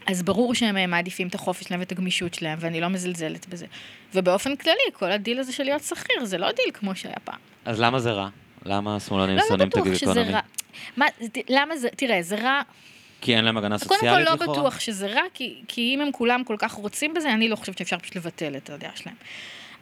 אז 0.06 0.22
ברור 0.22 0.54
שהם 0.54 0.76
אה, 0.76 0.86
מעדיפים 0.86 1.28
את 1.28 1.34
החופש 1.34 1.64
שלהם 1.64 1.80
ואת 1.80 1.92
הגמישות 1.92 2.34
שלהם, 2.34 2.58
ואני 2.60 2.80
לא 2.80 2.88
מזלזלת 2.88 3.48
בזה. 3.48 3.66
ובאופן 4.14 4.56
כללי, 4.56 4.76
כל 4.92 5.12
הדיל 5.12 5.38
הזה 5.38 5.52
של 5.52 5.64
להיות 5.64 5.82
שכיר, 5.82 6.24
זה 6.24 6.38
לא 6.38 6.52
דיל 6.52 6.74
כמו 6.74 6.96
שהיה 6.96 7.16
פעם. 7.24 7.38
אז 7.64 7.80
למה 7.80 7.98
זה 7.98 8.12
רע? 8.12 8.28
למה 8.64 8.96
השמאלנים 8.96 9.36
לא, 9.36 9.42
לא 9.42 9.48
שונאים 9.48 9.68
את 9.68 9.74
בטוח 9.74 9.86
הגיג 9.86 9.98
שזה 9.98 10.10
אקונומי? 10.10 10.32
רע. 10.32 10.40
מה, 10.96 11.06
למה 11.48 11.76
זה, 11.76 11.88
תראה, 11.96 12.22
זה 12.22 12.36
רע, 12.36 12.62
כי 13.20 13.36
אין 13.36 13.44
להם 13.44 13.56
הגנה 13.56 13.78
קודם 13.78 13.94
סוציאלית 13.94 14.28
כל 14.28 14.32
לא 14.34 14.36
לכאורה? 14.42 14.58
בטוח 14.58 14.80
שזה 14.80 15.06
רע, 15.06 15.22
כי, 15.34 15.54
כי 15.68 15.94
אם 15.94 16.00
הם 16.00 16.12
כולם 16.12 16.44
כל 16.44 16.56
כך 16.58 16.72
רוצים 16.72 17.14
בזה, 17.14 17.32
אני 17.32 17.48
לא 17.48 17.56
חושבת 17.56 17.78
שאפשר 17.78 17.98
פשוט 17.98 18.16
לבטל 18.16 18.56
את 18.56 18.70
הדעה 18.70 18.90
שלהם. 18.94 19.16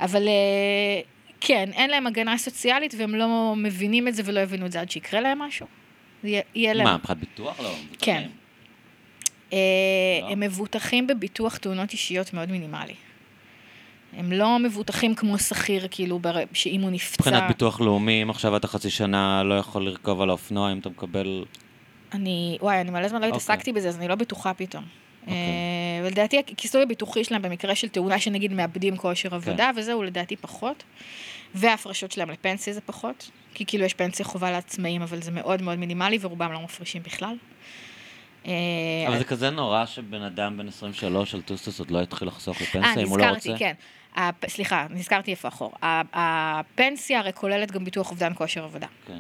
אבל 0.01 0.29
אה, 0.29 1.01
כן, 1.41 1.71
אין 1.73 1.91
להם 1.91 2.07
הגנה 2.07 2.39
סוציאלית, 2.39 2.95
והם 2.99 3.15
לא 3.15 3.55
מבינים 3.57 4.09
את 4.09 4.15
זה 4.15 4.23
ולא 4.25 4.41
יבינו 4.41 4.67
את 4.67 4.73
זה 4.73 4.81
עד 4.81 4.91
שיקרה 4.91 5.21
להם 5.21 5.39
משהו. 5.39 5.67
יהיה, 6.25 6.43
יהיה 6.55 6.75
להם. 6.75 6.87
מה, 6.87 6.97
מבחינת 6.97 7.19
ביטוח? 7.19 7.61
לא. 7.61 7.71
כן. 7.99 8.29
אה, 9.53 9.59
לא? 10.23 10.31
הם 10.31 10.41
מבוטחים 10.41 11.07
בביטוח 11.07 11.57
תאונות 11.57 11.93
אישיות 11.93 12.35
מאוד 12.35 12.51
מינימלי. 12.51 12.95
הם 14.17 14.33
לא 14.33 14.59
מבוטחים 14.59 15.15
כמו 15.15 15.39
שכיר, 15.39 15.87
כאילו, 15.91 16.19
בר- 16.19 16.37
שאם 16.53 16.81
הוא 16.81 16.91
נפצע... 16.91 17.17
מבחינת 17.21 17.49
ביטוח 17.49 17.81
לאומי, 17.81 18.23
אם 18.23 18.31
עכשיו 18.31 18.57
אתה 18.57 18.69
חצי 18.69 18.91
שנה 18.91 19.43
לא 19.43 19.55
יכול 19.55 19.85
לרכוב 19.85 20.21
על 20.21 20.29
האופנוע, 20.29 20.73
אם 20.73 20.79
אתה 20.79 20.89
מקבל... 20.89 21.45
אני, 22.15 22.59
וואי, 22.61 22.81
אני 22.81 22.91
מלא 22.91 23.09
זמן 23.09 23.21
לא 23.21 23.27
אוקיי. 23.27 23.37
התעסקתי 23.37 23.73
בזה, 23.73 23.89
אז 23.89 23.97
אני 23.97 24.09
לא 24.09 24.15
בטוחה 24.15 24.55
פתאום. 24.55 24.85
אוקיי. 25.23 25.35
אה, 25.37 26.07
ולדעתי 26.07 26.39
הכיסוי 26.39 26.83
הביטוחי 26.83 27.25
שלהם 27.25 27.43
במקרה 27.43 27.75
של 27.75 27.89
תאונה 27.89 28.19
שנגיד 28.19 28.53
מאבדים 28.53 28.97
כושר 28.97 29.29
כן. 29.31 29.35
עבודה 29.37 29.71
וזהו, 29.77 30.03
לדעתי 30.03 30.37
פחות. 30.37 30.83
וההפרשות 31.55 32.13
שלהם 32.13 32.31
לפנסיה 32.31 32.73
זה 32.73 32.81
פחות. 32.81 33.31
כי 33.55 33.67
כאילו 33.67 33.85
יש 33.85 33.95
פנסיה 33.95 34.25
חובה 34.27 34.51
לעצמאים, 34.51 35.03
אבל 35.03 35.23
זה 35.23 35.31
מאוד 35.31 35.63
מאוד 35.63 35.79
מינימלי, 35.79 36.19
ורובם 36.21 36.53
לא 36.53 36.61
מפרישים 36.61 37.03
בכלל. 37.03 37.37
אה, 38.47 38.53
אבל 39.09 39.19
זה 39.19 39.25
כזה 39.25 39.51
נורא 39.51 39.87
שבן 39.87 40.23
אדם 40.23 40.57
בן 40.59 40.69
23 40.69 41.35
על 41.35 41.41
טוסטוס 41.43 41.79
עוד 41.79 41.91
לא 41.91 41.99
יתחיל 42.03 42.29
לחסוך 42.29 42.57
אה, 42.61 42.67
לפנסיה, 42.67 43.03
אם 43.03 43.09
הוא 43.09 43.19
לא 43.19 43.25
נזכרתי, 43.27 43.49
רוצה. 43.53 43.59
כן. 43.65 43.73
הפ- 44.17 44.49
סליחה, 44.49 44.87
נזכרתי 44.91 45.31
איפה 45.31 45.49
אחור. 45.49 45.73
הפנסיה 46.13 47.19
הרי 47.19 47.33
כוללת 47.33 47.71
גם 47.71 47.85
ביטוח 47.85 48.11
אובדן 48.11 48.33
כושר 48.35 48.65
עבודה. 48.65 48.87
כן. 49.07 49.19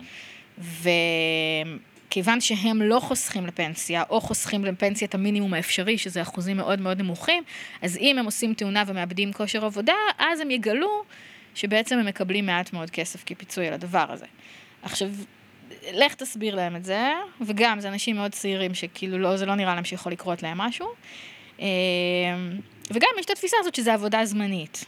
וכיוון 2.14 2.40
שהם 2.40 2.82
לא 2.82 3.00
חוסכים 3.00 3.46
לפנסיה, 3.46 4.02
או 4.10 4.20
חוסכים 4.20 4.64
לפנסיית 4.64 5.14
המינימום 5.14 5.54
האפשרי, 5.54 5.98
שזה 5.98 6.22
אחוזים 6.22 6.56
מאוד 6.56 6.80
מאוד 6.80 6.98
נמוכים, 6.98 7.42
אז 7.82 7.96
אם 7.96 8.18
הם 8.18 8.24
עושים 8.24 8.54
תאונה 8.54 8.82
ומאבדים 8.86 9.32
כושר 9.32 9.64
עבודה, 9.64 9.94
אז 10.18 10.40
הם 10.40 10.50
יגלו 10.50 11.02
שבעצם 11.54 11.98
הם 11.98 12.06
מקבלים 12.06 12.46
מעט 12.46 12.72
מאוד 12.72 12.90
כסף 12.90 13.22
כפיצוי 13.26 13.66
על 13.66 13.74
הדבר 13.74 14.06
הזה. 14.08 14.26
עכשיו, 14.82 15.08
לך 15.92 16.14
תסביר 16.14 16.54
להם 16.54 16.76
את 16.76 16.84
זה, 16.84 17.12
וגם, 17.40 17.80
זה 17.80 17.88
אנשים 17.88 18.16
מאוד 18.16 18.32
צעירים 18.32 18.74
שכאילו 18.74 19.18
לא, 19.18 19.36
זה 19.36 19.46
לא 19.46 19.54
נראה 19.54 19.74
להם 19.74 19.84
שיכול 19.84 20.12
לקרות 20.12 20.42
להם 20.42 20.58
משהו. 20.58 20.88
אה, 21.60 21.66
וגם 22.90 23.08
יש 23.18 23.24
את 23.24 23.30
התפיסה 23.30 23.56
הזאת 23.60 23.74
שזה 23.74 23.94
עבודה 23.94 24.24
זמנית. 24.24 24.84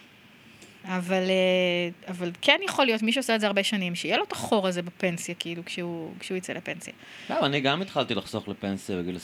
אבל, 0.87 1.23
אה, 1.23 2.11
אבל 2.11 2.31
כן 2.43 2.61
יכול 2.65 2.87
להיות, 2.87 3.03
מי 3.03 3.13
שעושה 3.13 3.35
את 3.35 3.41
זה 3.41 3.47
הרבה 3.47 3.63
שנים, 3.63 3.95
שיהיה 3.95 4.17
לו 4.17 4.25
את 4.25 4.33
החור 4.33 4.67
הזה 4.69 4.83
בפנסיה, 4.83 5.35
כאילו, 5.35 5.65
כשהוא, 5.65 6.13
כשהוא 6.21 6.37
יצא 6.37 6.53
לפנסיה. 6.53 6.93
לא, 7.31 7.47
אני 7.47 7.61
גם 7.61 7.83
התחלתי 7.83 8.15
לחסוך 8.15 8.49
לפנסיה 8.49 8.97
בגיל 8.97 9.17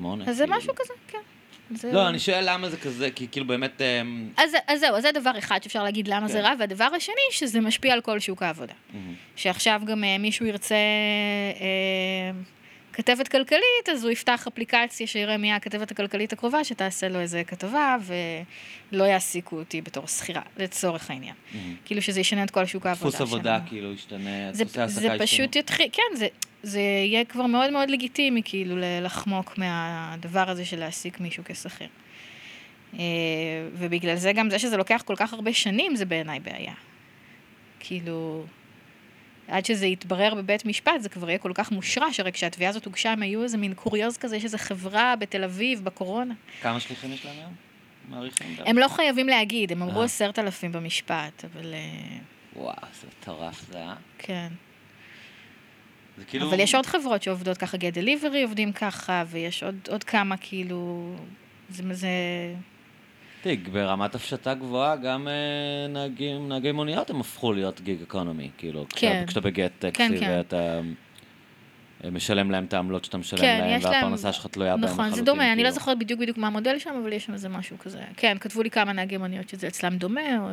27-8. 0.00 0.04
אז 0.26 0.36
זה 0.36 0.46
משהו 0.46 0.74
כזה, 0.76 0.92
כן. 1.08 1.18
זה... 1.70 1.92
לא, 1.92 2.08
אני 2.08 2.18
שואל 2.18 2.44
למה 2.52 2.70
זה 2.70 2.76
כזה, 2.76 3.10
כי 3.10 3.26
כאילו 3.32 3.46
באמת... 3.46 3.82
אמ, 3.82 4.28
אז, 4.36 4.50
אז 4.66 4.80
זהו, 4.80 4.96
אז 4.96 5.02
זה 5.02 5.12
דבר 5.12 5.38
אחד 5.38 5.62
שאפשר 5.62 5.82
להגיד 5.82 6.08
למה 6.08 6.26
כן. 6.26 6.32
זה 6.32 6.40
רע, 6.40 6.52
והדבר 6.58 6.88
השני, 6.96 7.14
שזה 7.30 7.60
משפיע 7.60 7.94
על 7.94 8.00
כל 8.00 8.18
שוק 8.18 8.42
העבודה. 8.42 8.74
מהמם. 8.92 9.14
שעכשיו 9.36 9.80
גם 9.84 10.04
אה, 10.04 10.18
מישהו 10.18 10.46
ירצה 10.46 10.74
אה, 10.74 12.30
כתבת 12.98 13.28
כלכלית, 13.28 13.88
אז 13.92 14.04
הוא 14.04 14.10
יפתח 14.10 14.46
אפליקציה 14.46 15.06
שיראה 15.06 15.36
מי 15.36 15.52
הכתבת 15.52 15.90
הכלכלית 15.90 16.32
הקרובה, 16.32 16.64
שתעשה 16.64 17.08
לו 17.08 17.20
איזה 17.20 17.42
כתבה, 17.46 17.96
ולא 18.92 19.04
יעסיקו 19.04 19.58
אותי 19.58 19.80
בתור 19.80 20.06
שכירה, 20.06 20.42
לצורך 20.56 21.10
העניין. 21.10 21.34
כאילו 21.84 22.02
שזה 22.02 22.20
ישנה 22.20 22.44
את 22.44 22.50
כל 22.50 22.66
שוק 22.66 22.86
העבודה 22.86 23.08
דפוס 23.10 23.20
עבודה 23.20 23.58
כאילו 23.66 23.92
ישתנה, 23.92 24.52
זה, 24.52 24.64
דפוסי 24.64 24.80
העסקה 24.80 25.00
זה 25.00 25.06
ישתנו. 25.06 25.26
פשוט 25.26 25.56
יתחיל, 25.56 25.86
כן, 25.92 26.16
זה, 26.16 26.26
זה 26.62 26.80
יהיה 26.80 27.24
כבר 27.24 27.46
מאוד 27.46 27.70
מאוד 27.70 27.90
לגיטימי, 27.90 28.42
כאילו, 28.44 28.76
לחמוק 29.02 29.58
מהדבר 29.58 30.50
הזה 30.50 30.64
של 30.64 30.78
להעסיק 30.78 31.20
מישהו 31.20 31.42
כשכיר. 31.46 31.88
אה, 32.94 33.00
ובגלל 33.74 34.16
זה 34.16 34.32
גם 34.32 34.50
זה 34.50 34.58
שזה 34.58 34.76
לוקח 34.76 35.02
כל 35.04 35.16
כך 35.16 35.32
הרבה 35.32 35.52
שנים, 35.52 35.96
זה 35.96 36.04
בעיניי 36.04 36.40
בעיה. 36.40 36.74
כאילו, 37.80 38.44
עד 39.48 39.64
שזה 39.64 39.86
יתברר 39.86 40.34
בבית 40.34 40.64
משפט, 40.64 41.00
זה 41.00 41.08
כבר 41.08 41.28
יהיה 41.28 41.38
כל 41.38 41.52
כך 41.54 41.72
מושרש, 41.72 42.20
הרי 42.20 42.32
כשהתביעה 42.32 42.70
הזאת 42.70 42.84
הוגשה, 42.84 43.12
הם 43.12 43.22
היו 43.22 43.42
איזה 43.42 43.56
מין 43.56 43.74
קוריוז 43.74 44.16
כזה, 44.16 44.36
יש 44.36 44.44
איזו 44.44 44.58
חברה 44.58 45.16
בתל 45.16 45.44
אביב, 45.44 45.84
בקורונה. 45.84 46.34
כמה 46.62 46.80
שליחים 46.80 47.12
יש 47.12 47.24
להם 47.24 47.36
היום? 47.38 47.52
מעריכים? 48.08 48.56
הם 48.66 48.78
לא 48.78 48.88
חייבים 48.88 49.26
להגיד, 49.26 49.72
הם 49.72 49.82
אמרו 49.82 50.00
אה. 50.00 50.04
עשרת 50.04 50.38
אלפים 50.38 50.72
במשפט, 50.72 51.44
אבל 51.44 51.74
אה, 51.74 52.18
וואו, 52.56 52.76
זה 53.00 53.06
מטורף 53.20 53.64
זה, 53.72 53.78
אה? 53.78 53.94
כן. 54.18 54.48
זה 56.18 56.24
כאילו... 56.24 56.48
אבל 56.48 56.60
יש 56.60 56.74
עוד 56.74 56.86
חברות 56.86 57.22
שעובדות 57.22 57.58
ככה, 57.58 57.76
גט 57.76 57.94
דליברי 57.94 58.42
עובדים 58.42 58.72
ככה, 58.72 59.24
ויש 59.26 59.62
עוד, 59.62 59.88
עוד 59.88 60.04
כמה 60.04 60.36
כאילו... 60.36 61.14
זה... 61.70 61.94
זה... 61.94 62.08
תראי, 63.48 63.56
ברמת 63.56 64.14
הפשטה 64.14 64.54
גבוהה, 64.54 64.96
גם 64.96 65.28
אה, 65.28 65.32
נהגים, 65.88 66.48
נהגי 66.48 66.72
מוניות 66.72 67.10
הם 67.10 67.20
הפכו 67.20 67.52
להיות 67.52 67.80
גיג 67.80 68.02
אקונומי, 68.02 68.50
כאילו, 68.58 68.86
כן. 68.88 69.24
כשאתה- 69.26 69.40
בגט 69.40 69.72
טקסי 69.78 70.08
כן, 70.08 70.20
כן. 70.20 70.34
ואתה 70.36 70.80
אה, 72.04 72.10
משלם 72.10 72.50
להם 72.50 72.64
את 72.64 72.74
העמלות 72.74 73.04
שאתה 73.04 73.18
משלם 73.18 73.38
כן, 73.40 73.58
להם, 73.60 73.78
יש 73.78 73.84
להם... 73.84 73.94
והפרנסה 73.94 74.32
שלך 74.32 74.46
תלויה 74.46 74.76
בהם 74.76 74.84
נכון, 74.84 74.98
לחלוטין. 74.98 75.18
זה 75.18 75.22
דומה, 75.22 75.52
אני 75.52 75.62
לא 75.62 75.68
כאילו. 75.68 75.70
זוכרת 75.70 75.98
בדיוק 75.98 76.20
בדיוק 76.20 76.38
מה 76.38 76.46
המודל 76.46 76.78
שם, 76.78 76.90
אבל 77.02 77.12
יש 77.12 77.24
שם 77.24 77.32
איזה 77.32 77.48
משהו 77.48 77.78
כזה. 77.78 78.00
כן, 78.16 78.36
כתבו 78.40 78.62
לי 78.62 78.70
כמה 78.70 78.92
נהגי 78.92 79.16
מוניות 79.16 79.48
שזה 79.48 79.66
אצלם 79.66 79.96
דומה, 79.96 80.38
או... 80.38 80.48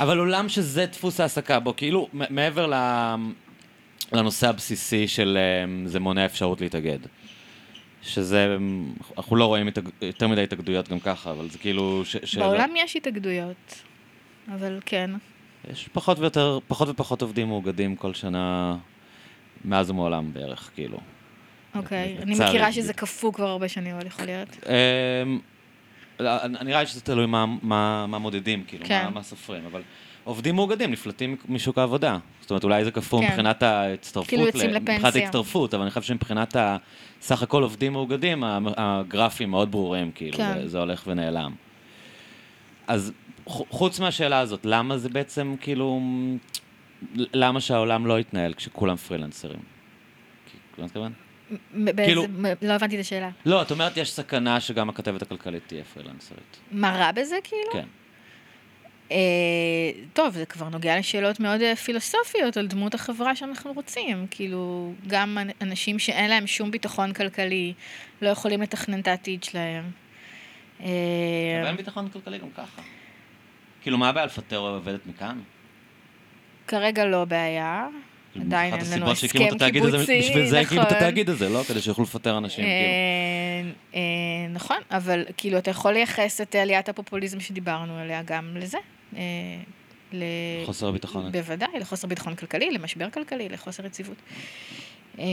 אבל 0.00 0.18
עולם 0.18 0.48
שזה 0.48 0.86
דפוס 0.86 1.20
העסקה 1.20 1.60
בו, 1.60 1.76
כאילו, 1.76 2.08
מעבר 2.12 2.72
לנושא 4.12 4.48
הבסיסי 4.48 5.08
של 5.08 5.38
אה, 5.40 5.88
זה 5.88 6.00
מונע 6.00 6.24
אפשרות 6.24 6.60
להתאגד. 6.60 6.98
שזה, 8.02 8.56
אנחנו 9.18 9.36
לא 9.36 9.44
רואים 9.44 9.68
התאג- 9.68 9.90
יותר 10.02 10.28
מדי 10.28 10.42
התאגדויות 10.42 10.88
גם 10.88 11.00
ככה, 11.00 11.30
אבל 11.30 11.50
זה 11.50 11.58
כאילו... 11.58 12.04
ש- 12.04 12.16
שאלה- 12.24 12.46
בעולם 12.48 12.70
יש 12.76 12.96
התאגדויות, 12.96 13.82
אבל 14.54 14.80
כן. 14.86 15.10
יש 15.70 15.88
פחות 15.92 16.18
ויותר, 16.18 16.58
פחות 16.68 16.88
ופחות 16.88 17.22
עובדים 17.22 17.48
מאוגדים 17.48 17.96
כל 17.96 18.14
שנה, 18.14 18.76
מאז 19.64 19.90
ומעולם 19.90 20.32
בערך, 20.32 20.70
כאילו. 20.74 20.98
אוקיי, 21.74 22.16
אני 22.22 22.32
לצערי. 22.34 22.48
מכירה 22.50 22.72
שזה 22.72 22.92
קפוא 22.92 23.32
כבר 23.32 23.46
הרבה 23.48 23.68
שנים, 23.68 23.94
אבל 23.96 24.06
יכול 24.06 24.24
להיות. 24.24 24.48
אמ, 25.26 25.38
לא, 26.20 26.46
נראה 26.46 26.80
לי 26.80 26.86
שזה 26.86 27.00
תלוי 27.00 27.26
מה, 27.26 27.44
מה, 27.62 28.06
מה 28.06 28.18
מודדים, 28.18 28.64
כאילו, 28.66 28.84
כן. 28.86 29.04
מה, 29.04 29.10
מה 29.10 29.22
סופרים, 29.22 29.62
אבל 29.66 29.82
עובדים 30.24 30.56
מאוגדים 30.56 30.90
נפלטים 30.90 31.36
משוק 31.48 31.78
העבודה. 31.78 32.18
זאת 32.40 32.50
אומרת, 32.50 32.64
אולי 32.64 32.84
זה 32.84 32.90
קפוא 32.90 33.20
כן. 33.20 33.26
מבחינת 33.26 33.62
ההצטרפות, 33.62 34.28
כאילו 34.28 34.46
יוצאים 34.46 34.70
ל- 34.70 34.74
לפנסיה. 34.76 34.94
מבחינת 34.96 35.16
ההצטרפות, 35.16 35.74
אבל 35.74 35.82
אני 35.82 35.90
חושב 35.90 36.02
שמבחינת 36.02 36.56
ה- 36.56 36.76
סך 37.20 37.42
הכל 37.42 37.62
עובדים 37.62 37.92
מאוגדים, 37.92 38.44
הגרפים 38.76 39.50
מאוד 39.50 39.70
ברורים, 39.70 40.10
כאילו, 40.14 40.36
כן. 40.36 40.54
זה, 40.62 40.68
זה 40.68 40.78
הולך 40.78 41.02
ונעלם. 41.06 41.52
אז 42.86 43.12
חוץ 43.46 44.00
מהשאלה 44.00 44.38
הזאת, 44.38 44.60
למה 44.64 44.98
זה 44.98 45.08
בעצם, 45.08 45.54
כאילו, 45.60 46.00
למה 47.14 47.60
שהעולם 47.60 48.06
לא 48.06 48.20
יתנהל 48.20 48.54
כשכולם 48.54 48.96
פרילנסרים? 48.96 49.58
כאילו, 50.50 50.60
אתה 50.74 50.84
מתכוון? 50.84 51.12
מ- 51.50 51.84
באיזה- 51.84 52.02
כאילו- 52.04 52.24
לא 52.62 52.72
הבנתי 52.72 52.94
את 52.96 53.00
השאלה. 53.00 53.30
לא, 53.46 53.62
את 53.62 53.70
אומרת, 53.70 53.96
יש 53.96 54.12
סכנה 54.12 54.60
שגם 54.60 54.88
הכתבת 54.88 55.22
הכלכלית 55.22 55.62
תהיה 55.66 55.84
פרילנסרית. 55.84 56.56
מה 56.72 56.96
רע 56.96 57.12
בזה, 57.12 57.36
כאילו? 57.44 57.72
כן. 57.72 57.86
אה, 59.10 59.16
טוב, 60.12 60.34
זה 60.34 60.46
כבר 60.46 60.68
נוגע 60.68 60.98
לשאלות 60.98 61.40
מאוד 61.40 61.60
אה, 61.62 61.76
פילוסופיות 61.76 62.56
על 62.56 62.66
דמות 62.66 62.94
החברה 62.94 63.36
שאנחנו 63.36 63.72
רוצים. 63.72 64.26
כאילו, 64.30 64.92
גם 65.06 65.38
אנ- 65.38 65.50
אנשים 65.62 65.98
שאין 65.98 66.30
להם 66.30 66.46
שום 66.46 66.70
ביטחון 66.70 67.12
כלכלי, 67.12 67.72
לא 68.22 68.28
יכולים 68.28 68.62
לתכנן 68.62 69.00
את 69.00 69.08
העתיד 69.08 69.42
שלהם. 69.44 69.90
אה, 70.80 70.86
אבל 71.60 71.66
אין 71.68 71.76
ביטחון 71.76 72.08
כלכלי 72.08 72.38
גם 72.38 72.50
ככה. 72.56 72.82
כאילו, 73.82 73.98
מה 73.98 74.08
הבעיה 74.08 74.26
לפטר 74.26 74.56
עובדת 74.56 75.06
מכאן? 75.06 75.38
כרגע 76.68 77.04
לא 77.04 77.24
בעיה. 77.24 77.86
כאילו, 78.32 78.44
עדיין 78.44 78.74
אין 78.74 79.00
לנו 79.00 79.10
הסכם 79.10 79.38
קיבוצי, 79.72 80.18
בשביל 80.18 80.46
זה 80.46 80.60
הקימו 80.60 80.82
את 80.82 80.86
נכון. 80.86 80.96
התאגיד 80.98 81.30
הזה, 81.30 81.48
לא? 81.48 81.62
כדי 81.68 81.80
שיוכלו 81.80 82.04
לפטר 82.04 82.38
אנשים, 82.38 82.64
כאילו. 82.64 82.76
אה, 82.78 83.70
אה, 83.94 84.48
נכון, 84.50 84.76
אבל 84.90 85.24
כאילו, 85.36 85.58
אתה 85.58 85.70
יכול 85.70 85.92
לייחס 85.92 86.40
את 86.40 86.54
עליית 86.54 86.88
הפופוליזם 86.88 87.40
שדיברנו 87.40 87.98
עליה 87.98 88.22
גם 88.22 88.56
לזה. 88.56 88.78
אה, 89.16 89.20
ל- 90.12 90.24
חוסר 90.66 90.88
הביטחון. 90.88 91.32
בוודאי, 91.32 91.80
לחוסר 91.80 92.08
ביטחון 92.08 92.34
כלכלי, 92.36 92.70
למשבר 92.70 93.10
כלכלי, 93.10 93.48
לחוסר 93.48 93.86
יציבות. 93.86 94.16
אה, 95.18 95.24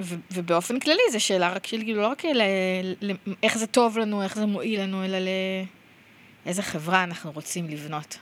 ו- 0.00 0.14
ובאופן 0.32 0.80
כללי, 0.80 1.00
זו 1.12 1.20
שאלה 1.24 1.52
רק 1.52 1.66
של, 1.66 1.78
כאילו, 1.78 2.02
לא 2.02 2.08
רק 2.08 2.24
ל- 2.24 2.42
ל- 3.00 3.12
איך 3.42 3.58
זה 3.58 3.66
טוב 3.66 3.98
לנו, 3.98 4.22
איך 4.22 4.34
זה 4.36 4.46
מועיל 4.46 4.80
לנו, 4.80 5.04
אלא 5.04 5.18
לאיזה 6.46 6.62
חברה 6.62 7.04
אנחנו 7.04 7.32
רוצים 7.32 7.68
לבנות. 7.68 8.18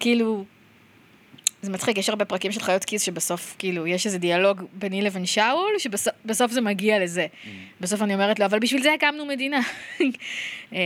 כאילו, 0.00 0.44
זה 1.62 1.70
מצחיק, 1.72 1.98
יש 1.98 2.08
הרבה 2.08 2.24
פרקים 2.24 2.52
של 2.52 2.60
חיות 2.60 2.84
כיס 2.84 3.02
שבסוף, 3.02 3.56
כאילו, 3.58 3.86
יש 3.86 4.06
איזה 4.06 4.18
דיאלוג 4.18 4.62
ביני 4.72 5.02
לבין 5.02 5.26
שאול, 5.26 5.72
שבסוף 5.78 6.14
בסוף 6.24 6.52
זה 6.52 6.60
מגיע 6.60 6.98
לזה. 6.98 7.26
בסוף 7.80 8.02
אני 8.02 8.14
אומרת 8.14 8.38
לו, 8.38 8.46
אבל 8.46 8.58
בשביל 8.58 8.82
זה 8.82 8.94
הקמנו 8.94 9.26
מדינה. 9.26 9.60
אה, 10.72 10.78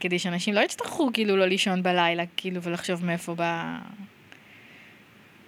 כדי 0.00 0.18
שאנשים 0.18 0.54
לא 0.54 0.60
יצטרכו, 0.60 1.10
כאילו, 1.12 1.36
לא 1.36 1.46
לישון 1.46 1.82
בלילה, 1.82 2.22
כאילו, 2.36 2.62
ולחשוב 2.62 3.04
מאיפה 3.04 3.34
בא... 3.34 3.78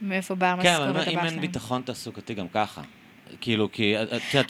מאיפה 0.02 0.34
באה 0.34 0.56
כן, 0.62 0.68
המשכורת 0.68 0.88
אבל 0.88 1.00
הבאה 1.00 1.12
אם 1.12 1.18
אין 1.18 1.28
שלהם. 1.28 1.40
ביטחון 1.40 1.82
תעסוקתי 1.82 2.34
גם 2.34 2.48
ככה. 2.48 2.82
כאילו, 3.40 3.72
כי 3.72 3.94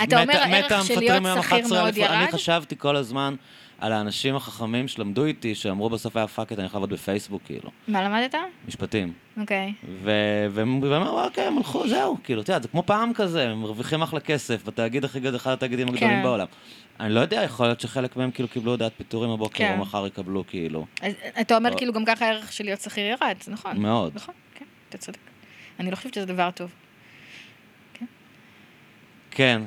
אתה 0.05 0.23
אומר, 0.23 0.37
הערך 0.37 0.87
של 0.87 1.01
להיות 1.01 1.23
שכיר 1.25 1.41
11,000, 1.41 1.73
מאוד 1.73 1.97
ירד? 1.97 2.11
אני 2.11 2.33
חשבתי 2.33 2.75
כל 2.79 2.97
הזמן 2.97 3.35
על 3.81 3.93
האנשים 3.93 4.37
החכמים 4.37 4.89
שלמדו 4.89 5.25
איתי, 5.25 5.55
שאמרו 5.55 5.91
בסוף 5.91 6.17
היה 6.17 6.27
fuck 6.27 6.53
it, 6.53 6.59
אני 6.59 6.67
יכול 6.67 6.79
לעבוד 6.79 6.91
בפייסבוק, 6.93 7.43
כאילו, 7.45 7.71
מה 7.89 8.03
למדת? 8.03 8.35
משפטים. 8.69 9.13
אוקיי. 9.41 9.73
ו- 10.03 10.47
והם 10.51 10.85
אמרו, 10.85 11.21
אוקיי, 11.25 11.45
הם 11.45 11.57
הלכו, 11.59 11.89
זהו, 11.89 12.17
כאילו, 12.25 12.43
אתה 12.43 12.53
יודע, 12.53 12.63
זה 12.63 12.69
כמו 12.69 12.83
פעם 12.83 13.13
כזה, 13.15 13.49
הם 13.51 13.61
מרוויחים 13.61 14.03
אחלה 14.03 14.21
כסף, 14.21 14.65
בתאגיד 14.65 15.05
הכי 15.05 15.21
גדול, 15.21 15.37
אחד 15.37 15.53
התאגידים 15.53 15.89
הגדולים 15.89 16.17
כן. 16.17 16.23
בעולם. 16.23 16.47
אני 17.01 17.15
לא 17.15 17.21
יודע, 17.21 17.43
יכול 17.43 17.67
להיות 17.67 17.81
שחלק 17.81 18.17
מהם 18.17 18.31
כאילו 18.31 18.49
קיבלו 18.49 18.71
הודעת 18.71 18.93
פיטורים 18.97 19.31
הבוקר, 19.31 19.59
כן. 19.59 19.75
או 19.79 19.83
מחר 19.83 20.07
יקבלו, 20.07 20.45
כאילו. 20.47 20.87
אז 21.03 21.13
אתה 21.41 21.57
אומר, 21.57 21.73
או- 21.73 21.77
כאילו, 21.79 21.93
גם 21.93 22.05
ככה 22.05 22.27
הערך 22.27 22.53
של 22.53 22.65
להיות 22.65 22.81
שכיר 22.81 23.07
ירד, 23.07 23.37
זה 23.41 23.53
נכון. 23.53 23.77
מאוד. 23.77 24.13
נכון, 24.15 24.35
כן, 24.55 24.65
אתה 24.89 24.99
צודק. 24.99 25.19
אני 25.81 25.91
לא 25.91 25.97
חושבת 25.97 26.15
שזה 26.15 26.27
דבר 26.27 26.51
טוב. 26.51 26.71
כן. 29.31 29.63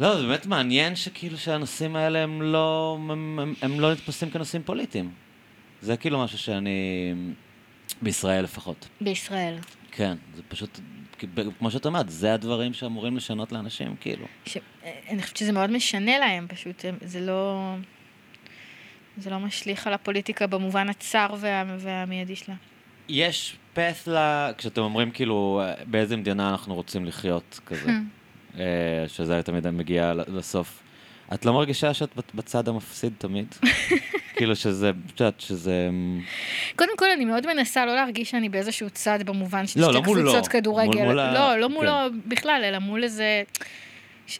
לא, 0.00 0.20
זה 0.20 0.26
באמת 0.26 0.46
מעניין 0.46 0.96
שכאילו 0.96 1.38
שהנושאים 1.38 1.96
האלה 1.96 2.18
הם 2.18 2.42
לא, 2.42 2.96
הם, 2.98 3.38
הם, 3.38 3.54
הם 3.62 3.80
לא 3.80 3.92
נתפסים 3.92 4.30
כנושאים 4.30 4.62
פוליטיים. 4.62 5.10
זה 5.80 5.96
כאילו 5.96 6.24
משהו 6.24 6.38
שאני, 6.38 7.14
בישראל 8.02 8.44
לפחות. 8.44 8.88
בישראל. 9.00 9.54
כן, 9.92 10.16
זה 10.34 10.42
פשוט, 10.48 10.80
כמו 11.58 11.70
שאת 11.70 11.86
אומרת, 11.86 12.08
זה 12.08 12.34
הדברים 12.34 12.72
שאמורים 12.72 13.16
לשנות 13.16 13.52
לאנשים, 13.52 13.96
כאילו. 14.00 14.26
ש... 14.46 14.58
אני 15.08 15.22
חושבת 15.22 15.36
שזה 15.36 15.52
מאוד 15.52 15.70
משנה 15.70 16.18
להם, 16.18 16.46
פשוט, 16.48 16.84
זה 17.00 17.20
לא... 17.20 17.74
זה 19.18 19.30
לא 19.30 19.38
משליך 19.38 19.86
על 19.86 19.92
הפוליטיקה 19.92 20.46
במובן 20.46 20.88
הצר 20.88 21.26
וה... 21.38 21.64
והמיידי 21.78 22.36
שלה. 22.36 22.54
יש 23.08 23.56
פס 23.72 24.08
ל... 24.08 24.16
כשאתם 24.58 24.80
אומרים 24.80 25.10
כאילו 25.10 25.62
באיזה 25.86 26.16
מדינה 26.16 26.50
אנחנו 26.50 26.74
רוצים 26.74 27.04
לחיות 27.04 27.60
כזה, 27.66 27.90
אה, 27.90 27.98
שזה 29.08 29.42
תמיד 29.42 29.70
מגיע 29.70 30.12
לסוף. 30.28 30.82
את 31.34 31.44
לא 31.44 31.52
מרגישה 31.52 31.94
שאת 31.94 32.08
בצ- 32.18 32.30
בצד 32.34 32.68
המפסיד 32.68 33.12
תמיד? 33.18 33.54
כאילו 34.36 34.56
שזה, 34.56 34.90
את 35.14 35.20
יודעת, 35.20 35.40
שזה... 35.40 35.88
קודם 36.76 36.96
כל, 36.96 37.10
אני 37.10 37.24
מאוד 37.24 37.46
מנסה 37.54 37.86
לא 37.86 37.94
להרגיש 37.94 38.30
שאני 38.30 38.48
באיזשהו 38.48 38.90
צד 38.90 39.18
במובן 39.24 39.66
של 39.66 39.80
לא, 39.80 39.86
שתי 39.92 39.96
לא. 39.96 40.02
קבוצות 40.02 40.48
כדורגל. 40.48 40.98
מול- 40.98 41.06
מול 41.06 41.18
ה- 41.18 41.32
לא, 41.34 41.56
לא 41.60 41.66
כן. 41.68 41.72
מולו 41.72 41.90
בכלל, 42.26 42.62
אלא 42.64 42.78
מול 42.78 43.04
איזה... 43.04 43.42
ש- 44.26 44.38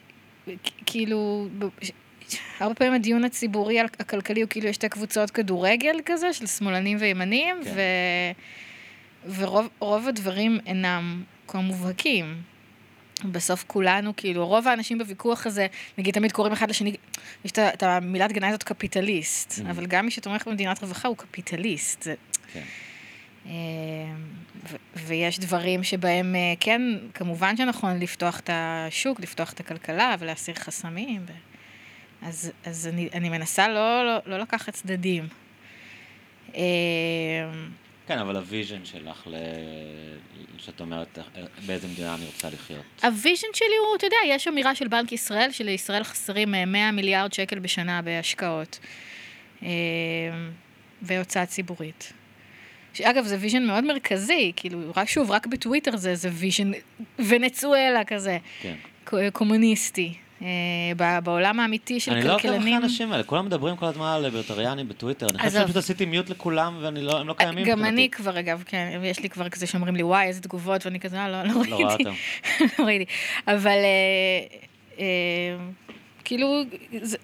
כאילו... 0.86 1.48
ש- 1.82 1.90
הרבה 2.60 2.74
פעמים 2.74 2.92
הדיון 2.94 3.24
הציבורי 3.24 3.80
הכלכלי 3.80 4.40
הוא 4.42 4.48
כאילו 4.50 4.66
יש 4.68 4.74
שתי 4.76 4.88
קבוצות 4.88 5.30
כדורגל 5.30 5.96
כזה, 6.06 6.32
של 6.32 6.46
שמאלנים 6.46 6.96
וימנים, 7.00 7.56
כן. 7.64 7.70
ו... 7.74 7.80
ורוב 9.36 9.68
רוב 9.78 10.08
הדברים 10.08 10.58
אינם 10.66 11.22
כה 11.48 11.58
מובהקים. 11.58 12.42
בסוף 13.24 13.64
כולנו, 13.66 14.12
כאילו, 14.16 14.46
רוב 14.46 14.68
האנשים 14.68 14.98
בוויכוח 14.98 15.46
הזה, 15.46 15.66
נגיד, 15.98 16.14
תמיד 16.14 16.32
קוראים 16.32 16.52
אחד 16.52 16.70
לשני, 16.70 16.94
יש 17.44 17.52
את 17.52 17.82
המילת 17.82 18.32
גנאי 18.32 18.48
הזאת 18.48 18.62
קפיטליסט, 18.62 19.52
Mhm. 19.58 19.70
אבל 19.70 19.86
גם 19.86 20.04
מי 20.04 20.10
שתומך 20.10 20.48
במדינת 20.48 20.82
רווחה 20.82 21.08
הוא 21.08 21.16
קפיטליסט. 21.16 22.02
זה... 22.02 22.14
כן. 22.52 22.62
ו- 24.70 24.76
ויש 24.96 25.38
דברים 25.38 25.84
שבהם, 25.84 26.34
אה, 26.34 26.54
כן, 26.60 26.82
כמובן 27.14 27.56
שנכון 27.56 27.98
לפתוח 27.98 28.40
את 28.40 28.50
השוק, 28.52 29.20
לפתוח 29.20 29.52
את 29.52 29.60
הכלכלה 29.60 30.14
ולהסיר 30.18 30.54
חסמים. 30.54 31.24
ו... 31.28 31.32
אז, 32.22 32.52
אז 32.64 32.86
אני, 32.86 33.08
אני 33.14 33.28
מנסה 33.28 33.68
לא, 33.68 34.04
לא, 34.06 34.18
לא 34.26 34.38
לקחת 34.38 34.74
צדדים. 34.74 35.28
אה, 38.10 38.16
כן, 38.16 38.18
אבל 38.18 38.36
ה 38.36 38.43
vision 38.43 38.84
שלך, 38.84 39.26
ל... 39.26 39.36
שאת 40.58 40.80
אומרת, 40.80 41.18
באיזה 41.66 41.88
מדינה 41.88 42.14
אני 42.14 42.26
רוצה 42.26 42.48
לחיות. 42.50 42.84
ה 43.02 43.08
vision 43.08 43.46
שלי 43.54 43.76
הוא, 43.86 43.96
אתה 43.96 44.06
יודע, 44.06 44.16
יש 44.26 44.48
אמירה 44.48 44.74
של 44.74 44.88
בנק 44.88 45.12
ישראל, 45.12 45.52
שלישראל 45.52 46.04
חסרים 46.04 46.54
אה, 46.54 46.64
100 46.64 46.90
מיליארד 46.90 47.32
שקל 47.32 47.58
בשנה 47.58 48.02
בהשקעות 48.02 48.78
אה, 49.62 49.68
והוצאה 51.02 51.46
ציבורית. 51.46 52.12
שאגב, 52.94 53.24
זה 53.24 53.36
vision 53.40 53.66
מאוד 53.66 53.84
מרכזי, 53.84 54.52
כאילו, 54.56 54.78
רק 54.96 55.08
שוב, 55.08 55.30
רק 55.30 55.46
בטוויטר 55.46 55.96
זה 55.96 56.10
איזה 56.10 56.30
vision 56.32 56.70
ונצואלה 57.18 58.04
כזה, 58.04 58.38
כן. 58.60 58.74
קומוניסטי. 59.32 60.14
אה, 60.42 61.20
בעולם 61.20 61.60
האמיתי 61.60 62.00
של 62.00 62.12
אני 62.12 62.22
לא 62.24 62.34
כלכלנים. 62.34 62.54
עוקב 62.54 62.62
אחרי 62.62 62.74
האנשים 62.74 63.12
האלה, 63.12 63.22
כולם 63.22 63.46
מדברים 63.46 63.76
כל 63.76 63.86
הזמן 63.86 64.06
על 64.06 64.22
ליברטריאנים 64.22 64.88
בטוויטר, 64.88 65.26
אני 65.30 65.38
חושב. 65.38 65.60
שפשוט 65.60 65.76
עשיתי 65.76 66.04
mute 66.04 66.30
לכולם 66.30 66.78
והם 66.82 66.96
לא 66.96 67.26
לא 67.26 67.32
קיימים. 67.32 67.64
גם. 67.64 67.84
אני 67.84 68.10
כבר, 68.10 68.38
אגב, 68.38 68.62
כן, 68.66 69.00
יש 69.02 69.20
לי 69.20 69.28
כבר 69.28 69.48
כזה 69.48 69.66
שאומרים 69.66 69.96
לי, 69.96 70.02
וואי, 70.02 70.26
איזה 70.26 70.40
תגובות, 70.40 70.86
ואני 70.86 71.00
כזה, 71.00 71.18
אה, 71.18 71.28
לא, 71.28 71.42
לא 71.42 71.54
לא 71.68 71.76
ראיתי. 71.76 72.04
אותם. 72.04 72.14
לא 72.78 72.84
ראיתי. 72.84 73.04
אבל 73.46 73.68
אה, 73.68 74.58
אה, 74.98 75.56
כאילו, 76.24 76.62
זה, 77.02 77.16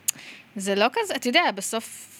זה 0.56 0.74
לא 0.74 0.86
כזה, 0.92 1.14
אתה 1.16 1.28
יודע, 1.28 1.42
בסוף... 1.54 2.10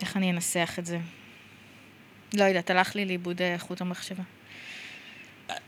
איך 0.00 0.16
אני 0.16 0.30
אנסח 0.30 0.76
את 0.78 0.86
זה? 0.86 0.98
לא 2.34 2.44
יודעת, 2.44 2.70
הלך 2.70 2.96
לי 2.96 3.04
לאיבוד 3.04 3.42
אה, 3.42 3.54
חוט 3.58 3.80
המחשבה. 3.80 4.22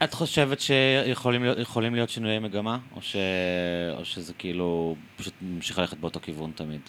את 0.04 0.14
חושבת 0.14 0.60
שיכולים 0.60 1.94
להיות, 1.94 2.10
שינויי 2.10 2.38
מגמה, 2.38 2.78
או, 2.96 3.02
ש... 3.02 3.16
או 3.98 4.04
שזה 4.04 4.32
כאילו 4.38 4.96
פשוט 5.16 5.34
ממשיך 5.42 5.78
ללכת 5.78 5.96
באותו 5.96 6.20
כיוון 6.20 6.52
תמיד? 6.54 6.80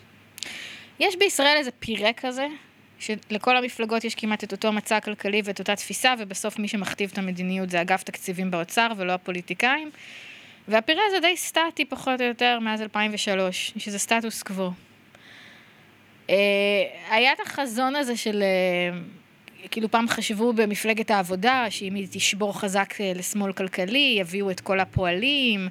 יש 0.99 1.15
בישראל 1.15 1.55
איזה 1.57 1.71
פירה 1.71 2.13
כזה, 2.13 2.47
שלכל 2.99 3.57
המפלגות 3.57 4.03
יש 4.03 4.15
כמעט 4.15 4.43
את 4.43 4.51
אותו 4.51 4.71
מצע 4.71 4.99
כלכלי 4.99 5.41
ואת 5.45 5.59
אותה 5.59 5.75
תפיסה, 5.75 6.13
ובסוף 6.19 6.59
מי 6.59 6.67
שמכתיב 6.67 7.09
את 7.13 7.17
המדיניות 7.17 7.69
זה 7.69 7.81
אגף 7.81 8.03
תקציבים 8.03 8.51
באוצר 8.51 8.87
ולא 8.97 9.11
הפוליטיקאים. 9.11 9.91
והפירה 10.67 11.01
הזה 11.07 11.19
די 11.19 11.37
סטטי 11.37 11.85
פחות 11.85 12.21
או 12.21 12.25
יותר 12.25 12.59
מאז 12.61 12.81
2003, 12.81 13.73
שזה 13.77 13.99
סטטוס 13.99 14.43
קוו. 14.43 14.71
אה, 16.29 16.35
היה 17.09 17.33
את 17.33 17.39
החזון 17.39 17.95
הזה 17.95 18.17
של, 18.17 18.43
אה, 18.43 18.99
כאילו 19.71 19.91
פעם 19.91 20.07
חשבו 20.07 20.53
במפלגת 20.53 21.11
העבודה, 21.11 21.65
שאם 21.69 21.95
היא 21.95 22.07
תשבור 22.11 22.59
חזק 22.59 22.93
אה, 22.99 23.11
לשמאל 23.15 23.53
כלכלי, 23.53 24.15
יביאו 24.19 24.51
את 24.51 24.59
כל 24.59 24.79
הפועלים, 24.79 25.69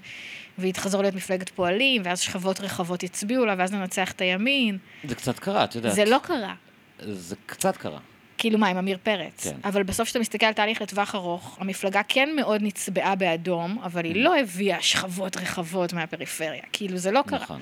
והיא 0.59 0.75
תחזור 0.75 1.03
להיות 1.03 1.15
מפלגת 1.15 1.49
פועלים, 1.49 2.03
ואז 2.05 2.21
שכבות 2.21 2.61
רחבות 2.61 3.03
יצביעו 3.03 3.45
לה, 3.45 3.55
ואז 3.59 3.73
ננצח 3.73 4.13
את 4.13 4.21
הימין. 4.21 4.79
זה 5.05 5.15
קצת 5.15 5.39
קרה, 5.39 5.65
את 5.65 5.75
יודעת. 5.75 5.95
זה 5.95 6.05
לא 6.05 6.19
קרה. 6.23 6.55
זה 6.99 7.37
קצת 7.47 7.77
קרה. 7.77 7.99
כאילו 8.39 8.59
מה, 8.59 8.69
עם 8.69 8.77
עמיר 8.77 8.99
פרץ. 9.03 9.45
כן. 9.45 9.57
אבל 9.65 9.83
בסוף 9.83 10.07
כשאתה 10.07 10.19
מסתכל 10.19 10.47
על 10.47 10.53
תהליך 10.53 10.83
לטווח 10.83 11.15
ארוך, 11.15 11.57
המפלגה 11.61 12.01
כן 12.09 12.29
מאוד 12.37 12.63
נצבעה 12.63 13.15
באדום, 13.15 13.79
אבל 13.83 14.05
היא 14.05 14.25
לא 14.25 14.39
הביאה 14.39 14.83
שכבות 14.83 15.37
רחבות 15.37 15.93
מהפריפריה. 15.93 16.63
כאילו, 16.73 16.97
זה 16.97 17.11
לא 17.11 17.23
קרה. 17.27 17.39
נכון. 17.39 17.61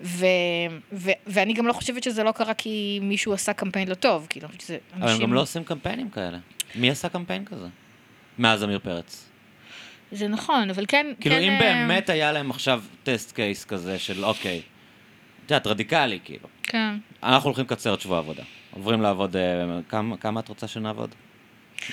ו- 0.00 0.26
ו- 0.92 1.10
ואני 1.26 1.52
גם 1.52 1.66
לא 1.66 1.72
חושבת 1.72 2.02
שזה 2.02 2.22
לא 2.22 2.32
קרה 2.32 2.54
כי 2.54 2.98
מישהו 3.02 3.32
עשה 3.32 3.52
קמפיין 3.52 3.88
לא 3.88 3.94
טוב, 3.94 4.26
כאילו, 4.30 4.48
אני 4.48 4.56
חושבת 4.58 4.66
שזה 4.66 4.78
אנשים... 4.92 5.02
אבל 5.02 5.12
הם 5.12 5.20
גם 5.20 5.32
לא 5.32 5.40
עושים 5.40 5.64
קמפיינים 5.64 6.10
כאלה. 6.10 6.38
מי 6.74 6.90
עשה 6.90 7.08
קמפיין 7.08 7.44
כזה? 7.44 7.66
מאז 8.38 8.62
עמיר 8.62 8.78
פרץ. 8.78 9.28
זה 10.12 10.28
נכון, 10.28 10.70
אבל 10.70 10.84
כן... 10.88 11.06
כאילו, 11.20 11.34
כן, 11.34 11.42
אם 11.42 11.52
אה, 11.52 11.58
באמת 11.58 12.10
היה 12.10 12.32
להם 12.32 12.50
עכשיו 12.50 12.82
טסט 13.02 13.32
קייס 13.32 13.64
כזה 13.64 13.98
של 13.98 14.24
אוקיי, 14.24 14.58
את 15.46 15.50
יודעת, 15.50 15.66
רדיקלי, 15.66 16.18
כאילו. 16.24 16.48
כן. 16.62 16.94
אנחנו 17.22 17.46
הולכים 17.48 17.64
לקצר 17.64 17.94
את 17.94 18.00
שבוע 18.00 18.16
העבודה. 18.16 18.42
עוברים 18.70 19.02
לעבוד, 19.02 19.36
אה, 19.36 19.42
כמה, 19.88 20.16
כמה 20.16 20.40
את 20.40 20.48
רוצה 20.48 20.68
שנעבוד? 20.68 21.14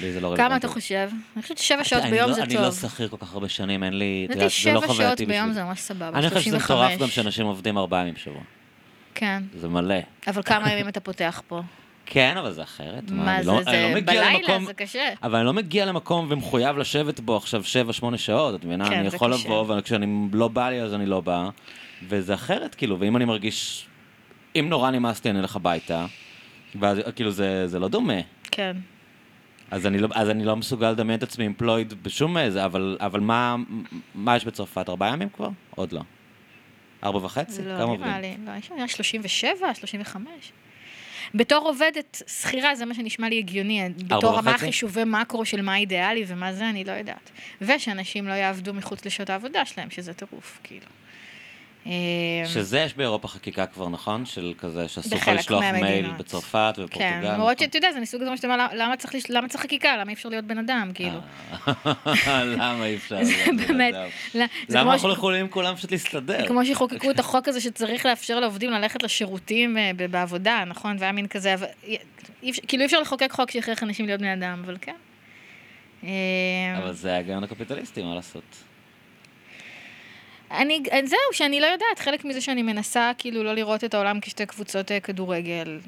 לי 0.02 0.12
זה 0.12 0.20
לא 0.22 0.28
רלוונטי. 0.28 0.44
כמה 0.48 0.58
אתה 0.58 0.68
חושב? 0.68 1.10
אני 1.36 1.42
חושבת 1.44 1.58
ששבע 1.58 1.84
שעות 1.84 2.02
אני 2.04 2.12
ביום 2.12 2.30
לא- 2.30 2.36
זה 2.36 2.44
אני 2.44 2.54
לא 2.54 2.60
טוב. 2.62 2.74
שכיר 2.90 3.08
כל 3.08 3.18
כך 3.18 3.34
הרבה 3.34 3.50
שנים, 3.50 3.84
אין 3.84 3.94
לי, 4.00 4.26
לדעתי 4.30 4.44
לא 4.44 4.50
שבע 4.50 4.94
שעות 4.94 5.22
ביום. 5.22 5.52
זה 5.52 5.64
ממש 5.64 5.80
סבבה, 5.80 6.10
אני 6.20 6.30
חושב 6.30 6.42
שזה 6.42 6.60
35. 6.60 6.72
מטורף 6.72 7.02
גם 7.02 7.08
שאנשים 7.08 7.46
עובדים 7.46 7.78
ארבעה 7.78 8.02
ימים 8.02 8.14
בשבוע. 8.14 8.42
כן. 9.16 9.44
זה 9.60 9.68
מלא. 9.68 9.96
אבל 10.28 10.42
כמה 10.44 10.72
ימים 10.72 10.88
אתה 10.88 11.00
פותח 11.00 11.42
פה? 11.48 11.62
כן, 12.06 12.38
אבל 12.38 12.52
זה 12.52 12.64
אחרת. 12.64 13.12
מה 13.12 13.44
זה, 13.44 13.52
לא- 13.52 13.64
זה 13.64 13.90
לא 13.96 14.02
בלילה, 14.02 14.60
זה 14.66 14.74
קשה. 14.74 15.10
אבל 15.24 15.36
אני 15.38 15.46
לא 15.46 15.54
מגיע 15.54 15.86
למקום 15.86 16.28
ומחויב 16.30 16.78
לשבת 16.78 17.20
בו 17.20 17.38
עכשיו 17.38 17.64
7-8 17.64 18.18
שעות, 18.18 18.56
את 18.56 18.66
מבינה? 18.66 18.90
כן, 18.90 19.00
אני 19.00 19.08
יכול. 19.08 19.34
לבוא, 19.34 19.76
וכשאני 19.78 20.06
לא 20.34 20.48
בא 20.48 20.70
לי 20.70 20.82
אז 20.82 20.94
אני 20.94 21.06
לא 21.06 21.22
בא, 21.22 21.50
וזה 22.08 22.34
אחרת, 22.34 22.76
כאילו, 22.76 23.00
ואם 23.00 23.18
אני 23.18 23.26
מרגיש, 23.26 23.86
אם 24.56 24.66
נורא 24.70 24.92
נמאס 24.92 25.26
לי 25.26 25.32
אני 25.32 25.40
אלך 25.40 25.56
הביתה, 25.56 26.06
ואז 26.80 26.98
כאילו 27.16 27.32
זה 27.66 27.78
לא 27.80 27.88
דומה. 27.88 28.14
כן. 28.52 28.78
אז 29.72 29.86
אני 29.86 29.98
לא, 29.98 30.08
אז 30.14 30.30
אני 30.30 30.46
לא 30.46 30.56
מסוגל 30.56 30.92
לדמיין 30.92 31.18
את 31.18 31.24
עצמי 31.24 31.48
אמפלויד 31.48 31.94
בשום 32.04 32.38
איזה, 32.38 32.66
אבל, 32.66 32.98
אבל 33.00 33.20
מה, 33.20 33.56
מה 34.16 34.36
יש 34.36 34.46
בצרפת? 34.46 34.90
ארבעה 34.90 35.14
ימים 35.14 35.30
כבר? 35.30 35.50
עוד 35.76 35.92
לא. 35.92 36.02
ארבע 37.04 37.26
וחצי? 37.26 37.52
זה 37.54 37.62
כמה 37.62 37.80
לא 37.80 37.84
עובדים? 37.84 38.08
נראה 38.08 38.22
לי, 38.22 38.36
לא, 38.46 38.52
יש 38.60 38.72
היה 38.78 38.88
37, 38.88 39.74
35. 39.74 40.52
בתור 41.34 41.68
עובדת 41.68 42.22
שכירה 42.28 42.76
זה 42.76 42.86
מה 42.86 42.94
שנשמע 42.94 43.30
לי 43.30 43.38
הגיוני, 43.38 43.90
בתור 44.08 44.42
מה? 44.42 44.58
חישובי 44.58 45.04
מקרו 45.06 45.46
של 45.46 45.62
מה 45.62 45.78
אידיאלי 45.78 46.24
ומה 46.28 46.54
זה, 46.54 46.70
אני 46.70 46.84
לא 46.84 46.92
יודעת. 46.92 47.32
ושאנשים 47.62 48.28
לא 48.28 48.34
יעבדו 48.34 48.74
מחוץ 48.74 49.06
לשעות 49.06 49.30
העבודה 49.30 49.66
שלהם, 49.66 49.90
שזה 49.90 50.14
טירוף, 50.14 50.60
כאילו. 50.64 50.86
אה, 51.86 51.92
שזה 52.46 52.80
יש 52.80 52.94
באירופה 52.94 53.28
חקיקה 53.28 53.66
כבר, 53.66 53.90
נכון? 53.90 54.26
של 54.26 54.54
כזה 54.58 54.88
שאסור 54.88 55.18
לך 55.18 55.28
לשלוח 55.28 55.64
מייל. 55.64 56.12
בצרפת 56.12 56.74
כן, 56.76 56.82
ובפורטוגל. 56.82 57.34
למרות 57.34 57.52
נכון? 57.52 57.56
שאתה 57.58 57.78
יודע, 57.78 57.92
זה 57.92 58.00
מסוג 58.00 58.22
הדברים 58.22 58.38
שאתה 58.38 58.48
אומר, 58.48 58.68
למה 59.30 59.48
צריך 59.48 59.64
חקיקה? 59.64 59.98
למה 59.98 60.10
אי 60.10 60.14
אפשר 60.14 60.30
להיות 60.30 60.46
בן 60.46 60.58
אדם, 60.58 60.92
כאילו? 60.94 61.20
אה, 61.68 62.44
למה 62.58 62.86
אי 62.86 62.96
אפשר? 62.96 63.16
להיות 63.22 63.68
בן 63.68 63.82
אדם? 63.82 64.08
למה 64.70 64.94
אנחנו 64.94 65.08
לא 65.08 65.14
יכולים 65.14 65.48
כולם 65.48 65.76
פשוט 65.76 65.92
להסתדר? 65.92 66.48
כמו 66.48 66.66
שחוקקו 66.66 67.12
את 67.12 67.20
החוק 67.26 67.48
הזה 67.48 67.62
שצריך 67.62 68.06
לאפשר 68.06 68.40
לעובדים 68.40 68.72
ללכת 68.72 69.04
לשירותים 69.04 69.78
אה, 69.78 69.92
בעבודה, 70.12 70.64
נכון? 70.68 70.96
והיה 71.00 71.12
מין 71.12 71.28
כזה, 71.28 71.56
כאילו 72.68 72.82
אי 72.82 72.86
אפשר 72.86 73.00
לחוקק 73.00 73.32
חוק 73.32 73.52
שיכריח 73.52 73.84
אנשים 73.84 74.06
להיות 74.06 74.20
בני 74.20 74.34
אדם, 74.34 74.62
אבל 74.66 74.78
כן. 74.82 74.96
אבל 76.78 76.94
זה 76.94 77.14
ההיגיון 77.14 77.44
הקפיטליסטי, 77.44 78.04
מה 78.04 78.16
לעשות? 78.16 78.44
אני, 80.62 80.84
זהו, 81.06 81.20
שאני 81.32 81.60
לא 81.60 81.66
יודעת, 81.66 82.00
חלק 82.00 82.26
מזה 82.26 82.42
שאני 82.42 82.62
מנסה 82.62 83.12
כאילו 83.18 83.44
לא 83.44 83.54
לראות 83.54 83.84
את 83.84 83.94
העולם 83.94 84.20
כשתי 84.20 84.46
קבוצות 84.46 84.92
אה, 84.92 85.00
כדורגל. 85.00 85.80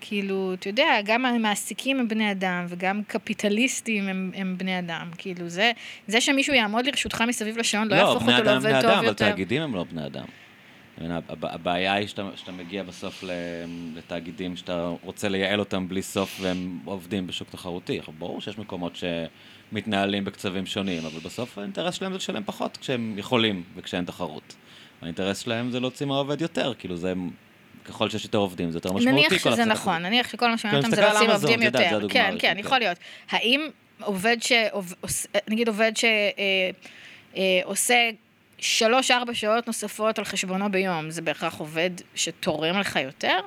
כאילו, 0.00 0.54
אתה 0.54 0.68
יודע, 0.68 0.98
גם 1.04 1.24
המעסיקים 1.24 2.00
הם 2.00 2.08
בני 2.08 2.30
אדם, 2.30 2.66
וגם 2.68 3.02
קפיטליסטים 3.06 4.08
הם, 4.08 4.30
הם 4.34 4.54
בני 4.58 4.78
אדם. 4.78 5.10
כאילו, 5.18 5.48
זה, 5.48 5.72
זה 6.06 6.20
שמישהו 6.20 6.54
יעמוד 6.54 6.86
לרשותך 6.86 7.24
מסביב 7.28 7.58
לשעון 7.58 7.88
לא, 7.88 7.94
יהפוך 7.94 8.22
בני 8.22 8.32
אותו 8.32 8.44
אדם 8.44 8.56
הם 8.56 8.62
בני 8.62 8.72
לעובד 8.72 8.84
אדם, 8.84 8.90
טוב 8.90 8.98
אבל 8.98 9.06
יותר. 9.06 9.30
תאגידים 9.30 9.62
הם 9.62 9.74
לא 9.74 9.84
בני 9.84 10.06
אדם. 10.06 10.24
הבעיה 11.42 11.92
היא 11.94 12.06
שאתה, 12.06 12.28
שאתה 12.36 12.52
מגיע 12.52 12.82
בסוף 12.82 13.24
לתאגידים 13.96 14.56
שאתה 14.56 14.92
רוצה 15.02 15.28
לייעל 15.28 15.60
אותם 15.60 15.88
בלי 15.88 16.02
סוף 16.02 16.38
והם 16.40 16.78
עובדים 16.84 17.26
בשוק 17.26 17.50
תחרותי. 17.50 18.00
ברור 18.18 18.40
שיש 18.40 18.58
מקומות 18.58 18.96
שמתנהלים 19.70 20.24
בקצבים 20.24 20.66
שונים, 20.66 21.06
אבל 21.06 21.20
בסוף 21.20 21.58
האינטרס 21.58 21.94
שלהם 21.94 22.12
זה 22.12 22.18
לשלם 22.18 22.42
פחות 22.44 22.76
כשהם 22.76 23.14
יכולים 23.18 23.62
וכשאין 23.76 24.04
תחרות. 24.04 24.54
האינטרס 25.02 25.38
שלהם 25.38 25.70
זה 25.70 25.80
להוציא 25.80 26.06
מהעובד 26.06 26.40
יותר, 26.40 26.72
כאילו 26.78 26.96
זה, 26.96 27.12
ככל 27.84 28.10
שיש 28.10 28.24
יותר 28.24 28.38
עובדים 28.38 28.70
זה 28.70 28.76
יותר 28.76 28.92
משמעותי. 28.92 29.26
נניח 29.28 29.44
שזה 29.44 29.64
נכון. 29.64 30.02
נניח 30.02 30.28
שכל 30.28 30.50
מה 30.50 30.58
שמעניין 30.58 30.82
כן, 30.82 30.88
אותם 30.90 30.96
זה 30.96 31.02
להוציא 31.02 31.34
עובדים 31.34 31.62
יותר. 31.62 31.78
כן, 31.78 31.94
הראשונה, 31.94 32.12
כן, 32.12 32.36
כן. 32.38 32.56
יכול 32.58 32.78
להיות. 32.78 32.98
האם 33.30 33.68
עובד 34.00 34.36
ש... 34.40 34.52
נגיד 35.48 35.68
עובד 35.68 35.92
שעושה 37.34 38.10
שלוש-ארבע 38.58 39.34
שעות 39.34 39.66
נוספות 39.66 40.18
על 40.18 40.24
חשבונו 40.24 40.70
ביום, 40.70 41.10
זה 41.10 41.22
בהכרח 41.22 41.54
עובד 41.54 41.90
שתורם 42.14 42.78
לך 42.78 42.96
יותר? 42.96 43.38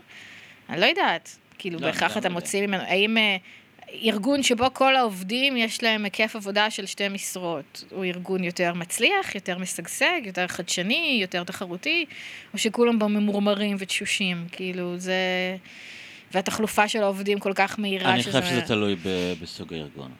אני 0.70 0.82
לא 0.82 0.86
יודעת. 0.86 1.38
כאילו, 1.58 1.80
לא, 1.80 1.88
בהכרח 1.88 2.18
אתה 2.18 2.30
לא 2.30 2.34
מוציא 2.34 2.68
ממנו... 2.68 2.84
האם 2.84 3.18
אה, 3.18 3.38
ארגון 4.02 4.44
שבו 4.44 4.66
כל 4.74 4.96
העובדים 4.96 5.58
יש 5.58 5.84
להם 5.84 6.04
היקף 6.04 6.36
עבודה 6.36 6.70
של 6.70 6.86
שתי 6.86 7.10
משרות, 7.10 7.84
הוא 7.92 8.06
ארגון 8.06 8.44
יותר 8.44 8.74
מצליח, 8.74 9.36
יותר 9.36 9.58
משגשג, 9.58 10.22
יותר 10.26 10.48
חדשני, 10.48 11.20
יותר 11.22 11.44
תחרותי, 11.44 12.06
או 12.54 12.58
שכולם 12.58 13.00
בו 13.00 13.10
ממורמרים 13.10 13.76
ותשושים, 13.80 14.46
כאילו 14.52 14.98
זה... 14.98 15.16
והתחלופה 16.32 16.88
של 16.88 17.04
העובדים 17.04 17.40
כל 17.40 17.54
כך 17.56 17.80
מהירה 17.80 18.14
אני 18.14 18.24
חושב 18.24 18.44
שזה 18.44 18.62
תלוי 18.62 18.96
ב- 18.96 19.34
בסוג 19.42 19.74
הארגון. 19.74 20.12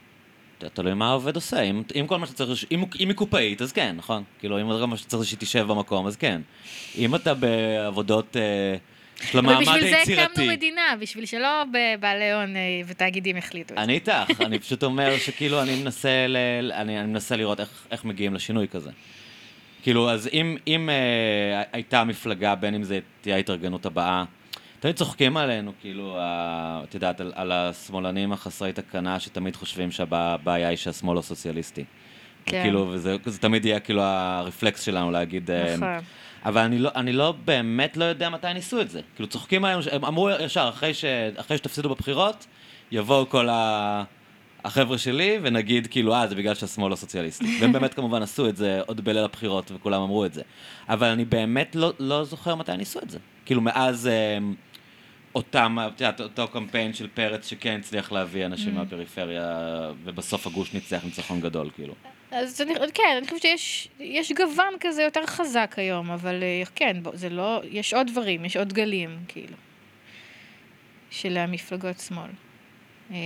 תלוי 0.74 0.94
מה 0.94 1.10
העובד 1.10 1.36
עושה, 1.36 1.62
אם, 1.62 1.84
אם 2.00 2.08
כל 2.08 2.20
מה 2.20 2.28
שצריך, 2.28 2.66
אם, 2.72 2.84
אם 3.00 3.08
היא 3.08 3.16
קופאית, 3.16 3.62
אז 3.62 3.72
כן, 3.72 3.96
נכון? 3.98 4.24
כאילו, 4.40 4.62
אם 4.62 4.68
כל 4.68 4.86
מה 4.86 4.98
שצריך 4.98 5.26
שהיא 5.26 5.40
תשב 5.40 5.66
במקום, 5.68 6.08
אז 6.08 6.16
כן. 6.16 6.42
אם 6.98 7.16
אתה 7.16 7.34
בעבודות, 7.34 8.38
אה, 8.38 8.76
של 9.22 9.38
אבל 9.38 9.50
המעמד 9.50 9.62
בשביל 9.68 9.90
זה 9.90 9.98
היצירתי. 9.98 10.22
הקמנו 10.22 10.48
מדינה, 10.48 10.82
בשביל 11.00 11.26
שלא 11.26 11.64
בעלי 12.00 12.32
הון 12.32 12.56
אה, 12.56 12.62
ותאגידים 12.88 13.38
יחליטו 13.38 13.74
את 13.74 13.78
זה. 13.78 13.84
אני 13.84 13.94
איתך, 13.94 14.42
אני 14.46 14.60
פשוט 14.60 14.84
אומר 14.84 15.18
שכאילו 15.18 15.62
אני 15.62 15.76
מנסה, 15.76 16.28
ל... 16.28 16.38
אני, 16.74 17.00
אני 17.00 17.08
מנסה 17.08 17.36
לראות 17.36 17.60
איך, 17.60 17.88
איך 17.92 18.06
מגיעים 18.06 18.34
לשינוי 18.34 18.68
כזה. 18.68 18.90
כאילו, 19.84 20.10
אז 20.12 20.30
אם, 20.34 20.58
אם 20.68 20.90
אה, 20.90 21.64
הייתה 21.72 22.04
מפלגה, 22.04 22.56
בין 22.56 22.76
אם 22.76 22.84
זה 22.84 23.00
תהיה 23.22 23.36
ההתארגנות 23.36 23.86
הבאה, 23.86 24.24
תמיד 24.80 24.96
צוחקים 24.96 25.38
עלינו, 25.38 25.72
כאילו, 25.82 26.18
ה- 26.20 26.82
את 26.84 26.94
יודעת, 26.94 27.22
על, 27.22 27.32
על 27.36 27.52
השמאלנים 27.52 28.32
החסרי 28.32 28.74
תקנה, 28.74 29.20
שתמיד 29.20 29.56
חושבים 29.56 29.92
שהבעיה 29.92 30.68
היא 30.68 30.78
שהשמאל 30.78 31.16
לא 31.18 31.22
סוציאליסטי. 31.22 31.84
כן. 32.46 32.62
כאילו, 32.64 32.88
וזה 32.92 33.16
זה 33.26 33.40
תמיד 33.40 33.66
יהיה 33.66 33.80
כאילו 33.80 34.02
הרפלקס 34.04 34.82
שלנו 34.84 35.12
להגיד... 35.12 35.52
אה, 35.52 35.76
נכון. 35.78 35.88
אבל 36.46 36.62
אני 36.62 36.80
לא, 36.80 36.90
אני 36.96 37.14
לא 37.14 37.34
באמת 37.46 37.98
לא 37.98 38.06
יודע 38.06 38.30
מתי 38.30 38.54
ניסו 38.54 38.82
את 38.82 38.90
זה. 38.90 39.02
כאילו 39.16 39.30
צוחקים 39.30 39.66
עלינו, 39.66 39.82
הם 39.92 40.06
אמרו 40.06 40.30
ישר, 40.30 40.70
אחרי, 40.74 40.94
ש, 40.94 41.06
אחרי 41.36 41.58
שתפסידו 41.58 41.90
בבחירות, 41.90 42.46
יבואו 42.92 43.30
כל 43.30 43.50
ה... 43.50 44.04
החבר'ה 44.64 44.98
שלי, 44.98 45.40
ונגיד 45.42 45.88
כאילו, 45.88 46.14
אה, 46.16 46.28
זה 46.28 46.36
בגלל 46.36 46.56
שהשמאל 46.56 46.92
לא 46.92 46.96
סוציאליסטי. 46.96 47.46
והם 47.62 47.72
באמת 47.72 47.94
כמובן 47.94 48.22
עשו 48.22 48.50
את 48.50 48.58
זה 48.58 48.82
עוד 48.86 49.02
בליל 49.02 49.24
הבחירות, 49.24 49.72
וכולם 49.76 50.02
אמרו 50.02 50.26
את 50.26 50.34
זה. 50.34 50.42
אבל 50.90 51.08
אני 51.08 51.26
באמת 51.26 51.76
לא, 51.76 51.94
לא 52.00 52.24
זוכר 52.24 52.56
מתי 52.56 52.78
ניסו 52.78 53.00
את 53.00 53.10
זה. 53.10 53.20
כאילו, 53.46 53.62
מאז 53.62 54.08
אה, 54.08 54.38
אותם, 55.36 55.78
את 55.88 56.02
יודעת, 56.02 56.22
אותו 56.22 56.48
קמפיין 56.48 56.94
של 56.94 57.08
פרץ 57.14 57.50
שכן 57.50 57.80
הצליח 57.80 58.12
להביא 58.12 58.46
אנשים 58.46 58.76
מהפריפריה, 58.76 59.48
ובסוף 60.04 60.48
הגוש 60.48 60.74
ניצח 60.74 61.04
ניצחון 61.04 61.42
גדול, 61.42 61.70
כאילו. 61.76 61.94
אז 62.34 62.62
אני, 62.62 62.74
כן, 62.94 63.04
אני 63.18 63.28
חושבת 63.28 63.42
שיש 63.42 63.88
יש 64.00 64.32
גוון 64.32 64.74
כזה 64.80 65.04
יותר 65.04 65.26
חזק 65.26 65.74
היום, 65.78 66.12
אבל 66.12 66.44
אה, 66.44 66.64
כן, 66.76 66.98
בוא, 67.04 67.12
זה 67.16 67.30
לא, 67.30 67.62
יש 67.72 67.94
עוד 67.94 68.08
דברים, 68.08 68.46
יש 68.46 68.58
עוד 68.58 68.74
גלים, 68.74 69.18
כאילו, 69.28 69.56
של 71.12 71.38
המפלגות 71.38 72.00
שמאל. 72.00 72.30
אה, 73.12 73.18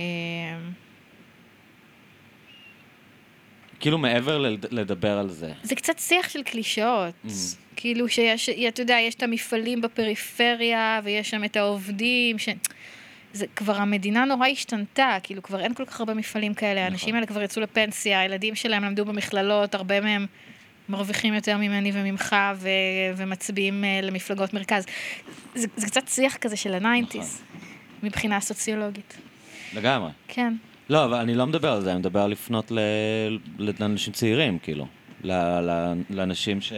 כאילו, 3.80 3.98
מעבר 3.98 4.38
לד- 4.38 4.66
לדבר 4.74 5.18
על 5.18 5.28
זה. 5.28 5.52
זה 5.62 5.74
קצת 5.74 5.98
שיח 5.98 6.28
של 6.28 6.42
קלישאות. 6.42 7.14
כאילו 7.76 8.08
שיש, 8.08 8.48
אתה 8.48 8.82
יודע, 8.82 8.96
יש 9.00 9.14
את 9.14 9.22
המפעלים 9.22 9.80
בפריפריה, 9.80 11.00
ויש 11.04 11.30
שם 11.30 11.44
את 11.44 11.56
העובדים, 11.56 12.38
ש... 12.38 12.48
זה 13.38 13.46
כבר, 13.56 13.76
המדינה 13.76 14.24
נורא 14.24 14.46
השתנתה, 14.46 15.16
כאילו 15.22 15.42
כבר 15.42 15.60
אין 15.60 15.74
כל 15.74 15.84
כך 15.84 16.00
הרבה 16.00 16.14
מפעלים 16.14 16.54
כאלה, 16.54 16.84
האנשים 16.84 17.14
האלה 17.14 17.26
כבר 17.26 17.42
יצאו 17.42 17.62
לפנסיה, 17.62 18.20
הילדים 18.20 18.54
שלהם 18.54 18.84
למדו 18.84 19.04
במכללות, 19.04 19.74
הרבה 19.74 20.00
מהם 20.00 20.26
מרוויחים 20.88 21.34
יותר 21.34 21.56
ממני 21.56 21.90
וממך, 21.94 22.36
ו... 22.56 22.68
ומצביעים 23.16 23.84
אה, 23.84 24.00
למפלגות 24.02 24.54
מרכז. 24.54 24.86
זה, 25.54 25.66
זה 25.76 25.86
קצת 25.86 26.08
שיח 26.08 26.36
כזה 26.36 26.56
של 26.56 26.74
ה 26.74 26.81
nineties, 26.81 27.42
מבחינה 28.02 28.40
סוציולוגית. 28.40 29.16
לגמרי. 29.74 30.10
כן. 30.28 30.54
לא, 30.88 31.04
אבל 31.04 31.18
אני 31.18 31.34
לא 31.34 31.46
מדבר 31.46 31.72
על 31.72 31.80
זה, 31.82 31.90
אני 31.90 31.98
מדבר 31.98 32.20
על 32.20 32.30
לפנות. 32.30 32.70
ל- 32.70 33.38
לאנשים 33.80 34.12
צעירים, 34.12 34.58
כאילו. 34.58 34.86
ל... 35.22 35.32
ל... 35.60 35.92
לאנשים 36.10 36.60
ש... 36.60 36.72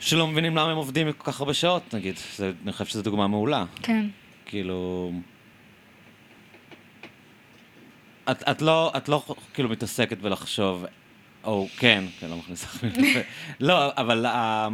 שלא 0.00 0.26
מבינים 0.26 0.56
למה 0.56 0.70
הם 0.70 0.76
עובדים 0.76 1.12
כל 1.12 1.32
כך 1.32 1.40
הרבה 1.40 1.54
שעות, 1.54 1.94
נגיד. 1.94 2.14
זה... 2.36 2.52
אני 2.64 2.72
חושב 2.72 2.84
שזו 2.84 3.02
דוגמה 3.02 3.26
מעולה. 3.26 3.64
כן. 3.82 4.06
כאילו... 4.52 5.12
את, 8.30 8.42
את, 8.50 8.62
לא, 8.62 8.92
את 8.96 9.08
לא 9.08 9.24
כאילו 9.54 9.68
מתעסקת 9.68 10.18
בלחשוב, 10.18 10.84
או 11.44 11.68
כן, 11.76 12.04
כן, 12.20 12.30
לא 12.30 12.36
מכניסה 12.36 12.66
מילים 12.82 13.16
לפה. 13.16 13.28
לא, 13.66 13.92
אבל 13.96 14.26
um, 14.26 14.72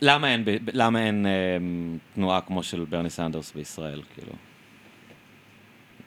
למה 0.00 0.32
אין, 0.32 0.44
למה 0.72 1.06
אין 1.06 1.26
um, 1.26 2.14
תנועה 2.14 2.40
כמו 2.40 2.62
של 2.62 2.84
ברני 2.88 3.10
סנדרס 3.10 3.52
בישראל, 3.52 4.02
כאילו? 4.14 4.32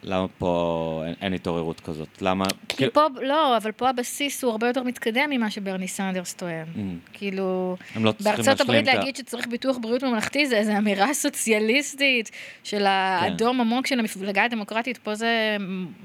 למה 0.04 0.28
פה 0.38 1.04
אין, 1.06 1.14
אין 1.22 1.34
התעוררות 1.34 1.80
כזאת? 1.80 2.22
למה... 2.22 2.46
כי 2.68 2.90
פה, 2.94 3.06
לא, 3.22 3.58
אבל 3.58 3.72
פה 3.72 3.90
הבסיס 3.90 4.44
הוא 4.44 4.52
הרבה 4.52 4.68
יותר 4.68 4.84
מתקדם 4.84 5.30
ממה 5.30 5.52
שברני 5.52 5.88
סנדרס 5.88 6.34
טוען. 6.34 6.66
Mm. 6.76 6.80
כאילו, 7.14 7.78
הם 7.96 8.06
לא 8.06 8.14
בארצות 8.20 8.62
הברית 8.62 8.88
להגיד 8.88 9.16
שצריך 9.16 9.48
ביטוח 9.48 9.78
בריאות 9.78 10.04
ממלכתי 10.04 10.48
זה 10.48 10.58
איזו 10.58 10.72
אמירה 10.78 11.14
סוציאליסטית 11.24 12.32
של 12.64 12.78
כן. 12.78 12.86
האדום 12.86 13.62
עמוק 13.62 13.88
של 13.88 14.00
המפלגה 14.00 14.44
הדמוקרטית. 14.44 14.98
פה 14.98 15.16
זה, 15.16 15.58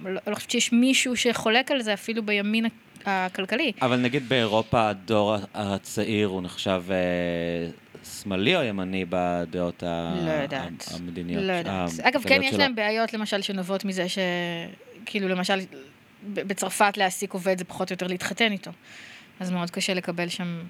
לא 0.05 0.21
לא 0.27 0.35
חושבת 0.35 0.51
שיש 0.51 0.73
מישהו 0.73 1.17
שחולק 1.17 1.71
על 1.71 1.83
זה 1.83 1.95
אפילו 1.95 2.23
בימין 2.23 2.67
הכלכלי. 3.07 3.73
אבל 3.83 3.97
נגיד 3.97 4.29
באירופה 4.29 4.89
הדור 4.89 5.37
הצעיר 5.55 6.29
הוא 6.29 6.43
נחשב 6.43 6.83
אה, 6.91 7.71
שמאלי 8.05 8.57
או 8.57 8.63
ימני 8.63 9.05
בדעות 9.09 9.83
ה- 9.83 10.15
לא 10.27 10.31
יודעת. 10.31 10.89
המדיניות? 10.95 11.45
לא 11.45 11.53
יודעת. 11.53 11.91
אה, 12.01 12.09
אגב, 12.09 12.23
כן, 12.23 12.41
יש? 12.43 12.55
להם 12.55 12.75
בעיות 12.75 13.13
למשל 13.13 13.43
שנובעות 13.43 13.85
מזה 13.85 14.09
ש... 14.09 14.19
כאילו, 15.07 15.29
למשל, 15.29 15.59
בצרפת 16.35 16.97
להעסיק 16.97 17.33
עובד 17.33 17.59
זה 17.59 17.65
פחות 17.65 17.91
או 17.91 17.95
יותר 17.95 18.07
להתחתן 18.07 18.53
איתו. 18.53 18.71
אז 19.41 19.51
מאוד 19.51 19.71
קשה 19.71 19.95
לקבל 19.95 20.29
שם 20.29 20.63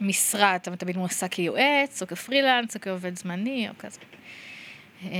משרה, 0.00 0.56
אתה 0.56 0.76
תמיד 0.76 0.96
מועסק 0.96 1.32
כיועץ, 1.32 2.02
או 2.02 2.06
כפרילנס, 2.06 2.76
או 2.76 2.80
כעובד 2.80 3.16
זמני, 3.16 3.68
או 3.68 3.74
כזה. 3.78 3.98
אמ, 5.02 5.10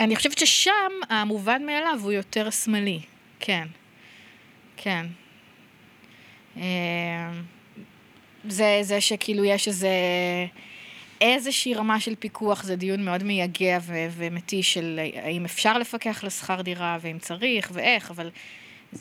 אני 0.00 0.16
חושבת 0.16 0.38
ששם 0.38 0.72
המובן 1.08 1.66
מאליו 1.66 1.98
הוא 2.02 2.12
יותר 2.12 2.50
שמאלי, 2.50 3.00
כן. 3.40 3.66
כן. 4.76 5.06
אמ, 8.44 8.50
זה, 8.50 8.78
זה 8.82 9.00
שכאילו 9.00 9.44
יש 9.44 9.68
איזה... 9.68 9.88
איזושהי 11.20 11.74
רמה 11.74 12.00
של 12.00 12.14
פיקוח, 12.14 12.62
זה 12.62 12.76
דיון 12.76 13.04
מאוד 13.04 13.22
מייגע 13.22 13.78
ו- 13.82 14.06
ומתיש 14.16 14.74
של 14.74 15.00
האם 15.22 15.44
אפשר 15.44 15.78
לפקח 15.78 16.24
לשכר 16.24 16.60
דירה 16.62 16.98
ואם 17.00 17.18
צריך 17.18 17.70
ואיך, 17.74 18.10
אבל 18.10 18.30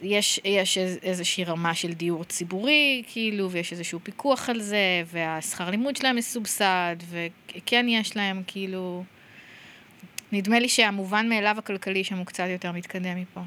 יש, 0.03 0.39
יש 0.45 0.77
איז- 0.77 0.97
איזושהי 1.03 1.43
רמה 1.43 1.75
של 1.75 1.93
דיור 1.93 2.23
ציבורי, 2.23 3.03
כאילו, 3.11 3.51
ויש 3.51 3.71
איזשהו 3.71 3.99
פיקוח 4.03 4.49
על 4.49 4.61
זה, 4.61 4.77
והשכר 5.11 5.69
לימוד 5.69 5.95
שלהם 5.95 6.15
מסובסד, 6.15 6.95
וכן 7.09 7.85
יש 7.89 8.15
להם, 8.15 8.43
כאילו... 8.47 9.03
נדמה 10.31 10.59
לי 10.59 10.69
שהמובן 10.69 11.29
מאליו 11.29 11.55
הכלכלי 11.57 12.03
שם 12.03 12.17
הוא 12.17 12.25
קצת 12.25 12.43
יותר 12.49 12.71
מתקדם 12.71 13.21
מפה. 13.21 13.41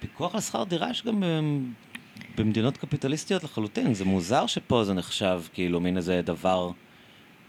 פיקוח 0.00 0.34
על 0.34 0.40
שכר 0.40 0.64
דירה 0.64 0.90
יש 0.90 1.02
גם 1.06 1.20
במ- 1.20 1.72
במדינות 2.36 2.76
קפיטליסטיות 2.76 3.44
לחלוטין. 3.44 3.94
זה 3.94 4.04
מוזר 4.04 4.46
שפה 4.46 4.84
זה 4.84 4.94
נחשב 4.94 5.40
כאילו 5.54 5.80
מין 5.80 5.96
איזה 5.96 6.20
דבר, 6.24 6.70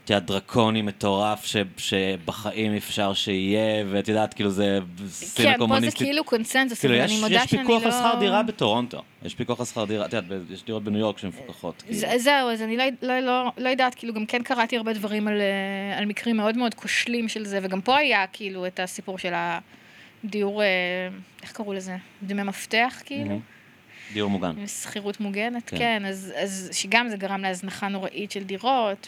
את 0.05 0.09
יודעת, 0.09 0.25
דרקוני 0.25 0.81
מטורף, 0.81 1.45
ש, 1.45 1.55
שבחיים 1.77 2.75
אפשר 2.75 3.13
שיהיה, 3.13 3.85
ואת 3.91 4.07
יודעת, 4.07 4.33
כאילו 4.33 4.49
זה 4.49 4.79
סין 5.07 5.45
כן, 5.45 5.67
פה 5.67 5.79
זה. 5.79 5.91
כאילו 5.91 6.23
קונצנזוס, 6.23 6.79
כאילו, 6.79 6.95
אבל 6.95 7.03
יש, 7.05 7.11
אני 7.11 7.19
מודה 7.21 7.35
יש 7.35 7.43
שאני 7.51 7.63
לא... 7.63 7.67
פיקוח 7.67 7.83
על 7.83 7.91
שכר 7.91 8.19
דירה 8.19 8.43
בטורונטו. 8.43 9.01
יש 9.23 9.35
פיקוח 9.35 9.59
על 9.59 9.65
שכר 9.65 9.85
דירה, 9.85 10.05
את 10.05 10.13
יודעת, 10.13 10.39
יש 10.51 10.63
דירות 10.63 10.83
בניו 10.83 10.99
יורק 10.99 11.17
שמפוקחות. 11.17 11.81
כאילו. 11.81 11.99
זה- 11.99 12.17
זהו, 12.17 12.49
אז 12.49 12.61
אני 12.61 12.77
לא, 12.77 12.83
לא, 13.01 13.19
לא, 13.19 13.51
לא 13.57 13.69
יודעת, 13.69 13.95
כאילו 13.95 14.13
גם 14.13 14.25
כן 14.25 14.43
קראתי 14.43 14.77
הרבה 14.77 14.93
דברים 14.93 15.27
על, 15.27 15.41
אה, 15.41 15.97
על 15.97 16.05
מקרים 16.05 16.37
מאוד 16.37 16.57
מאוד 16.57 16.73
כושלים 16.73 17.29
של 17.29 17.45
זה, 17.45 17.59
וגם 17.63 17.81
פה 17.81 17.97
היה 17.97 18.25
כאילו 18.33 18.67
את 18.67 18.79
הסיפור 18.79 19.17
של 19.19 19.33
הדיור, 20.23 20.61
אה, 20.63 20.67
איך 21.43 21.51
קראו 21.51 21.73
לזה? 21.73 21.95
דמי 22.23 22.43
מפתח 22.43 23.01
כאילו? 23.05 23.25
מהמם. 23.25 23.39
דיור 24.13 24.29
מוגן. 24.29 24.53
עם 24.57 24.67
שכירות 24.67 25.19
מוגנת, 25.19 25.69
כן. 25.69 25.77
כן, 25.77 26.05
אז, 26.05 26.33
אז 26.35 26.69
שגם 26.73 27.09
זה 27.09 27.17
גרם 27.17 27.41
להזנחה 27.41 27.87
נוראית 27.87 28.31
של 28.31 28.43
דירות, 28.43 29.07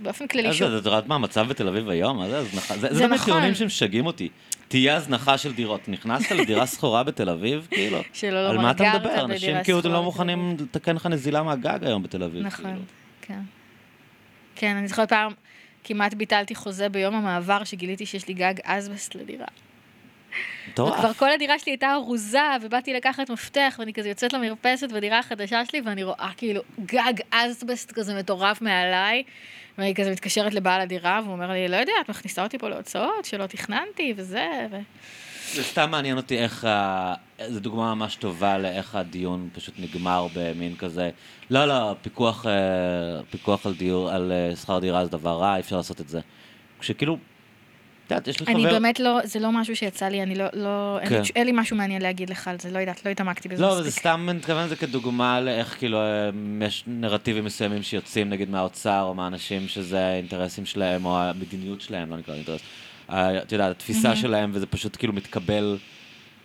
ובאופן 0.00 0.26
כללי 0.26 0.48
אז 0.48 0.54
שוב, 0.54 0.72
את 0.72 0.84
יודעת 0.86 1.06
מה 1.06 1.14
המצב 1.14 1.48
בתל 1.48 1.68
אביב 1.68 1.88
היום? 1.88 2.16
מה 2.16 2.28
זה 2.28 2.38
הזנחה? 2.38 2.76
זה 2.76 2.88
זה 2.88 2.94
זה 2.94 3.06
נכון. 3.06 3.24
טיעונים 3.24 3.54
שמשגעים 3.54 4.06
אותי. 4.06 4.28
תהיה 4.68 4.96
הזנחה 4.96 5.38
של 5.38 5.52
דירות. 5.52 5.88
נכנסת 5.88 6.30
לדירה 6.30 6.66
שכורה 6.66 7.02
בתל 7.02 7.28
אביב? 7.28 7.66
כאילו. 7.70 7.98
שלא 8.12 8.38
על 8.38 8.54
לומר 8.54 8.62
מה 8.62 8.70
אתה 8.70 8.92
מדבר? 8.94 9.24
אנשים 9.24 9.56
כאילו 9.64 9.80
לא 9.84 10.02
מוכנים 10.02 10.56
לתקן 10.60 10.96
לך 10.96 11.06
נזילה 11.06 11.42
מהגג 11.42 11.78
היום 11.84 12.02
בתל 12.02 12.22
אביב. 12.22 12.42
נכון, 12.46 12.64
כאילו. 12.64 12.80
כן. 13.20 13.40
כן, 14.54 14.76
אני 14.76 14.88
זוכרת 14.88 15.08
פעם, 15.08 15.32
כמעט 15.84 16.14
ביטלתי 16.14 16.54
חוזה 16.54 16.88
ביום 16.88 17.14
המעבר, 17.14 17.64
שגיליתי 17.64 18.06
שיש 18.06 18.28
לי 18.28 18.34
גג 18.34 18.54
אזבסט 18.64 19.14
לדירה. 19.14 19.46
מטורף. 20.68 20.98
וכבר 20.98 21.12
כל 21.12 21.30
הדירה 21.32 21.58
שלי 21.58 21.72
הייתה 21.72 21.92
ארוזה, 21.92 22.38
ובאתי 22.62 22.92
לקחת 22.92 23.30
מפתח, 23.30 23.76
ואני 23.78 23.92
כזה 23.92 24.08
יוצאת 24.08 24.32
למרפסת 24.32 24.92
בדירה 24.92 25.18
החדשה 25.18 25.64
שלי, 25.64 25.80
ואני 25.80 26.04
רואה 26.04 26.30
כאילו 26.36 26.62
גג 26.84 27.14
אזבסט 27.32 27.92
כזה 27.92 28.18
מטורף 28.18 28.62
מעליי, 28.62 29.22
ואני 29.78 29.94
כזה 29.94 30.10
מתקשרת 30.10 30.54
לבעל 30.54 30.80
הדירה, 30.80 31.20
והוא 31.22 31.32
אומר 31.32 31.50
לי, 31.50 31.68
לא 31.68 31.76
יודע, 31.76 31.92
את 32.00 32.08
מכניסה 32.08 32.42
אותי 32.42 32.58
פה 32.58 32.68
להוצאות 32.68 33.24
שלא 33.24 33.46
תכננתי, 33.46 34.14
וזה, 34.16 34.66
ו... 34.70 34.76
זה 35.52 35.62
סתם 35.62 35.90
מעניין 35.90 36.16
אותי 36.16 36.38
איך, 36.38 36.64
ה... 36.64 37.14
זו 37.48 37.60
דוגמה 37.60 37.94
ממש 37.94 38.16
טובה 38.16 38.58
לאיך 38.58 38.94
הדיון 38.94 39.48
פשוט 39.52 39.74
נגמר 39.78 40.26
במין 40.34 40.76
כזה, 40.76 41.10
לא, 41.50 41.64
לא, 41.64 41.94
פיקוח, 42.02 42.46
אה, 42.46 42.52
פיקוח 43.30 43.66
על 43.66 43.74
דיור, 43.74 44.10
על 44.10 44.32
אה, 44.32 44.56
שכר 44.56 44.78
דירה 44.78 45.04
זה 45.04 45.10
דבר 45.10 45.38
רע, 45.38 45.54
אי 45.54 45.60
אפשר 45.60 45.76
לעשות 45.76 46.00
את 46.00 46.08
זה. 46.08 46.20
כשכאילו, 46.80 47.16
את 48.06 48.10
יודעת, 48.10 48.28
יש 48.28 48.40
לי 48.40 48.54
אני 48.54 48.62
חבר... 48.62 48.72
באמת 48.72 49.00
לא, 49.00 49.20
זה 49.24 49.38
לא 49.38 49.52
משהו 49.52 49.76
שיצא 49.76 50.08
לי, 50.08 50.22
אני 50.22 50.34
לא, 50.34 50.44
לא, 50.52 50.98
כן. 51.08 51.20
לי, 51.22 51.28
אין 51.36 51.46
לי 51.46 51.52
משהו 51.54 51.76
מעניין 51.76 52.02
להגיד 52.02 52.30
לך 52.30 52.48
על 52.48 52.56
זה, 52.58 52.70
לא 52.70 52.78
יודעת, 52.78 53.06
לא 53.06 53.10
התעמקתי 53.10 53.48
בזה 53.48 53.62
לא, 53.62 53.72
אבל 53.72 53.82
זה 53.82 53.88
מספיק. 53.88 54.00
סתם, 54.00 54.26
אני 54.28 54.38
מתכוון 54.38 54.64
לזה 54.64 54.76
כדוגמה 54.76 55.40
לאיך 55.40 55.78
כאילו 55.78 55.98
אה, 55.98 56.30
יש 56.66 56.84
נרטיבים 56.86 57.44
מסוימים 57.44 57.82
שיוצאים 57.82 58.28
נגיד 58.28 58.50
מהאוצר 58.50 59.02
או 59.02 59.14
מהאנשים 59.14 59.68
שזה 59.68 60.06
האינטרסים 60.06 60.66
שלהם 60.66 61.04
או 61.04 61.18
המדיניות 61.18 61.80
שלהם, 61.80 62.10
לא 62.10 62.16
נקרא 62.16 62.34
אינטרס. 62.34 62.60
את 63.08 63.52
יודעת, 63.52 63.70
התפיסה 63.70 64.16
שלהם 64.16 64.50
וזה 64.54 64.66
פשוט 64.66 64.96
כאילו 64.96 65.12
מתקבל 65.12 65.78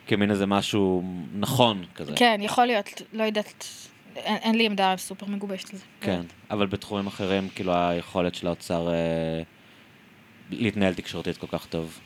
כמין 0.07 0.31
איזה 0.31 0.45
משהו 0.45 1.03
נכון 1.34 1.84
כזה. 1.95 2.11
כן, 2.15 2.40
יכול 2.44 2.65
להיות, 2.65 3.02
לא 3.14 3.23
יודעת, 3.23 3.65
אין, 4.15 4.36
אין 4.36 4.56
לי 4.56 4.65
עמדה 4.65 4.94
סופר 4.98 5.26
מגובשת 5.26 5.73
לזה. 5.73 5.84
כן, 6.02 6.22
אבל 6.52 6.68
בתחומים 6.68 7.07
אחרים, 7.07 7.49
כאילו 7.56 7.73
היכולת 7.76 8.36
של 8.36 8.48
האוצר 8.48 8.90
אה, 8.90 8.94
להתנהל 10.50 10.94
תקשורתית 10.94 11.38
כל 11.38 11.48
כך 11.48 11.66
טוב. 11.66 12.00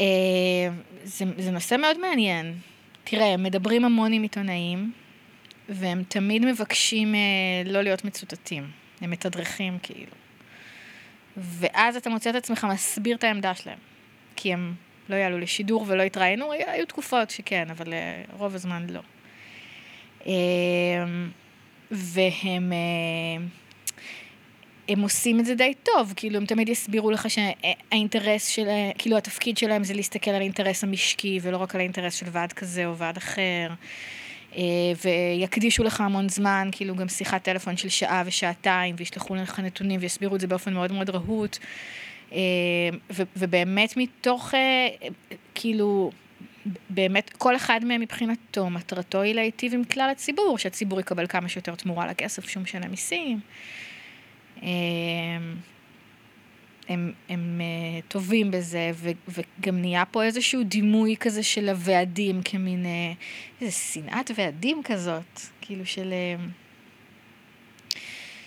אה, 0.00 0.06
זה, 1.04 1.24
זה 1.38 1.50
נושא 1.50 1.74
מאוד 1.74 2.00
מעניין. 2.00 2.54
תראה, 3.04 3.36
מדברים 3.36 3.84
המון 3.84 4.12
עם 4.12 4.22
עיתונאים, 4.22 4.92
והם 5.68 6.02
תמיד 6.08 6.44
מבקשים 6.44 7.14
אה, 7.14 7.20
לא 7.64 7.82
להיות 7.82 8.04
מצוטטים. 8.04 8.70
הם 9.00 9.10
מתדרכים 9.10 9.78
כאילו. 9.82 10.12
ואז 11.36 11.96
אתה 11.96 12.10
מוצא 12.10 12.30
את 12.30 12.34
עצמך 12.34 12.66
מסביר 12.70 13.16
את 13.16 13.24
העמדה 13.24 13.54
שלהם. 13.54 13.78
כי 14.36 14.52
הם 14.52 14.74
לא 15.08 15.16
יעלו 15.16 15.38
לשידור 15.38 15.84
ולא 15.88 16.02
התראיינו, 16.02 16.52
היו, 16.52 16.86
תקופות 16.86 17.30
שכן, 17.30 17.70
אבל 17.70 17.92
אה, 17.92 18.22
רוב 18.32 18.54
הזמן 18.54 18.86
לא. 18.90 19.00
והם... 21.90 22.72
הם 24.88 25.00
עושים 25.00 25.40
את 25.40 25.46
זה 25.46 25.54
די 25.54 25.72
טוב, 25.82 26.12
כאילו 26.16 26.36
הם 26.36 26.46
תמיד 26.46 26.68
יסבירו 26.68 27.10
לך 27.10 27.28
שהאינטרס 27.30 28.46
של, 28.46 28.66
כאילו 28.98 29.16
התפקיד 29.16 29.58
שלהם 29.58 29.84
זה 29.84 29.94
להסתכל 29.94 30.30
על 30.30 30.40
האינטרס 30.40 30.84
המשקי 30.84 31.38
ולא 31.42 31.56
רק 31.56 31.74
על 31.74 31.80
האינטרס 31.80 32.14
של 32.14 32.26
ועד 32.32 32.52
כזה 32.52 32.86
או 32.86 32.96
ועד 32.96 33.16
אחר. 33.16 33.68
אה, 34.56 34.62
ויקדישו 35.04 35.82
לך 35.82 36.00
המון 36.00 36.28
זמן, 36.28 36.68
כאילו 36.72 36.96
גם 36.96 37.08
שיחת 37.08 37.42
טלפון 37.42 37.76
של 37.76 37.88
שעה 37.88 38.22
ושעתיים, 38.26 38.94
וישלחו 38.98 39.34
לך 39.34 39.60
נתונים 39.60 40.00
ויסבירו 40.02 40.36
את 40.36 40.40
זה 40.40 40.46
באופן 40.46 40.72
מאוד 40.72 40.92
מאוד 40.92 41.10
רהוט. 41.10 41.58
אה, 42.32 42.38
ו- 43.10 43.22
ובאמת 43.36 43.96
מתוך, 43.96 44.54
אה, 44.54 44.88
כאילו, 45.54 46.10
באמת 46.90 47.30
כל 47.38 47.56
אחד 47.56 47.80
מהם 47.84 48.00
מבחינתו, 48.00 48.70
מטרתו 48.70 49.20
היא 49.22 49.34
להיטיב 49.34 49.74
עם 49.74 49.84
כלל 49.84 50.10
הציבור, 50.10 50.58
שהציבור 50.58 51.00
יקבל 51.00 51.26
כמה 51.26 51.48
שיותר 51.48 51.74
תמורה 51.74 52.06
לכסף 52.06 52.48
שהוא 52.48 52.62
משלם 52.62 52.90
מיסים. 52.90 53.40
הם, 54.62 55.56
הם, 56.88 57.12
הם 57.28 57.60
אה, 57.60 58.00
טובים 58.08 58.50
בזה, 58.50 58.90
ו, 58.94 59.10
וגם 59.28 59.80
נהיה 59.80 60.04
פה 60.04 60.22
איזשהו 60.24 60.62
דימוי 60.62 61.16
כזה 61.20 61.42
של 61.42 61.68
הוועדים 61.68 62.42
כמין, 62.42 62.86
אה, 62.86 63.12
איזה 63.60 63.72
שנאת 63.72 64.30
ועדים 64.34 64.82
כזאת, 64.84 65.40
כאילו 65.60 65.86
של... 65.86 66.12
אה, 66.12 66.44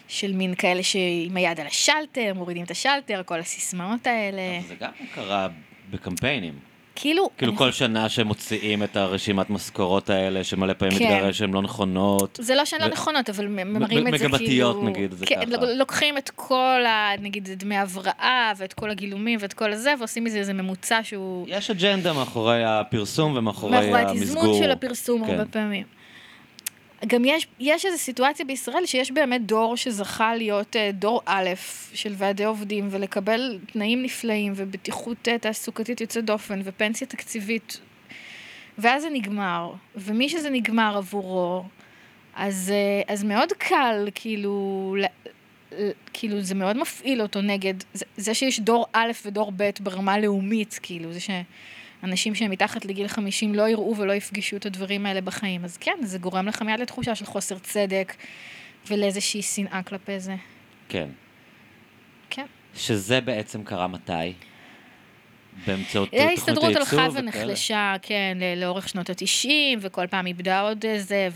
של 0.08 0.34
מין 0.34 0.56
כאלה 0.56 0.84
שעם 0.84 1.38
היד 1.38 1.60
על 1.60 1.68
השלטר, 1.68 2.34
מורידים 2.34 2.64
את 2.64 2.72
השלטר, 2.72 3.22
כל 3.26 3.40
הסיסמאות 3.40 4.08
האלה. 4.08 4.42
זה 4.68 4.76
גם 4.76 4.92
קרה 5.14 5.48
בקמפיינים. 5.90 6.60
כאילו, 6.96 7.30
כאילו 7.38 7.52
אני 7.52 7.58
כל 7.58 7.72
שנה 7.72 8.10
שהם 8.10 8.28
מוציאים 8.28 8.84
את 8.84 8.96
הרשימת 8.98 9.50
משכורות 9.50 10.10
האלה, 10.10 10.44
שמלא 10.44 10.74
פעמים 10.74 11.00
כן. 11.00 11.06
מתגרש 11.06 11.38
שהן 11.38 11.54
לא 11.54 11.62
נכונות. 11.62 12.40
זה 12.42 12.56
לא 12.56 12.66
שהן 12.66 12.82
לא 12.82 12.86
ו- 12.86 12.90
נכונות, 12.90 13.30
אבל 13.30 13.48
מראים 13.48 14.08
את 14.08 14.12
זה 14.12 14.18
כאילו... 14.18 14.38
מגמתיות, 14.38 14.84
נגיד, 14.84 15.12
זה 15.12 15.26
כן, 15.26 15.42
ככה. 15.56 15.66
לוקחים 15.66 16.18
את 16.18 16.32
כל 16.36 16.84
ה... 16.88 17.10
נגיד 17.20 17.50
דמי 17.58 17.78
הבראה, 17.78 18.52
ואת 18.58 18.74
כל 18.74 18.90
הגילומים 18.90 19.40
ואת 19.42 19.54
כל 19.54 19.74
הזה, 19.74 19.94
ועושים 20.00 20.24
מזה 20.24 20.38
איזה 20.38 20.54
ממוצע 20.54 21.00
שהוא... 21.04 21.46
יש 21.50 21.72
אג'נדה 21.72 22.14
מאחורי 22.14 22.64
הפרסום 22.66 23.38
ומאחורי 23.38 23.72
מאחורי 23.72 24.02
המסגור. 24.02 24.22
התזמון 24.22 24.64
של 24.64 24.72
הפרסום 24.72 25.26
כן. 25.26 25.32
הרבה 25.32 25.46
פעמים. 25.46 25.95
גם 27.08 27.26
יש, 27.26 27.48
יש 27.60 27.86
איזו 27.86 27.98
סיטואציה 27.98 28.46
בישראל 28.46 28.86
שיש 28.86 29.12
באמת 29.12 29.46
דור 29.46 29.78
שזכה 29.78 30.36
להיות 30.36 30.76
אה, 30.76 30.92
דור 30.94 31.22
א' 31.26 31.50
של 31.94 32.14
ועדי 32.18 32.44
עובדים 32.44 32.88
ולקבל 32.92 33.60
תנאים 33.72 34.04
נפלאים 34.04 34.54
ובטיחות 34.56 35.28
אה, 35.28 35.38
תעסוקתית 35.38 36.02
יוצאת 36.02 36.26
דופן 36.26 36.62
ופנסיה 36.64 37.08
תקציבית. 37.08 37.80
ואז 38.78 39.02
זה 39.02 39.10
נגמר, 39.14 39.74
ומי 39.96 40.30
שזה 40.30 40.50
נגמר 40.50 40.98
עבורו, 40.98 41.64
אז, 42.36 42.72
אה, 42.76 43.14
אז 43.14 43.24
מאוד 43.24 43.54
קל, 43.58 44.10
כאילו, 44.16 44.96
כאילו 46.14 46.42
זה 46.42 46.56
מאוד 46.56 46.78
מפעיל 46.78 47.22
אותו 47.22 47.42
נגד, 47.42 47.74
זה, 47.94 48.06
זה 48.18 48.34
שיש 48.34 48.60
דור 48.60 48.86
א' 48.94 49.12
ודור 49.26 49.52
ב' 49.58 49.70
ברמה 49.80 50.20
לאומית, 50.20 50.80
כאילו, 50.84 51.14
זה 51.14 51.20
שאנשים 52.06 52.36
שהם 52.36 52.52
מתחת 52.52 52.86
לגיל 52.86 53.08
50 53.08 53.56
לא 53.56 53.70
יראו 53.70 53.96
ולא 53.98 54.14
יפגשו 54.14 54.56
את 54.56 54.66
הדברים 54.66 55.06
האלה 55.06 55.22
בחיים, 55.22 55.66
אז 55.66 55.78
כן, 55.78 55.98
זה 56.02 56.18
גורם 56.18 56.48
לך 56.48 56.62
מיד 56.62 56.80
לתחושה 56.80 57.16
של 57.16 57.26
חוסר 57.26 57.58
צדק 57.58 58.14
ולאיזושהי 58.88 59.42
שנאה 59.42 59.84
כלפי 59.84 60.20
זה. 60.20 60.36
כן. 60.90 61.08
כן. 62.30 62.46
שזה 62.76 63.22
בעצם 63.22 63.64
קרה 63.64 63.88
מתי? 63.88 64.34
באמצעות 65.68 66.10
תוכנית 66.10 66.30
ההסתדרות 66.30 66.76
הייצוב 66.76 67.00
הלכה? 67.00 67.20
ונחלשה, 67.20 67.96
כן, 68.02 68.38
לאורך 68.58 68.90
שנות 68.90 69.10
ה-90, 69.10 69.50
וכל 69.82 70.08
פעם 70.08 70.28
איבדה 70.28 70.62
עוד 70.62 70.86
איזה, 70.86 71.28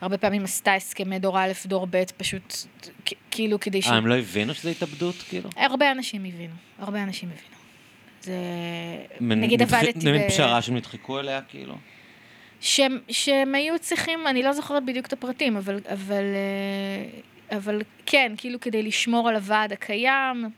והרבה 0.00 0.18
פעמים 0.18 0.44
עשתה 0.44 0.74
הסכמי 0.74 1.18
דור 1.18 1.38
א', 1.38 1.52
דור 1.66 1.86
ב', 1.90 2.04
פשוט 2.16 2.54
כאילו 3.30 3.60
כדי 3.60 3.82
ש... 3.82 3.86
אה, 3.86 3.96
הם 3.96 4.06
לא 4.06 4.14
הבינו 4.14 4.54
שזה 4.54 4.70
התאבדות, 4.70 5.14
כאילו? 5.28 5.50
הרבה 5.56 5.92
אנשים 5.92 6.24
הבינו, 6.24 6.54
הרבה 6.78 7.02
אנשים 7.02 7.28
הבינו. 7.28 7.53
זה... 8.24 8.36
מין- 9.20 9.40
נגיד 9.40 9.62
נדח- 9.62 9.74
עבדתי 9.74 10.12
מין 10.12 10.22
ב... 10.22 10.28
פשרה 10.28 10.62
שהם 10.62 10.76
נדחקו 10.76 11.20
אליה, 11.20 11.40
כאילו? 11.48 11.74
שהם, 12.60 12.98
שהם 13.08 13.54
היו 13.54 13.78
צריכים, 13.78 14.26
אני 14.26 14.42
לא 14.42 14.52
זוכרת 14.52 14.84
בדיוק 14.84 15.06
את 15.06 15.12
הפרטים, 15.12 15.56
אבל, 15.56 15.80
אבל, 15.92 16.24
אה, 16.24 17.56
אבל 17.56 17.82
כן, 18.06 18.32
כאילו 18.36 18.60
כדי 18.60 18.82
לשמור 18.82 19.28
על 19.28 19.34
הוועד 19.34 19.72
הקיים, 19.72 20.50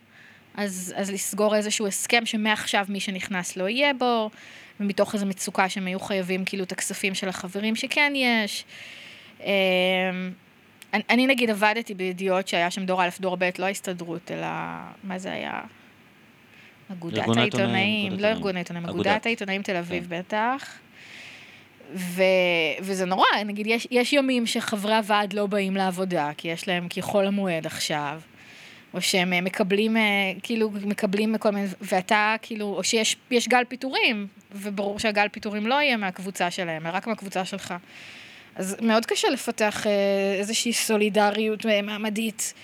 אז, 0.55 0.95
אז 0.97 1.11
לסגור 1.11 1.57
איזשהו 1.57 1.87
הסכם 1.87 2.27
שמעכשיו 2.27 2.87
מי 2.89 3.01
שנכנס 3.01 3.57
לא 3.57 3.69
יהיה 3.69 3.95
בו, 3.95 4.31
ומתוך 4.81 5.15
איזו 5.15 5.27
מצוקה 5.27 5.69
שהם 5.69 5.87
היו 5.87 6.01
חייבים 6.01 6.45
כאילו 6.45 6.65
את 6.65 6.73
הכספים 6.73 7.15
של 7.15 7.29
החברים 7.29 7.77
שכן 7.77 8.13
יש. 8.17 8.65
אה, 9.41 9.51
אני, 10.95 11.03
אני 11.11 11.27
נגיד 11.27 11.51
עבדתי 11.51 11.95
בידיעות 11.95 12.49
שהיה 12.49 12.71
שם 12.71 12.87
דור 12.87 13.03
א', 13.05 13.09
דור 13.21 13.37
ב', 13.37 13.51
לא 13.59 13.65
ההסתדרות, 13.67 14.31
אלא 14.31 14.47
מה 15.05 15.19
זה 15.19 15.33
היה? 15.33 15.61
אגודת 16.93 17.37
העיתונאים, 17.37 18.13
לא. 18.19 18.27
ארגון 18.27 18.57
העיתונאים, 18.57 18.85
אגודת. 18.85 19.07
אגודת 19.07 19.27
העיתונאים 19.27 19.63
תל 19.63 19.77
אביב 19.77 20.07
כן. 20.11 20.19
בטח. 20.19 20.79
ו... 21.95 22.23
וזה 22.81 23.05
נורא, 23.05 23.27
נגיד, 23.47 23.67
יש, 23.67 23.89
יש 23.91 24.13
ימים 24.13 24.47
שחברי 24.47 24.95
הוועד 24.95 25.33
לא 25.33 25.47
באים 25.47 25.77
לעבודה, 25.77 26.31
כי 26.37 26.49
יש 26.49 26.69
להם 26.69 26.87
כחול 26.91 27.27
המועד 27.27 27.67
עכשיו, 27.67 28.21
או 28.95 29.01
שהם 29.01 29.33
אה, 29.33 29.41
מקבלים, 29.41 29.97
אה, 29.97 30.03
כאילו, 30.43 30.71
מקבלים 30.71 31.39
כל 31.39 31.51
מיני, 31.51 31.67
ואתה, 31.81 32.35
כאילו, 32.43 32.75
או 32.77 32.85
שיש 32.85 33.17
יש 33.31 33.49
גל 33.49 33.63
פיטורים, 33.69 34.27
וברור 34.53 34.99
שהגל 34.99 35.29
פיטורים 35.33 35.67
לא 35.67 35.75
יהיה 35.75 35.97
מהקבוצה 35.97 36.51
שלהם, 36.51 36.87
רק 36.87 37.07
מהקבוצה 37.07 37.45
שלך. 37.45 37.75
אז 38.57 38.77
מאוד 38.81 39.07
קשה 39.07 39.29
לפתח 39.29 39.87
אה, 39.87 39.93
איזושהי 40.39 40.73
סולידריות 40.73 41.67
מעמדית, 41.83 42.55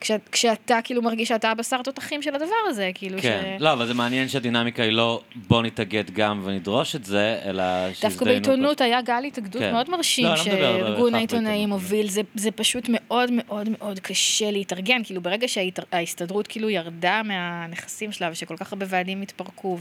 כש, 0.00 0.10
כשאתה 0.32 0.78
כאילו 0.84 1.02
מרגיש 1.02 1.28
שאתה 1.28 1.50
הבשר 1.50 1.82
תותחים 1.82 2.22
של 2.22 2.34
הדבר 2.34 2.54
הזה, 2.66 2.90
כאילו 2.94 3.18
כן. 3.22 3.56
ש... 3.58 3.62
לא, 3.62 3.72
אבל 3.72 3.86
זה 3.86 3.94
מעניין 3.94 4.28
שהדינמיקה 4.28 4.82
היא 4.82 4.92
לא 4.92 5.20
בוא 5.34 5.62
נתאגד 5.62 6.10
גם 6.10 6.40
ונדרוש 6.44 6.96
את 6.96 7.04
זה, 7.04 7.40
אלא 7.44 7.62
דווקא 7.88 8.08
שיזדיינו 8.08 8.24
בעיתונות 8.24 8.80
היה 8.80 9.02
גל 9.02 9.24
התאגדות 9.26 9.62
כן. 9.62 9.72
מאוד 9.72 9.90
מרשים, 9.90 10.24
לא, 10.24 10.30
לא 10.30 10.36
שארגון 10.36 11.14
העיתונאים. 11.14 11.70
הוביל, 11.70 12.08
זה, 12.08 12.20
זה 12.34 12.50
פשוט 12.50 12.84
מאוד 12.88 13.30
מאוד 13.32 13.68
מאוד 13.78 14.00
קשה 14.00 14.50
להתארגן, 14.50 15.04
כאילו 15.04 15.20
ברגע 15.20 15.48
שההסתדרות 15.48 16.46
כאילו 16.46 16.70
ירדה 16.70 17.22
מהנכסים 17.24 18.12
שלה, 18.12 18.28
ושכל 18.32 18.56
כך 18.56 18.72
הרבה 18.72 18.86
ועדים 18.88 19.22
התפרקו, 19.22 19.78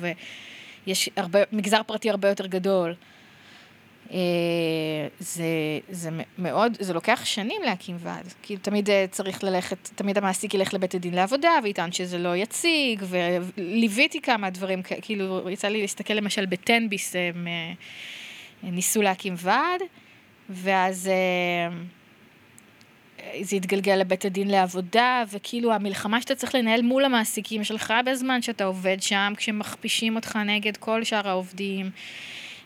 ויש 0.85 1.09
הרבה, 1.15 1.39
מגזר 1.51 1.81
פרטי 1.85 2.09
הרבה 2.09 2.29
יותר 2.29 2.47
גדול, 2.47 2.93
זה, 5.19 5.45
זה 5.89 6.09
מאוד, 6.37 6.77
זה 6.79 6.93
לוקח 6.93 7.21
שנים 7.25 7.61
להקים 7.65 7.97
ועד. 7.99 8.33
כאילו 8.43 8.61
תמיד 8.61 8.89
אה, 8.89 9.05
צריך 9.11 9.43
ללכת, 9.43 9.89
תמיד 9.95 10.17
המעסיק 10.17 10.53
ילך 10.53 10.73
לבית 10.73 10.95
הדין 10.95 11.13
לעבודה, 11.13 11.49
ויטען 11.63 11.91
שזה 11.91 12.17
לא 12.17 12.35
יציג, 12.35 13.03
וליוויתי 13.09 14.21
כמה 14.21 14.49
דברים, 14.49 14.81
כאילו 15.01 15.49
יצא 15.49 15.67
לי 15.67 15.81
להסתכל 15.81 16.13
למשל 16.13 16.45
בטנביס, 16.45 17.15
הם 17.15 17.47
אה, 17.47 17.73
ניסו 18.71 19.01
להקים 19.01 19.33
ועד, 19.37 19.81
ואז 20.49 21.07
אה, 21.07 21.77
זה 23.41 23.55
התגלגל 23.55 23.95
לבית 23.95 24.25
הדין 24.25 24.47
לעבודה, 24.47 25.23
וכאילו 25.31 25.73
המלחמה 25.73 26.21
שאתה 26.21 26.35
צריך 26.35 26.55
לנהל 26.55 26.81
מול 26.81 27.05
המעסיקים 27.05 27.63
שלך 27.63 27.93
בזמן 28.05 28.41
שאתה 28.41 28.63
עובד 28.63 29.01
שם, 29.01 29.33
כשמכפישים 29.37 30.15
אותך 30.15 30.35
נגד 30.45 30.77
כל 30.77 31.03
שאר 31.03 31.29
העובדים. 31.29 31.91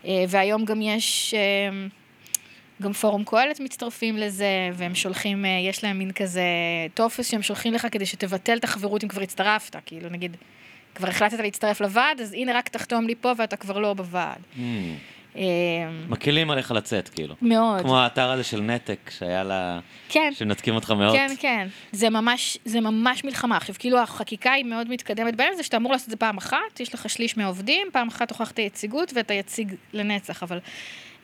אה, 0.06 0.26
והיום 0.28 0.66
גם 0.66 0.82
יש, 0.82 1.34
אה, 1.34 1.88
גם 2.82 2.94
פורום 2.94 3.24
קהלת 3.24 3.60
מצטרפים 3.60 4.18
לזה, 4.18 4.70
והם 4.74 4.96
שולחים, 4.96 5.46
אה, 5.46 5.50
יש 5.70 5.84
להם 5.84 5.98
מין 6.00 6.12
כזה 6.12 6.44
טופס 6.94 7.32
שהם 7.32 7.42
שולחים 7.42 7.74
לך 7.74 7.88
כדי 7.92 8.06
שתבטל 8.06 8.58
את 8.58 8.64
החברות 8.64 9.04
אם 9.04 9.10
כבר 9.10 9.22
הצטרפת, 9.22 9.76
כאילו 9.86 10.10
נגיד, 10.10 10.38
כבר 10.96 11.08
החלטת 11.08 11.40
להצטרף 11.40 11.82
לוועד, 11.82 12.22
אז 12.22 12.34
הנה 12.34 12.54
רק 12.54 12.70
תחתום 12.70 13.08
לי 13.08 13.16
פה 13.16 13.32
ואתה 13.38 13.56
כבר 13.56 13.80
לא 13.80 13.94
בוועד. 13.94 14.40
Mm. 14.56 14.60
אה, 15.36 15.42
מקלים 16.10 16.52
עליך 16.52 16.72
לצאת, 16.72 17.10
כאילו. 17.10 17.36
מאוד. 17.42 17.82
כמו 17.82 18.00
האתר 18.00 18.32
הזה 18.32 18.44
של 18.44 18.62
נתק, 18.62 19.12
שהיה 19.18 19.44
לה... 19.44 19.80
כן. 20.10 20.32
שמנתקים 20.36 20.76
אותך 20.76 20.92
מאוד. 20.92 21.16
כן, 21.16 21.28
כן. 21.40 21.68
זה 21.92 22.10
ממש, 22.10 22.58
זה 22.66 22.82
ממש 22.82 23.24
מלחמה. 23.24 23.58
עכשיו, 23.58 23.76
כאילו, 23.80 24.00
החקיקה 24.00 24.52
היא 24.52 24.66
מאוד 24.66 24.90
מתקדמת 24.90 25.36
בעניין 25.36 25.54
הזה, 25.54 25.64
שאתה 25.64 25.78
אמור 25.78 25.92
לעשות 25.92 26.06
את 26.06 26.12
זה 26.12 26.18
פעם 26.18 26.38
אחת, 26.38 26.80
יש 26.80 26.94
לך 26.94 27.10
שליש 27.10 27.38
מהעובדים, 27.38 27.88
פעם 27.92 28.08
אחת 28.08 28.32
הוכחת 28.32 28.60
יציגות 28.60 29.12
ואתה 29.16 29.34
יציג 29.34 29.76
לנצח, 29.94 30.44
אבל 30.44 30.60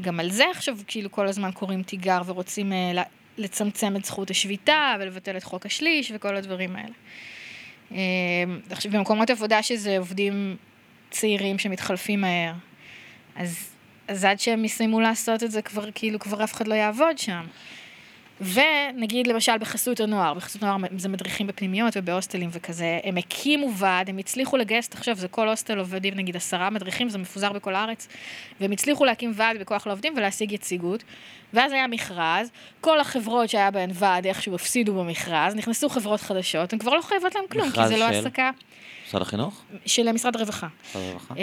גם 0.01 0.19
על 0.19 0.29
זה 0.29 0.43
עכשיו, 0.51 0.77
כאילו, 0.87 1.11
כל 1.11 1.27
הזמן 1.27 1.51
קוראים 1.51 1.83
תיגר 1.83 2.21
ורוצים 2.25 2.73
אה, 2.73 3.03
לצמצם 3.37 3.95
את 3.95 4.05
זכות 4.05 4.29
השביתה 4.29 4.95
ולבטל 4.99 5.37
את 5.37 5.43
חוק 5.43 5.65
השליש 5.65 6.11
וכל 6.15 6.35
הדברים 6.35 6.75
האלה. 6.75 6.93
אה, 7.91 7.97
עכשיו, 8.71 8.91
במקומות 8.91 9.29
עבודה 9.29 9.63
שזה 9.63 9.97
עובדים 9.97 10.55
צעירים 11.09 11.59
שמתחלפים 11.59 12.21
מהר, 12.21 12.53
אז, 13.35 13.68
אז 14.09 14.25
עד 14.25 14.39
שהם 14.39 14.65
יסיימו 14.65 15.01
לעשות 15.01 15.43
את 15.43 15.51
זה, 15.51 15.61
כבר 15.61 15.91
כאילו, 15.95 16.19
כבר 16.19 16.43
אף 16.43 16.53
אחד 16.53 16.67
לא 16.67 16.73
יעבוד 16.73 17.17
שם. 17.17 17.45
ונגיד 18.41 19.27
למשל 19.27 19.57
בחסות 19.57 19.99
הנוער, 19.99 20.33
בחסות 20.33 20.63
הנוער 20.63 20.77
זה 20.97 21.09
מדריכים 21.09 21.47
בפנימיות 21.47 21.93
ובהוסטלים 21.97 22.49
וכזה, 22.53 22.99
הם 23.03 23.17
הקימו 23.17 23.73
ועד, 23.77 24.09
הם 24.09 24.17
הצליחו 24.17 24.57
לגייס, 24.57 24.89
תחשוב, 24.89 25.17
זה 25.17 25.27
כל 25.27 25.49
הוסטל 25.49 25.79
עובדים 25.79 26.13
נגיד 26.13 26.35
עשרה 26.35 26.69
מדריכים, 26.69 27.09
זה 27.09 27.17
מפוזר 27.17 27.53
בכל 27.53 27.75
הארץ, 27.75 28.07
והם 28.59 28.71
הצליחו 28.71 29.05
להקים 29.05 29.31
ועד 29.35 29.59
בכוח 29.59 29.87
לעובדים 29.87 30.13
ולהשיג 30.17 30.51
יציגות, 30.51 31.03
ואז 31.53 31.71
היה 31.71 31.87
מכרז, 31.87 32.51
כל 32.81 32.99
החברות 32.99 33.49
שהיה 33.49 33.71
בהן 33.71 33.89
ועד 33.93 34.25
איכשהו 34.25 34.55
הפסידו 34.55 34.93
במכרז, 34.93 35.55
נכנסו 35.55 35.89
חברות 35.89 36.21
חדשות, 36.21 36.73
הן 36.73 36.79
כבר 36.79 36.93
לא 36.93 37.01
חייבות 37.01 37.35
להם 37.35 37.45
כלום, 37.51 37.71
כי 37.71 37.87
זה 37.87 37.97
לא 37.97 38.07
של? 38.07 38.15
העסקה 38.15 38.51
משרד 39.07 39.21
החינוך? 39.21 39.61
של 39.85 40.11
משרד 40.11 40.35
הרווחה. 40.35 40.67
משרד 40.89 41.03
הרווחה? 41.03 41.33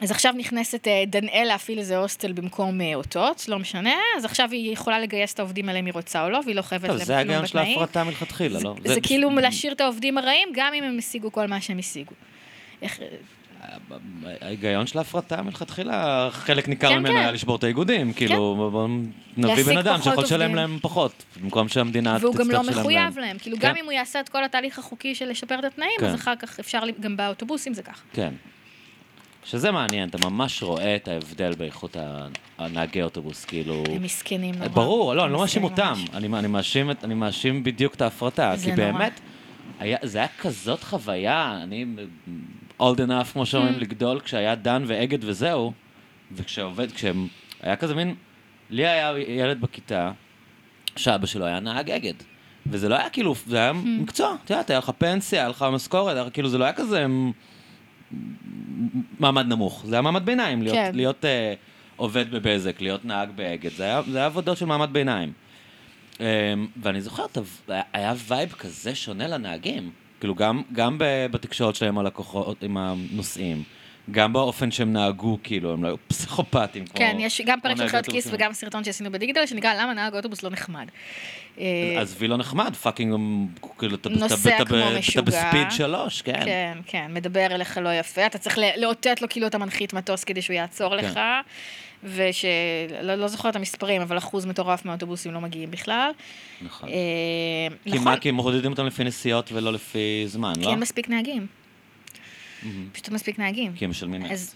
אז 0.00 0.10
עכשיו 0.10 0.34
נכנסת 0.36 0.88
אה, 0.88 1.04
דנאל 1.06 1.44
להפעיל 1.46 1.78
איזה 1.78 1.96
הוסטל 1.96 2.32
במקום 2.32 2.80
אה, 2.80 2.94
אותות, 2.94 3.44
לא 3.48 3.58
משנה, 3.58 3.94
אז 4.16 4.24
עכשיו 4.24 4.48
היא 4.52 4.72
יכולה 4.72 5.00
לגייס 5.00 5.34
את 5.34 5.38
העובדים 5.38 5.68
האלה 5.68 5.78
אם 5.80 5.86
היא 5.86 5.94
רוצה 5.94 6.24
או 6.24 6.30
לא, 6.30 6.40
והיא 6.44 6.56
לא 6.56 6.62
חייבת 6.62 6.88
להם 6.88 6.98
זה 6.98 7.04
כלום 7.04 7.16
ההיגיון 7.16 7.46
של 7.46 7.58
בתנאים. 7.58 7.78
ההפרטה 7.78 8.04
מלכתחילה, 8.04 8.58
לא? 8.62 8.74
זה 8.84 9.00
כאילו 9.00 9.30
להשאיר 9.30 9.72
את 9.72 9.80
העובדים 9.80 10.18
הרעים, 10.18 10.48
גם 10.54 10.74
אם 10.74 10.84
הם 10.84 10.98
השיגו 10.98 11.32
כל 11.32 11.46
מה 11.46 11.60
שהם 11.60 11.78
השיגו. 11.78 12.12
איך- 12.82 13.00
ההיגיון 14.40 14.86
של 14.86 14.98
ההפרטה 14.98 15.42
מלכתחילה, 15.42 16.28
חלק 16.32 16.68
ניכר 16.68 16.88
כן, 16.88 16.98
ממנו 16.98 17.12
כן. 17.14 17.16
היה 17.20 17.32
לשבור 17.32 17.56
את 17.56 17.64
האיגודים, 17.64 18.12
כאילו, 18.12 18.68
בוא 18.72 18.88
נביא 19.36 19.64
בן 19.64 19.78
אדם 19.78 20.02
שיכול 20.02 20.24
לשלם. 20.24 20.54
להם 20.54 20.78
פחות, 20.82 21.24
במקום 21.42 21.68
שהמדינה 21.68 22.16
והוא 22.20 22.32
תצטרך 22.32 22.46
גם 22.46 22.50
לשלם 22.52 22.64
לא 22.64 22.70
להם. 22.70 22.80
מחויב 22.80 23.18
להם, 23.18 23.38
כאילו 23.38 23.56
כן. 23.60 23.68
גם 23.68 23.76
אם 23.76 23.84
הוא 23.84 23.92
יעשה 23.92 24.20
את 24.20 24.28
כל 24.28 24.44
התהליך 24.44 24.78
החוקי 24.78 25.14
של 25.14 25.28
לשפר 25.30 25.58
את 25.58 25.64
התנאים, 25.64 25.90
כן. 26.00 26.06
אז 26.06 26.14
אחר 26.14 26.36
כך 26.36 26.58
אפשר, 26.60 26.80
גם 27.00 27.16
באוטובוסים 27.16 27.74
זה 27.74 27.82
ככה. 27.82 28.02
כן. 28.12 28.32
שזה 29.46 29.70
מעניין, 29.70 30.08
אתה 30.08 30.18
ממש 30.30 30.62
רואה 30.62 30.96
את 30.96 31.08
ההבדל 31.08 31.52
באיכות 31.54 31.96
הנהגי 32.58 33.02
אוטובוס, 33.02 33.44
כאילו... 33.44 33.82
הם 33.88 34.02
מסכנים 34.02 34.54
נורא. 34.54 34.68
ברור, 34.68 35.14
לא, 35.14 35.24
אני 35.24 35.32
לא 35.32 35.36
הם 35.36 35.40
מאשים 35.42 35.64
אותם. 35.64 35.94
אני, 36.14 36.28
אני, 36.38 36.48
מאשים, 36.48 36.90
אני 37.04 37.14
מאשים 37.14 37.64
בדיוק 37.64 37.94
את 37.94 38.00
ההפרטה, 38.02 38.54
כי 38.64 38.70
נורא. 38.70 38.76
באמת, 38.76 39.20
היה, 39.80 39.98
זה 40.02 40.18
היה 40.18 40.28
כזאת 40.40 40.82
חוויה, 40.84 41.60
אני 41.62 41.86
old 42.82 42.96
enough, 42.96 43.32
כמו 43.32 43.42
Mm. 43.42 43.46
שאומרים, 43.46 43.78
לגדול, 43.78 44.20
כשהיה 44.20 44.54
דן 44.54 44.84
ואגד 44.86 45.18
וזהו, 45.24 45.72
וכשעובד, 46.32 46.92
כשהם, 46.92 47.26
היה 47.62 47.76
כזה 47.76 47.94
מין, 47.94 48.14
לי 48.70 48.86
היה 48.86 49.12
ילד 49.28 49.60
בכיתה, 49.60 50.12
שאבא 50.96 51.26
שלו 51.26 51.44
היה 51.44 51.60
נהג 51.60 51.90
אגד, 51.90 52.14
וזה 52.66 52.88
לא 52.88 52.94
היה 52.94 53.10
כאילו, 53.10 53.34
זה 53.46 53.56
היה 53.58 53.70
Mm. 53.70 53.74
מקצוע, 54.02 54.36
את 54.44 54.50
יודעת, 54.50 54.70
היה 54.70 54.78
לך 54.78 54.90
פנסיה, 54.98 55.40
היה 55.40 55.48
לך 55.48 55.64
משכורת, 55.72 56.32
כאילו 56.32 56.48
זה 56.48 56.58
לא 56.58 56.64
היה 56.64 56.72
כזה 56.72 57.06
מ- 57.06 57.30
מעמד 59.20 59.46
נמוך, 59.46 59.84
זה 59.86 59.94
היה 59.94 60.02
מעמד 60.02 60.26
ביניים, 60.26 60.62
להיות, 60.62 60.76
כן. 60.76 60.90
להיות 60.94 61.24
אה, 61.24 61.54
עובד 61.96 62.30
בבזק, 62.30 62.80
להיות 62.80 63.04
נהג 63.04 63.28
באגד, 63.36 63.70
זה 63.72 63.84
היה, 63.84 64.02
זה 64.10 64.18
היה 64.18 64.26
עבודות 64.26 64.56
של 64.58 64.66
מעמד 64.66 64.88
ביניים. 64.92 65.32
אה, 66.20 66.26
ואני 66.82 67.00
זוכר, 67.00 67.24
היה- 67.68 67.82
היה 67.92 68.14
vibe 68.28 68.52
כזה 68.52 68.94
שונה 68.94 69.28
לנהגים, 69.28 69.90
כאילו 70.20 70.34
גם, 70.34 70.62
גם 70.72 70.96
בתקשורת 71.30 71.74
שלהם 71.74 71.94
עם 71.94 71.98
הלקוחות, 71.98 72.62
עם 72.62 72.76
הנוסעים, 72.76 73.62
גם 74.10 74.32
באופן 74.32 74.70
שהם 74.70 74.92
נהגו, 74.92 75.38
כאילו, 75.42 75.72
הם 75.72 75.82
לא 75.82 75.88
היו 75.88 75.96
פסיכופטים. 76.08 76.84
כן, 76.94 77.16
יש 77.20 77.40
גם 77.46 77.60
פרק 77.60 77.76
של 77.76 77.88
חיות 77.88 78.06
כיס. 78.06 78.28
וגם 78.32 78.52
סרטון 78.52 78.84
שעשינו 78.84 79.12
בדיגיטל, 79.12 79.46
שנקרא 79.46 79.74
למה 79.74 79.94
נהג 79.94 80.14
אוטובוס 80.14 80.42
לא 80.42 80.50
נחמד. 80.50 80.86
אה, 81.58 81.98
עזבי 82.00 82.28
לא 82.28 82.36
נחמד, 82.36 82.76
fucking, 82.76 83.14
כאילו, 83.78 83.96
אתה. 83.96 84.08
ב 85.22 85.30
speed 85.30 85.70
שלוש, 85.70 86.22
כן. 86.22 86.44
כן, 86.44 86.78
כן, 86.86 87.10
מדבר 87.14 87.46
אליך 87.46 87.78
לא 87.82 87.94
יפה, 87.94 88.26
אתה 88.26 88.38
צריך 88.38 88.58
לאותת 88.76 89.22
לו 89.22 89.28
כאילו 89.28 89.46
אתה 89.46 89.58
מנחית 89.58 89.92
מטוס 89.92 90.24
כדי 90.24 90.42
שהוא 90.42 90.54
יעצור 90.54 91.00
כן. 91.00 91.04
לך, 91.04 91.20
ושלא 92.04 93.14
לא 93.14 93.28
זוכרת 93.28 93.50
את 93.50 93.56
המספרים, 93.56 94.02
אבל 94.02 94.18
אחוז 94.18 94.46
מטורף 94.46 94.84
מהאוטובוסים 94.84 95.32
לא 95.32 95.40
מגיעים 95.40 95.70
בכלל. 95.70 96.10
נכון. 96.62 96.88
אה, 96.88 96.94
כי 97.84 97.90
נכון, 97.90 98.04
מה, 98.04 98.16
כי 98.16 98.28
הם 98.28 98.34
מודדים 98.34 98.70
אותם 98.70 98.86
לפי 98.86 99.04
נסיעות 99.04 99.52
ולא 99.52 99.72
לפי 99.72 100.24
זמן, 100.26 100.52
כי 100.54 100.60
לא? 100.60 100.70
אין 100.70 100.80
מספיק 100.80 101.08
נהגים. 101.08 101.65
פשוט 102.92 103.06
אין 103.06 103.14
מספיק 103.14 103.38
נהגים. 103.38 103.72
כי 103.76 103.84
הם 103.84 103.90
משלמים 103.90 104.20
מעט. 104.22 104.30
אז 104.32 104.54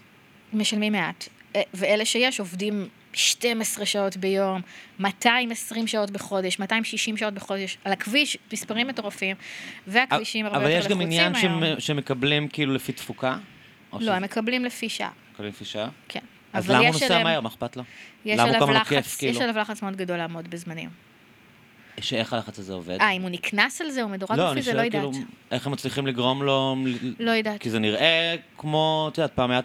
משלמים 0.53 0.91
מעט. 0.93 1.27
אה, 1.55 1.61
ואלה 1.73 2.05
שיש 2.05 2.39
עובדים 2.39 2.87
12 3.13 3.85
שעות 3.85 4.17
ביום, 4.17 4.61
220 4.99 5.87
שעות 5.87 6.11
בחודש, 6.11 6.59
260 6.59 7.17
שעות 7.17 7.33
בחודש, 7.33 7.77
על 7.85 7.91
הכביש, 7.91 8.37
מספרים 8.53 8.87
מטורפים, 8.87 9.35
והכבישים 9.87 10.45
הרבה 10.45 10.57
אבל 10.57 10.65
יותר 10.65 10.77
יש 10.79 10.85
גם 10.85 10.91
לחוצים 10.91 11.07
עניין 11.07 11.35
היום. 11.35 11.63
שהם- 11.63 11.79
שמקבלים 11.79 12.47
כאילו 12.47 12.73
לפי 12.73 12.91
תפוקה? 12.91 13.37
לא, 13.93 13.99
שזה- 13.99 14.15
הם 14.15 14.23
מקבלים 14.23 14.65
לפי 14.65 14.89
שעה, 14.89 15.09
מקבלים 15.33 15.49
לפי 15.51 15.65
שעה? 15.65 15.89
כן. 16.07 16.19
אז 16.53 16.65
אבל 16.65 16.75
למה 16.75 16.83
הוא 16.87 16.93
נוסע 16.93 17.23
מהר? 17.23 17.41
מה 17.41 17.49
אכפת 17.49 17.77
לו? 17.77 17.83
יש 18.25 19.15
כאילו? 19.15 19.41
עליו 19.41 19.57
לחץ 19.61 19.81
מאוד 19.81 19.95
גדול 19.95 20.17
לעמוד 20.17 20.47
בזמנים. 20.49 20.89
שאיך 22.01 22.33
הלחץ 22.33 22.59
הזה 22.59 22.73
עובד? 22.73 22.97
אה, 23.01 23.11
אם 23.11 23.21
הוא 23.21 23.29
נקנס 23.29 23.81
על 23.81 23.89
זה, 23.91 24.01
הוא 24.01 24.11
מדורג 24.11 24.37
לא, 24.37 24.51
לפי 24.51 24.61
זה, 24.61 24.73
לא 24.73 24.81
יודעת. 24.81 25.01
כאילו, 25.01 25.25
איך 25.51 25.67
הם 25.67 25.73
מצליחים 25.73 26.07
לגרום 26.07 26.43
לו... 26.43 26.75
לא 27.19 27.31
יודעת. 27.31 27.61
כי 27.61 27.69
זה 27.69 27.79
נראה 27.79 28.35
כמו, 28.57 29.09
את 29.11 29.17
יודעת, 29.17 29.31
פעם 29.35 29.51
היה 29.51 29.61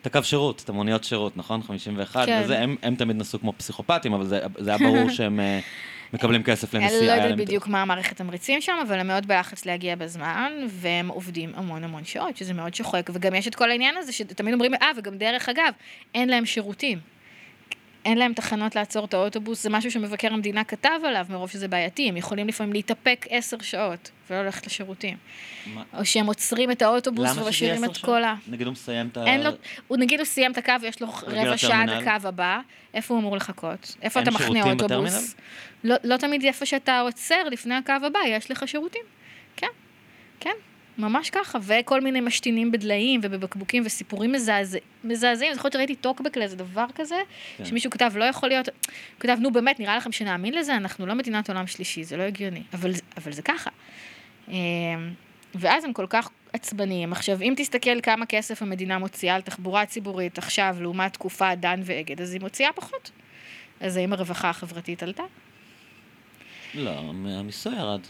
את 0.00 0.06
הקו 0.06 0.22
שירות, 0.22 0.62
את 0.64 0.68
המוניות 0.68 1.04
שירות, 1.04 1.36
נכון? 1.36 1.62
51, 1.62 2.26
כן. 2.26 2.40
וזה, 2.44 2.58
הם, 2.58 2.76
הם 2.82 2.94
תמיד 2.94 3.16
נסעו 3.16 3.40
כמו 3.40 3.52
פסיכופטים, 3.56 4.12
אבל 4.12 4.26
זה, 4.26 4.40
זה 4.58 4.70
היה 4.70 4.78
ברור 4.78 5.10
שהם 5.10 5.40
אה, 5.40 5.60
מקבלים 6.12 6.42
כסף 6.42 6.74
לנסיעה. 6.74 6.98
אני 6.98 7.06
לא 7.06 7.12
יודעת 7.12 7.38
בדיוק 7.38 7.68
מה 7.68 7.82
המערכת 7.82 8.16
תמריצים 8.16 8.60
שם, 8.60 8.76
אבל 8.88 8.98
הם 8.98 9.06
מאוד 9.06 9.26
בלחץ 9.26 9.66
להגיע 9.66 9.96
בזמן, 9.96 10.52
והם 10.68 11.08
עובדים 11.08 11.52
המון 11.54 11.84
המון 11.84 12.04
שעות, 12.04 12.36
שזה 12.36 12.54
מאוד 12.54 12.74
שוחק, 12.74 13.10
וגם 13.12 13.34
יש 13.34 13.48
את 13.48 13.54
כל 13.54 13.70
העניין 13.70 13.96
הזה 13.96 14.12
שתמיד 14.12 14.54
אומרים, 14.54 14.74
אה, 14.74 14.90
וגם 14.96 15.18
דרך 15.18 15.48
אגב, 15.48 15.72
אין 16.14 16.28
להם 16.28 16.46
שירותים. 16.46 17.17
אין 18.08 18.18
להם 18.18 18.32
תחנות 18.32 18.76
לעצור 18.76 19.04
את 19.04 19.14
האוטובוס, 19.14 19.62
זה 19.62 19.70
משהו 19.70 19.90
שמבקר 19.90 20.32
המדינה 20.32 20.64
כתב 20.64 21.00
עליו, 21.04 21.26
מרוב 21.30 21.50
שזה 21.50 21.68
בעייתי, 21.68 22.08
הם 22.08 22.16
יכולים 22.16 22.48
לפעמים 22.48 22.72
להתאפק 22.72 23.26
עשר 23.30 23.56
שעות 23.60 24.10
ולא 24.30 24.42
ללכת 24.42 24.66
לשירותים. 24.66 25.16
מה- 25.66 25.82
או 25.98 26.04
שהם 26.04 26.26
עוצרים 26.26 26.70
את 26.70 26.82
האוטובוס 26.82 27.36
ומשאירים 27.36 27.84
את 27.84 27.96
כל 27.96 28.24
ה... 28.24 28.34
נגיד 28.48 28.66
הוא 28.66 28.72
מסיים 28.72 29.08
את 29.12 29.16
ה... 29.16 29.24
אין 29.26 29.42
לו, 29.42 29.50
הוא 29.88 29.98
נגיד 29.98 30.20
הוא 30.20 30.26
סיים 30.26 30.52
את 30.52 30.58
הקו 30.58 30.72
ויש 30.82 31.02
לו 31.02 31.08
רבע 31.26 31.56
שעה 31.56 31.82
עד. 31.82 31.88
הקו 31.88 32.28
הבא, 32.28 32.60
איפה 32.94 33.14
הוא 33.14 33.20
אמור 33.20 33.36
לחכות? 33.36 33.96
איפה 34.02 34.20
אתה 34.22 34.30
מחנה 34.30 34.62
אוטובוס? 34.62 35.34
לא, 35.84 35.96
לא 36.04 36.16
תמיד 36.16 36.44
איפה 36.44 36.66
שאתה 36.66 37.00
עוצר 37.00 37.48
לפני 37.50 37.74
הקו 37.74 37.92
הבא, 38.06 38.18
יש 38.28 38.50
לך 38.50 38.68
שירותים. 38.68 39.02
כן, 39.56 39.66
כן, 40.40 40.54
ממש 40.98 41.30
ככה. 41.30 41.58
וכל 41.62 42.00
מיני 42.00 42.20
משתינים 42.20 42.72
בדליים 42.72 43.20
ובבקבוקים 43.22 43.82
וסיפורים 43.86 44.32
מזעזע- 44.32 44.78
מזעזעים. 45.04 45.54
זוכרת 45.54 45.72
שראיתי 45.72 45.94
טוקבק 45.94 46.36
לאיזה 46.36 46.56
דבר 46.56 46.84
כזה, 46.94 47.16
כן. 47.56 47.64
שמישהו 47.64 47.90
כתב, 47.90 48.12
לא 48.16 48.24
יכול 48.24 48.48
להיות, 48.48 48.68
כתב, 49.20 49.36
נו 49.40 49.50
באמת, 49.50 49.80
נראה 49.80 49.96
לכם 49.96 50.12
שנאמין 50.12 50.54
לזה? 50.54 50.76
אנחנו 50.76 51.06
לא 51.06 51.14
מדינת 51.14 51.48
עולם 51.48 51.66
שלישי, 51.66 52.04
זה 52.04 52.16
לא 52.16 52.22
הגיוני. 52.22 52.62
אבל, 52.74 52.90
אבל 53.16 53.32
זה 53.32 53.42
ככה. 53.42 53.70
אמ, 54.48 54.54
ואז 55.54 55.84
הם 55.84 55.92
כל 55.92 56.06
כך 56.10 56.28
עצבניים. 56.52 57.12
עכשיו, 57.12 57.42
אם 57.42 57.54
תסתכל 57.56 58.00
כמה 58.00 58.26
כסף 58.26 58.62
המדינה 58.62 58.98
מוציאה 58.98 59.34
על 59.34 59.42
תחבורה 59.42 59.86
ציבורית 59.86 60.38
עכשיו, 60.38 60.76
לעומת 60.80 61.12
תקופה 61.12 61.54
דן 61.54 61.80
ואגד, 61.84 62.20
אז 62.20 62.32
היא 62.32 62.40
מוציאה 62.40 62.72
פחות. 62.72 63.10
אז 63.80 63.96
האם 63.96 64.12
הרווחה 64.12 64.50
החברתית 64.50 65.02
עלתה? 65.02 65.22
לא, 66.74 66.90
המיסוי 67.38 67.76
ירד. 67.76 68.00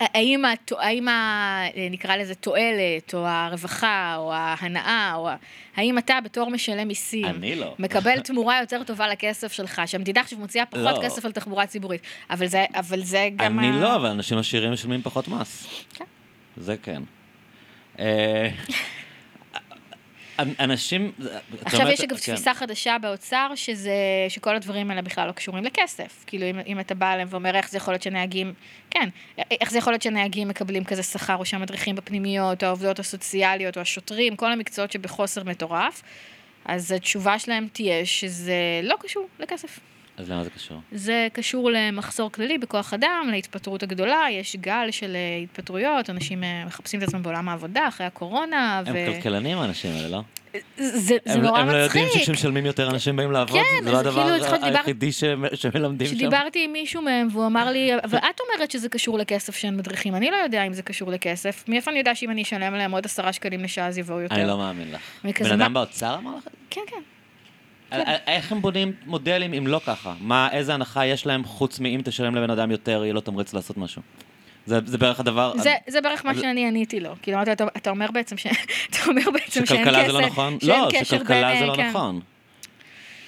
האם. 0.00 0.42
האם 0.78 1.08
ה... 1.08 1.64
נקרא 1.90 2.16
לזה 2.16 2.34
תועלת, 2.34 3.14
או 3.14 3.26
הרווחה, 3.26 4.14
או 4.18 4.32
ההנאה, 4.34 5.12
או 5.14 5.28
ה... 5.28 5.36
האם 5.76 5.98
אתה 5.98 6.18
בתור 6.24 6.50
משלם 6.50 6.88
מיסים, 6.88 7.24
אני 7.24 7.54
לא. 7.54 7.74
מקבל 7.78 8.20
תמורה 8.26 8.60
יותר 8.60 8.82
טובה 8.84 9.08
לכסף 9.08 9.52
שלך, 9.52 9.82
שהמדינה 9.86 10.20
עכשיו 10.20 10.38
מוציאה 10.38 10.66
פחות 10.66 10.82
לא. 10.82 11.00
כסף 11.02 11.24
על 11.24 11.32
תחבורה 11.32 11.66
ציבורית, 11.66 12.00
אבל 12.30 12.46
זה, 12.46 12.64
אבל 12.74 13.00
זה 13.02 13.28
גם... 13.36 13.58
אני 13.58 13.68
ה... 13.68 13.80
לא, 13.80 13.96
אבל 13.96 14.06
אנשים 14.06 14.38
עשירים 14.38 14.72
משלמים 14.72 15.02
פחות 15.02 15.28
מס. 15.28 15.66
כן. 15.94 16.04
זה 16.56 16.76
כן. 16.82 17.02
אה, 20.40 20.44
אנשים... 20.60 21.12
עכשיו 21.64 21.88
יש 21.88 22.00
אגב 22.00 22.16
תפיסה 22.16 22.54
חדשה 22.54 22.96
באוצר, 23.02 23.52
שזה, 23.54 23.94
שכל 24.28 24.56
הדברים 24.56 24.90
האלה 24.90 25.02
בכלל 25.02 25.26
לא 25.26 25.32
קשורים 25.32 25.64
לכסף. 25.64 26.24
כאילו, 26.26 26.50
אם, 26.50 26.58
אם 26.66 26.80
אתה 26.80 26.94
בא 26.94 27.12
אליהם 27.12 27.28
ואומר 27.30 27.56
איך 27.56 27.70
זה 27.70 27.76
יכול 27.76 27.94
להיות 27.94 28.02
שנהגים, 28.02 28.54
כן, 28.90 29.08
איך 29.50 29.70
זה 29.70 29.78
יכול 29.78 29.92
להיות 29.92 30.02
שנהגים 30.02 30.48
מקבלים 30.48 30.84
כזה 30.84 31.02
שכר, 31.02 31.36
או 31.36 31.44
שהמדריכים 31.44 31.96
בפנימיות, 31.96 32.62
או 32.62 32.68
העובדות 32.68 32.98
הסוציאליות, 32.98 33.76
או 33.76 33.82
השוטרים, 33.82 34.36
כל 34.36 34.52
המקצועות 34.52 34.92
שבחוסר 34.92 35.44
מטורף, 35.44 36.02
אז 36.64 36.92
התשובה 36.92 37.38
שלהם 37.38 37.68
תהיה 37.72 38.06
שזה 38.06 38.80
לא 38.82 38.96
קשור 39.00 39.28
לכסף. 39.38 39.80
אז 40.16 40.30
למה 40.30 40.44
זה 40.44 40.50
קשור? 40.50 40.80
זה 40.92 41.28
קשור 41.32 41.70
למחסור 41.70 42.32
כללי 42.32 42.58
בכוח 42.58 42.94
אדם, 42.94 43.28
להתפטרות 43.30 43.82
הגדולה, 43.82 44.26
יש 44.30 44.56
גל 44.56 44.90
של 44.90 45.16
אה, 45.16 45.42
התפטרויות, 45.42 46.10
אנשים 46.10 46.44
אה, 46.44 46.64
מחפשים 46.66 47.02
את 47.02 47.08
עצמם 47.08 47.22
בעולם 47.22 47.48
העבודה 47.48 47.88
אחרי 47.88 48.06
הקורונה. 48.06 48.82
הם 48.86 48.94
ו... 48.94 49.14
כלכלנים 49.14 49.58
האנשים 49.58 49.90
האלה, 49.90 50.08
לא? 50.08 50.22
זה, 50.76 51.16
זה 51.24 51.32
הם, 51.32 51.40
נורא 51.40 51.58
הם 51.58 51.66
מצחיק. 51.68 51.72
הם 51.72 52.02
לא 52.02 52.06
יודעים 52.06 52.08
שכשמשלמים 52.08 52.66
יותר 52.66 52.90
אנשים 52.90 53.16
באים 53.16 53.32
לעבוד? 53.32 53.60
כן, 53.60 53.84
זה 53.84 53.92
לא 53.92 53.96
אז 53.96 54.06
הדבר 54.06 54.22
כאילו, 54.22 54.76
היחידי 54.76 55.12
ש... 55.12 55.24
שמלמדים 55.54 56.06
שם? 56.06 56.14
כשדיברתי 56.14 56.64
עם 56.64 56.72
מישהו 56.72 57.02
מהם 57.02 57.28
והוא 57.32 57.46
אמר 57.46 57.70
לי, 57.70 57.90
אבל 58.04 58.18
את 58.18 58.40
אומרת 58.40 58.70
שזה 58.70 58.88
קשור 58.88 59.18
לכסף 59.18 59.56
שאין 59.56 59.76
מדריכים, 59.76 60.14
אני 60.14 60.30
לא 60.30 60.36
יודע 60.36 60.62
אם 60.62 60.72
זה 60.72 60.82
קשור 60.82 61.10
לכסף, 61.10 61.64
מאיפה 61.68 61.90
אני 61.90 61.98
יודע 61.98 62.14
שאם 62.14 62.30
אני 62.30 62.42
אשלם 62.42 62.74
להם 62.74 62.92
עוד 62.92 63.04
עשרה 63.04 63.32
שקלים 63.32 63.60
לשעה 63.64 63.86
אז 63.86 63.98
יבואו 63.98 64.20
יותר? 64.20 64.34
אני 64.34 64.46
לא 64.46 64.58
מאמין 64.58 64.92
לך. 64.92 65.00
בן 65.24 65.58
מה- 65.58 65.64
אדם 65.64 65.74
באוצר 65.74 66.14
אמר 66.14 66.36
לך? 66.36 66.44
כן, 66.70 66.80
כן. 66.86 67.00
איך 68.26 68.52
הם 68.52 68.62
בונים 68.62 68.92
מודלים 69.06 69.54
אם 69.54 69.66
לא 69.66 69.80
ככה? 69.86 70.14
מה, 70.20 70.48
איזה 70.52 70.74
הנחה 70.74 71.06
יש 71.06 71.26
להם 71.26 71.44
חוץ 71.44 71.80
מאם 71.80 72.00
תשלם 72.04 72.34
לבן 72.34 72.50
אדם 72.50 72.70
יותר, 72.70 73.04
יהיה 73.04 73.14
לו 73.14 73.20
תמריץ 73.20 73.54
לעשות 73.54 73.76
משהו? 73.76 74.02
זה, 74.66 74.78
זה 74.84 74.98
בערך 74.98 75.20
הדבר... 75.20 75.52
זה, 75.56 75.74
זה 75.88 76.00
בערך 76.00 76.24
מה 76.24 76.34
שאני 76.34 76.66
עניתי 76.66 77.00
לו. 77.00 77.10
כאילו, 77.22 77.36
אמרתי, 77.36 77.52
אתה, 77.52 77.64
אתה 77.76 77.90
אומר 77.90 78.06
בעצם 78.10 78.36
ש... 78.36 78.46
אתה 78.90 78.98
אומר 79.08 79.22
בעצם 79.32 79.66
שאין 79.66 79.84
שכלכלה 79.84 80.04
כסף, 80.04 80.12
לא 80.12 80.20
נכון? 80.20 80.58
שאין 80.60 80.80
לא, 80.80 80.88
קשר 80.90 81.04
שכלכלה 81.04 81.50
בין, 81.50 81.58
זה 81.58 81.66
לא 81.66 81.76
כן. 81.76 81.88
נכון. 81.88 82.20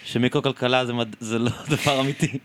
שמיקרו-כלכלה 0.05 0.87
זה, 0.87 0.93
מד... 0.93 1.17
זה 1.21 1.39
לא 1.39 1.51
דבר 1.85 2.01
אמיתי. 2.01 2.39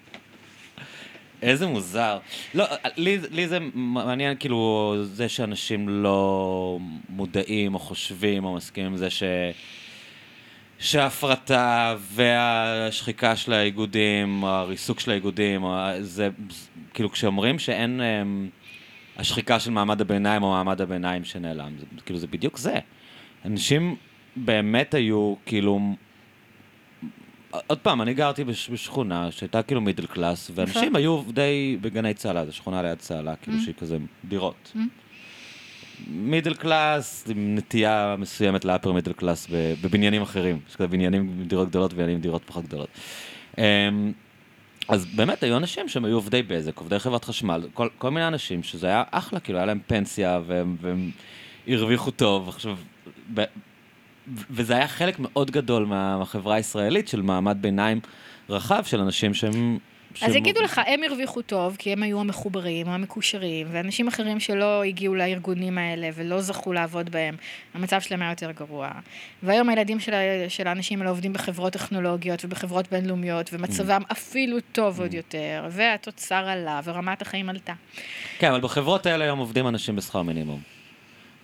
איזה 1.41 1.67
מוזר. 1.67 2.17
לא, 2.53 2.65
לי, 2.97 3.17
לי 3.31 3.47
זה 3.47 3.57
מעניין, 3.73 4.37
כאילו, 4.39 4.95
זה 5.03 5.29
שאנשים 5.29 5.89
לא 5.89 6.79
מודעים 7.09 7.73
או 7.73 7.79
חושבים 7.79 8.43
או 8.43 8.53
מסכימים 8.53 8.91
עם 8.91 8.97
זה 8.97 9.09
ש... 9.09 9.23
שההפרטה 10.81 11.95
והשחיקה 12.13 13.35
של 13.35 13.53
האיגודים, 13.53 14.43
הריסוק 14.43 14.99
של 14.99 15.11
האיגודים, 15.11 15.65
זה, 15.99 16.29
כאילו, 16.93 17.11
כשאומרים 17.11 17.59
שאין 17.59 18.01
אמ, 18.01 18.49
השחיקה 19.17 19.59
של 19.59 19.71
מעמד 19.71 20.01
הביניים 20.01 20.43
או 20.43 20.51
מעמד 20.51 20.81
הביניים 20.81 21.23
שנעלם, 21.23 21.71
זה, 21.79 21.85
כאילו, 22.05 22.19
זה 22.19 22.27
בדיוק 22.27 22.57
זה. 22.57 22.79
אנשים 23.45 23.95
באמת 24.35 24.93
היו, 24.93 25.33
כאילו... 25.45 25.79
עוד 27.67 27.77
פעם, 27.79 28.01
אני 28.01 28.13
גרתי 28.13 28.43
בש, 28.43 28.69
בשכונה 28.69 29.31
שהייתה 29.31 29.63
כאילו 29.63 29.81
middle 29.81 30.05
class, 30.05 30.51
ואנשים. 30.55 30.95
היו 30.95 31.11
עובדי 31.11 31.77
בגני 31.81 32.13
צהלה, 32.13 32.45
זו 32.45 32.53
שכונה 32.53 32.81
ליד 32.81 32.97
צהלה, 32.97 33.35
כאילו 33.35 33.57
Mm. 33.57 33.61
שהיא 33.63 33.75
כזה 33.75 33.97
דירות. 34.25 34.73
middle 36.07 36.53
class, 36.53 37.25
עם 37.29 37.55
נטייה 37.55 38.15
מסוימת 38.17 38.65
ל 38.65 38.70
upper 38.70 38.91
middle 38.91 39.13
class 39.13 39.47
בבניינים 39.81 40.21
אחרים. 40.21 40.59
יש 40.69 40.75
כזה 40.75 40.87
בניינים 40.87 41.21
עם 41.21 41.47
דירות 41.47 41.69
גדולות 41.69 41.93
ובניינים 41.93 42.15
עם 42.15 42.21
דירות 42.21 42.41
פחות 42.45 42.65
גדולות. 42.65 42.89
אמ, 43.57 43.63
אז 44.87 45.05
באמת 45.05 45.43
היו 45.43 45.57
אנשים 45.57 45.87
שהם 45.89 46.05
היו 46.05 46.15
עובדי 46.15 46.41
בזק, 46.43 46.77
עובדי 46.77 46.99
חברת 46.99 47.25
חשמל, 47.25 47.67
כל, 47.73 47.87
כל 47.97 48.11
מיני 48.11 48.27
אנשים 48.27 48.63
שזה 48.63 48.87
היה 48.87 49.03
אחלה, 49.11 49.39
כאילו 49.39 49.57
היה 49.57 49.65
להם 49.65 49.79
פנסיה 49.87 50.39
והם, 50.47 50.75
והם 50.81 51.11
הרוויחו 51.67 52.11
טוב. 52.11 52.49
עכשיו, 52.49 52.77
ב, 53.33 53.43
וזה 54.49 54.73
היה 54.73 54.87
חלק 54.87 55.15
מאוד 55.19 55.51
גדול 55.51 55.85
מה- 55.85 56.17
מהחברה 56.17 56.55
הישראלית 56.55 57.07
של 57.07 57.21
מעמד 57.21 57.57
ביניים 57.61 57.99
רחב 58.49 58.83
של 58.85 58.99
אנשים 58.99 59.33
שהם... 59.33 59.77
אז 60.21 60.35
יגידו 60.35 60.61
לך, 60.61 60.81
הם 60.87 61.03
הרוויחו 61.03 61.41
טוב, 61.41 61.75
כי 61.79 61.93
הם 61.93 62.03
היו 62.03 62.19
המחוברים, 62.19 62.87
המקושרים, 62.87 63.67
ואנשים 63.71 64.07
אחרים 64.07 64.39
שלא 64.39 64.83
הגיעו 64.83 65.15
לארגונים 65.15 65.77
האלה 65.77 66.09
ולא 66.15 66.41
זכו 66.41 66.73
לעבוד 66.73 67.09
בהם, 67.09 67.35
המצב 67.73 68.01
שלהם 68.01 68.21
היה 68.21 68.31
יותר 68.31 68.51
גרוע. 68.51 68.89
והיום 69.43 69.69
הילדים 69.69 69.99
של, 69.99 70.13
של 70.47 70.67
האנשים 70.67 70.99
האלה 70.99 71.09
עובדים 71.09 71.33
בחברות 71.33 71.73
טכנולוגיות 71.73 72.45
ובחברות 72.45 72.91
בינלאומיות, 72.91 73.49
ומצבם 73.53 74.01
אפילו 74.11 74.57
טוב 74.71 74.99
עוד 75.01 75.13
יותר, 75.13 75.65
והתוצר 75.69 76.35
עלה, 76.35 76.79
ורמת 76.83 77.21
החיים 77.21 77.49
עלתה. 77.49 77.73
כן, 78.39 78.51
אבל 78.51 78.61
בחברות 78.61 79.05
האלה 79.05 79.25
היום 79.25 79.39
עובדים 79.39 79.67
אנשים 79.67 79.95
בשכר 79.95 80.21
מינימום. 80.21 80.59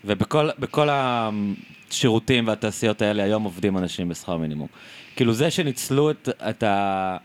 ובכל 0.06 0.50
בכל 0.60 0.90
השירותים 0.92 2.48
והתעשיות 2.48 3.02
האלה 3.02 3.24
היום 3.24 3.44
עובדים 3.44 3.78
אנשים 3.78 4.10
בשכר 4.10 4.38
מינימום. 4.38 4.68
כאילו 5.16 5.34
זה 5.34 5.52
שניצלו 5.52 6.12
את, 6.12 6.30
את 6.50 6.64
ה... 6.64 7.18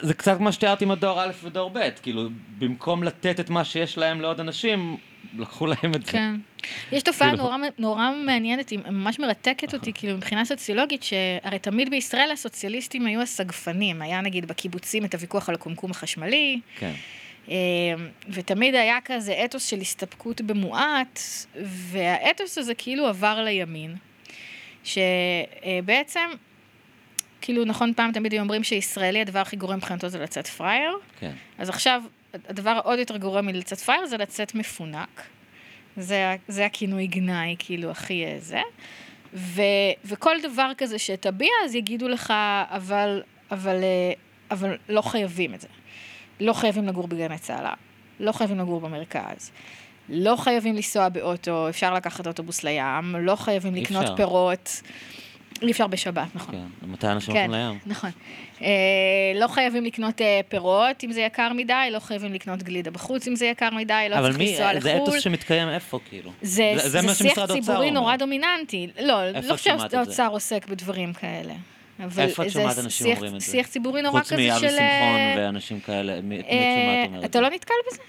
זה 0.00 0.14
קצת 0.14 0.36
כמו 0.36 0.52
שתיארתי 0.52 0.84
עם 0.84 0.90
הדור 0.90 1.22
א' 1.22 1.30
ודור 1.42 1.70
ב', 1.70 1.88
כאילו 2.02 2.28
במקום 2.58 3.02
לתת 3.02 3.40
את 3.40 3.50
מה 3.50 3.64
שיש 3.64 3.98
להם 3.98 4.20
לעוד 4.20 4.40
אנשים, 4.40 4.96
לקחו 5.38 5.66
להם 5.66 5.94
את 5.94 6.06
זה. 6.06 6.12
כן. 6.12 6.34
יש 6.92 7.02
תופעה 7.02 7.28
כאילו- 7.28 7.42
נורא, 7.44 7.56
נורא 7.78 8.10
מעניינת, 8.24 8.68
היא 8.68 8.78
ממש 8.78 9.18
מרתקת 9.18 9.74
אותי, 9.74 9.92
כאילו 9.92 10.16
מבחינה 10.16 10.44
סוציולוגית, 10.44 11.02
שהרי 11.02 11.58
תמיד 11.58 11.90
בישראל 11.90 12.30
הסוציאליסטים 12.30 13.06
היו 13.06 13.20
הסגפנים, 13.20 14.02
היה 14.02 14.20
נגיד 14.20 14.46
בקיבוצים 14.46 15.04
את 15.04 15.14
הוויכוח 15.14 15.48
על 15.48 15.54
הקומקום 15.54 15.90
החשמלי, 15.90 16.60
כן. 16.78 16.92
אה, 17.50 17.54
ותמיד 18.28 18.74
היה 18.74 18.98
כזה 19.04 19.42
אתוס 19.44 19.66
של 19.66 19.80
הסתפקות 19.80 20.40
במועט, 20.40 21.20
והאתוס 21.64 22.58
הזה 22.58 22.74
כאילו 22.74 23.06
עבר 23.06 23.40
לימין, 23.44 23.96
שבעצם, 24.84 26.30
כאילו 27.42 27.64
נכון 27.64 27.94
פעם 27.94 28.12
תמיד 28.12 28.32
היו 28.32 28.42
אומרים 28.42 28.64
שישראלי 28.64 29.20
הדבר 29.20 29.38
הכי 29.38 29.56
גורם 29.56 29.76
מבחינתו 29.76 30.08
זה 30.08 30.18
לצאת 30.18 30.46
פראייר, 30.46 30.96
כן. 31.20 31.32
אז 31.58 31.68
עכשיו, 31.68 32.02
הדבר 32.48 32.70
העוד 32.70 32.98
יותר 32.98 33.16
גרוע 33.16 33.40
מלצאת 33.40 33.78
פראייר 33.80 34.06
זה 34.06 34.16
לצאת 34.16 34.54
מפונק. 34.54 35.22
זה, 35.96 36.36
זה 36.48 36.66
הכינוי 36.66 37.06
גנאי, 37.06 37.56
כאילו, 37.58 37.90
הכי 37.90 38.24
אה, 38.24 38.36
זה. 38.38 38.60
ו, 39.34 39.62
וכל 40.04 40.36
דבר 40.42 40.70
כזה 40.78 40.98
שתביע, 40.98 41.50
אז 41.64 41.74
יגידו 41.74 42.08
לך, 42.08 42.32
אבל, 42.68 43.22
אבל, 43.50 43.76
אה, 43.82 44.12
אבל 44.50 44.76
לא 44.88 45.02
חייבים 45.02 45.54
את 45.54 45.60
זה. 45.60 45.68
לא 46.40 46.52
חייבים 46.52 46.88
לגור 46.88 47.08
בגני 47.08 47.38
צהלה, 47.38 47.72
לא 48.20 48.32
חייבים 48.32 48.58
לגור 48.58 48.80
במרכז. 48.80 49.50
לא 50.08 50.36
חייבים 50.36 50.74
לנסוע 50.74 51.08
באוטו, 51.08 51.68
אפשר 51.68 51.94
לקחת 51.94 52.26
אוטובוס 52.26 52.64
לים, 52.64 53.16
לא 53.20 53.36
חייבים 53.36 53.74
לקנות 53.74 54.04
אפשר. 54.04 54.16
פירות. 54.16 54.82
אי 55.62 55.72
אפשר 55.72 55.86
בשבת, 55.86 56.26
נכון. 56.34 56.54
כן. 56.54 56.88
מתי 56.90 57.06
אנשים 57.06 57.34
כן, 57.34 57.44
הולכים 57.50 57.66
לים? 57.68 57.78
נכון. 57.86 58.10
אה, 58.62 58.66
לא 59.34 59.46
חייבים 59.46 59.84
לקנות 59.84 60.20
אה, 60.20 60.40
פירות 60.48 61.04
אם 61.04 61.12
זה 61.12 61.20
יקר 61.20 61.52
מדי, 61.52 61.88
לא 61.90 61.98
חייבים 61.98 62.32
לקנות 62.32 62.62
גלידה 62.62 62.90
בחוץ 62.90 63.28
אם 63.28 63.36
זה 63.36 63.46
יקר 63.46 63.68
מדי, 63.70 64.06
לא 64.10 64.14
אבל 64.18 64.26
צריך 64.26 64.38
מי, 64.38 64.50
לנסוע 64.50 64.80
זה 64.80 64.92
לחו"ל. 64.94 65.02
אתוס 65.08 65.22
שמתקיים 65.22 65.68
איפה, 65.68 65.98
כאילו? 66.08 66.30
זה, 66.42 66.72
זה- 66.76 66.88
זה, 66.88 67.00
זה 67.00 67.14
שיח 67.14 67.46
ציבורי. 67.52 67.90
נורא 67.90 68.16
דומיננטי. 68.16 68.88
לא, 69.00 69.30
לא 69.30 69.40
זה? 69.40 69.56
שהאוצר 69.56 70.28
עוסק 70.30 70.66
בדברים 70.68 71.12
כאלה. 71.12 71.54
אבל 72.04 72.22
איפה 72.22 72.42
את 72.42 72.48
זה 72.50 72.60
שומעת 72.60 72.78
אנשים 72.78 73.06
אומרים 73.06 73.34
את 73.34 73.40
זה? 73.40 73.46
שיח 73.46 73.66
ציבורי 73.66 74.02
נורא 74.02 74.20
חוץ 74.20 74.32
כזה 74.32 74.42
מאבי 74.48 74.60
של... 74.60 74.68
שמחון 74.68 74.78
אה, 74.80 75.34
ואנשים 75.38 75.80
כאלה, 75.80 76.20
מי 76.20 76.40
את 76.40 76.44
שומעת 76.44 77.08
אומר 77.08 77.18
את 77.20 77.24
אתה 77.24 77.38
זה? 77.38 77.42
לא 77.42 77.50
נתקל 77.50 77.74
בזה? 77.92 78.02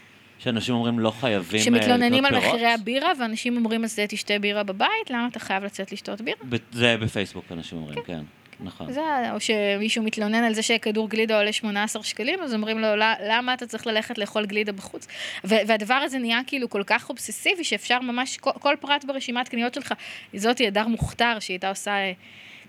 שאנשים 0.44 0.76
אומרים 0.76 1.00
לא 1.00 1.12
חייבים 1.12 1.60
אה, 1.60 1.66
שמתלוננים 1.66 2.24
לקנות 2.24 2.34
על 2.34 2.40
פירות? 2.40 2.56
מחירי 2.56 2.72
הבירה, 2.74 3.12
ואנשים 3.20 3.58
אומרים, 3.58 3.84
אז 3.84 4.00
תשתה 4.08 4.40
בירה 4.40 4.64
בבית, 4.64 5.10
למה 5.10 5.28
אתה 5.28 5.40
חייב 5.40 5.64
לצאת 5.64 5.92
לשתות 5.92 6.22
בירה? 6.22 6.38
זה 6.72 6.98
בפייסבוק 7.02 7.46
אנשים 7.52 7.78
אומרים, 7.78 8.02
כן. 8.06 8.20
נכון. 8.60 8.92
זה, 8.92 9.02
או 9.34 9.40
שמישהו 9.40 10.04
מתלונן 10.04 10.44
על 10.44 10.54
זה 10.54 10.62
שכדור 10.62 11.10
גלידה 11.10 11.38
עולה 11.38 11.54
18 11.54 12.04
שקלים, 12.04 12.40
אז 12.44 12.54
אומרים 12.54 12.80
לו, 12.80 12.96
"לא- 12.96 13.06
למה 13.28 13.54
אתה 13.54 13.68
צריך 13.68 13.88
ללכת 13.88 14.18
לאכול 14.18 14.46
גלידה 14.46 14.72
בחוץ? 14.72 15.08
ו- 15.46 15.56
והדבר 15.68 15.94
הזה 15.94 16.18
נהיה 16.18 16.40
כאילו 16.48 16.70
כל 16.70 16.84
כך 16.88 17.10
אובססיבי, 17.10 17.64
שאפשר 17.64 18.00
ממש, 18.00 18.38
כל, 18.38 18.52
כל 18.60 18.76
פרט 18.80 19.06
ברשימת 19.06 19.50
קניות 19.50 19.74
שלך, 19.74 19.94
זאתי 20.34 20.68
הדר 20.68 20.88
מוכתר, 20.88 21.40
שהיא 21.40 21.54
הייתה 21.56 21.70
עושה, 21.70 21.92
אה, 21.92 22.12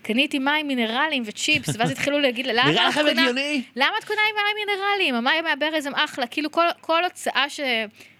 קניתי 0.05 0.39
מים 0.39 0.67
מינרליים 0.67 1.23
וצ'יפס, 1.25 1.75
ואז 1.77 1.91
התחילו 1.91 2.19
להגיד 2.19 2.45
לה, 2.47 2.53
למה 2.53 2.71
נראה 2.71 2.83
את 2.87 2.91
לכם 2.91 3.01
קונה- 3.01 3.21
הגיוני? 3.21 3.61
למה 3.75 3.91
את 3.99 4.03
קונה 4.03 4.21
עם 4.29 4.35
מים 4.35 4.67
מינרליים? 4.67 5.15
המים 5.15 5.43
מהברז 5.43 5.85
הם 5.85 5.95
אחלה. 5.95 6.27
כאילו 6.27 6.51
כל, 6.51 6.65
כל 6.81 7.03
הוצאה 7.03 7.49
ש... 7.49 7.59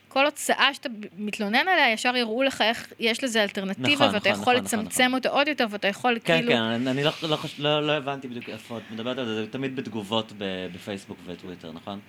כל 0.07 0.25
הוצאה 0.25 0.73
שאתה 0.73 0.89
מתלונן 1.17 1.67
עליה, 1.67 1.91
ישר 1.91 2.15
יראו 2.15 2.43
לך 2.43 2.61
איך 2.61 2.93
יש 2.99 3.23
לזה 3.23 3.43
אלטרנטיבה, 3.43 3.91
נכון, 4.05 4.07
ואתה 4.15 4.29
נכון, 4.29 4.41
יכול 4.41 4.53
נכון, 4.53 4.65
לצמצם 4.65 5.03
נכון. 5.03 5.13
אותה 5.13 5.29
עוד 5.29 5.47
יותר, 5.47 5.65
ואתה 5.69 5.87
יכול 5.87 6.17
כן, 6.23 6.37
כאילו... 6.37 6.51
כן, 6.51 6.57
אני 6.61 6.91
אני 6.91 7.03
לא- 7.03 7.11
לא 7.23 7.37
לא 7.59 7.87
לא 7.87 7.91
הבנתי 7.91 8.27
בדיוק 8.27 8.49
איפה 8.49 8.77
את 8.77 8.91
מדברת 8.91 9.17
על 9.17 9.25
זה, 9.25 9.35
זה 9.35 9.51
תמיד 9.51 9.75
בתגובות 9.75 10.33
בפייסבוק 10.73 11.17
וטוויטר, 11.25 11.71
נכון? 11.71 11.99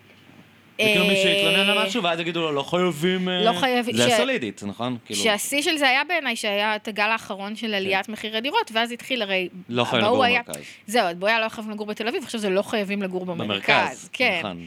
זה 0.78 0.84
כאילו 0.92 1.06
מישהו 1.06 1.28
יתלונן 1.28 1.70
על 1.70 1.86
משהו, 1.86 2.02
ואז 2.02 2.20
יגידו 2.20 2.40
לו, 2.40 2.52
לא 2.52 2.62
חייבים... 2.62 3.28
אה, 3.28 3.44
לא 3.44 3.52
חייבים, 3.52 3.96
זה 3.96 4.10
סולידית, 4.16 4.62
נכון? 4.66 4.96
כאילו, 5.04 5.20
שהשיא 5.20 5.62
של 5.62 5.76
זה 5.76 5.88
היה 5.88 6.02
בעיניי 6.08 6.36
שהיה 6.36 6.76
את 6.76 6.88
הגל 6.88 7.08
האחרון 7.12 7.56
של 7.56 7.74
עליית 7.74 8.08
מחירי 8.08 8.40
דירות, 8.40 8.70
ואז 8.74 8.92
התחיל 8.92 9.22
הרי... 9.22 9.48
לא 9.68 9.84
חייבים 9.84 10.08
לגור 10.08 10.26
במרכז. 10.26 10.62
זהו, 10.86 11.06
בואי 11.18 11.32
לא 11.40 11.48
חייבים 11.48 11.72
לגור 11.72 11.86
בתל 11.86 12.08
אביב, 12.08 12.22
עכשיו 12.22 12.40
זה 12.40 12.50
לא 12.50 12.62
חייבים 12.62 13.02
לגור 13.02 13.26
במרכז. 13.26 13.48
במרכז, 13.48 14.08
כן. 14.12 14.36
נכון. 14.38 14.66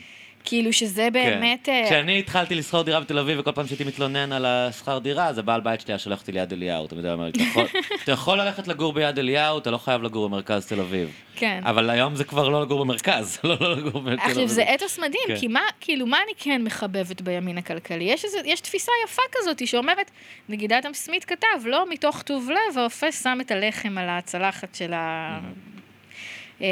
כאילו 0.50 0.74
שזה 0.74 1.08
באמת... 1.12 1.70
אה, 1.70 1.84
כשאני 1.86 2.20
התחלתי 2.20 2.56
לשכור 2.56 2.82
דירה 2.84 3.00
בתל 3.00 3.20
אביב, 3.20 3.40
וכל 3.40 3.52
פעם 3.52 3.68
שהייתי 3.68 3.84
מתלונן 3.84 4.32
על 4.32 4.46
השכר 4.46 4.98
דירה, 5.00 5.26
אז 5.28 5.38
הבעל 5.38 5.62
בית 5.62 5.82
שלי 5.82 5.94
היה 5.94 6.00
שולח 6.00 6.20
אותי 6.22 6.32
ליד 6.32 6.54
אליהו, 6.54 6.86
אתה 6.86 6.96
יודע, 6.96 7.14
אומר, 7.14 7.28
"אתה 7.30 7.40
יכול- 7.44 7.66
אתה 8.04 8.12
יכול 8.12 8.42
ללכת 8.42 8.68
לגור 8.68 8.94
ביד 8.94 9.20
אליהו, 9.20 9.58
אתה 9.58 9.72
לא 9.72 9.78
חייב 9.78 10.04
לגור 10.04 10.30
במרכז 10.30 10.66
תל 10.68 10.80
אביב. 10.80 11.12
כן. 11.36 11.62
אבל 11.64 11.90
היום 11.90 12.16
זה 12.16 12.24
כבר 12.24 12.50
לא 12.50 12.62
לגור 12.62 12.80
במרכז, 12.86 13.40
לא 13.44 13.56
לא 13.60 13.76
לגור 13.78 14.02
בתל 14.02 14.10
אביב. 14.14 14.20
עכשיו, 14.30 14.48
זה 14.48 14.74
אתוס 14.76 15.00
מדהים, 15.00 15.24
כן. 15.28 15.36
כי 15.40 15.48
מה, 15.48 15.62
כאילו, 15.80 16.06
מה 16.06 16.18
אני 16.26 16.32
כן 16.38 16.62
מחבבת 16.64 17.22
בימין 17.22 17.58
הכלכלי? 17.58 18.04
יש, 18.04 18.26
איזה, 18.26 18.38
יש 18.46 18.62
תפיסה 18.62 18.92
יפה 19.06 19.22
כזאת 19.32 19.68
שאומרת, 19.68 20.12
נגיד 20.50 20.74
אדם 20.74 20.94
סמית 20.94 21.26
כתב, 21.26 21.48
לא 21.66 21.86
מתוך 21.90 22.22
טוב 22.22 22.50
לב, 22.50 22.78
האופה 22.78 23.12
שם 23.12 23.38
את 23.42 23.52
הלחם 23.52 23.98
על 23.98 24.10
הצלחת 24.10 24.76
של 24.76 24.94
ה... 24.94 25.40
אה, 26.62 26.68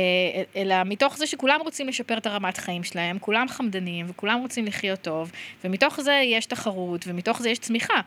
אלא 0.56 0.76
מתוך 0.86 1.18
זה 1.18 1.28
שכולם 1.28 1.60
רוצים 1.64 1.88
לשפר 1.88 2.18
את 2.18 2.26
הרמת 2.26 2.58
חיים 2.58 2.84
שלהם, 2.84 3.20
כולם 3.20 3.48
חמדנים 3.48 4.06
וכולם 4.10 4.40
רוצים 4.40 4.66
לחיות 4.66 5.02
טוב, 5.02 5.32
ומתוך 5.64 6.02
זה 6.02 6.22
יש 6.24 6.46
תחרות 6.46 7.06
ומתוך 7.08 7.42
זה 7.42 7.50
יש 7.50 7.60
צמיחה. 7.60 8.02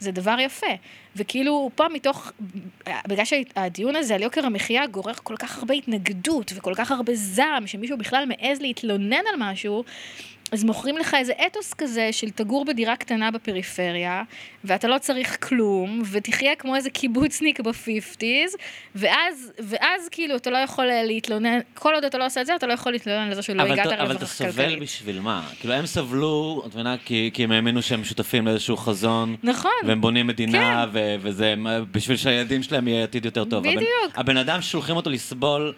זה 0.00 0.12
דבר 0.12 0.36
יפה. 0.40 0.66
וכאילו, 1.16 1.70
פה 1.74 1.84
מתוך, 1.88 2.32
בגלל 3.08 3.24
שהדיון 3.24 3.96
הזה 3.96 4.14
על 4.14 4.22
יוקר 4.22 4.46
המחיה 4.46 4.86
גורר 4.86 5.12
כל 5.14 5.36
כך 5.38 5.58
הרבה 5.58 5.74
התנגדות 5.74 6.52
וכל 6.56 6.74
כך 6.74 6.90
הרבה 6.90 7.14
זעם, 7.14 7.66
שמישהו 7.66 7.98
בכלל 7.98 8.24
מעז 8.28 8.60
להתלונן 8.60 9.22
על 9.32 9.34
משהו, 9.38 9.84
אז 10.52 10.64
מוכרים 10.64 10.98
לך 10.98 11.14
איזה 11.14 11.32
אתוס 11.46 11.74
כזה 11.74 12.08
של 12.12 12.30
תגור 12.30 12.64
בדירה 12.64 12.96
קטנה 12.96 13.30
בפריפריה, 13.30 14.22
ואתה 14.64 14.88
לא 14.88 14.98
צריך 14.98 15.48
כלום, 15.48 16.02
ותחיה 16.10 16.56
כמו 16.56 16.76
איזה 16.76 16.90
קיבוצניק 16.90 17.60
בפיפטיז, 17.60 18.56
ואז, 18.94 19.52
ואז 19.58 20.08
כאילו 20.10 20.36
אתה 20.36 20.50
לא 20.50 20.58
יכול 20.58 20.90
אה, 20.90 21.02
להתלונן, 21.04 21.58
כל 21.74 21.94
עוד 21.94 22.04
אתה 22.04 22.18
לא 22.18 22.26
עושה 22.26 22.40
את 22.40 22.46
זה, 22.46 22.54
אתה 22.56 22.66
לא 22.66 22.72
יכול 22.72 22.92
להתלונן 22.92 23.28
על 23.28 23.34
זה 23.34 23.42
שלא 23.42 23.62
אבל 23.62 23.72
הגעת 23.72 23.86
אתה- 23.86 23.94
אבל 23.94 24.04
לרווח 24.04 24.16
אתה 24.16 24.26
סובל 24.26 24.50
כלכלית. 24.52 24.78
בשביל 24.80 25.20
מה? 25.20 25.42
כאילו, 25.60 25.74
הם 25.74 25.86
סבלו, 25.86 26.62
את 26.66 26.74
מבינה, 26.74 26.96
כי 27.04 27.30
כי 27.34 27.44
הם 27.44 27.52
האמינו 27.52 27.82
שהם 27.82 28.04
שותפים 28.04 28.46
לאיזשהו 28.46 28.76
חזון. 28.76 29.36
נכון. 29.42 29.70
והם 29.86 30.00
בונים 30.00 30.26
מדינה, 30.26 30.86
ו- 30.92 31.14
וזה 31.20 31.54
בשביל 31.90 32.16
שהילדים 32.16 32.62
שלהם 32.62 32.88
יהיה 32.88 33.02
עתיד 33.04 33.24
יותר 33.24 33.44
טוב. 33.44 33.64
הבן- 33.66 33.76
בדיוק. 33.76 34.12
הבן 34.14 34.36
אדם 34.36 34.62
ששולחים 34.62 34.96
אותו 34.96 35.10
לסבול 35.10 35.72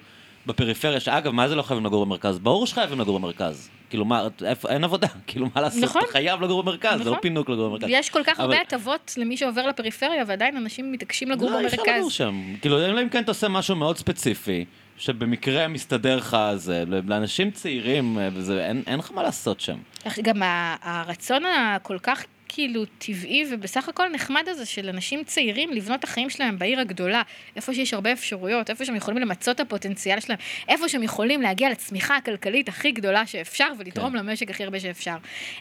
בפריפריה, 0.47 1.01
שאגב, 1.01 1.33
מה 1.33 1.49
זה 1.49 1.55
לא 1.55 1.63
חייבים 1.63 1.87
לגור 1.87 2.07
במרכז? 2.07 2.39
ברור 2.39 2.67
שחייבים 2.67 3.01
לגור 3.01 3.19
במרכז. 3.19 3.69
כאילו, 3.91 4.05
מה, 4.05 4.23
איפה, 4.45 4.69
אין 4.69 4.85
עבודה, 4.85 5.07
כאילו, 5.27 5.47
מה 5.55 5.61
לעשות? 5.61 5.83
נכון. 5.83 6.03
אתה 6.05 6.13
חייב 6.13 6.43
לגור 6.43 6.63
במרכז, 6.63 6.99
זה 6.99 7.05
לא 7.05 7.11
נכון. 7.11 7.23
פינוק 7.23 7.49
לגור 7.51 7.69
במרכז. 7.69 7.87
יש 7.91 8.11
כל 8.11 8.23
כך 8.25 8.41
הרבה 8.41 8.55
אבל- 8.55 8.63
הטבות 8.63 9.15
למי 9.17 9.37
שעובר 9.37 9.67
לפריפריה, 9.67 10.25
ועדיין 10.27 10.57
אנשים 10.57 10.93
מתעקשים 10.93 11.31
לגור 11.31 11.51
לא, 11.51 11.59
אי 11.61 11.67
אפשר 11.67 11.83
לגור 11.83 11.95
במרכז. 11.97 12.13
שם. 12.13 12.35
כאילו, 12.61 12.85
אלא 12.85 13.03
אם 13.03 13.09
כן 13.09 13.23
אתה 13.23 13.31
עושה 13.31 13.49
משהו 13.49 13.77
מאוד 13.77 13.97
ספציפי, 13.99 14.65
שבמקרה 14.99 15.69
מסתדר 15.69 16.17
לך, 16.17 16.37
זה, 16.55 16.85
לאנשים 17.07 17.51
צעירים, 17.51 18.19
אה, 18.19 18.29
וזה, 18.33 18.67
אין, 18.67 18.83
אין 18.87 18.99
לך 18.99 19.11
מה 19.15 19.23
לעשות 19.23 19.61
שם. 19.61 19.77
גם 20.23 20.43
הרצון 20.83 21.43
הכל 21.47 21.99
כך 22.03 22.25
כאילו 22.49 22.85
טבעי 22.99 23.45
ובסך 23.51 23.89
הכל 23.89 24.09
נחמד 24.09 24.45
הזה 24.47 24.67
של 24.67 24.89
אנשים 24.89 25.25
צעירים 25.25 25.71
לבנות 25.71 25.99
את 25.99 26.05
החיים 26.05 26.31
שלהם 26.31 26.59
בעיר 26.59 26.81
הגדולה, 26.81 27.23
איפה 27.57 27.75
שיש 27.75 27.95
הרבה 27.95 28.13
אפשרויות, 28.13 28.71
איפה 28.71 28.85
שהם 28.85 28.97
יכולים 28.97 29.21
למצות 29.21 29.57
את 29.57 29.61
הפוטנציאל 29.61 30.21
שלהם, 30.21 30.39
איפה 30.69 30.89
שהם 30.89 31.03
יכולים 31.03 31.43
להגיע 31.43 31.71
לצמיחה 31.71 32.17
הכלכלית 32.17 32.69
הכי 32.69 32.91
גדולה 32.91 33.27
שאפשר 33.27 33.69
ולתרום 33.79 34.11
כן. 34.11 34.17
למשק 34.17 34.51
הכי 34.51 34.65
הרבה 34.65 34.81
שאפשר. 34.81 35.17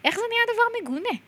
איך 0.05 0.15
זה 0.15 0.21
נהיה 0.29 0.43
דבר 0.53 0.81
מגונה? 0.81 1.19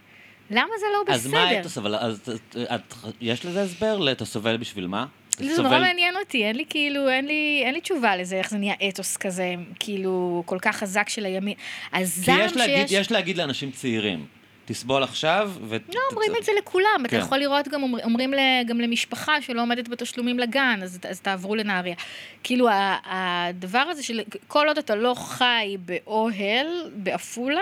למה 0.51 0.73
זה 0.79 0.85
לא 0.93 1.13
אז 1.13 1.27
מה 1.27 1.45
בסדר? 1.45 1.57
האתוס, 1.57 1.77
אבל 1.77 1.95
אז, 1.95 2.29
את, 2.35 2.57
את, 2.57 2.93
יש 3.21 3.45
לזה 3.45 3.61
הסבר? 3.61 4.11
אתה 4.11 4.25
סובל 4.25 4.57
בשביל 4.57 4.87
מה? 4.87 5.05
זה 5.39 5.61
נורא 5.61 5.79
מעניין 5.79 6.15
אותי, 6.17 6.45
אין 6.45 6.55
לי 6.55 6.65
כאילו, 6.69 7.09
אין 7.09 7.25
לי, 7.25 7.61
אין 7.65 7.73
לי 7.73 7.81
תשובה 7.81 8.15
לזה, 8.15 8.35
איך 8.35 8.49
זה 8.49 8.57
נהיה 8.57 8.73
אתוס 8.89 9.17
כזה, 9.17 9.55
כאילו, 9.79 10.43
כל 10.45 10.57
כך 10.61 10.75
חזק 10.75 11.09
של 11.09 11.25
הימין. 11.25 11.53
כי 11.53 12.01
הזעם 12.01 12.39
יש 12.45 12.55
להגיד, 12.55 12.87
שיש... 12.87 12.91
יש 12.91 13.11
להגיד 13.11 13.37
לאנשים 13.37 13.71
צעירים, 13.71 14.25
תסבול 14.69 15.03
עכשיו, 15.03 15.51
ו... 15.69 15.77
לא, 15.93 15.99
אומרים 16.11 16.31
את 16.39 16.45
זה 16.45 16.51
לכולם. 16.57 16.85
אתה 17.01 17.09
כן. 17.09 17.17
יכול 17.17 17.37
לראות 17.37 17.67
גם, 17.67 17.83
אומר- 17.83 18.03
אומרים 18.03 18.33
גם 18.67 18.81
למשפחה 18.81 19.41
שלא 19.41 19.61
עומדת 19.61 19.87
בתשלומים 19.87 20.39
לגן, 20.39 20.79
אז, 20.83 20.99
אז 21.09 21.19
תעברו 21.19 21.55
לנהריה. 21.55 21.95
כאילו, 22.43 22.67
הדבר 23.05 23.79
הזה 23.79 24.03
של 24.03 24.21
כל 24.47 24.67
עוד 24.67 24.77
אתה 24.77 24.95
לא 24.95 25.13
חי 25.17 25.77
באוהל, 25.85 26.67
בעפולה, 26.95 27.61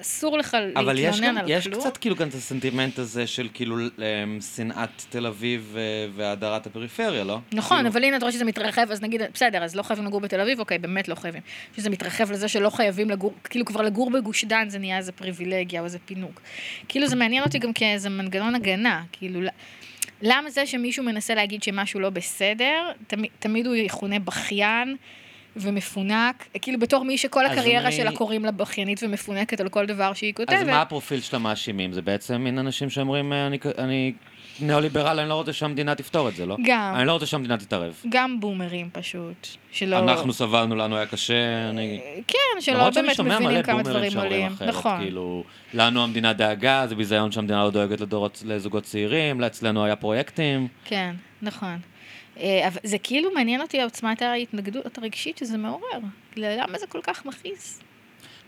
אסור 0.00 0.38
לך 0.38 0.56
אבל 0.76 0.98
יש, 0.98 1.04
להתלונן 1.04 1.38
על 1.38 1.44
יש 1.50 1.68
כלום. 1.68 1.80
קצת 1.80 1.96
כאילו 1.96 2.16
כאן 2.16 2.28
את 2.28 2.34
הסנטימנט 2.34 2.98
הזה 2.98 3.26
של 3.26 3.48
כאילו 3.54 3.76
אמ, 3.78 4.38
שנאת 4.56 5.02
תל 5.08 5.26
אביב 5.26 5.74
אה, 5.78 5.82
והדרת 6.14 6.66
הפריפריה, 6.66 7.24
לא? 7.24 7.38
נכון, 7.52 7.76
כאילו, 7.76 7.88
אבל 7.90 8.04
הנה 8.04 8.16
אתה 8.16 8.24
רואה 8.24 8.32
שזה 8.32 8.44
מתרחב, 8.44 8.90
אז 8.90 9.02
נגיד, 9.02 9.22
בסדר, 9.34 9.64
אז 9.64 9.76
לא 9.76 9.82
חייבים 9.82 10.06
לגור 10.06 10.20
בתל 10.20 10.40
אביב, 10.40 10.60
אוקיי, 10.60 10.78
באמת 10.78 11.08
לא 11.08 11.14
חייבים. 11.14 11.42
שזה 11.76 11.90
מתרחב 11.90 12.32
לזה 12.32 12.48
שלא 12.48 12.70
חייבים 12.70 13.10
לגור, 13.10 13.34
כאילו 13.44 13.64
כבר 13.64 13.82
לגור 13.82 14.10
בגוש 14.10 14.44
דן 14.44 14.68
זה 14.68 14.78
נהיה 14.78 14.98
איזה 14.98 15.12
פריבילגיה 15.12 15.80
או 15.80 15.84
איזה 15.84 15.98
פינוק. 16.04 16.37
כאילו 16.88 17.06
זה 17.08 17.16
מעניין 17.16 17.42
אותי 17.44 17.58
גם 17.58 17.72
כאיזה 17.72 18.08
מנגנון 18.10 18.54
הגנה, 18.54 19.02
כאילו, 19.12 19.40
למה 20.22 20.50
זה 20.50 20.66
שמישהו 20.66 21.04
מנסה 21.04 21.34
להגיד 21.34 21.62
שמשהו 21.62 22.00
לא 22.00 22.10
בסדר, 22.10 22.74
תמיד, 23.06 23.30
תמיד 23.38 23.66
הוא 23.66 23.74
יכונה 23.74 24.18
בכיין 24.18 24.96
ומפונק, 25.56 26.44
כאילו 26.62 26.78
בתור 26.78 27.04
מי 27.04 27.18
שכל 27.18 27.46
הקריירה 27.46 27.86
אני- 27.88 27.92
שלה 27.96 28.12
קוראים 28.12 28.44
לה 28.44 28.50
בכיינית 28.50 29.02
ומפונקת 29.02 29.60
על 29.60 29.68
כל 29.68 29.86
דבר 29.86 30.12
שהיא 30.12 30.34
כותבת. 30.34 30.54
אז 30.58 30.66
מה 30.66 30.82
הפרופיל 30.82 31.20
של 31.20 31.36
המאשימים? 31.36 31.92
זה 31.92 32.02
בעצם 32.02 32.36
מין 32.36 32.58
אנשים 32.58 32.90
שאומרים, 32.90 33.32
אה, 33.32 33.46
אני, 33.46 33.58
אני 33.78 34.12
ניאו-ליברל, 34.60 35.20
אני 35.20 35.28
לא 35.28 35.34
רוצה 35.34 35.52
שהמדינה 35.52 35.94
תפתור 35.94 36.28
את 36.28 36.36
זה, 36.36 36.46
לא? 36.46 36.56
גם. 36.64 36.94
אני 36.96 37.06
לא 37.06 37.12
רוצה 37.12 37.26
שהמדינה 37.26 37.56
תתערב. 37.56 38.02
גם 38.08 38.40
בומרים 38.40 38.90
פשוט, 38.92 39.48
שלא... 39.72 39.98
אנחנו 39.98 40.32
סבלנו, 40.32 40.76
לנו 40.76 40.96
היה 40.96 41.06
קשה, 41.06 41.68
אני... 41.70 42.00
כן, 42.26 42.60
שלא 42.60 42.74
למרות 42.74 42.94
שאני 42.94 43.04
באמת 43.04 43.16
שומע 43.16 43.34
מבינים 43.34 43.54
מלא 43.54 43.62
כמה 43.62 43.82
בומרים 43.82 43.96
דברים 43.96 44.10
שאומרים 44.10 44.32
עולים. 44.32 44.68
נכון. 44.68 44.98
כאילו, 45.00 45.44
לנו 45.74 46.04
המדינה 46.04 46.32
דאגה, 46.32 46.86
זה 46.88 46.94
ביזיון 46.94 47.32
שהמדינה 47.32 47.64
לא 47.64 47.70
דואגת 47.70 48.00
לדורות, 48.00 48.42
לזוגות 48.46 48.84
צעירים, 48.84 49.44
אצלנו 49.44 49.84
היה 49.84 49.96
פרויקטים. 49.96 50.68
כן, 50.84 51.14
נכון. 51.42 51.78
אה, 52.40 52.68
אבל 52.68 52.80
זה 52.82 52.98
כאילו 52.98 53.30
מעניין 53.34 53.60
אותי 53.60 53.82
עוצמת 53.82 54.22
ההתנגדות 54.22 54.98
הרגשית 54.98 55.38
שזה 55.38 55.58
מעורר. 55.58 55.98
למה 56.36 56.78
זה 56.78 56.86
כל 56.86 57.00
כך 57.02 57.26
מכעיס? 57.26 57.80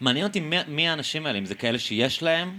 מעניין 0.00 0.26
אותי 0.26 0.40
מי, 0.40 0.56
מי 0.68 0.88
האנשים 0.88 1.26
האלה, 1.26 1.38
אם 1.38 1.46
זה 1.46 1.54
כאלה 1.54 1.78
שיש 1.78 2.22
להם, 2.22 2.58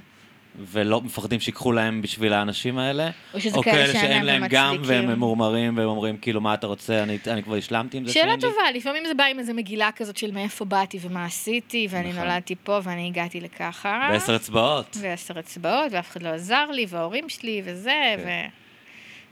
ולא 0.60 1.02
מפחדים 1.02 1.40
שיקחו 1.40 1.72
להם 1.72 2.02
בשביל 2.02 2.34
האנשים 2.34 2.78
האלה, 2.78 3.10
או 3.34 3.42
שזה 3.42 3.58
או 3.58 3.64
כאלה 3.64 3.94
שאין 3.94 4.26
להם 4.26 4.44
גם. 4.50 4.76
והם 4.84 5.08
ממורמרים, 5.08 5.78
והם 5.78 5.88
אומרים, 5.88 6.18
כאילו, 6.18 6.42
מה 6.42 6.54
אתה 6.54 6.68
רוצה, 6.68 7.04
אני, 7.04 7.18
אני 7.28 7.44
כבר 7.44 7.56
השלמתי 7.56 7.98
עם 7.98 8.06
זה 8.06 8.14
שאלה 8.14 8.24
שאין 8.24 8.36
לי?" 8.36 8.42
טובה, 8.42 8.72
לפעמים 8.76 9.04
זה 9.06 9.14
בא 9.14 9.24
עם 9.24 9.40
איזה 9.40 9.54
מגילה 9.54 9.92
כזאת 9.92 10.18
של 10.18 10.32
מאיפה 10.32 10.66
באתי 10.66 11.00
ומה 11.02 11.26
עשיתי, 11.26 11.88
ואני 11.90 12.10
נכון. 12.10 12.22
נולדתי 12.22 12.56
פה 12.64 12.80
ואני 12.84 13.08
הגעתי 13.08 13.42
לככה. 13.42 14.10
בעשר 14.12 14.36
אצבעות. 14.36 14.98
ועשר 15.02 15.40
אצבעות, 15.40 15.92
ואף 15.92 16.12
אחד 16.12 16.24
לא 16.24 16.30
עזר 16.30 16.66
לי, 16.72 16.86
וההורים 16.90 17.30
שלי, 17.30 17.62
וזה, 17.66 18.16
כן. 18.18 18.48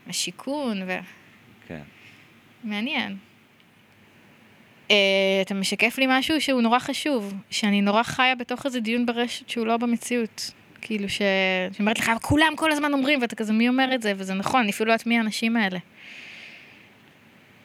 והשיכון, 0.06 0.82
ו... 0.86 0.98
כן. 1.68 1.82
מעניין. 2.64 3.16
Uh, 4.88 4.92
אתה 5.42 5.54
משקף 5.54 5.98
לי 5.98 6.06
משהו 6.08 6.40
שהוא 6.40 6.62
נורא 6.62 6.78
חשוב, 6.78 7.34
שאני 7.50 7.80
נורא 7.80 8.02
חיה 8.02 8.34
בתוך 8.34 8.66
איזה 8.66 8.80
דיון 8.80 9.06
ברשת 9.06 9.48
שהוא 9.48 9.66
לא 9.66 9.76
במציאות. 9.76 10.50
כאילו 10.82 11.08
ש... 11.08 11.22
שאומרת 11.76 11.98
לך, 11.98 12.10
כולם 12.22 12.52
כל 12.56 12.72
הזמן 12.72 12.92
אומרים, 12.92 13.20
ואתה 13.22 13.36
כזה, 13.36 13.52
מי 13.52 13.68
אומר 13.68 13.94
את 13.94 14.02
זה? 14.02 14.12
וזה 14.16 14.34
נכון, 14.34 14.60
אני 14.60 14.70
אפילו 14.70 14.88
לא 14.88 14.92
יודעת 14.92 15.06
מי 15.06 15.18
האנשים 15.18 15.56
האלה. 15.56 15.78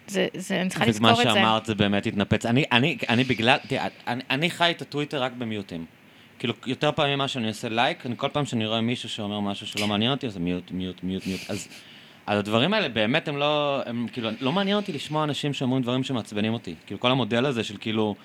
זה, 0.08 0.28
זה, 0.34 0.62
אני 0.62 0.70
צריכה 0.70 0.86
לזכור 0.86 1.10
ומה 1.10 1.22
את 1.22 1.28
זה. 1.28 1.34
שאמרת 1.34 1.66
זה 1.66 1.76
באמת 1.76 2.06
התנפץ. 2.06 2.46
אני, 2.46 2.64
אני, 2.72 2.98
אני 3.10 3.24
בגלל, 3.24 3.58
תראה, 3.68 3.88
אני, 4.08 4.22
אני 4.30 4.50
חי 4.50 4.72
את 4.72 4.82
הטוויטר 4.82 5.24
רק 5.24 5.32
במיוטים. 5.38 5.86
כאילו, 6.40 6.54
יותר 6.66 6.92
פעמים 6.92 7.14
ממה 7.14 7.28
שאני 7.28 7.48
עושה 7.48 7.70
לייק, 7.70 8.06
אני 8.06 8.16
כל 8.18 8.30
פעם 8.30 8.46
שאני 8.46 8.66
רואה 8.66 8.82
מישהו 8.82 9.10
שאומר 9.10 9.40
משהו 9.40 9.68
שלא 9.68 9.88
מעניין 9.88 10.12
אותי, 10.12 10.28
אז 10.28 10.34
זה 10.34 10.40
מיוט, 10.40 10.72
מיוט, 10.72 11.04
מיוט, 11.04 11.28
מיוט. 11.28 11.42
אז, 11.50 11.68
אז 12.26 12.40
הדברים 12.40 12.74
האלה 12.74 12.90
באמת 12.90 13.28
הם 13.28 13.38
לא, 13.38 13.82
הם 13.86 14.08
כאילו, 14.14 14.30
לא 14.42 14.52
מעניין 14.52 14.78
אותי 14.78 14.94
לשמוע 14.94 15.24
אנשים 15.24 15.54
שאומרים 15.54 15.84
דברים 15.84 16.04
שמעצבנים 16.04 16.54
אותי. 16.54 16.76
כאילו, 16.86 17.00
כל 17.00 17.12
המודל 17.12 17.46
הזה 17.46 17.64
של 17.64 17.78
כאילו, 17.78 18.16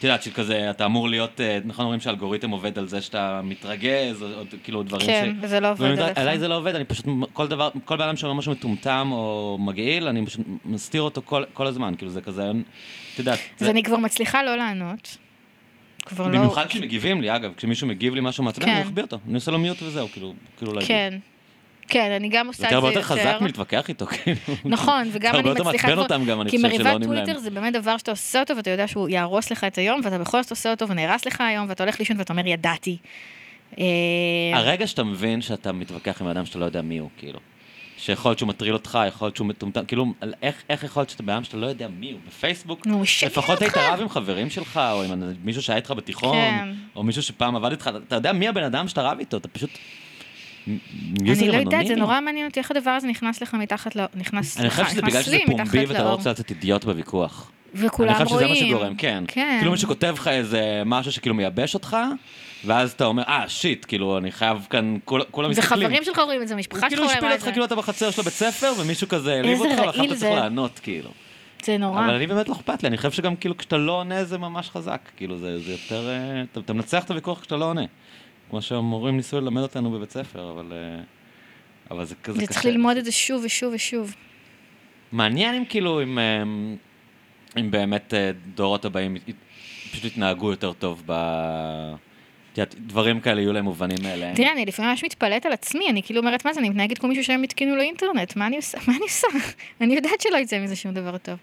את 0.00 0.04
יודעת, 0.04 0.22
של 0.22 0.30
כזה, 0.30 0.70
אתה 0.70 0.84
אמור 0.84 1.08
להיות, 1.08 1.40
אה, 1.40 1.58
נכון 1.64 1.84
אומרים 1.84 2.00
שהאלגוריתם 2.00 2.50
עובד 2.50 2.78
על 2.78 2.88
זה 2.88 3.02
שאתה 3.02 3.40
מתרגז, 3.44 4.22
או, 4.22 4.28
כאילו 4.64 4.82
דברים 4.82 5.06
כן, 5.06 5.34
ש... 5.40 5.44
וזה 5.44 5.60
לא 5.60 5.70
עובד 5.70 5.98
עליך. 5.98 6.18
עליי 6.18 6.38
זה 6.38 6.48
לא 6.48 6.56
עובד, 6.56 6.74
אני 6.74 6.84
פשוט, 6.84 7.06
כל 7.32 7.48
דבר, 7.48 7.70
כל 7.84 7.96
בן 7.96 8.04
אדם 8.04 8.16
שאומר 8.16 8.34
משהו 8.34 8.52
מטומטם 8.52 9.08
או 9.12 9.58
מגעיל, 9.60 10.08
אני 10.08 10.26
פשוט 10.26 10.40
מסתיר 10.64 11.02
אותו 11.02 11.22
כל, 11.24 11.44
כל 11.52 11.66
הזמן, 11.66 11.94
כאילו 11.98 12.10
זה 12.10 12.20
כזה, 12.20 12.50
את 12.50 13.18
יודעת. 13.18 13.38
אז 13.60 13.68
אני 13.68 13.82
כבר 13.82 13.96
מצליחה 13.96 14.42
לא 14.42 14.56
לענות. 14.56 15.16
כבר 16.06 16.26
לא... 16.26 16.38
במיוחד 16.38 16.66
כשמגיבים 16.66 17.20
לי, 17.20 17.36
אגב, 17.36 17.52
כשמישהו 17.56 17.86
מגיב 17.86 18.14
לי 18.14 18.20
משהו 18.20 18.44
מעצבן, 18.44 18.64
כן. 18.64 18.70
אני 18.70 18.82
אחביא 18.82 19.02
אותו, 19.02 19.18
אני 19.26 19.34
עושה 19.34 19.50
לו 19.50 19.58
מיוט 19.58 19.82
וזהו, 19.82 20.08
כאילו, 20.08 20.34
כאילו 20.56 20.72
להגיד. 20.72 21.20
כן. 21.90 22.10
אני 22.10 22.28
גם 22.28 22.46
עושה 22.46 22.66
את 22.66 22.72
יותר 22.72 22.80
זה 22.80 22.86
יותר 22.86 23.02
חזק 23.02 23.36
מלהתווכח 23.40 23.88
איתו, 23.88 24.06
כאילו. 24.06 24.36
נכון, 24.64 25.08
וגם 25.12 25.32
זה 25.32 25.38
אני 25.38 25.48
הרבה 25.48 25.50
יותר 25.50 25.64
מצליחה 25.64 25.88
מעצבן. 25.88 26.02
אותם 26.02 26.24
גם, 26.24 26.40
אני 26.40 26.50
כי 26.50 26.56
חושב, 26.56 26.68
מריבת 26.68 26.84
שלא 26.84 26.92
עונים 26.92 27.08
טוויטר 27.08 27.32
להם. 27.32 27.42
זה 27.42 27.50
באמת 27.50 27.72
דבר 27.72 27.96
שאתה 27.96 28.10
עושה 28.10 28.40
אותו 28.40 28.56
ואתה 28.56 28.70
יודע 28.70 28.88
שהוא 28.88 29.08
יהרוס 29.08 29.50
לך 29.50 29.64
את 29.64 29.78
היום, 29.78 30.00
ואתה 30.04 30.18
בכל 30.18 30.42
זאת 30.42 30.50
עושה 30.50 30.70
אותו 30.70 30.88
ונהרס 30.88 31.26
לך 31.26 31.40
היום, 31.40 31.66
ואתה 31.68 31.82
הולך 31.82 31.98
לישון 31.98 32.18
ואתה 32.18 32.32
אומר, 32.32 32.46
ידעתי. 32.46 32.96
אה, 33.78 33.84
הרגע 34.54 34.86
שאתה 34.86 35.04
מבין 35.04 35.42
שאתה 35.42 35.72
מתווכח 35.72 36.22
עם 36.22 36.28
אדם 36.28 36.46
שאתה 36.46 36.58
לא 36.58 36.64
יודע 36.64 36.82
מי 36.82 36.98
הוא, 36.98 37.10
כאילו. 37.18 37.38
שיכול 38.00 38.30
להיות 38.30 38.38
שהוא 38.38 38.48
מטריל 38.48 38.72
אותך, 38.72 38.98
יכול 39.08 39.26
להיות 39.26 39.36
שהוא 39.36 39.46
מטומטם, 39.46 39.84
כאילו, 39.84 40.06
איך, 40.42 40.62
איך 40.70 40.84
יכול 40.84 41.00
להיות 41.00 41.10
שאתה 41.10 41.22
אדם 41.22 41.44
שאתה 41.44 41.56
לא 41.56 41.66
יודע 41.66 41.88
מי 41.88 42.12
הוא 42.12 42.20
בפייסבוק? 42.26 42.86
נו, 42.86 43.02
לפחות 43.26 43.62
היית. 43.62 43.76
רב 43.76 44.00
עם 44.00 44.08
חברים 44.08 44.50
שלך, 44.50 44.80
או 44.92 45.02
עם 45.02 45.22
מישהו 45.44 45.62
שהיה 45.62 45.76
איתך 45.76 45.90
בתיכון, 45.90 46.36
כן. 46.36 46.68
או 46.96 47.02
מישהו 47.02 47.22
שפעם 47.22 47.56
עבד 47.56 47.70
איתך, 47.70 47.90
אתה 48.06 48.14
יודע 48.14 48.32
מי 48.32 48.48
הבן 48.48 48.62
אדם 48.62 48.88
שאתה 48.88 49.02
רב 49.02 49.18
איתו, 49.18 49.36
אתה 49.36 49.48
פשוט... 49.48 49.70
אני 50.66 51.48
לא 51.48 51.56
יודעת, 51.56 51.86
זה. 51.86 51.96
נורא 51.96 52.20
מעניין 52.20 52.46
אותי 52.46 52.60
איך 52.60 52.70
הדבר 52.70 52.90
הזה 52.90 53.06
נכנס 53.08 53.42
לך 53.42 53.54
מתחת 53.54 53.96
ל... 53.96 54.00
נכנס 54.14 54.60
אני 54.60 54.70
חושב 54.70 54.86
שזה 54.86 55.02
בגלל 55.02 55.22
שזה 55.22 55.38
פומבי 55.46 55.84
ואתה 55.86 56.02
לא. 56.04 56.08
רוצה 56.10 56.30
לצאת 56.30 56.50
אידיוט 56.50 56.84
בוויכוח. 56.84 57.50
וכולם 57.74 58.08
אני 58.14 58.24
חושב 58.24 58.36
שזה 58.36 58.46
רואים. 58.46 58.64
מה 58.64 58.68
שגורם, 58.70 58.94
כן. 58.94 59.24
כן. 59.28 59.56
כאילו 59.58 59.70
מישהו 59.72 59.88
כותב 59.88 60.14
לך 60.18 60.28
איזה 60.28 60.82
משהו 60.86 61.12
שכאילו 61.12 61.34
מייבש 61.34 61.74
אותך, 61.74 61.96
ואז 62.64 62.92
אתה 62.92 63.04
אומר, 63.04 63.22
אה, 63.22 63.44
שיט, 63.48 63.84
כאילו, 63.88 64.18
אני 64.18 64.32
חייב 64.32 64.66
כאן, 64.70 64.96
כול- 65.04 65.24
כולם 65.30 65.52
זה 65.52 65.60
מסתכלים. 65.60 65.86
חברים 65.88 66.04
שלך 66.04 66.18
רואים 66.18 66.42
את 66.42 66.48
זה, 66.48 66.56
משפחה 66.56 66.80
שלך 66.80 66.88
כאילו 66.88 67.02
רואה 67.02 67.14
השפיל 67.14 67.28
את 67.28 67.32
אותך 67.32 67.44
זה. 67.44 67.50
כאילו 67.52 67.64
אתה 67.64 67.74
בחצר 67.76 68.10
שלו 68.10 68.24
בית 68.24 68.32
ספר, 68.32 68.72
ומישהו 68.78 69.08
כזה 69.08 69.32
העליב 69.34 69.60
אותך, 69.60 69.70
רעיל 69.78 69.88
אתה 69.90 69.92
צריך 69.94 70.14
זה. 70.14 70.30
לענות, 70.30 70.78
כאילו. 70.82 71.10
זה 71.64 71.78
נורא. 71.78 72.04
אבל 72.04 72.14
אני 72.14 72.26
באמת 72.26 72.48
לא 72.48 72.54
אכפת 72.54 72.82
לי, 72.82 72.88
אני 72.88 72.96
חושב 72.96 73.10
שגם 73.12 73.36
כאילו 73.36 73.56
כשאתה 73.56 73.76
לא 73.76 73.92
עונה 73.92 74.24
זה 74.24 74.38
ממש 74.38 74.70
חזק, 74.70 75.00
כאילו 75.16 75.38
זה 75.38 75.58
זה 75.58 75.72
יותר, 75.72 76.08
אה, 76.08 76.42
אתה- 76.52 76.60
אתה 76.60 76.72
מנצח 76.72 77.04
את 77.04 77.10
הוויכוח 77.10 77.40
כשאתה 77.40 77.56
לא 77.56 77.64
עונה. 77.64 77.84
כמו 78.50 78.62
שהמורים 78.62 79.16
ניסו 79.16 79.40
ללמד 79.40 79.62
אותנו 79.62 79.90
בבית 79.90 80.10
ספר, 80.10 80.50
אבל... 80.50 80.72
אה, 80.72 81.02
אבל 81.90 82.04
זה 82.04 82.14
כזה 82.14 82.40
זה 82.40 82.46
קשה. 82.46 82.54
צריך 82.54 82.64
ללמוד 82.64 82.96
את 82.96 83.04
זה 83.04 83.12
שוב 83.12 83.42
ושוב 83.44 83.74
ושוב. 83.74 84.14
מעניין 85.12 85.54
אם 85.54 85.64
כאילו, 85.68 86.02
אם, 86.02 86.18
אה, 86.18 86.42
אם 87.60 87.70
באמת 87.70 88.14
אה, 88.14 88.30
דורות 88.54 88.84
הבאים 88.84 89.16
פשוט 89.92 90.04
יתנהגו 90.04 90.50
יותר 90.50 90.72
טוב 90.72 91.02
ב... 91.06 91.12
את 92.52 92.58
יודעת, 92.58 92.74
דברים 92.78 93.20
כאלה 93.20 93.40
יהיו 93.40 93.52
להם 93.52 93.64
מובנים 93.64 93.98
מאליהם. 94.02 94.34
תראה, 94.34 94.52
אני 94.52 94.64
לפעמים 94.66 94.90
ממש 94.90 95.04
מתפלאת 95.04 95.46
על 95.46 95.52
עצמי, 95.52 95.88
אני 95.90 96.02
כאילו 96.02 96.20
אומרת, 96.20 96.44
מה 96.44 96.52
זה, 96.52 96.60
אני 96.60 96.68
מתנהגת 96.68 96.98
כמו 96.98 97.08
מישהו 97.08 97.24
שהם 97.24 97.42
התקינו 97.42 97.76
לו 97.76 97.82
אינטרנט, 97.82 98.36
מה 98.36 98.46
אני 98.46 98.56
עושה? 98.56 98.78
מה 98.86 98.96
אני 98.96 99.02
עושה? 99.02 99.26
אני 99.80 99.94
יודעת 99.94 100.20
שלא 100.20 100.36
יצא 100.36 100.58
מזה 100.58 100.76
שום 100.76 100.94
דבר 100.94 101.18
טוב. 101.18 101.38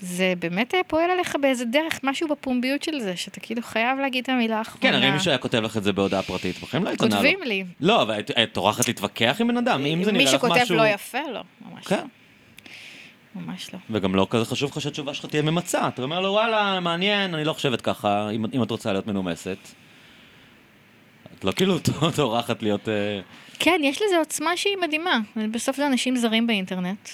זה 0.00 0.32
באמת 0.38 0.74
אה, 0.74 0.80
פועל 0.86 1.10
עליך 1.10 1.36
באיזה 1.40 1.64
דרך, 1.64 2.00
משהו 2.02 2.28
בפומביות 2.28 2.82
של 2.82 3.00
זה, 3.00 3.16
שאתה 3.16 3.40
כאילו 3.40 3.62
חייב 3.62 3.98
להגיד 3.98 4.22
את 4.22 4.28
המילה 4.28 4.58
האחרונה. 4.58 4.82
כן, 4.82 4.94
הרי 4.94 5.10
מישהו 5.10 5.30
היה 5.30 5.38
כותב 5.38 5.58
לך 5.58 5.76
את 5.76 5.82
זה 5.84 5.92
בהודעה 5.92 6.22
פרטית, 6.22 6.58
בחיים 6.62 6.84
לא 6.84 6.90
התענה 6.90 7.10
לו. 7.10 7.16
כותבים 7.16 7.38
לי. 7.42 7.64
לא, 7.80 8.02
אבל 8.02 8.20
את- 8.20 8.30
טורחת 8.52 8.88
להתווכח 8.88 9.36
עם 9.40 9.48
בן 9.48 9.56
אדם, 9.56 9.86
אם 9.86 10.04
זה 10.04 10.12
מי 10.12 10.18
נראה 10.18 10.32
לך 10.34 10.44
משהו... 10.44 10.56
שכותב 10.66 10.74
לא 10.74 10.86
יפה, 10.86 11.18
לא, 11.32 11.40
ממש 11.70 11.86
כן. 11.86 11.96
לא. 11.96 12.02
ממש 13.42 13.74
לא. 13.74 13.78
וגם 13.90 14.14
לא 14.14 14.26
כזה 14.30 14.44
חשוב 14.44 14.70
לך 14.70 14.80
שהתשובה 14.80 15.14
שלך 15.14 15.26
תהיה 15.26 15.42
ממצה. 15.42 15.88
אתה 15.88 16.02
אומר 16.02 16.20
לו, 16.20 16.28
וואלה, 16.28 16.80
מעניין, 16.80 17.34
אני 17.34 17.44
לא 17.44 17.52
חושבת 17.52 17.80
ככה, 17.80 18.30
אם, 18.30 18.44
אם 18.54 18.62
את 18.62 18.70
רוצה 18.70 18.92
להיות 18.92 19.06
מנומסת. 19.06 19.58
את 21.38 21.44
לא 21.44 21.52
כאילו 21.52 21.78
טורחת 22.16 22.62
להיות... 22.62 22.88
אה, 22.88 23.20
כן, 23.58 23.80
יש 23.84 24.02
לזה 24.02 24.18
עוצמה 24.18 24.56
שהיא 24.56 24.76
מדהימה. 24.76 25.18
בסוף 25.50 25.76
זה 25.76 25.86
אנשים 25.86 26.16
זרים 26.16 26.46
באינטרנט, 26.46 27.08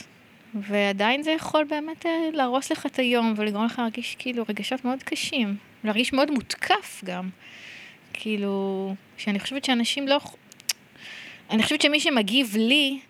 ועדיין 0.62 1.22
זה 1.22 1.30
יכול 1.30 1.64
באמת 1.64 2.06
אה, 2.06 2.10
להרוס 2.32 2.72
לך 2.72 2.86
את 2.86 2.98
היום 2.98 3.34
ולגרום 3.36 3.64
לך 3.64 3.78
להרגיש 3.78 4.16
כאילו 4.18 4.44
רגשות 4.48 4.84
מאוד 4.84 5.02
קשים. 5.02 5.56
להרגיש 5.84 6.12
מאוד 6.12 6.30
מותקף 6.30 7.02
גם. 7.04 7.28
כאילו, 8.12 8.94
שאני 9.16 9.40
חושבת 9.40 9.64
שאנשים 9.64 10.08
לא... 10.08 10.20
אני 11.50 11.62
חושבת 11.62 11.82
שמי 11.82 12.00
שמגיב 12.00 12.56
לי, 12.56 13.00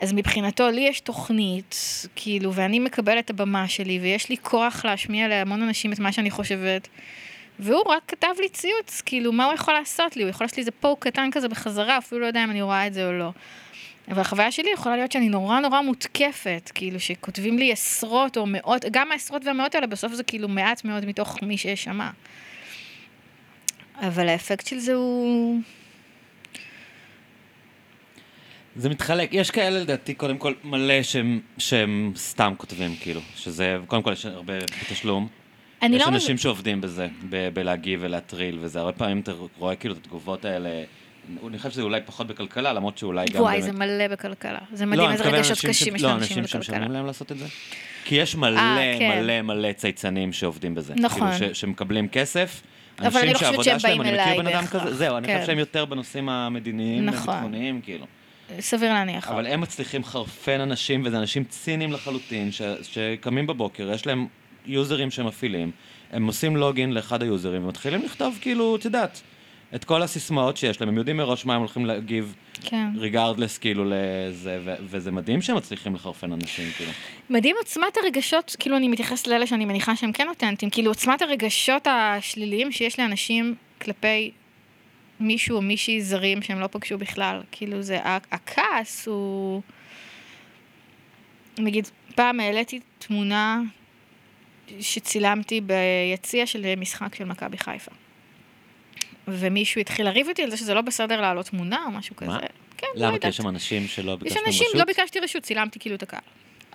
אז 0.00 0.12
מבחינתו 0.12 0.70
לי 0.70 0.80
יש 0.80 1.00
תוכנית, 1.00 1.76
כאילו, 2.16 2.54
ואני 2.54 2.78
מקבלת 2.78 3.24
את 3.24 3.30
הבמה 3.30 3.68
שלי, 3.68 3.98
ויש 4.02 4.28
לי 4.28 4.36
כוח 4.36 4.84
להשמיע 4.84 5.28
להמון 5.28 5.62
אנשים 5.62 5.92
את 5.92 5.98
מה 5.98 6.12
שאני 6.12 6.30
חושבת. 6.30 6.88
והוא 7.58 7.82
רק 7.88 8.02
כתב 8.08 8.34
לי 8.40 8.48
ציוץ, 8.48 9.02
כאילו, 9.06 9.32
מה 9.32 9.44
הוא 9.44 9.54
יכול 9.54 9.74
לעשות 9.74 10.16
לי? 10.16 10.22
הוא 10.22 10.30
יכול 10.30 10.44
לעשות 10.44 10.56
לי 10.56 10.60
איזה 10.60 10.70
פוק 10.70 11.06
קטן 11.06 11.28
כזה 11.32 11.48
בחזרה, 11.48 11.98
אפילו 11.98 12.20
לא 12.20 12.26
יודע 12.26 12.44
אם 12.44 12.50
אני 12.50 12.62
רואה 12.62 12.86
את 12.86 12.94
זה 12.94 13.06
או 13.06 13.12
לא. 13.12 13.30
אבל 14.10 14.20
החוויה 14.20 14.52
שלי 14.52 14.70
יכולה 14.74 14.96
להיות 14.96 15.12
שאני 15.12 15.28
נורא 15.28 15.60
נורא 15.60 15.80
מותקפת, 15.80 16.70
כאילו, 16.74 17.00
שכותבים 17.00 17.58
לי 17.58 17.72
עשרות 17.72 18.36
או 18.36 18.46
מאות, 18.46 18.84
גם 18.90 19.12
העשרות 19.12 19.46
והמאות 19.46 19.74
האלה, 19.74 19.86
בסוף 19.86 20.12
זה 20.12 20.22
כאילו 20.22 20.48
מעט 20.48 20.84
מאוד 20.84 21.04
מתוך 21.04 21.42
מי 21.42 21.58
ששמע. 21.58 22.10
אבל 24.00 24.28
האפקט 24.28 24.66
של 24.66 24.78
זה 24.78 24.94
הוא... 24.94 25.60
זה 28.76 28.88
מתחלק, 28.88 29.28
יש 29.32 29.50
כאלה 29.50 29.80
לדעתי, 29.80 30.14
קודם 30.14 30.38
כל, 30.38 30.52
מלא 30.64 31.02
שהם, 31.02 31.40
שהם 31.58 32.12
סתם 32.16 32.54
כותבים, 32.56 32.96
כאילו. 33.00 33.20
שזה, 33.36 33.78
קודם 33.86 34.02
כל, 34.02 34.12
יש 34.12 34.26
הרבה 34.26 34.54
בתשלום. 34.58 35.28
אני 35.82 35.96
יש 35.96 36.02
לא... 36.02 36.08
אנשים 36.08 36.38
שעובדים 36.38 36.80
בזה, 36.80 37.08
ב- 37.28 37.48
בלהגיב 37.48 38.00
ולהטריל 38.02 38.58
וזה, 38.60 38.78
הרבה 38.78 38.92
פעמים 38.92 39.20
אתה 39.20 39.32
רואה 39.58 39.76
כאילו 39.76 39.94
את 39.94 39.98
התגובות 39.98 40.44
האלה, 40.44 40.84
אני 41.48 41.58
חושב 41.58 41.70
שזה 41.70 41.82
אולי 41.82 42.00
פחות 42.06 42.26
בכלכלה, 42.26 42.72
למרות 42.72 42.98
שאולי 42.98 43.26
גם 43.26 43.40
וואי, 43.40 43.52
באמת... 43.60 43.64
זה 43.64 43.78
מלא 43.78 44.08
בכלכלה. 44.08 44.58
זה 44.72 44.84
לא, 44.86 44.90
מדהים 44.90 45.10
איזה 45.10 45.24
רגשות 45.24 45.50
אנשים 45.50 45.70
קשים 45.70 45.96
יש 45.96 46.02
לא, 46.02 46.08
לאנשים 46.10 46.38
אנשים 46.38 46.60
בכלכלה. 46.60 46.76
שמשלמים 46.76 46.92
להם 46.92 47.06
לעשות 47.06 47.32
את 47.32 47.38
זה? 47.38 47.46
כי 48.04 48.14
יש 48.14 48.36
מלא, 48.36 48.58
אה, 48.58 48.96
כן. 48.98 49.18
מלא, 49.22 49.42
מלא 49.42 49.72
צייצנים 49.72 50.32
שעובדים 50.32 50.74
בזה. 50.74 50.94
נכון. 50.96 51.32
כאילו, 51.38 51.54
ש- 51.54 51.60
שמקבלים 51.60 52.08
כסף. 52.08 52.62
אבל 52.98 53.20
אני 53.20 53.32
אנשים 53.32 53.48
לא 53.52 53.56
חושבת 53.56 53.64
שהם 53.64 53.78
באים 53.82 54.00
אני 54.00 54.10
מכיר 54.10 54.22
אליי 54.24 54.38
בן 54.38 54.46
אדם. 54.46 54.66
כזה, 54.66 54.94
זהו, 54.94 55.16
אני 55.16 55.26
כן. 55.26 55.34
חושב 55.34 55.46
שהם 55.46 55.58
יותר 55.58 55.84
בנושאים 55.84 56.28
המדיניים, 56.28 57.06
נכון. 57.06 57.34
הביטחוניים, 57.34 57.80
כאילו. 57.80 58.06
סביר 58.60 58.92
להניח. 58.92 59.28
אבל 59.28 59.46
הם 59.46 59.60
מצליחים 59.60 60.00
לחרפן 60.00 60.60
אנשים, 60.60 61.02
וזה 61.06 61.18
אנשים 61.18 61.44
ציניים 61.44 61.92
לחלוטין, 61.92 62.50
שקמים 62.82 63.46
בבוקר, 63.46 63.90
יש 63.94 64.06
להם 64.06 64.26
יוזרים 64.66 65.10
שהם 65.10 65.26
מפעילים, 65.26 65.70
הם 66.12 66.26
עושים 66.26 66.56
לוגין 66.56 66.92
לאחד 66.92 67.22
היוזרים, 67.22 67.64
ומתחילים 67.64 68.02
לכתוב 68.04 68.38
כאילו, 68.40 68.76
את 68.76 68.84
יודעת, 68.84 69.20
את 69.74 69.84
כל 69.84 70.02
הסיסמאות 70.02 70.56
שיש 70.56 70.80
להם, 70.80 70.88
הם 70.88 70.96
יודעים 70.96 71.16
מראש 71.16 71.46
מה 71.46 71.54
הם 71.54 71.60
הולכים 71.60 71.86
להגיב, 71.86 72.34
כן. 72.62 72.86
ריגרדלס 72.96 73.58
כאילו 73.58 73.84
לזה, 73.86 74.60
ו- 74.64 74.74
וזה 74.80 75.10
מדהים 75.10 75.42
שהם 75.42 75.56
מצליחים 75.56 75.94
לחרפן 75.94 76.32
אנשים, 76.32 76.70
כאילו. 76.76 76.92
מדהים 77.30 77.56
עוצמת 77.58 77.96
הרגשות, 78.02 78.56
כאילו 78.58 78.76
אני 78.76 78.88
מתייחסת 78.88 79.26
לאלה 79.26 79.46
שאני 79.46 79.64
מניחה 79.64 79.96
שהם 79.96 80.12
כן 80.12 80.28
אותנטיים, 80.28 80.70
כאילו 80.70 80.90
עוצמת 80.90 81.22
הרגשות 81.22 81.86
השליליים 81.86 82.72
שיש 82.72 83.00
לאנשים 83.00 83.54
כלפי 83.80 84.30
מישהו 85.20 85.56
או 85.56 85.62
מישהי 85.62 86.02
זרים 86.02 86.42
שהם 86.42 86.60
לא 86.60 86.66
פגשו 86.66 86.98
בכלל. 86.98 87.40
כאילו 87.52 87.82
זה, 87.82 87.98
הכעס 88.04 89.06
הוא... 89.08 89.62
נגיד, 91.58 91.88
פעם 92.14 92.40
העליתי 92.40 92.80
תמונה 92.98 93.60
שצילמתי 94.80 95.60
ביציע 95.60 96.46
של 96.46 96.74
משחק 96.76 97.14
של 97.14 97.24
מכבי 97.24 97.58
חיפה. 97.58 97.90
ומישהו 99.28 99.80
התחיל 99.80 100.06
לריב 100.06 100.28
איתי 100.28 100.42
על 100.42 100.50
זה 100.50 100.56
שזה 100.56 100.74
לא 100.74 100.80
בסדר 100.80 101.20
להעלות 101.20 101.46
תמונה 101.46 101.78
או 101.86 101.90
משהו 101.90 102.16
מה? 102.20 102.26
כזה. 102.26 102.46
כן, 102.76 102.86
לא 102.94 103.00
למה? 103.02 103.10
כי 103.10 103.14
יודעת. 103.16 103.30
יש 103.30 103.36
שם 103.36 103.48
אנשים 103.48 103.86
שלא 103.86 104.12
יש 104.12 104.18
ביקשתם 104.18 104.40
אנשים, 104.46 104.66
רשות? 104.66 104.78
לא 104.78 104.84
ביקשתי 104.84 105.20
רשות, 105.20 105.42
צילמתי 105.42 105.78
כאילו 105.78 105.96
את 105.96 106.02
הקהל. 106.02 106.20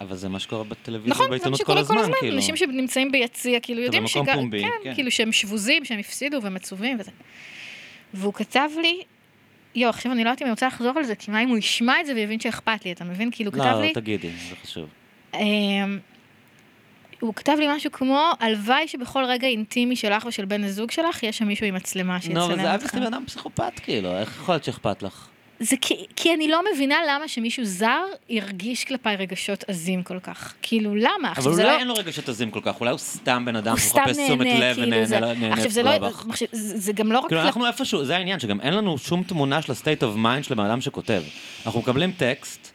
אבל 0.02 0.16
זה 0.16 0.30
מה 0.30 0.40
שקורה 0.40 0.64
בטלוויזיה 0.64 1.12
נכון, 1.12 1.26
זה 1.26 1.30
מה 1.30 1.36
ובעיתונות 1.36 1.60
כל 1.60 1.64
שקורה 1.64 1.76
כל 1.76 1.82
הזמן, 1.82 1.98
הזמן, 1.98 2.14
כאילו. 2.20 2.36
אנשים 2.36 2.56
שנמצאים 2.56 3.12
ביציע, 3.12 3.60
כאילו 3.60 3.82
יודעים 3.82 4.07
שגם, 4.07 4.26
פומבי, 4.36 4.62
כן, 4.62 4.70
כן. 4.84 4.94
כאילו 4.94 5.12
שהם 5.12 5.32
שבוזים, 5.32 5.86
שהם 5.86 5.99
הפסידו 5.99 6.40
ומצווים 6.44 6.98
וזה. 6.99 7.12
והוא 8.14 8.34
כתב 8.34 8.70
לי, 8.82 9.02
יואו, 9.76 9.90
עכשיו 9.90 10.12
אני 10.12 10.24
לא 10.24 10.30
יודעת 10.30 10.41
אם 10.41 10.45
אני 10.45 10.52
רוצה 10.52 10.68
לחזור 10.68 10.94
על 10.98 11.03
זה, 11.03 11.16
כי 11.16 11.32
מה 11.32 11.44
אם 11.44 11.49
הוא 11.49 11.57
ישמע 11.57 12.02
את 12.02 12.06
זה 12.06 12.14
ויבין 12.16 12.40
שאכפת 12.40 12.86
לי, 12.86 12.91
אתה 12.91 13.03
מבין? 13.03 13.30
כאילו, 13.32 13.52
הוא 13.52 13.60
כתב 13.60 13.72
לא, 13.72 13.82
לי, 13.82 13.88
לא, 13.88 13.94
תגידי, 13.94 14.30
זה 14.49 14.56
חשוב. 14.64 14.90
הוא 17.20 17.34
כתב 17.34 17.56
לי 17.60 17.68
משהו 17.76 17.92
כמו, 17.92 18.30
הלוואי 18.40 18.88
שבכל 18.88 19.24
רגע 19.26 19.48
אינטימי 19.48 19.96
שלך 19.96 20.26
ושל 20.26 20.46
בן 20.46 20.64
הזוג 20.64 20.92
שלך, 20.92 21.24
יש 21.24 21.38
שם 21.38 21.46
מישהו 21.46 21.66
עם 21.66 21.76
מצלמה 21.76 22.22
שיצלם 22.22 22.38
נו, 22.38 22.44
אותך. 22.44 22.54
אבל 22.54 22.62
זה 22.62 22.76
אבי 22.76 22.86
בן 22.94 23.04
אדם 23.04 23.24
פסיכופת, 23.26 23.80
כאילו, 23.84 24.18
איך 24.18 24.36
יכול 24.42 24.56
להיות 24.56 24.64
שאכפת 24.64 25.04
לך? 25.04 25.28
זה 25.60 25.76
כי, 25.82 26.06
כי 26.16 26.34
אני 26.34 26.48
לא 26.48 26.62
מבינה 26.74 26.96
למה 27.10 27.28
שמישהו 27.28 27.66
זר 27.66 28.04
ירגיש 28.30 28.84
כלפיי 28.84 29.16
רגשות 29.16 29.64
עזים 29.68 30.04
כל 30.04 30.20
כך. 30.20 30.54
כאילו, 30.62 30.96
למה? 30.96 31.34
אבל 31.38 31.52
אולי 31.52 31.64
לא... 31.64 31.78
אין 31.78 31.88
לו 31.88 31.94
רגשות 31.94 32.30
עזים 32.30 32.52
כל 32.52 32.60
כך, 32.64 32.80
אולי 32.80 32.92
הוא 32.92 32.98
סתם 32.98 33.46
בן 33.46 33.56
אדם 33.56 33.72
הוא 33.72 33.80
סתם 33.80 34.02
שמחפש 34.06 34.18
תשומת 34.26 34.48
לב 34.60 34.76
כאילו. 34.76 34.98
ונהנה 34.98 35.34
נהנה 35.34 35.54
עכשיו, 35.54 35.70
זה 35.70 35.84
לא... 35.84 35.90
רווח. 35.90 36.26
עכשיו, 36.30 36.48
זה 36.52 36.94
גם 36.94 37.12
לא 37.12 37.20
רק... 37.20 37.28
כאילו 37.28 37.42
אנחנו 37.42 37.68
איפשהו, 37.68 38.06
זה 38.06 38.16
העניין, 38.16 38.40
שגם 38.40 38.62
אין 38.62 38.74
לנו 38.74 38.98
שום 38.98 39.24
תמונה 39.24 39.62
של 39.62 39.72
ה-state 39.72 40.02
of 40.02 40.18
mind 40.26 40.44
של 40.44 40.54
הבן 40.54 40.66
אדם 40.66 40.82
שכותב. 40.82 41.24
אנחנו 41.66 41.80
מקבלים 41.80 42.12
טקסט, 42.12 42.72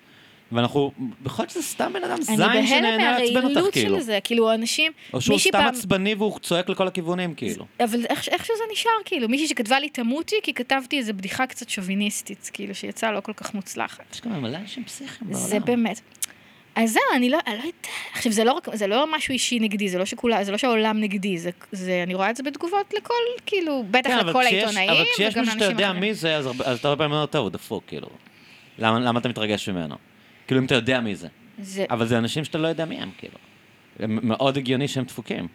ואנחנו, 0.53 0.93
להיות 1.39 1.51
שזה 1.51 1.63
סתם 1.63 1.93
בן 1.93 2.05
אדם 2.05 2.13
אני 2.13 2.23
זין 2.25 2.37
בהלם 2.37 2.67
שנהנה 2.67 2.97
לעצבן 3.19 3.37
אותך, 3.37 3.45
מהרעילות 3.47 3.73
כאילו. 3.73 3.97
של 3.97 4.03
זה, 4.03 4.19
כאילו, 4.25 4.55
אנשים... 4.55 4.93
או 5.13 5.21
שהוא 5.21 5.39
סתם 5.39 5.51
פעם- 5.53 5.69
עצבני 5.69 6.15
והוא 6.15 6.39
צועק 6.39 6.69
לכל 6.69 6.87
הכיוונים, 6.87 7.35
כאילו. 7.35 7.65
אבל 7.81 8.07
איך, 8.09 8.29
איך 8.29 8.45
שזה 8.45 8.63
נשאר, 8.73 8.91
כאילו, 9.05 9.29
מישהי 9.29 9.47
שכתבה 9.49 9.79
לי 9.81 9.89
תמותי, 9.89 10.37
כי 10.43 10.55
כתבתי 10.55 10.99
איזו 10.99 11.15
בדיחה 11.15 11.47
קצת 11.47 11.69
שוביניסטית, 11.69 12.51
כאילו, 12.53 12.75
שיצאה 12.75 13.13
לא 13.13 13.21
כל 13.21 13.33
כך 13.33 13.55
מוצלחת. 13.55 14.15
יש 14.15 14.21
גם 14.21 14.43
מלא 14.43 14.57
אנשים 14.57 14.85
פסיכיים 14.85 15.31
בעולם. 15.31 15.35
זה 15.47 15.61
באמת. 15.61 16.01
אז 16.75 16.93
זהו, 16.93 17.03
אני 17.17 17.31
לא, 17.31 17.39
אני 17.47 17.55
לא 17.57 17.61
יודעת. 17.61 17.87
עכשיו, 18.13 18.33
זה 18.33 18.45
לא, 18.45 18.53
רק, 18.53 18.69
זה 18.75 18.87
לא 18.87 19.07
משהו 19.17 19.33
אישי 19.33 19.59
נגדי, 19.61 19.89
זה 19.89 19.99
לא, 19.99 20.05
שכולה, 20.05 20.45
זה 20.45 20.53
לא 20.53 20.59
שהעולם 20.59 21.01
נגדי, 21.01 21.39
זה, 21.39 21.51
זה, 21.73 22.01
אני 22.07 22.15
רואה 22.15 22.31
את 22.31 22.37
זה 22.37 22.43
בתגובות 22.43 22.95
לכל, 22.97 23.15
כאילו, 23.47 23.85
בטח 23.91 24.11
כן, 24.11 24.27
לכל 24.27 24.45
העיתונאים, 24.45 24.91
אבל 24.91 25.05
כשיש 25.15 25.37
מישהו 25.37 25.53
שאתה 25.55 25.65
יודע. 25.65 25.93
מי 25.93 26.15
זה, 26.15 26.37
אז 26.37 26.47
אז 26.65 26.79
אתה 26.79 26.89
הרבה 26.89 26.99
פעמים 27.05 27.13
אומר, 27.13 27.27
טוב, 27.27 27.49
דפוק, 27.49 27.85
כאילו. 27.87 28.09
למה 28.79 28.99
למה 29.01 29.21
אתה 29.21 29.29
מתרגש 29.29 29.69
ממנו? 29.69 29.95
כאילו, 30.51 30.61
אם 30.61 30.67
אתה 30.67 30.75
יודע 30.75 31.01
מי 31.01 31.15
זה. 31.17 31.29
זה, 31.59 31.85
אבל 31.91 32.07
זה 32.07 32.19
אנשים 32.19 32.45
שאתה 32.45 32.59
לא 32.59 32.69
יודע 32.69 32.85
מי 32.85 32.97
הם, 32.97 33.11
כאילו. 33.19 33.35
הם 33.99 34.19
מאוד 34.23 34.57
הגיוני 34.57 34.89
שהם 34.89 35.05
דפוקים. 35.05 35.49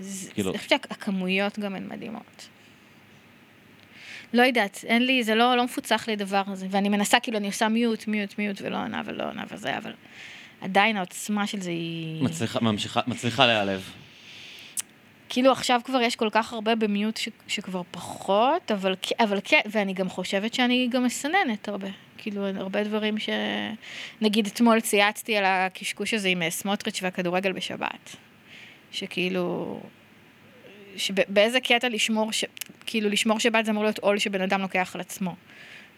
זה, 0.00 0.30
כאילו- 0.32 0.50
אני 0.50 0.58
חושבת 0.58 0.70
שהכמויות 0.88 1.58
גם 1.58 1.74
הן 1.74 1.88
מדהימות. 1.88 2.48
לא 4.32 4.42
יודעת, 4.42 4.84
אין 4.86 5.06
לי, 5.06 5.24
זה 5.24 5.34
לא, 5.34 5.56
לא 5.56 5.64
מפוצח 5.64 6.04
לי 6.06 6.12
הדבר 6.12 6.42
הזה, 6.46 6.66
ואני 6.70 6.88
מנסה, 6.88 7.20
כאילו, 7.20 7.38
אני 7.38 7.46
עושה 7.46 7.68
מיוט, 7.68 8.06
מיוט, 8.06 8.38
מיוט, 8.38 8.62
ולא 8.62 8.76
עונה 8.76 9.02
ולא 9.04 9.28
עונה 9.28 9.44
וזה, 9.50 9.78
אבל 9.78 9.92
עדיין 10.60 10.96
העוצמה 10.96 11.46
של 11.46 11.60
זה 11.60 11.70
היא... 11.70 12.22
מצליחה, 12.24 12.60
ממשיכה, 12.60 13.00
מצליחה 13.06 13.46
להיעלב. 13.46 13.90
כאילו 15.30 15.52
עכשיו 15.52 15.80
כבר 15.84 16.00
יש 16.00 16.16
כל 16.16 16.28
כך 16.32 16.52
הרבה 16.52 16.74
במיוט 16.74 17.16
ש, 17.16 17.28
שכבר 17.48 17.82
פחות, 17.90 18.70
אבל, 18.70 18.94
אבל 19.20 19.38
כן, 19.44 19.60
ואני 19.70 19.92
גם 19.92 20.08
חושבת 20.08 20.54
שאני 20.54 20.88
גם 20.90 21.04
מסננת 21.04 21.68
הרבה. 21.68 21.88
כאילו, 22.18 22.46
הרבה 22.46 22.84
דברים 22.84 23.18
ש... 23.18 23.28
נגיד 24.20 24.46
אתמול 24.46 24.80
צייצתי 24.80 25.36
על 25.36 25.44
הקשקוש 25.46 26.14
הזה 26.14 26.28
עם 26.28 26.42
אה, 26.42 26.50
סמוטריץ' 26.50 27.02
והכדורגל 27.02 27.52
בשבת. 27.52 28.16
שכאילו... 28.92 29.80
שבאיזה 30.96 31.60
קטע 31.60 31.88
לשמור, 31.88 32.32
ש... 32.32 32.44
כאילו 32.86 33.08
לשמור 33.08 33.38
שבת 33.38 33.64
זה 33.64 33.70
אמור 33.70 33.84
להיות 33.84 33.98
עול 33.98 34.18
שבן 34.18 34.40
אדם 34.40 34.60
לוקח 34.60 34.90
על 34.94 35.00
עצמו. 35.00 35.34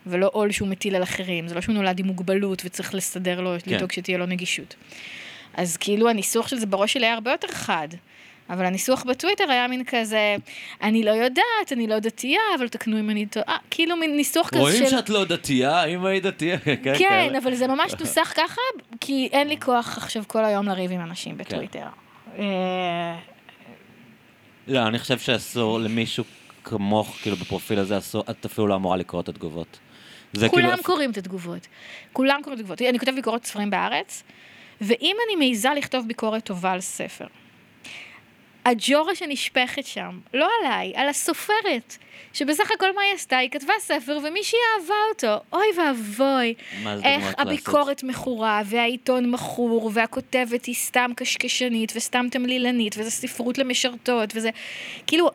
ולא 0.07 0.31
עול 0.33 0.51
שהוא 0.51 0.69
מטיל 0.69 0.97
על 0.97 1.03
אחרים, 1.03 1.49
זה 1.49 1.55
לא 1.55 1.61
שהוא 1.61 1.75
נולד 1.75 1.99
עם 1.99 2.07
מוגבלות 2.07 2.63
וצריך 2.65 2.95
לסדר 2.95 3.41
לו, 3.41 3.55
כן. 3.65 3.75
לדאוג 3.75 3.93
שתהיה 3.93 4.19
לו 4.19 4.27
נגישות. 4.27 4.75
אז 5.55 5.77
כאילו 5.77 6.09
הניסוח 6.09 6.49
של 6.49 6.57
זה 6.57 6.67
בראש 6.67 6.93
שלי 6.93 7.07
היה 7.07 7.15
הרבה 7.15 7.31
יותר 7.31 7.49
חד. 7.49 7.89
אבל 8.53 8.65
הניסוח 8.65 9.05
בטוויטר 9.05 9.51
היה 9.51 9.69
מין 9.69 9.85
כזה, 9.87 10.37
אני 10.83 11.03
לא 11.03 11.11
יודעת, 11.11 11.73
אני 11.73 11.87
לא 11.87 11.99
דתייה, 11.99 12.41
אבל 12.59 12.69
תקנו 12.69 13.01
אם 13.01 13.11
אני 13.11 13.27
טועה, 13.27 13.57
כאילו 13.71 13.97
מין 13.97 14.17
ניסוח 14.17 14.49
כזה 14.49 14.61
רואים 14.61 14.85
של... 14.85 14.91
שאת 14.91 15.11
לא 15.11 15.25
דתייה, 15.25 15.85
אם 15.85 16.05
היית 16.05 16.23
דתייה, 16.23 16.59
כן, 16.59 16.75
כן, 16.83 16.95
כאלה. 16.99 17.39
אבל 17.39 17.55
זה 17.55 17.67
ממש 17.67 17.95
נוסח 18.01 18.33
ככה, 18.37 18.61
כי 19.01 19.29
אין 19.33 19.49
לי 19.49 19.61
כוח 19.61 19.99
עכשיו 19.99 20.25
כל 20.27 20.45
היום 20.45 20.69
לריב 20.69 20.93
עם 20.93 21.01
אנשים 21.01 21.37
בטוויטר. 21.37 21.87
אה, 22.39 23.17
לא, 24.69 24.87
אני 24.87 24.99
חושב 24.99 25.19
שאסור 25.19 25.81
למישהו 25.81 26.25
כמוך, 26.65 27.17
כאילו 27.23 27.37
בפרופיל 27.37 27.79
הזה, 27.79 27.99
אסור, 27.99 28.25
את 28.31 28.45
אפילו 28.45 28.67
לא 28.67 28.75
אמורה 28.75 28.97
לקרוא 28.97 29.21
את 29.21 29.29
התגובות. 29.29 29.79
כאילו... 30.35 30.51
כולם 30.51 30.79
קוראים 30.83 31.11
את 31.11 31.17
התגובות. 31.17 31.67
כולם 32.13 32.41
קוראים 32.43 32.55
את 32.55 32.61
התגובות. 32.61 32.83
אני 32.83 32.99
כותבת 32.99 33.15
ביקורת 33.15 33.45
ספרים 33.45 33.71
בארץ, 33.71 34.23
ואם 34.81 35.17
אני 35.27 35.37
מעיזה 35.37 35.69
לכתוב 35.77 36.09
ביקורת 36.09 36.45
טובה 36.45 36.73
על 36.73 36.81
ספר, 36.81 37.27
הג'ורה 38.65 39.15
שנשפכת 39.15 39.87
שם, 39.87 40.19
לא 40.35 40.49
עליי, 40.61 40.93
על 40.97 41.09
הסופרת, 41.09 41.97
שבסך 42.33 42.71
הכל 42.71 42.95
מה 42.95 43.03
היא 43.03 43.15
עשתה? 43.15 43.37
היא 43.37 43.51
כתבה 43.51 43.73
ספר 43.81 44.19
ומישהי 44.25 44.59
אהבה 44.81 44.95
אותו. 45.09 45.45
אוי 45.53 45.67
ואבוי. 45.77 46.55
איך? 47.05 47.35
הביקורת 47.39 48.03
מכורה, 48.03 48.63
והעיתון 48.67 49.31
מכור, 49.31 49.91
והכותבת 49.95 50.65
היא 50.65 50.75
סתם 50.75 51.11
קשקשנית, 51.17 51.93
וסתם 51.97 52.27
תמלילנית, 52.31 52.95
וזה 52.99 53.11
ספרות 53.11 53.59
למשרתות, 53.59 54.33
וזה... 54.35 54.51
כאילו, 55.07 55.31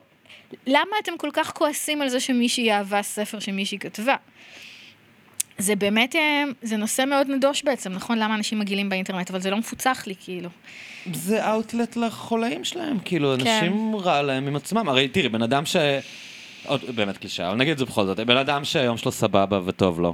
למה 0.68 0.92
אתם 1.04 1.18
כל 1.18 1.30
כך 1.34 1.54
כועסים 1.54 2.02
על 2.02 2.10
זה 2.10 2.20
שמישהי 2.20 2.72
אהבה 2.72 3.02
ספר 3.02 3.40
שמישהי 3.40 3.80
כתבה? 3.80 4.16
זה 5.58 5.76
באמת, 5.76 6.16
אה, 6.16 6.44
זה 6.62 6.78
נושא 6.78 7.06
מאוד 7.08 7.28
נדוש 7.30 7.64
בעצם, 7.64 7.94
נכון? 7.94 8.20
למה 8.20 8.36
אנשים 8.36 8.60
מגעילים 8.60 8.90
באינטרנט, 8.90 9.30
אבל 9.30 9.42
זה 9.42 9.50
לא 9.50 9.58
מפוצח 9.58 10.04
לי, 10.08 10.14
כאילו. 10.20 10.50
זה 11.14 11.52
אאוטלט 11.52 11.96
לחולאים 11.96 12.64
שלהם, 12.64 13.00
כאילו, 13.06 13.36
כן. 13.40 13.48
אנשים 13.48 13.96
רע 13.96 14.22
להם 14.22 14.48
עם 14.48 14.56
עצמם. 14.56 14.90
הרי 14.90 15.08
תראי, 15.08 15.30
בן 15.30 15.42
אדם 15.42 15.66
ש... 15.66 15.76
עוד 16.66 16.82
באמת 16.96 17.18
קלישאה, 17.18 17.50
אבל 17.50 17.58
נגיד 17.58 17.72
את 17.72 17.78
זה 17.78 17.86
בכל 17.86 18.06
זאת. 18.06 18.20
בן 18.20 18.38
אדם 18.38 18.64
שהיום 18.64 18.98
שלו 18.98 19.12
סבבה 19.12 19.60
וטוב 19.66 20.00
לו, 20.00 20.14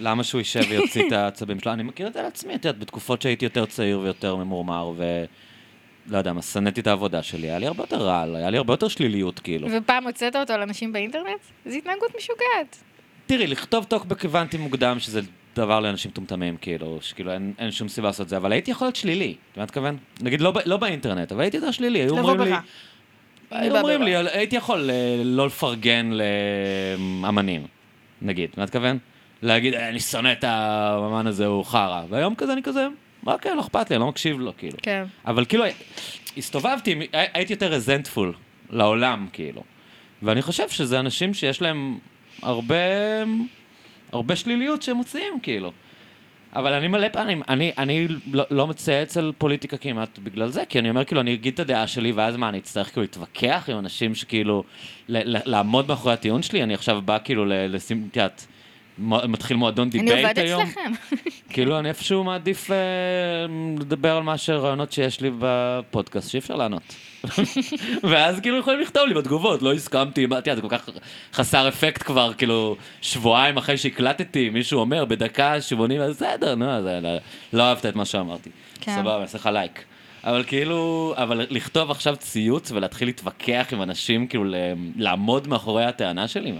למה 0.00 0.24
שהוא 0.24 0.38
יישב 0.38 0.62
ויוציא 0.68 1.06
את 1.06 1.12
העצבים 1.18 1.60
שלו? 1.60 1.72
אני 1.72 1.82
מכיר 1.82 2.06
את 2.06 2.12
זה 2.12 2.20
על 2.20 2.26
עצמי, 2.26 2.54
את 2.54 2.64
יודעת, 2.64 2.80
בתקופות 2.80 3.22
שהייתי 3.22 3.44
יותר 3.44 3.66
צעיר 3.66 4.00
ויותר 4.00 4.36
ממורמר, 4.36 4.92
ו... 4.96 5.24
לא 6.10 6.18
יודע 6.18 6.32
מה, 6.32 6.42
שנאתי 6.42 6.80
את 6.80 6.86
העבודה 6.86 7.22
שלי, 7.22 7.46
היה 7.46 7.58
לי 7.58 7.66
הרבה 7.66 7.82
יותר 7.82 7.96
רעל, 7.96 8.36
היה 8.36 8.50
לי 8.50 8.56
הרבה 8.56 8.72
יותר 8.72 8.88
שליליות, 8.88 9.38
כאילו. 9.38 9.68
ופעם 9.70 10.06
הוצאת 10.06 10.36
אותו 10.36 10.52
על 10.52 10.62
אנשים 10.62 10.92
באינטרנט? 10.92 11.40
זו 11.66 11.76
התנהגות 11.76 12.10
משוגעת. 12.16 12.84
תראי, 13.28 13.46
לכתוב 13.46 13.84
טוקבק 13.84 14.24
הבנתי 14.24 14.56
מוקדם 14.56 14.98
שזה 14.98 15.20
דבר 15.56 15.80
לאנשים 15.80 16.10
מטומטמים, 16.10 16.56
כאילו, 16.56 16.98
שכאילו 17.02 17.32
אין, 17.32 17.52
אין 17.58 17.70
שום 17.70 17.88
סיבה 17.88 18.08
לעשות 18.08 18.24
את 18.24 18.28
זה, 18.28 18.36
אבל 18.36 18.52
הייתי 18.52 18.70
יכול 18.70 18.86
להיות 18.86 18.96
שלילי, 18.96 19.34
אתה 19.52 19.62
מתכוון? 19.62 19.96
נגיד, 20.20 20.40
לא, 20.40 20.52
לא 20.66 20.76
באינטרנט, 20.76 21.32
אבל 21.32 21.40
הייתי 21.40 21.56
יותר 21.56 21.70
שלילי, 21.70 21.98
היו 21.98 22.18
אומרים 22.18 22.40
לי... 22.40 22.50
היו 23.50 23.76
אומרים. 23.78 24.02
לי, 24.02 24.16
הייתי 24.16 24.56
יכול 24.56 24.90
אה, 24.90 25.20
לא 25.24 25.46
לפרגן 25.46 26.10
לאמנים, 27.22 27.66
נגיד, 28.22 28.50
מה 28.56 28.62
מתכוון? 28.62 28.98
להגיד, 29.42 29.74
"אה, 29.74 29.88
אני 29.88 30.00
שונא 30.00 30.32
את 30.32 30.44
האמן 30.44 31.26
הזה, 31.26 31.46
הוא 31.46 31.64
חרא. 31.64 32.02
והיום 32.08 32.34
כזה, 32.34 32.52
אני 32.52 32.62
כזה, 32.62 32.86
מה 33.22 33.38
כן, 33.38 33.56
לא 33.56 33.60
אכפת 33.60 33.90
לי, 33.90 33.96
אני 33.96 34.00
לא 34.02 34.08
מקשיב 34.08 34.40
לו, 34.40 34.52
כאילו. 34.58 34.76
כן. 34.82 35.04
אבל 35.26 35.44
כאילו, 35.44 35.64
הסתובבתי, 36.36 36.98
הייתי 37.12 37.52
יותר 37.52 37.72
רזנטפול 37.72 38.32
לעולם, 38.70 39.26
כאילו. 39.32 39.62
ואני 40.22 40.42
חושב 40.42 40.68
שזה 40.68 41.00
אנשים 41.00 41.34
שיש 41.34 41.62
להם 41.62 41.98
הרבה, 42.42 42.74
הרבה 44.12 44.36
שליליות 44.36 44.82
שהם 44.82 44.96
מוציאים, 44.96 45.40
כאילו. 45.42 45.72
אבל 46.52 46.72
אני 46.72 46.88
מלא 46.88 47.08
פעמים, 47.08 47.42
אני, 47.48 47.72
אני 47.78 48.08
לא, 48.32 48.44
לא 48.50 48.66
מצייץ 48.66 49.16
על 49.16 49.32
פוליטיקה 49.38 49.76
כמעט 49.76 50.18
בגלל 50.18 50.48
זה, 50.48 50.64
כי 50.68 50.78
אני 50.78 50.90
אומר, 50.90 51.04
כאילו, 51.04 51.20
אני 51.20 51.34
אגיד 51.34 51.54
את 51.54 51.60
הדעה 51.60 51.86
שלי, 51.86 52.12
ואז 52.12 52.36
מה, 52.36 52.48
אני 52.48 52.58
אצטרך 52.58 52.92
כאילו 52.92 53.02
להתווכח 53.02 53.64
עם 53.72 53.78
אנשים 53.78 54.14
שכאילו, 54.14 54.64
ל, 55.08 55.36
ל, 55.36 55.40
לעמוד 55.44 55.88
מאחורי 55.88 56.14
הטיעון 56.14 56.42
שלי? 56.42 56.62
אני 56.62 56.74
עכשיו 56.74 57.02
בא 57.04 57.18
כאילו 57.24 57.44
לשים, 57.46 58.08
את 58.10 58.16
יודעת, 58.16 58.46
מתחיל 58.98 59.56
מועדון 59.56 59.88
אני 59.94 60.02
debate 60.02 60.38
היום. 60.38 60.62
אצלכם. 60.62 60.92
כאילו, 61.52 61.78
אני 61.78 61.88
איפשהו 61.88 62.24
מעדיף 62.24 62.70
אה, 62.70 62.76
לדבר 63.80 64.16
על 64.16 64.22
מה 64.22 64.38
שרעיונות 64.38 64.92
שיש 64.92 65.20
לי 65.20 65.30
בפודקאסט, 65.38 66.30
שאי 66.30 66.38
אפשר 66.38 66.56
לענות. 66.56 66.82
ואז 68.02 68.40
כאילו 68.40 68.56
יכולים 68.58 68.80
לכתוב 68.80 69.06
לי 69.08 69.14
בתגובות, 69.14 69.62
לא 69.62 69.72
הסכמתי, 69.72 70.26
מה, 70.26 70.40
תראה, 70.40 70.56
זה 70.56 70.62
כל 70.62 70.68
כך 70.70 70.88
חסר 71.34 71.68
אפקט 71.68 72.02
כבר, 72.02 72.32
כאילו, 72.34 72.76
שבועיים 73.02 73.56
אחרי 73.56 73.76
שהקלטתי, 73.76 74.50
מישהו 74.50 74.80
אומר 74.80 75.04
בדקה 75.04 75.60
80, 75.60 76.00
אז 76.00 76.10
בסדר, 76.16 76.54
נו, 76.54 76.70
אז 76.70 76.84
לא- 76.84 77.10
לא 77.52 77.62
אהבת 77.62 77.86
את 77.86 77.96
מה 77.96 78.04
שאמרתי. 78.04 78.50
כן. 78.80 78.94
סבבה, 78.96 79.14
אני 79.14 79.22
אעשה 79.22 79.38
לך 79.38 79.46
לייק. 79.52 79.84
אבל 80.24 80.44
כאילו, 80.46 81.14
אבל 81.16 81.46
לכתוב 81.50 81.90
עכשיו 81.90 82.16
ציוץ 82.16 82.70
ולהתחיל 82.72 83.08
להתווכח 83.08 83.66
עם 83.72 83.82
אנשים, 83.82 84.26
כאילו, 84.26 84.44
לעמוד 84.96 85.48
מאחורי 85.48 85.84
הטענה 85.84 86.28
שלי? 86.28 86.52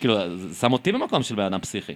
כאילו, 0.00 0.16
שם 0.60 0.72
אותי 0.72 0.92
במקום 0.92 1.22
של 1.22 1.34
בן 1.34 1.42
אדם 1.42 1.60
פסיכי. 1.60 1.92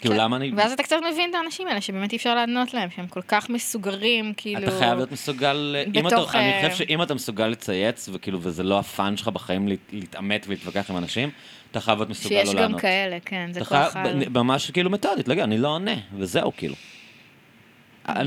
כאילו, 0.00 0.14
כן. 0.14 0.20
למה 0.20 0.36
אני... 0.36 0.52
ואז 0.56 0.72
אתה 0.72 0.82
קצת 0.82 0.96
מבין 1.12 1.30
את 1.30 1.34
האנשים 1.34 1.68
האלה, 1.68 1.80
שבאמת 1.80 2.12
אי 2.12 2.16
אפשר 2.16 2.34
לענות 2.34 2.74
להם, 2.74 2.88
שהם 2.96 3.06
כל 3.06 3.22
כך 3.28 3.50
מסוגרים, 3.50 4.32
כאילו... 4.36 4.58
אתה 4.62 4.78
חייב 4.78 4.96
להיות 4.96 5.12
מסוגל, 5.12 5.76
בתוך, 5.92 6.30
אתה, 6.30 6.38
אני 6.40 6.52
אה, 6.52 6.68
חושב 6.70 6.84
שאם 6.84 7.02
אתה 7.02 7.14
מסוגל 7.14 7.46
לצייץ, 7.46 8.08
וכאילו, 8.12 8.38
וזה 8.42 8.62
לא 8.62 8.78
הפאן 8.78 9.16
שלך 9.16 9.28
בחיים 9.28 9.68
להת- 9.68 9.92
להתעמת 9.92 10.44
ולהתווכח 10.48 10.90
עם 10.90 10.96
אנשים, 10.96 11.30
אתה 11.70 11.80
חייב 11.80 11.98
להיות 11.98 12.10
מסוגל 12.10 12.28
שיש 12.28 12.48
לא 12.48 12.54
גם 12.54 12.60
לענות. 12.60 12.80
כאלה, 12.80 13.18
כן, 13.24 13.50
זה 13.52 13.60
כוח 13.64 13.96
על... 13.96 14.24
ב- 14.24 14.38
ממש 14.38 14.70
כאילו 14.70 14.90
מתודית, 14.90 15.28
להגיד, 15.28 15.42
אני 15.44 15.58
לא 15.58 15.68
עונה, 15.68 15.94
וזהו, 16.16 16.52
כאילו. 16.56 16.74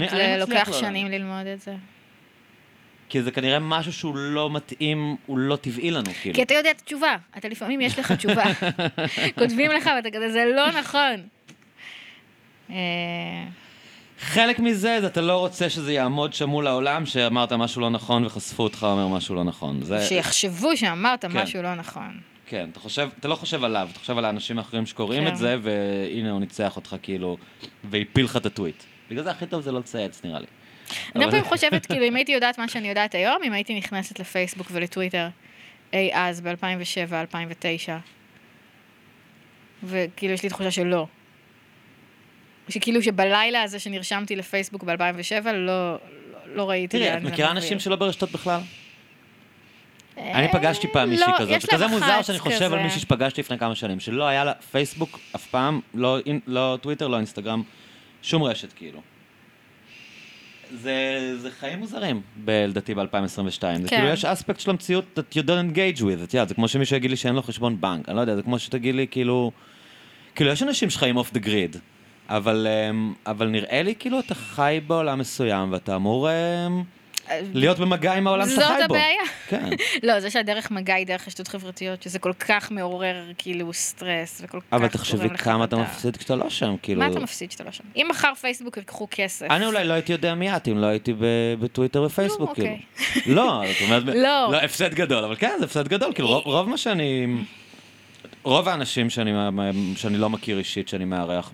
זה 0.10 0.36
לוקח 0.40 0.70
לא 0.70 0.74
שנים. 0.80 1.08
ללמוד 1.08 1.48
את 1.48 1.62
זה. 1.62 1.76
כי 3.12 3.22
זה 3.22 3.32
כנראה 3.32 3.60
משהו 3.60 3.94
שהוא 3.94 4.16
לא 4.16 4.50
מתאים, 4.50 5.16
הוא 5.26 5.38
לא 5.38 5.56
טבעי 5.56 5.92
לנו, 5.92 6.12
כאילו. 6.22 6.36
כי 6.36 6.44
אתה 6.44 6.54
יודע 6.54 6.72
את 6.72 6.82
התשובה, 6.82 7.16
אתה 7.38 7.48
לפעמים 7.48 7.82
יש 7.82 8.00
לך 8.00 8.12
תשובה. 8.12 8.44
כותבים 9.40 9.72
לך 9.72 9.90
ואתה 9.96 10.10
כזה, 10.12 10.32
זה 10.32 10.46
לא 10.56 10.72
נכון. 10.72 11.16
אה, 12.70 12.76
חלק 14.20 14.60
מזה, 14.60 14.98
זה 15.02 15.08
אתה 15.08 15.22
לא 15.22 15.38
רוצה 15.38 15.70
שזה 15.70 15.94
יעמוד 15.94 16.34
שם 16.34 16.50
מול 16.50 16.68
העולם, 16.68 17.06
שאמרת 17.06 17.54
משהו 17.54 17.82
לא 17.82 17.90
נכון 17.90 18.26
וחשפו 18.26 18.64
אותך 18.64 18.88
אומר 18.90 19.08
משהו 19.08 19.36
לא 19.36 19.44
נכון. 19.44 19.82
זה, 19.84 20.02
שיחשבו 20.02 20.78
שאמרת 20.78 21.26
כן. 21.26 21.38
משהו 21.38 21.62
לא 21.62 21.76
נכון. 21.76 22.20
כן, 22.46 22.70
אתה 22.72 22.80
חושב, 22.80 23.10
אתה 23.20 23.28
לא 23.28 23.36
חושב 23.36 23.64
עליו, 23.64 23.88
אתה 23.92 24.00
חושב 24.00 24.18
על 24.18 24.26
האנשים 24.26 24.58
האחרים 24.58 24.86
שקוראים 24.86 25.24
כן. 25.24 25.32
את 25.32 25.38
זה, 25.38 25.58
והנה 25.62 26.32
הוא 26.32 26.40
ניצח 26.40 26.76
אותך 26.76 26.96
כאילו, 27.02 27.38
והפיל 27.84 28.26
לך 28.26 28.38
את 28.38 28.46
הטוויט. 28.46 28.84
בגלל 29.10 29.24
זה 29.24 29.32
הכי 29.32 29.46
טוב 29.46 29.62
זה 29.62 29.72
לא 29.72 29.80
לצייץ, 29.80 30.22
נראה 30.24 30.40
לי. 30.40 30.48
אני 31.16 31.24
הרבה 31.24 31.38
פעמים 31.38 31.50
חושבת, 31.50 31.86
כאילו, 31.86 32.06
אם 32.06 32.16
הייתי 32.16 32.32
יודעת 32.32 32.58
מה 32.58 32.68
שאני 32.68 32.90
יודעת 32.90 33.16
היום, 33.16 33.38
אם 33.44 33.54
הייתי 33.54 33.76
נכנסת 33.76 34.20
לפייסבוק 34.20 34.68
ולטוויטר 34.72 35.28
אי 35.94 36.10
אז, 36.14 36.42
ב-2007, 36.42 37.14
2009, 37.14 37.98
וכאילו, 39.84 40.34
יש 40.34 40.44
לי 40.44 40.50
תחושה 40.50 40.72
שלא. 40.72 41.08
שכאילו 42.70 43.04
שבלילה 43.04 43.62
הזה 43.62 43.80
שנרשמתי 43.80 44.36
לפייסבוק 44.36 44.84
ב-2007, 44.84 45.46
לא, 45.46 45.54
לא, 45.54 45.98
לא 46.46 46.70
ראיתי 46.70 46.98
תראי, 46.98 47.14
את 47.14 47.22
זה 47.22 47.30
מכירה. 47.30 47.52
אנשים 47.52 47.80
שלא 47.80 47.96
ברשתות 47.96 48.32
בכלל? 48.32 48.60
אה, 50.18 50.40
אני 50.40 50.48
פגשתי 50.52 50.88
פעם 50.88 51.10
מישהי 51.10 51.28
לא, 51.28 51.38
כזאת, 51.40 51.64
וכזה 51.64 51.78
להם 51.78 51.90
מוזר 51.90 52.22
שאני 52.22 52.40
חושב 52.40 52.56
כזה. 52.56 52.66
על 52.66 52.84
מישהי 52.84 53.00
שפגשתי 53.00 53.42
לפני 53.42 53.58
כמה 53.60 53.76
שנים, 53.76 54.00
שלא 54.00 54.24
היה 54.24 54.44
לה 54.44 54.54
פייסבוק 54.54 55.20
אף 55.36 55.48
פעם, 55.48 55.82
לא 55.94 56.18
לא 56.48 56.78
טוויטר, 56.82 57.08
לא 57.08 57.18
אינסטגרם, 57.18 57.64
שום 58.22 58.44
רשת 58.44 58.74
כאילו. 58.74 59.02
זה, 60.73 60.93
זה 61.38 61.52
חיים 61.52 61.80
מוזרים, 61.80 62.22
ב- 62.45 62.65
לדעתי 62.68 62.95
ב-2022. 62.95 63.07
זה 63.31 63.60
כן. 63.61 63.88
כאילו 63.88 64.07
יש 64.07 64.26
אספקט 64.26 64.60
של 64.60 64.69
המציאות 64.69 65.06
that 65.19 65.38
you 65.38 65.43
don't 65.43 65.76
engage 65.76 65.99
with, 66.02 66.23
את 66.23 66.34
יודעת, 66.34 66.48
זה 66.49 66.56
כמו 66.56 66.68
שמישהו 66.68 66.95
יגיד 66.95 67.10
לי 67.11 67.18
שאין 67.18 67.35
לו 67.35 67.41
חשבון 67.43 67.81
בנק, 67.81 68.10
אני 68.10 68.15
לא 68.15 68.22
יודע, 68.22 68.35
זה 68.35 68.41
כמו 68.41 68.60
שתגיד 68.60 68.95
לי 68.95 69.07
כאילו, 69.11 69.52
כאילו 70.35 70.52
יש 70.52 70.64
אנשים 70.64 70.89
שחיים 70.89 71.18
off 71.18 71.34
the 71.34 71.40
grid, 71.40 71.76
אבל, 72.30 72.68
אמ, 72.89 73.14
אבל 73.26 73.48
נראה 73.48 73.84
לי 73.84 73.95
כאילו 73.99 74.19
אתה 74.19 74.35
חי 74.35 74.80
בעולם 74.88 75.19
מסוים 75.19 75.72
ואתה 75.72 75.95
אמור, 75.95 76.30
אמ, 76.31 76.84
להיות 77.53 77.80
במגע 77.80 78.14
עם 78.14 78.28
העולם 78.28 78.49
שאתה 78.49 78.62
זאת 78.62 78.68
חי 78.70 78.88
בו. 78.88 78.95
הבעיה. 78.95 79.22
כן. 79.48 79.70
לא, 80.08 80.20
זה 80.20 80.30
שהדרך 80.30 80.72
מגע 80.72 80.94
היא 80.94 81.08
דרך 81.08 81.28
רשתות 81.28 81.48
חברתיות, 81.48 82.03
שזה 82.03 82.20
כל 82.20 82.34
כך 82.34 82.72
מעורר 82.72 83.16
כאילו 83.38 83.74
סטרס, 83.74 84.41
וכל 84.44 84.60
כך 84.60 84.66
אבל 84.72 84.88
תחשבי 84.88 85.30
כמה 85.38 85.64
אתה. 85.64 85.78
מפסיד 85.78 86.18
כשאתה 86.18 86.36
לא 86.36 86.49
שם, 86.49 86.76
כאילו... 86.82 86.99
מה 86.99 87.08
אתה 87.08 87.20
מפסיד 87.20 87.52
שאתה 87.52 87.64
לא 87.64 87.72
שם? 87.72 87.84
אם 87.95 88.08
מחר 88.10 88.34
פייסבוק 88.41 88.78
ייקחו 88.78 89.08
כסף... 89.12 89.45
אני 89.52 89.66
אולי 89.66 89.88
לא 89.88 89.94
הייתי 89.94 90.12
יודע 90.12 90.36
מי 90.36 90.56
את 90.56 90.68
אם 90.68 90.78
לא 90.78 90.86
הייתי 90.86 91.14
בטוויטר 91.60 92.03
ופייסבוק, 92.03 92.49
נו, 92.49 92.56
כאילו. 92.56 92.70
אוקיי. 92.70 93.34
לא, 93.36 93.62
זאת 93.74 93.82
אומרת, 93.82 94.03
לא. 94.26 94.49
לא, 94.52 94.58
הפסד 94.58 94.94
גדול, 94.94 95.24
אבל 95.24 95.36
כן, 95.36 95.56
זה 95.60 95.66
הפסד 95.66 95.88
גדול, 95.88 96.14
כאילו 96.14 96.40
רוב- 96.40 96.70
מה 96.70 96.78
שאני... 96.78 97.28
רוב 98.44 98.68
האנשים 98.70 99.10
שאני, 99.10 99.32
שאני 99.95 100.18
לא 100.18 100.30
מכיר 100.30 100.58
אישית, 100.58 100.88
שאני 100.88 101.06
מארח 101.06 101.52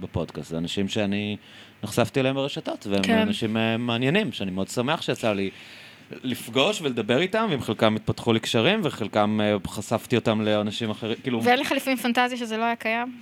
בפודקאסט, 0.00 0.50
זה 0.50 0.58
אנשים 0.58 0.88
שאני 0.88 1.36
נחשפתי 1.82 2.20
אליהם 2.20 2.34
ברשתות, 2.34 2.86
והם 2.90 3.02
כן. 3.02 3.18
אנשים 3.18 3.56
אה, 3.56 3.76
מעניינים, 3.76 4.32
שאני 4.32 4.50
מאוד 4.50 4.68
שמח 4.68 5.02
שיצא 5.02 5.32
לי 5.32 5.50
לפגוש 6.24 6.80
ולדבר 6.82 7.20
איתם, 7.20 7.46
ועם 7.50 7.60
חלקם 7.62 7.96
התפתחו 7.96 8.32
לי 8.32 8.40
קשרים, 8.40 8.80
וחלקם 8.84 9.40
אה, 9.42 9.56
חשפתי 9.66 10.16
אותם 10.16 10.40
לאנשים 10.40 10.90
אחרים, 10.90 11.16
כאילו... 11.22 11.42
ואין 11.44 11.58
לך 11.60 11.72
לפעמים 11.72 11.98
פנטזיה 11.98 12.38
שזה 12.38 12.56
לא 12.56 12.64
היה 12.64 12.76
קיים? 12.76 13.16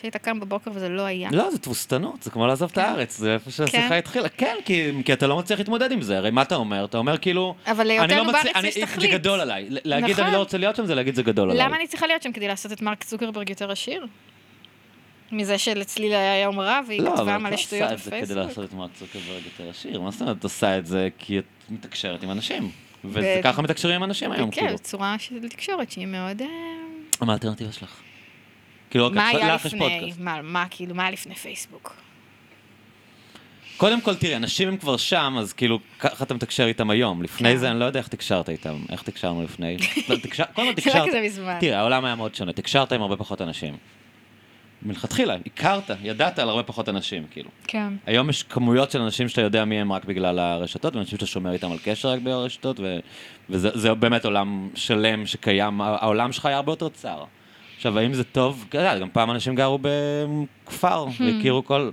שהיית 0.00 0.16
קם 0.16 0.40
בבוקר 0.40 0.70
וזה 0.74 0.88
לא 0.88 1.02
היה? 1.02 1.28
לא, 1.32 1.50
זה 1.50 1.58
תבוסתנות, 1.58 2.22
זה 2.22 2.30
כמו 2.30 2.46
לעזוב 2.46 2.68
את 2.70 2.74
כן. 2.74 2.80
הארץ, 2.80 3.18
זה 3.18 3.34
איפה 3.34 3.50
שהשיחה 3.50 3.88
כן. 3.88 3.94
התחילה. 3.94 4.28
כן, 4.28 4.56
כי, 4.64 4.90
כי 5.04 5.12
אתה 5.12 5.26
לא 5.26 5.38
מצליח 5.38 5.58
להתמודד 5.58 5.92
עם 5.92 6.02
זה, 6.02 6.16
הרי 6.18 6.30
מה 6.30 6.42
אתה 6.42 6.54
אומר? 6.54 6.84
אתה 6.84 6.98
אומר 6.98 7.18
כאילו... 7.18 7.54
אבל 7.66 7.78
לא 7.78 7.84
להיותנו 7.84 8.24
מצליח- 8.24 8.52
בארץ 8.54 8.64
יש 8.64 8.74
זה 8.74 8.86
תכלית. 8.86 9.10
גדול 9.10 9.40
עליי. 9.40 9.66
להגיד 9.68 10.10
נכון. 10.10 10.24
אני 10.24 10.32
לא 10.32 10.38
רוצה 10.38 10.58
להיות 10.58 10.76
שם, 10.76 10.86
זה 10.86 10.94
להגיד 10.94 11.14
זה 11.14 11.22
גדול 11.22 11.50
עליי. 11.50 11.64
למה 11.66 11.76
אני 11.76 11.86
צריכה 11.86 12.06
להיות 12.06 12.22
שם 12.22 12.32
כדי 12.32 12.48
לעשות 12.48 12.72
את 12.72 12.82
מרק 12.82 13.04
צוקרברג 13.04 13.50
יותר 13.50 13.70
עשיר? 13.70 14.06
מזה 15.32 15.58
שלצליל 15.58 16.12
היה 16.12 16.42
יום 16.42 16.60
רע 16.60 16.80
והיא 16.88 17.02
לא, 17.02 17.08
אבל 17.08 17.16
כתבה 17.16 17.36
את 17.36 17.40
מלא 17.40 17.50
לא 17.50 17.56
שטויות 17.56 17.92
עושה 17.92 17.94
את 17.94 18.04
זה 18.04 18.10
כדי 18.10 18.20
בפייסבוק? 18.20 18.38
לעשות 18.46 18.64
את 18.64 18.74
מרק 18.74 18.90
צוקרברג 18.94 19.42
יותר 19.44 19.70
עשיר. 19.70 20.00
מה 20.00 20.10
זאת 20.10 20.20
אומרת, 20.20 20.38
את 20.38 20.44
עושה 20.44 20.78
את 20.78 20.86
זה 20.86 21.08
כי 21.18 21.38
את 21.38 21.44
מתקשרת 21.70 22.22
עם 22.22 22.30
אנשים. 22.30 22.70
וזה 23.04 23.40
ב- 23.40 23.44
ככה 23.44 23.62
מתקשרים 23.62 23.94
עם 23.94 24.04
אנשים 24.04 24.32
היום, 24.32 24.50
כן, 24.50 24.60
כאילו. 24.60 24.78
צורה 24.78 25.16
של 25.18 25.48
תקשורת 25.48 25.90
שהיא 25.90 26.06
מאוד... 26.06 26.42
אה, 26.42 26.46
מה 27.26 27.32
האלטרנטיבה 27.32 27.72
שלך? 27.72 28.00
כאילו, 28.90 29.10
מה 29.10 29.28
היה 29.28 29.54
יש 29.54 29.66
לפני? 29.66 30.12
מה, 30.18 30.42
מה, 30.42 30.64
כאילו, 30.70 30.94
מה 30.94 31.10
לפני 31.10 31.34
פייסבוק? 31.34 31.96
קודם 33.76 34.00
כל, 34.00 34.14
תראי, 34.14 34.36
אנשים 34.36 34.68
הם 34.68 34.76
כבר 34.76 34.96
שם, 34.96 35.36
אז 35.38 35.52
כאילו, 35.52 35.78
ככה 35.98 36.24
אתה 36.24 36.34
מתקשר 36.34 36.66
איתם 36.66 36.90
היום. 36.90 37.22
לפני 37.22 37.52
כן. 37.52 37.56
זה, 37.56 37.70
אני 37.70 37.80
לא 37.80 37.84
יודע 37.84 38.00
איך 38.00 38.08
תקשרת 38.08 38.48
איתם. 38.48 38.76
איך 38.90 39.02
תקשרנו 39.02 39.42
לפני? 39.42 39.76
לא, 40.08 40.16
קודם 40.16 40.48
כל 40.54 40.62
זה 40.62 40.68
לא 40.68 40.72
תקשרת... 40.72 41.08
כזה 41.08 41.20
מזמן. 41.20 41.56
תראה, 41.60 41.78
העולם 41.78 42.04
היה 42.04 42.14
מאוד 42.14 42.34
שונה. 42.34 42.52
תקשרת 42.52 42.92
עם 42.92 43.02
הרבה 43.02 43.16
פחות 43.16 43.40
אנשים. 43.40 43.76
מלכתחילה, 44.86 45.36
הכרת, 45.46 45.90
ידעת 46.02 46.38
על 46.38 46.48
הרבה 46.48 46.62
פחות 46.62 46.88
אנשים, 46.88 47.26
כאילו. 47.30 47.50
כן. 47.66 47.92
היום 48.06 48.30
יש 48.30 48.42
כמויות 48.42 48.90
של 48.90 49.00
אנשים 49.00 49.28
שאתה 49.28 49.40
יודע 49.40 49.64
מי 49.64 49.80
הם 49.80 49.92
רק 49.92 50.04
בגלל 50.04 50.38
הרשתות, 50.38 50.96
ואנשים 50.96 51.18
שאתה 51.18 51.26
שומר 51.26 51.52
איתם 51.52 51.72
על 51.72 51.78
קשר 51.84 52.08
רק 52.08 52.20
בגלל 52.20 52.32
הרשתות, 52.32 52.80
ו... 52.80 52.98
וזה 53.50 53.70
זה 53.74 53.94
באמת 53.94 54.24
עולם 54.24 54.68
שלם 54.74 55.26
שקיים, 55.26 55.80
העולם 55.80 56.32
שלך 56.32 56.46
היה 56.46 56.56
הרבה 56.56 56.72
יותר 56.72 56.88
צר. 56.88 57.24
עכשיו, 57.76 57.98
האם 57.98 58.14
זה 58.14 58.24
טוב? 58.24 58.64
גם 58.70 59.08
פעם 59.12 59.30
אנשים 59.30 59.54
גרו 59.54 59.78
בכפר, 59.82 61.06
Hmm. 61.06 61.22
והכירו 61.22 61.64
כל... 61.64 61.90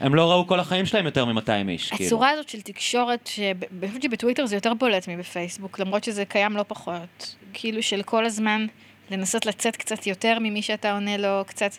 הם 0.00 0.14
לא 0.14 0.30
ראו 0.30 0.46
כל 0.46 0.60
החיים 0.60 0.86
שלהם 0.86 1.04
יותר 1.04 1.24
מ-200 1.24 1.68
איש, 1.68 1.90
כאילו. 1.90 2.06
הצורה 2.06 2.30
הזאת 2.30 2.48
של 2.48 2.60
תקשורת, 2.60 3.26
שאני 3.26 3.54
חושבת 3.86 4.02
שבטוויטר 4.02 4.46
זה 4.46 4.56
יותר 4.56 4.74
בולט 4.74 5.08
מבפייסבוק, 5.08 5.78
למרות 5.78 6.04
שזה 6.04 6.24
קיים 6.24 6.56
לא 6.56 6.64
פחות. 6.68 7.36
כאילו 7.52 7.82
של 7.82 8.02
כל 8.02 8.24
הזמן 8.24 8.66
לנסות 9.10 9.46
לצאת 9.46 9.76
קצת 9.76 10.06
יותר 10.06 10.38
ממי 10.40 10.62
שאתה 10.62 10.92
עונה 10.92 11.16
לו, 11.16 11.42
קצת, 11.46 11.70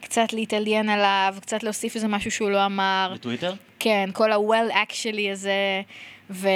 קצת 0.00 0.32
להתעליין 0.32 0.88
עליו, 0.88 1.36
קצת 1.40 1.62
להוסיף 1.62 1.94
איזה 1.94 2.08
משהו 2.08 2.30
שהוא 2.30 2.50
לא 2.50 2.66
אמר. 2.66 3.12
בטוויטר? 3.14 3.54
כן, 3.78 4.10
כל 4.12 4.32
ה-well 4.32 4.72
actually 4.72 5.32
הזה, 5.32 5.82
וכאילו 6.30 6.50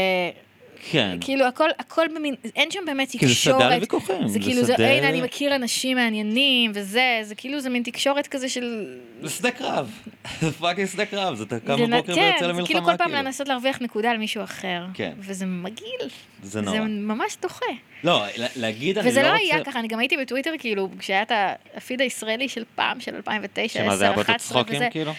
כן. 0.90 1.18
הכל, 1.48 1.68
הכל 1.78 2.06
במין, 2.14 2.34
אין 2.56 2.70
שם 2.70 2.80
באמת 2.86 3.10
זה 3.10 3.18
תקשורת. 3.18 3.60
שדה 3.60 3.74
לוויכוחים. 3.76 4.28
זה 4.28 4.38
כאילו, 4.40 4.64
זה, 4.64 4.74
הנה, 4.74 5.08
אני 5.08 5.20
מכיר 5.20 5.54
אנשים 5.54 5.96
מעניינים, 5.96 6.70
וזה, 6.74 7.18
זה 7.22 7.34
כאילו, 7.34 7.60
זה 7.60 7.70
מין 7.70 7.82
תקשורת 7.82 8.26
כזה 8.26 8.48
של... 8.48 8.96
זה 9.22 9.30
שדה 9.30 9.50
קרב. 9.50 9.90
זה 10.40 10.52
fucking 10.52 10.88
שדה 10.88 11.06
קרב, 11.06 11.34
זה 11.34 11.44
אתה 11.44 11.60
קם 11.60 11.76
בבוקר 11.76 11.86
ויוצא 11.92 12.14
כן, 12.14 12.44
למלחמה, 12.44 12.60
זה 12.62 12.66
כאילו 12.66 12.84
כל 12.84 12.96
פעם 12.96 13.12
לנסות 13.12 13.48
להרוויח 13.48 13.82
נקודה 13.82 14.10
על 14.10 14.18
מישהו 14.18 14.44
אחר. 14.44 14.84
כן. 14.94 15.12
וזה 15.18 15.46
מגעיל. 15.46 16.08
זה 16.42 16.60
נורא. 16.60 16.76
זה 16.76 16.80
ממש 16.84 17.36
דוחה. 17.42 17.66
לא, 18.04 18.24
לה- 18.36 18.46
להגיד 18.56 18.98
אני 18.98 19.06
לא 19.06 19.10
וזה 19.10 19.20
רוצה... 19.20 19.32
לא 19.32 19.38
היה 19.38 19.64
ככה, 19.64 19.78
אני 19.78 19.88
גם 19.88 19.98
הייתי 19.98 20.16
בטוויטר, 20.16 20.50
כאילו, 20.58 20.88
כשהיה 20.98 21.22
את 21.22 21.32
הפיד 21.74 22.00
הישראלי 22.00 22.48
של 22.48 22.64
פעם, 22.74 23.00
של 23.00 23.14
2009, 23.14 23.62
10, 23.64 23.80
11, 23.80 23.84
שמה 23.84 23.96
זה 23.96 24.04
היה 24.04 24.16
באותו 24.16 24.72
וזה. 24.74 24.88
כאילו? 24.90 25.12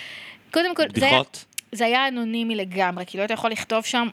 קודם 0.51 0.75
כל, 0.75 0.83
זה 0.95 1.05
היה, 1.05 1.11
בדיחות? 1.13 1.45
זה 1.71 1.85
היה 1.85 2.07
אנונימי 2.07 2.55
לגמרי, 2.55 3.03
כאילו, 3.07 3.25
אתה 3.25 3.33
יכול 3.33 3.51
לכתוב 3.51 3.85
שם 3.85 4.07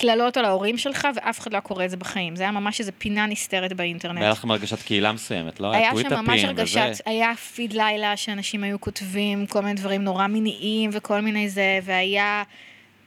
קללות 0.00 0.36
על 0.36 0.44
ההורים 0.44 0.78
שלך, 0.78 1.08
ואף 1.14 1.40
אחד 1.40 1.54
לא 1.54 1.60
קורא 1.60 1.84
את 1.84 1.90
זה 1.90 1.96
בחיים. 1.96 2.36
זה 2.36 2.42
היה 2.42 2.52
ממש 2.52 2.80
איזה 2.80 2.92
פינה 2.92 3.26
נסתרת 3.26 3.72
באינטרנט. 3.72 4.18
והיה 4.18 4.30
לכם 4.30 4.50
הרגשת 4.50 4.82
קהילה 4.82 5.12
מסוימת, 5.12 5.60
לא? 5.60 5.72
היה 5.72 5.90
שם 6.02 6.14
ממש 6.14 6.38
וזה. 6.38 6.46
הרגשת, 6.46 7.00
היה 7.06 7.34
פיד 7.34 7.72
לילה 7.72 8.16
שאנשים 8.16 8.64
היו 8.64 8.80
כותבים 8.80 9.46
כל 9.46 9.60
מיני 9.60 9.74
דברים 9.74 10.04
נורא 10.04 10.26
מיניים 10.26 10.90
וכל 10.92 11.20
מיני 11.20 11.48
זה, 11.48 11.78
והיה 11.82 12.42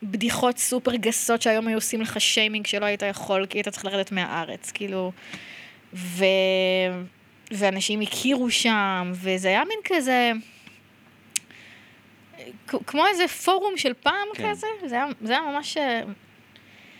בדיחות 0.03 0.57
סופר 0.57 0.95
גסות 0.95 1.41
שהיום 1.41 1.67
היו 1.67 1.77
עושים 1.77 2.01
לך 2.01 2.21
שיימינג 2.21 2.67
שלא 2.67 2.85
היית 2.85 3.01
יכול, 3.01 3.45
כי 3.45 3.57
היית 3.57 3.67
צריך 3.67 3.85
לרדת 3.85 4.11
מהארץ, 4.11 4.71
כאילו, 4.71 5.11
ו... 5.93 6.25
ואנשים 7.51 8.01
הכירו 8.01 8.51
שם, 8.51 9.11
וזה 9.13 9.47
היה 9.47 9.63
מין 9.65 9.79
כזה, 9.83 10.31
כמו 12.67 13.07
איזה 13.07 13.27
פורום 13.27 13.77
של 13.77 13.93
פעם 13.93 14.27
כן. 14.33 14.51
כזה, 14.51 14.67
זה 14.85 14.95
היה, 14.95 15.05
זה 15.21 15.33
היה 15.33 15.41
ממש... 15.41 15.77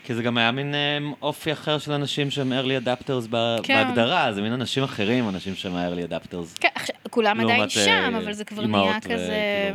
כי 0.08 0.14
זה 0.14 0.22
גם 0.22 0.38
היה 0.38 0.50
מין 0.52 0.74
אה, 0.74 0.98
אופי 1.22 1.52
אחר 1.52 1.78
של 1.78 1.92
אנשים 1.92 2.30
שהם 2.30 2.52
early 2.52 2.84
adapters 2.86 3.28
כן. 3.62 3.84
בהגדרה, 3.84 4.32
זה 4.32 4.42
מין 4.42 4.52
אנשים 4.52 4.82
אחרים, 4.84 5.28
אנשים 5.28 5.54
שהם 5.54 5.72
early 5.72 6.10
adapters. 6.12 6.58
כן, 6.60 6.68
עכשיו, 6.74 6.96
כולם 7.10 7.40
עדיין 7.40 7.68
שם, 7.68 7.80
אה, 7.90 8.08
אבל 8.08 8.32
זה 8.32 8.44
כבר 8.44 8.66
נהיה 8.66 9.00
כזה... 9.00 9.70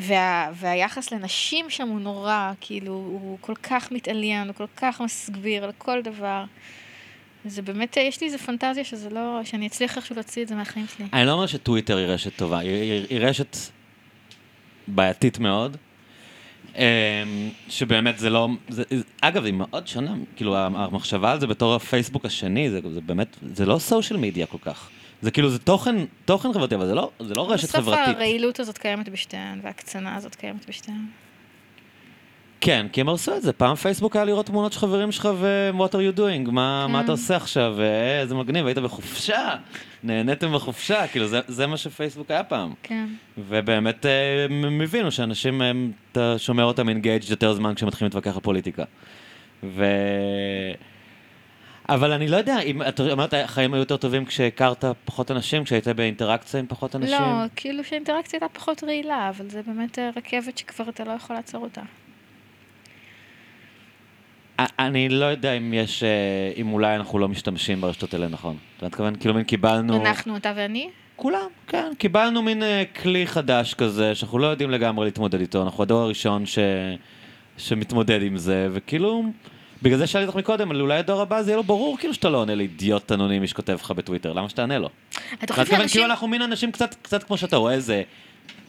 וה, 0.00 0.50
והיחס 0.54 1.12
לנשים 1.12 1.70
שם 1.70 1.88
הוא 1.88 2.00
נורא, 2.00 2.52
כאילו, 2.60 2.92
הוא 2.92 3.38
כל 3.40 3.54
כך 3.62 3.92
מתעליין, 3.92 4.46
הוא 4.48 4.54
כל 4.54 4.66
כך 4.76 5.00
מסגביר 5.00 5.64
על 5.64 5.72
כל 5.78 6.02
דבר. 6.02 6.44
זה 7.44 7.62
באמת, 7.62 7.98
אה, 7.98 8.02
יש 8.02 8.20
לי 8.20 8.26
איזה 8.26 8.38
פנטזיה 8.38 8.84
שזה 8.84 9.10
לא, 9.10 9.40
שאני 9.44 9.66
אצליח 9.66 9.96
איכשהו 9.96 10.14
להוציא 10.14 10.42
את 10.42 10.48
זה 10.48 10.54
מהחיים 10.54 10.86
שלי. 10.96 11.06
אני 11.12 11.26
לא 11.26 11.32
אומר 11.32 11.46
שטוויטר 11.46 11.96
היא 11.96 12.06
רשת 12.06 12.36
טובה, 12.36 12.58
היא- 12.58 12.70
היא 12.82 13.06
היא 13.10 13.18
רשת 13.20 13.56
בעייתית 14.88 15.38
מאוד. 15.38 15.76
אמ, 16.76 16.82
שבאמת 17.68 18.18
זה 18.18 18.30
לא, 18.30 18.48
זה, 18.68 18.82
אגב, 19.20 19.44
היא 19.44 19.54
מאוד 19.54 19.86
שונה, 19.86 20.14
כאילו 20.36 20.56
המחשבה 20.56 21.32
על 21.32 21.40
זה 21.40 21.46
בתור 21.46 21.74
הפייסבוק 21.74 22.24
השני, 22.24 22.70
זה, 22.70 22.80
זה 22.94 23.00
באמת, 23.00 23.36
זה 23.54 23.66
לא 23.66 23.78
סושיאל 23.78 24.18
מדיה 24.18 24.46
כל 24.46 24.58
כך. 24.62 24.88
זה 25.22 25.30
כאילו, 25.30 25.50
זה 25.50 25.58
תוכן, 25.58 25.96
תוכן 26.24 26.52
חברתי, 26.52 26.74
אבל 26.74 26.86
זה 26.86 26.94
לא, 26.94 27.10
זה 27.20 27.34
לא 27.34 27.52
רשת 27.52 27.68
בסוף 27.68 27.80
חברתית. 27.80 28.16
הרעילות 28.16 28.60
הזאת 28.60 28.78
קיימת 28.78 29.08
בשתיהן, 29.08 29.60
וההקצנה 29.62 30.16
הזאת 30.16 30.34
קיימת 30.34 30.68
בשתיהן. 30.68 31.06
כן, 32.60 32.86
כי 32.92 33.00
הם 33.00 33.08
הרסו 33.08 33.36
את 33.36 33.42
זה. 33.42 33.52
פעם 33.52 33.74
פייסבוק 33.74 34.16
היה 34.16 34.24
לראות 34.24 34.46
תמונות 34.46 34.72
של 34.72 34.78
חברים 34.78 35.12
שלך 35.12 35.28
ו-what 35.36 35.92
are 35.92 36.14
you 36.14 36.18
doing, 36.18 36.50
מה, 36.50 36.84
כן. 36.86 36.92
מה 36.92 37.00
אתה 37.00 37.12
עושה 37.12 37.36
עכשיו, 37.36 37.80
אה, 37.80 38.20
איזה 38.20 38.34
מגניב, 38.34 38.66
היית 38.66 38.78
בחופשה, 38.78 39.48
נהניתם 40.02 40.54
בחופשה, 40.54 41.06
כאילו 41.06 41.26
זה, 41.26 41.40
זה 41.48 41.66
מה 41.66 41.76
שפייסבוק 41.76 42.30
היה 42.30 42.44
פעם. 42.44 42.72
כן. 42.82 43.06
ובאמת 43.38 44.06
אה, 44.06 44.44
הם 44.44 44.80
הבינו 44.80 45.10
שאנשים, 45.10 45.62
הם, 45.62 45.92
אתה 46.12 46.34
שומר 46.38 46.64
אותם 46.64 46.88
אינגייג' 46.88 47.22
יותר 47.30 47.52
זמן 47.52 47.74
כשהם 47.74 47.88
מתחילים 47.88 48.06
להתווכח 48.06 48.34
על 48.34 48.40
פוליטיקה. 48.40 48.84
ו... 49.62 49.84
אבל 51.88 52.12
אני 52.12 52.28
לא 52.28 52.36
יודע, 52.36 52.60
אם 52.60 52.82
את 52.82 53.00
אומרת, 53.00 53.34
החיים 53.34 53.74
היו 53.74 53.80
יותר 53.80 53.96
טובים 53.96 54.24
כשהכרת 54.24 54.84
פחות 55.04 55.30
אנשים, 55.30 55.64
כשהיית 55.64 55.88
באינטראקציה 55.88 56.60
עם 56.60 56.66
פחות 56.66 56.96
אנשים? 56.96 57.20
לא, 57.20 57.44
כאילו 57.56 57.84
שהאינטראקציה 57.84 58.38
הייתה 58.42 58.58
פחות 58.58 58.84
רעילה, 58.84 59.28
אבל 59.28 59.50
זה 59.50 59.60
באמת 59.66 59.98
אה, 59.98 60.10
רכבת 60.16 60.58
שכבר 60.58 60.88
אתה 60.88 61.04
לא 61.04 61.12
יכול 61.12 61.36
לעצור 61.36 61.62
אותה. 61.62 61.80
אני 64.78 65.08
לא 65.08 65.24
יודע 65.24 65.52
אם 65.52 65.74
יש, 65.74 66.02
אה, 66.02 66.08
אם 66.56 66.72
אולי 66.72 66.96
אנחנו 66.96 67.18
לא 67.18 67.28
משתמשים 67.28 67.80
ברשתות 67.80 68.14
האלה 68.14 68.28
נכון. 68.28 68.56
אתה 68.76 68.86
מתכוון? 68.86 69.16
כאילו 69.16 69.34
מין 69.34 69.44
קיבלנו... 69.44 70.00
אנחנו, 70.00 70.36
אתה 70.36 70.52
ואני? 70.56 70.90
כולם, 71.16 71.46
כן. 71.66 71.92
קיבלנו 71.98 72.42
מין 72.42 72.62
אה, 72.62 72.82
כלי 73.02 73.26
חדש 73.26 73.74
כזה, 73.74 74.14
שאנחנו 74.14 74.38
לא 74.38 74.46
יודעים 74.46 74.70
לגמרי 74.70 75.04
להתמודד 75.04 75.40
איתו. 75.40 75.62
אנחנו 75.62 75.82
הדור 75.82 76.00
הראשון 76.00 76.46
ש... 76.46 76.58
שמתמודד 77.56 78.22
עם 78.22 78.36
זה, 78.36 78.68
וכאילו... 78.72 79.24
בגלל 79.82 79.98
זה 79.98 80.06
שאלתי 80.06 80.26
אותך 80.26 80.38
מקודם, 80.38 80.80
אולי 80.80 80.98
הדור 80.98 81.20
הבא 81.20 81.42
זה 81.42 81.50
יהיה 81.50 81.56
לו 81.56 81.62
ברור 81.62 81.98
כאילו 81.98 82.14
שאתה 82.14 82.28
לא 82.28 82.38
עונה 82.38 82.54
לאידיוט 82.54 83.12
אנונימי 83.12 83.46
שכותב 83.48 83.78
לך 83.80 83.90
בטוויטר, 83.90 84.32
למה 84.32 84.48
שתענה 84.48 84.78
לו? 84.78 84.88
אתה 85.44 85.52
חושב 85.52 85.66
שאנשים... 85.66 85.88
כאילו 85.88 86.04
אנחנו 86.04 86.28
מין 86.28 86.42
אנשים 86.42 86.72
קצת, 86.72 86.94
קצת 87.02 87.22
כמו 87.22 87.36
שאתה 87.36 87.56
רואה 87.56 87.72
איזה 87.72 88.02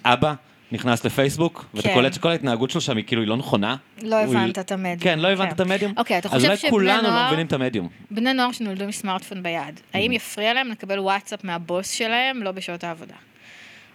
אבא 0.05 0.33
נכנס 0.71 1.05
לפייסבוק, 1.05 1.65
ואתה 1.73 1.87
כן. 1.87 1.93
קולט 1.93 2.13
שכל 2.13 2.29
ההתנהגות 2.29 2.69
שלו 2.71 2.81
שם 2.81 2.97
היא 2.97 3.05
כאילו 3.05 3.21
היא 3.21 3.29
לא 3.29 3.37
נכונה. 3.37 3.75
לא 4.01 4.15
הוא- 4.23 4.35
הבנת 4.35 4.59
את 4.59 4.71
המדיום. 4.71 4.99
כן, 4.99 5.19
לא 5.19 5.27
הבנת 5.27 5.47
כן. 5.49 5.55
את 5.55 5.59
המדיום? 5.59 5.93
אוקיי, 5.97 6.17
אתה 6.17 6.27
אז 6.27 6.33
חושב 6.33 6.45
אולי 6.47 6.57
שבני 6.57 6.69
כולנו 6.71 7.03
לא 7.03 7.09
נוער- 7.09 7.27
מבינים 7.27 7.47
את 7.47 7.53
המדיום. 7.53 7.87
בני 8.11 8.33
נוער 8.33 8.51
שנולדו 8.51 8.83
עם 8.83 8.91
סמארטפון 8.91 9.43
ביד, 9.43 9.79
האם 9.93 10.11
יפריע 10.11 10.53
להם 10.53 10.67
לקבל 10.71 10.99
וואטסאפ 10.99 11.43
מהבוס 11.43 11.89
שלהם 11.91 12.43
לא 12.43 12.51
בשעות 12.51 12.83
העבודה? 12.83 13.13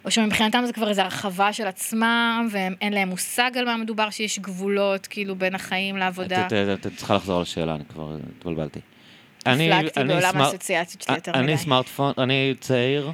או 0.05 0.11
שמבחינתם 0.11 0.63
זה 0.65 0.73
כבר 0.73 0.89
איזו 0.89 1.01
הרחבה 1.01 1.53
של 1.53 1.67
עצמם, 1.67 2.47
ואין 2.51 2.93
להם 2.93 3.07
מושג 3.09 3.51
על 3.57 3.65
מה 3.65 3.77
מדובר, 3.77 4.09
שיש 4.09 4.39
גבולות, 4.39 5.07
כאילו, 5.07 5.35
בין 5.35 5.55
החיים 5.55 5.97
לעבודה. 5.97 6.47
את 6.73 6.87
צריכה 6.95 7.15
לחזור 7.15 7.41
לשאלה, 7.41 7.75
אני 7.75 7.83
כבר 7.93 8.15
התבלבלתי. 8.39 8.79
הפלגתי 9.45 10.03
בעולם 10.03 10.41
האסוציאציות 10.41 11.01
שלי 11.01 11.15
יותר 11.15 11.31
מדי. 11.31 11.39
אני 11.39 11.57
סמארטפון, 11.57 12.13
אני 12.17 12.53
צעיר. 12.59 13.11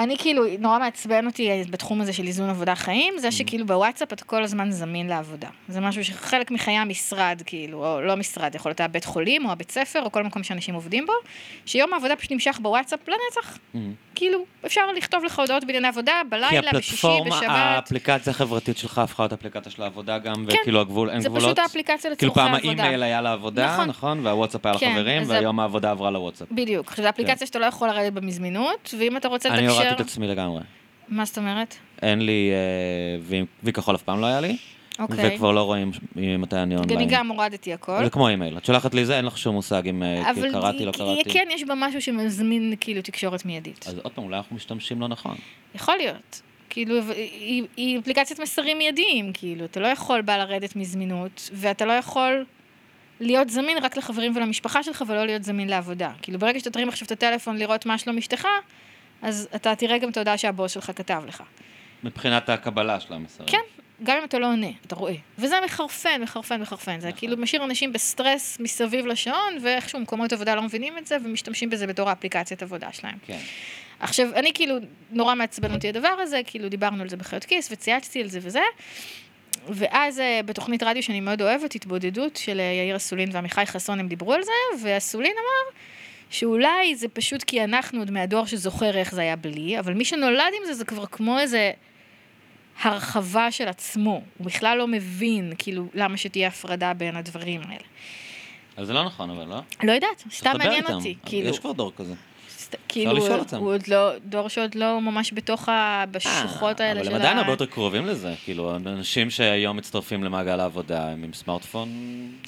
אני 0.00 0.18
כאילו, 0.18 0.44
נורא 0.58 0.78
מעצבן 0.78 1.26
אותי 1.26 1.62
בתחום 1.70 2.00
הזה 2.00 2.12
של 2.12 2.26
איזון 2.26 2.50
עבודה 2.50 2.74
חיים, 2.74 3.14
זה 3.18 3.32
שכאילו 3.32 3.66
בוואטסאפ 3.66 4.12
אתה 4.12 4.24
כל 4.24 4.42
הזמן 4.42 4.70
זמין 4.70 5.06
לעבודה. 5.06 5.48
זה 5.68 5.80
משהו 5.80 6.04
שחלק 6.04 6.50
מחיי 6.50 6.74
המשרד, 6.74 7.42
כאילו, 7.46 7.86
או 7.86 8.00
לא 8.00 8.16
משרד, 8.16 8.54
יכול 8.54 8.70
להיות 8.70 8.80
הבית 8.80 9.04
חולים, 9.04 9.46
או 9.46 9.52
הבית 9.52 9.70
ספר, 9.70 10.02
או 10.02 10.12
כל 10.12 10.22
מקום 10.22 10.42
שאנשים 10.42 10.74
עובדים 10.74 11.06
בו, 11.06 11.12
שיום 11.66 11.92
העבודה 11.92 12.16
פשוט 12.16 12.32
נמשך 12.32 12.58
בוואטסאפ 12.62 13.00
לנצח. 13.08 13.58
כאילו, 14.20 14.38
אפשר 14.66 14.80
לכתוב 14.96 15.24
לך 15.24 15.38
הודעות 15.38 15.64
בענייני 15.64 15.88
עבודה, 15.88 16.12
בלילה, 16.28 16.70
בשישי, 16.74 17.06
בשבת. 17.26 17.40
כי 17.40 17.46
האפליקציה 17.46 18.30
החברתית 18.30 18.78
שלך 18.78 18.98
הפכה 18.98 19.22
להיות 19.22 19.32
אפליקציה 19.32 19.72
של 19.72 19.82
העבודה 19.82 20.18
גם, 20.18 20.34
כן, 20.34 20.58
וכאילו 20.60 20.80
הגבול, 20.80 21.10
אין 21.10 21.20
גבולות. 21.20 21.40
זה 21.40 21.46
פשוט 21.46 21.58
האפליקציה 21.58 22.10
לצורכי 22.10 22.40
עבודה. 22.40 22.58
כאילו 22.58 22.62
פעם 22.62 22.78
האימייל 22.80 23.02
היה 23.02 23.20
לעבודה, 23.20 23.72
נכון, 23.74 23.88
נכון 23.88 24.26
והוואטסאפ 24.26 24.66
היה 24.66 24.78
כן, 24.78 24.90
לחברים, 24.90 25.22
והיום 25.26 25.60
העבודה 25.60 25.90
עברה 25.90 26.10
לוואטסאפ. 26.10 26.48
בדיוק. 26.50 26.88
עכשיו, 26.88 27.04
זו 27.04 27.08
אפליקציה 27.08 27.36
כן. 27.36 27.46
שאתה 27.46 27.58
לא 27.58 27.66
יכול 27.66 27.88
לרדת 27.88 28.12
במזמינות, 28.12 28.94
ואם 28.98 29.16
אתה 29.16 29.28
רוצה 29.28 29.48
לתקשר... 29.48 29.64
אני 29.64 29.72
הורדתי 29.72 29.94
את 29.94 30.00
עצמי 30.00 30.28
לגמרי. 30.28 30.62
מה 31.08 31.24
זאת 31.24 31.38
אומרת? 31.38 31.74
אין 32.02 32.26
לי, 32.26 32.50
אה, 33.30 33.44
וי 33.62 33.72
כחול 33.72 33.94
אף 33.94 34.02
פעם 34.02 34.20
לא 34.20 34.26
היה 34.26 34.40
לי. 34.40 34.56
אוקיי. 35.00 35.34
וכבר 35.34 35.52
לא 35.52 35.62
רואים 35.62 35.90
מתי 36.16 36.56
אני 36.56 36.76
אונליין. 36.76 37.00
אני 37.00 37.06
גם 37.10 37.28
הורדתי 37.28 37.72
הכל. 37.72 38.04
זה 38.04 38.10
כמו 38.10 38.28
אימייל. 38.28 38.58
את 38.58 38.64
שולחת 38.64 38.94
לי 38.94 39.04
זה, 39.04 39.16
אין 39.16 39.24
לך 39.24 39.38
שום 39.38 39.54
מושג 39.54 39.88
אם 39.88 40.02
אה, 40.02 40.22
קראתי, 40.52 40.84
לא 40.84 40.92
קראתי. 40.92 41.30
כן, 41.30 41.48
יש 41.50 41.64
בה 41.64 41.74
משהו 41.76 42.02
שמזמין 42.02 42.74
כאילו 42.80 43.02
תקשורת 43.02 43.44
מיידית. 43.44 43.84
אז 43.88 43.98
עוד 43.98 44.12
פעם, 44.12 44.24
אולי 44.24 44.36
אנחנו 44.36 44.56
משתמשים 44.56 45.00
לא 45.00 45.08
נכון. 45.08 45.36
יכול 45.74 45.96
להיות. 45.96 46.42
כאילו, 46.70 46.94
היא, 47.12 47.64
היא 47.76 47.98
אפליקציית 47.98 48.40
מסרים 48.40 48.78
מיידיים, 48.78 49.32
כאילו, 49.32 49.64
אתה 49.64 49.80
לא 49.80 49.86
יכול 49.86 50.22
בה 50.22 50.38
לרדת 50.38 50.76
מזמינות, 50.76 51.50
ואתה 51.52 51.84
לא 51.84 51.92
יכול 51.92 52.44
להיות 53.20 53.50
זמין 53.50 53.78
רק 53.82 53.96
לחברים 53.96 54.36
ולמשפחה 54.36 54.82
שלך, 54.82 55.04
ולא 55.06 55.26
להיות 55.26 55.42
זמין 55.44 55.68
לעבודה. 55.68 56.12
כאילו, 56.22 56.38
ברגע 56.38 56.58
שאתה 56.58 56.70
תרים 56.70 56.88
עכשיו 56.88 57.06
את 57.06 57.12
הטלפון 57.12 57.56
לראות 57.56 57.86
מה 57.86 57.98
שלום 57.98 58.18
אשתך, 58.18 58.46
אז 59.22 59.48
אתה 59.54 59.74
תראה 59.74 59.98
גם 59.98 60.10
את 60.10 60.16
ההודעה 60.16 60.38
שהבוס 60.38 60.72
שלך 60.72 60.90
כתב 60.96 61.22
לך. 61.28 61.42
מבחינת 62.04 62.48
הקבלה 62.48 63.00
של 63.00 63.14
המסרים. 63.14 63.48
כן, 63.48 63.79
גם 64.02 64.16
אם 64.18 64.24
אתה 64.24 64.38
לא 64.38 64.46
עונה, 64.46 64.66
אתה 64.86 64.94
רואה. 64.94 65.14
וזה 65.38 65.56
מחרפן, 65.64 66.22
מחרפן, 66.22 66.60
מחרפן. 66.60 67.00
זה 67.00 67.08
נכון. 67.08 67.18
כאילו 67.18 67.36
משאיר 67.36 67.64
אנשים 67.64 67.92
בסטרס 67.92 68.60
מסביב 68.60 69.06
לשעון, 69.06 69.58
ואיכשהו 69.62 70.00
מקומות 70.00 70.32
עבודה 70.32 70.54
לא 70.54 70.62
מבינים 70.62 70.98
את 70.98 71.06
זה, 71.06 71.16
ומשתמשים 71.24 71.70
בזה 71.70 71.86
בתור 71.86 72.08
האפליקציית 72.08 72.62
עבודה 72.62 72.92
שלהם. 72.92 73.16
כן. 73.26 73.38
עכשיו, 74.00 74.28
אני 74.34 74.52
כאילו, 74.54 74.76
נורא 75.10 75.34
מעצבן 75.34 75.74
אותי 75.74 75.88
הדבר 75.88 76.08
הזה, 76.08 76.40
כאילו 76.46 76.68
דיברנו 76.68 77.02
על 77.02 77.08
זה 77.08 77.16
בחיות 77.16 77.44
כיס, 77.44 77.68
וצייצתי 77.72 78.22
על 78.22 78.28
זה 78.28 78.38
וזה. 78.42 78.62
ואז 79.68 80.20
אה, 80.20 80.40
בתוכנית 80.46 80.82
רדיו 80.82 81.02
שאני 81.02 81.20
מאוד 81.20 81.42
אוהבת, 81.42 81.74
התבודדות 81.74 82.36
של 82.36 82.60
אה, 82.60 82.64
יאיר 82.64 82.96
אסולין 82.96 83.28
ועמיחי 83.32 83.66
חסון, 83.66 84.00
הם 84.00 84.08
דיברו 84.08 84.32
על 84.32 84.42
זה, 84.42 84.82
ואסולין 84.82 85.32
אמר 85.32 85.80
שאולי 86.30 86.94
זה 86.94 87.08
פשוט 87.08 87.42
כי 87.42 87.64
אנחנו 87.64 87.98
עוד 87.98 88.10
מהדור 88.10 88.46
שזוכר 88.46 88.96
איך 88.96 89.14
זה 89.14 89.20
היה 89.20 89.36
בלי, 89.36 89.78
אבל 89.78 89.94
מי 89.94 90.04
שנולד 90.04 90.52
עם 90.60 90.66
זה, 90.66 90.74
זה 90.74 90.84
כבר 90.84 91.06
כמו 91.06 91.38
איזה 91.38 91.72
הרחבה 92.82 93.50
של 93.50 93.68
עצמו. 93.68 94.22
הוא 94.38 94.46
בכלל 94.46 94.78
לא 94.78 94.86
מבין, 94.86 95.52
כאילו, 95.58 95.84
למה 95.94 96.16
שתהיה 96.16 96.48
הפרדה 96.48 96.94
בין 96.94 97.16
הדברים 97.16 97.60
האלה. 97.68 97.84
אז 98.76 98.86
זה 98.86 98.92
לא 98.92 99.04
נכון, 99.04 99.30
אבל 99.30 99.44
לא? 99.44 99.60
לא 99.82 99.92
יודעת, 99.92 100.24
סתם 100.32 100.52
מעניין 100.58 100.84
אותי. 100.86 101.16
כאילו... 101.26 101.48
יש 101.48 101.58
כבר 101.58 101.72
דור 101.72 101.92
כזה. 101.96 102.14
כאילו, 102.88 103.26
הוא 103.56 103.74
עוד 103.74 103.88
לא, 103.88 104.10
דור 104.24 104.48
שעוד 104.48 104.74
לא 104.74 105.00
ממש 105.00 105.32
בתוך 105.32 105.68
ה... 105.68 106.04
בשוחות 106.10 106.80
אה, 106.80 106.88
האלה 106.88 107.04
של 107.04 107.06
ה... 107.06 107.10
אבל 107.10 107.16
הם 107.16 107.22
עדיין 107.22 107.38
הרבה 107.38 107.52
יותר 107.52 107.66
קרובים 107.66 108.06
לזה, 108.06 108.34
כאילו, 108.44 108.76
אנשים 108.76 109.30
שהיום 109.30 109.76
מצטרפים 109.76 110.24
למעגל 110.24 110.60
העבודה, 110.60 111.08
הם 111.08 111.24
עם 111.24 111.32
סמארטפון... 111.32 111.88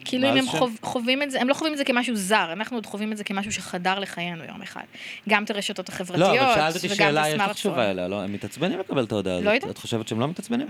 כאילו, 0.04 0.28
אם 0.28 0.36
הם 0.36 0.44
חווים 0.82 1.22
את 1.22 1.30
זה, 1.30 1.40
הם 1.40 1.48
לא 1.48 1.54
חווים 1.54 1.72
את 1.72 1.78
זה 1.78 1.84
כמשהו 1.84 2.16
זר, 2.16 2.52
אנחנו 2.52 2.76
עוד 2.76 2.86
חווים 2.86 3.12
את 3.12 3.16
זה 3.16 3.24
כמשהו 3.24 3.52
שחדר 3.52 3.98
לחיינו 3.98 4.44
יום 4.44 4.62
אחד. 4.62 4.84
גם 5.28 5.44
את 5.44 5.50
הרשתות 5.50 5.88
החברתיות, 5.88 6.30
וגם 6.30 6.34
את 6.34 6.56
הסמארטפון. 6.56 6.58
לא, 6.58 6.64
אבל 6.64 6.72
שאלת 6.72 6.84
אותי 6.84 6.96
שאלה, 6.96 7.28
יש 7.28 7.34
לך 7.34 7.52
תשובה 7.52 7.90
אליה, 7.90 8.08
לא? 8.08 8.22
הם 8.22 8.32
מתעצבנים 8.32 8.78
לקבל 8.78 9.04
את 9.04 9.12
ההודעה 9.12 9.34
הזאת. 9.34 9.46
לא 9.46 9.50
יודעת. 9.50 9.70
את 9.70 9.78
חושבת 9.78 10.08
שהם 10.08 10.20
לא 10.20 10.28
מתעצבנים? 10.28 10.66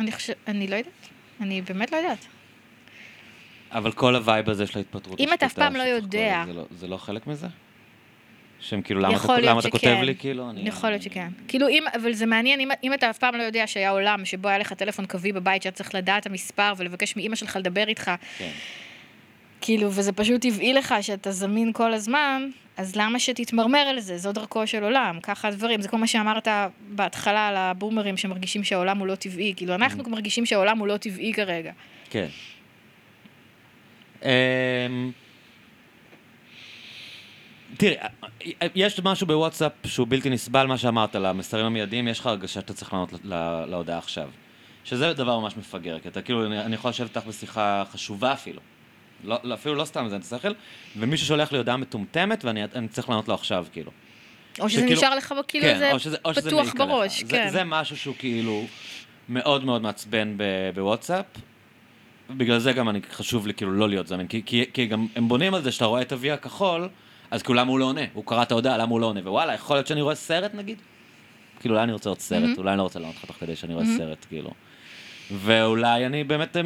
אני 0.49 0.67
לא 0.69 0.77
יודעת. 0.77 0.93
אני 1.41 1.63
באמת 1.63 1.93
לא 1.93 1.97
יודעת. 1.97 2.27
אבל 3.73 3.93
כל 3.93 4.17
ה 4.17 4.24
vibe 4.24 4.51
הזה 4.51 4.67
של 4.67 4.79
ההתפטרות... 4.79 5.21
אם 5.21 5.33
אתה 5.33 5.47
אף 5.47 5.53
פעם 5.53 5.77
לא 5.77 5.83
יודע... 5.83 6.45
לא- 6.55 6.67
זה 6.79 6.87
לא 6.87 6.97
חלק 6.97 7.27
מזה? 7.27 7.47
שהם 8.63 8.83
כאילו, 8.83 9.01
למה, 9.01 9.17
אתה, 9.17 9.41
למה 9.41 9.61
אתה 9.61 9.71
כותב 9.71 9.97
לי, 10.03 10.15
כאילו? 10.15 10.51
אני... 10.51 10.69
יכול 10.69 10.91
להיות 10.91 11.03
שכן. 11.03 11.29
כאילו, 11.49 11.69
אם, 11.69 11.85
אבל 11.95 12.13
זה 12.13 12.27
מעניין, 12.27 12.61
אם, 12.61 12.69
אם 12.85 12.95
אתה 12.95 13.11
אף 13.11 13.19
פעם 13.19 13.35
לא 13.35 13.43
יודע 13.43 13.67
שהיה 13.67 13.91
עולם 13.91 14.25
שבו 14.25 14.49
היה 14.49 14.59
לך 14.59 14.73
טלפון 14.73 15.07
קווי 15.07 15.33
בבית, 15.33 15.63
שאת 15.63 15.75
צריך 15.75 15.95
לדעת 15.95 16.21
את 16.23 16.27
המספר 16.27 16.73
ולבקש 16.77 17.17
מאימא 17.17 17.37
שלך 17.37 17.57
לדבר 17.61 17.89
איתך, 17.89 18.11
כן. 18.39 18.51
כאילו, 19.61 19.93
וזה 19.93 20.13
פשוט 20.13 20.43
טבעי 20.43 20.73
לך 20.73 20.95
שאתה 21.01 21.33
זמין 21.33 21.73
כל 21.73 21.93
הזמן, 21.93 22.51
אז 22.77 22.97
למה 22.97 23.19
שתתמרמר 23.19 23.79
על 23.79 24.01
זה? 24.01 24.19
זו 24.19 24.33
דרכו 24.33 24.67
של 24.67 24.85
עולם, 24.85 25.19
ככה 25.23 25.49
הדברים. 25.49 25.83
זה 25.83 25.89
כל 25.89 25.97
מה 25.97 26.07
שאמרת 26.07 26.49
בהתחלה 26.89 27.49
על 27.49 27.57
הבומרים 27.57 28.17
שמרגישים 28.17 28.65
שהעולם 28.65 28.99
הוא 28.99 29.07
לא 29.07 29.15
טבעי. 29.15 29.55
כאילו, 29.57 29.75
אנחנו 29.75 30.05
mm-hmm. 30.05 30.09
מרגישים 30.09 30.47
שהעולם 30.47 30.79
הוא 30.79 30.87
לא 30.87 30.97
טבעי 30.97 31.33
כרגע. 31.33 31.73
כן. 32.11 32.27
תראי, 37.83 37.97
יש 38.75 39.01
משהו 39.01 39.27
בוואטסאפ 39.27 39.73
שהוא 39.85 40.07
בלתי 40.11 40.31
נסבל, 40.31 40.67
מה 40.67 40.79
שאמרת, 40.79 41.15
למסרים 41.15 41.67
המיידיים, 41.67 42.09
יש 42.09 42.21
לך 42.21 42.27
הרגשה 42.27 42.61
שאתה 42.61 42.75
צריך 42.75 42.93
לענות 42.93 43.13
להודעה 43.67 43.99
עכשיו. 43.99 44.31
שזה 44.85 45.13
דבר 45.13 45.39
ממש 45.39 45.57
מפגר, 45.57 45.99
כי 45.99 46.09
אתה 46.09 46.23
כאילו, 46.23 46.47
אני, 46.47 46.61
אני 46.61 46.75
יכול 46.75 46.91
לשבת 46.91 47.17
איתך 47.17 47.27
בשיחה 47.27 47.85
חשובה 47.93 48.33
אפילו. 48.33 48.61
לא, 49.25 49.39
לא 49.43 49.55
אפילו 49.55 49.75
לא 49.75 49.85
סתם 49.85 50.07
זה 50.09 50.17
את 50.17 50.21
השכל, 50.23 50.53
ומישהו 50.97 51.27
שולח 51.27 51.53
לי 51.53 51.59
הודעה 51.59 51.77
מטומטמת 51.77 52.45
ואני 52.45 52.89
צריך 52.89 53.09
לענות 53.09 53.29
לו 53.29 53.35
עכשיו, 53.35 53.67
כאילו. 53.73 53.91
או 54.61 54.69
שזה 54.69 54.81
שכאילו, 54.81 55.01
נשאר 55.01 55.15
לך 55.15 55.35
כאילו 55.49 55.65
כן, 55.65 55.79
זה 55.79 55.93
או 55.93 55.99
שזה, 55.99 56.17
או 56.25 56.35
פתוח 56.35 56.67
שזה 56.67 56.75
בראש, 56.79 57.23
לך. 57.23 57.31
כן. 57.31 57.49
זה, 57.49 57.53
זה 57.53 57.65
משהו 57.65 57.97
שהוא 57.97 58.15
כאילו 58.19 58.67
מאוד 59.29 59.65
מאוד 59.65 59.83
מעצבן 59.83 60.37
בוואטסאפ. 60.75 61.25
בגלל 62.31 62.59
זה 62.59 62.73
גם 62.73 62.89
אני, 62.89 63.01
חשוב 63.13 63.47
לי 63.47 63.55
כאילו 63.55 63.73
לא 63.73 63.89
להיות 63.89 64.07
זמין, 64.07 64.27
כי, 64.27 64.43
כי, 64.47 64.65
כי 64.73 64.87
גם 64.87 65.07
הם 65.17 65.29
בונים 65.29 65.55
על 65.55 65.63
זה 65.63 65.73
שאתה 65.73 65.85
רואה 65.85 66.03
את 66.03 66.13
ה-V 66.13 66.33
הכחול, 66.33 66.89
אז 67.33 67.43
כאילו 67.43 67.55
למה 67.55 67.71
הוא 67.71 67.79
לא 67.79 67.85
עונה? 67.85 68.01
הוא 68.13 68.25
קרא 68.27 68.43
את 68.43 68.51
ההודעה, 68.51 68.77
למה 68.77 68.91
הוא 68.91 69.01
לא 69.01 69.07
עונה? 69.07 69.21
ווואלה, 69.21 69.55
יכול 69.55 69.77
להיות 69.77 69.87
שאני 69.87 70.01
רואה 70.01 70.15
סרט 70.15 70.55
נגיד? 70.55 70.79
כאילו 71.61 71.75
אולי 71.75 71.85
אני 71.85 71.93
רוצה 71.93 72.09
לראות 72.09 72.21
סרט. 72.21 72.59
אולי 72.59 72.71
אני 72.71 72.79
לא 72.79 72.83
רוצה 72.83 72.99
לענות 72.99 73.17
לך 73.17 73.25
תוך 73.25 73.37
כדי 73.37 73.57
שאני 73.57 73.75
רואה. 73.75 73.87
סרט, 73.99 74.27
כאילו. 74.29 74.51
ואולי 75.31 76.07
אני 76.07 76.25
באמת 76.25 76.57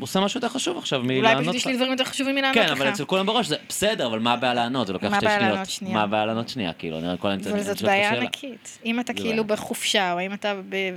עושה 0.00 0.20
משהו 0.20 0.38
יותר 0.38 0.48
חשוב 0.48 0.78
עכשיו 0.78 1.02
מלענות 1.02 1.24
לך. 1.24 1.36
אולי 1.36 1.42
פשוט 1.42 1.54
יש 1.54 1.66
לי 1.66 1.76
דברים 1.76 1.92
יותר 1.92 2.04
חשובים 2.04 2.34
מלענות 2.34 2.56
לך. 2.56 2.66
כן, 2.66 2.72
אבל 2.72 2.88
אצל 2.88 3.04
כולם 3.04 3.26
בראש 3.26 3.46
זה 3.46 3.56
בסדר, 3.68 4.06
אבל 4.06 4.18
מה 4.18 4.32
הבעיה 4.32 4.54
לענות? 4.54 4.86
זה 4.86 4.92
לוקח 4.92 5.16
שתי 5.16 5.26
שניות. 5.64 5.94
מה 5.94 6.02
הבעיה 6.02 6.26
לענות 6.26 6.48
שנייה? 6.48 6.72
כאילו, 6.72 7.00
נראה 7.00 7.16
כל 7.16 7.28
האמצעים. 7.28 7.54
אבל 7.56 7.64
זאת 7.64 7.82
בעיה 7.82 8.10
ענקית. 8.10 8.78
אם 8.84 9.00
אתה 9.00 9.12
כאילו 9.12 9.44
בחופשה, 9.44 10.12
או 10.12 10.20
אם 10.20 10.32
אתה, 10.32 10.52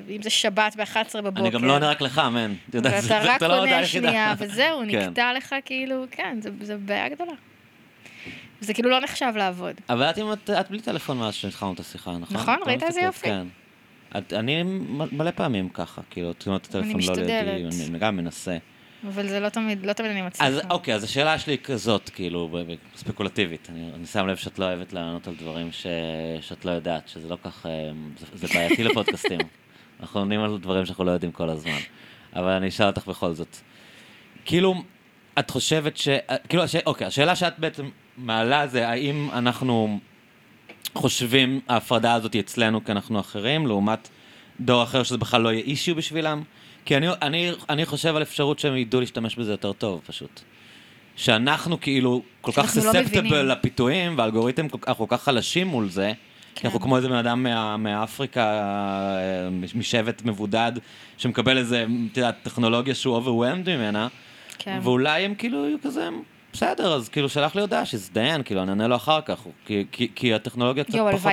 אם 0.09 0.21
זה 0.21 0.29
שבת 0.29 0.75
ב-11 0.75 1.21
בבוקר. 1.21 1.41
אני 1.41 1.49
גם 1.49 1.63
לא 1.63 1.73
עונה 1.73 1.89
רק 1.89 2.01
לך, 2.01 2.21
מן. 2.31 2.53
ואתה 2.73 3.19
רק 3.23 3.41
לא 3.41 3.61
עונה 3.61 3.85
שנייה, 3.85 4.33
וזהו, 4.37 4.81
כן. 4.91 5.09
נקטע 5.09 5.33
לך 5.33 5.55
כאילו, 5.65 6.05
כן, 6.11 6.39
זו 6.61 6.73
בעיה 6.85 7.09
גדולה. 7.09 7.33
זה 8.61 8.73
כאילו 8.73 8.89
לא 8.89 8.99
נחשב 8.99 9.33
לעבוד. 9.35 9.75
אבל 9.89 10.09
את, 10.09 10.19
את, 10.19 10.49
את 10.49 10.69
בלי 10.69 10.81
טלפון 10.81 11.17
מאז 11.17 11.33
שהתחלנו 11.33 11.73
את 11.73 11.79
השיחה, 11.79 12.17
נכון? 12.17 12.37
נכון, 12.37 12.57
ראית 12.65 12.83
איזה 12.83 13.01
יופי. 13.01 13.27
כן. 13.27 13.47
את, 14.17 14.33
אני 14.33 14.63
מלא 15.11 15.31
פעמים 15.31 15.69
ככה, 15.69 16.01
כאילו, 16.09 16.33
תמונות 16.33 16.65
הטלפון 16.65 17.01
לא 17.07 17.13
לידי, 17.15 17.65
אני 17.89 17.99
גם 17.99 18.15
מנסה. 18.17 18.57
אבל 19.07 19.27
זה 19.27 19.39
לא 19.39 19.49
תמיד, 19.49 19.85
לא 19.85 19.93
תמיד 19.93 20.11
אני 20.11 20.21
מצליחה. 20.21 20.47
אז 20.47 20.61
אוקיי, 20.69 20.95
אז 20.95 21.03
השאלה 21.03 21.39
שלי 21.39 21.53
היא 21.53 21.59
כזאת, 21.63 22.09
כאילו, 22.09 22.59
ספקולטיבית. 22.95 23.67
אני, 23.69 23.89
אני 23.95 24.05
שם 24.05 24.27
לב 24.27 24.35
שאת 24.35 24.59
לא 24.59 24.65
אוהבת 24.65 24.93
לענות 24.93 25.27
על 25.27 25.35
דברים 25.35 25.71
ש, 25.71 25.87
שאת 26.41 26.65
לא 26.65 26.71
יודעת, 26.71 27.07
שזה 27.07 27.29
לא 27.29 27.37
כך, 27.43 27.65
אה, 27.65 27.71
זה, 28.19 28.25
זה 28.33 28.47
בעייתי 28.53 28.83
לפודקאסטים. 28.83 29.39
אנחנו 29.99 30.19
עונים 30.19 30.41
על 30.41 30.57
דברים 30.57 30.85
שאנחנו 30.85 31.03
לא 31.03 31.11
יודעים 31.11 31.31
כל 31.31 31.49
הזמן. 31.49 31.79
אבל 32.35 32.49
אני 32.49 32.67
אשאל 32.67 32.87
אותך 32.87 33.07
בכל 33.07 33.33
זאת. 33.33 33.57
כאילו, 34.45 34.83
את 35.39 35.49
חושבת 35.49 35.97
ש... 35.97 36.07
כאילו, 36.49 36.63
הש... 36.63 36.75
אוקיי, 36.85 37.07
השאלה 37.07 37.35
שאת 37.35 37.59
בעצם 37.59 37.89
מעלה 38.17 38.67
זה 38.67 38.87
האם 38.87 39.29
אנחנו 39.33 39.99
חושבים 40.95 41.59
ההפרדה 41.67 42.13
הזאת 42.13 42.35
אצלנו 42.35 42.85
כי 42.85 42.91
אנחנו 42.91 43.19
אחרים, 43.19 43.67
לעומת 43.67 44.09
דור 44.59 44.83
אחר 44.83 45.03
שזה 45.03 45.17
בכלל 45.17 45.41
לא 45.41 45.49
יהיה 45.49 45.63
אישיו 45.63 45.95
בשבילם? 45.95 46.43
כי 46.85 46.97
אני, 46.97 47.07
אני, 47.21 47.51
אני 47.69 47.85
חושב 47.85 48.15
על 48.15 48.21
אפשרות 48.21 48.59
שהם 48.59 48.77
ידעו 48.77 48.99
להשתמש 48.99 49.35
בזה 49.35 49.51
יותר 49.51 49.73
טוב, 49.73 50.01
פשוט. 50.05 50.41
שאנחנו 51.15 51.81
כאילו 51.81 52.21
כל 52.41 52.51
כך 52.51 52.65
סספטבל 52.69 53.41
לא 53.41 53.47
לפיתויים, 53.47 54.17
והאלגוריתם 54.17 54.67
אנחנו 54.87 55.07
כל 55.07 55.17
כך 55.17 55.23
חלשים 55.23 55.67
מול 55.67 55.89
זה, 55.89 56.13
כן. 56.55 56.61
כי 56.61 56.67
אנחנו 56.67 56.79
כמו 56.79 56.97
איזה 56.97 57.09
בן 57.09 57.15
אדם 57.15 57.43
מה, 57.43 57.77
מאפריקה, 57.77 58.43
אה, 58.43 59.49
משבט 59.75 60.21
מבודד, 60.25 60.71
שמקבל 61.17 61.57
איזה, 61.57 61.85
את 62.11 62.17
יודעת, 62.17 62.35
טכנולוגיה 62.43 62.95
שהוא 62.95 63.19
overwhelmed 63.19 63.69
ממנה, 63.69 64.07
כן. 64.63 64.79
ואולי 64.81 65.25
הם 65.25 65.35
כאילו 65.35 65.67
יהיו 65.67 65.81
כזה, 65.81 66.09
בסדר, 66.53 66.93
אז 66.93 67.09
כאילו 67.09 67.29
שלח 67.29 67.55
לי 67.55 67.61
הודעה 67.61 67.85
שיזדיין, 67.85 68.43
כאילו, 68.43 68.63
אני 68.63 68.69
אענה 68.69 68.87
לו 68.87 68.95
אחר 68.95 69.21
כך, 69.21 69.43
כי, 69.65 69.85
כי, 69.91 70.11
כי 70.15 70.33
הטכנולוגיה 70.33 70.83
קצת 70.83 70.93
פחות. 70.93 71.31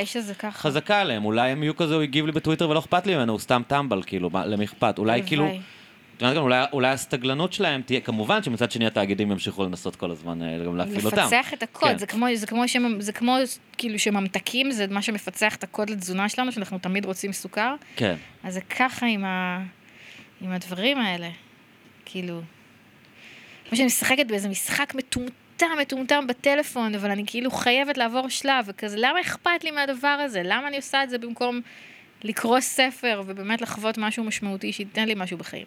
חזקה 0.50 1.00
עליהם, 1.00 1.24
אולי 1.24 1.50
הם 1.50 1.62
יהיו 1.62 1.76
כזה, 1.76 1.94
הוא 1.94 2.02
הגיב 2.02 2.26
לי 2.26 2.32
בטוויטר 2.32 2.70
ולא 2.70 2.78
אכפת 2.78 3.06
לי 3.06 3.16
ממנו, 3.16 3.32
הוא 3.32 3.40
סתם 3.40 3.62
טמבל, 3.66 4.02
כאילו, 4.06 4.30
למי 4.46 4.64
אכפת? 4.64 4.98
אולי 4.98 5.22
כאילו. 5.26 5.46
את 6.16 6.22
יודעת 6.22 6.36
גם, 6.36 6.42
אולי, 6.42 6.64
אולי 6.72 6.88
הסתגלנות 6.88 7.52
שלהם 7.52 7.82
תהיה, 7.82 8.00
כמובן 8.00 8.42
שמצד 8.42 8.70
שני 8.70 8.86
התאגידים 8.86 9.30
ימשיכו 9.30 9.64
לנסות 9.64 9.96
כל 9.96 10.10
הזמן 10.10 10.42
אה, 10.42 10.64
גם 10.66 10.76
להפעיל 10.76 11.06
אותם. 11.06 11.16
לפצח 11.16 11.52
את 11.52 11.62
הקוד, 11.62 11.88
כן. 11.88 11.98
זה 11.98 12.06
כמו, 12.06 12.26
זה 12.34 12.46
כמו, 12.46 12.68
שמ, 12.68 13.00
זה 13.00 13.12
כמו 13.12 13.36
כאילו 13.78 13.98
שממתקים, 13.98 14.70
זה 14.70 14.86
מה 14.90 15.02
שמפצח 15.02 15.56
את 15.56 15.64
הקוד 15.64 15.90
לתזונה 15.90 16.28
שלנו, 16.28 16.52
שאנחנו 16.52 16.78
תמיד 16.78 17.04
רוצים 17.04 17.32
סוכר, 17.32 17.74
כן. 17.96 18.14
אז 18.42 18.54
זה 18.54 18.60
ככה 18.60 19.06
עם, 19.06 19.24
ה, 19.24 19.62
עם 20.40 20.52
הדברים 20.52 20.98
האלה. 20.98 21.28
כאילו, 22.04 22.40
כמו 23.68 23.76
שאני 23.76 23.86
משחקת 23.86 24.26
באיזה 24.26 24.48
משחק 24.48 24.94
מטומטם, 24.94 25.66
מטומטם 25.80 26.26
בטלפון, 26.26 26.94
אבל 26.94 27.10
אני 27.10 27.24
כאילו 27.26 27.50
חייבת 27.50 27.98
לעבור 27.98 28.28
שלב, 28.28 28.64
וכזה, 28.68 28.96
למה 28.98 29.20
אכפת 29.20 29.64
לי 29.64 29.70
מהדבר 29.70 30.08
הזה? 30.08 30.42
למה 30.44 30.68
אני 30.68 30.76
עושה 30.76 31.04
את 31.04 31.10
זה 31.10 31.18
במקום 31.18 31.60
לקרוא 32.24 32.60
ספר 32.60 33.22
ובאמת 33.26 33.60
לחוות 33.60 33.98
משהו 33.98 34.24
משמעותי 34.24 34.72
שייתן 34.72 35.08
לי 35.08 35.14
משהו 35.16 35.38
בחיים? 35.38 35.66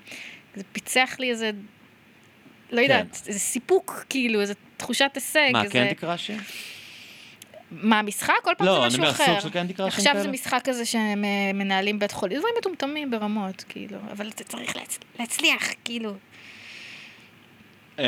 זה 0.56 0.64
פיצח 0.72 1.16
לי 1.20 1.30
איזה, 1.30 1.52
לא 2.72 2.82
יודעת, 2.82 3.22
איזה 3.28 3.40
סיפוק, 3.40 4.06
כאילו, 4.10 4.42
איזה 4.42 4.54
תחושת 4.78 5.12
הישג. 5.16 5.50
מה, 5.54 5.64
איזה... 5.64 5.74
קנדי 5.74 5.96
קראשי? 5.96 6.34
מה, 7.72 8.00
המשחק? 8.00 8.34
כל 8.44 8.52
פעם 8.58 8.68
לא, 8.68 8.74
זה 8.74 8.80
אני 8.80 8.88
משהו 8.88 9.00
אומר, 9.00 9.12
אחר. 9.12 9.26
סוג 9.26 9.40
של 9.40 9.50
קנדי 9.50 9.74
קראשים 9.74 9.98
עכשיו 9.98 10.14
זה 10.16 10.22
כאלה? 10.22 10.34
משחק 10.34 10.62
כזה 10.64 10.86
שהם 10.86 11.26
אה, 11.72 11.92
בית 11.98 12.12
חולים, 12.12 12.40
דברים 12.40 12.54
מטומטמים 12.58 13.12
ברמות, 13.12 13.64
כאילו, 13.70 13.98
אבל 14.12 14.30
אתה 14.30 14.44
צריך 14.44 14.76
להצ... 14.76 15.00
להצליח, 15.20 15.64
כאילו. 15.84 16.14
אמ, 18.00 18.04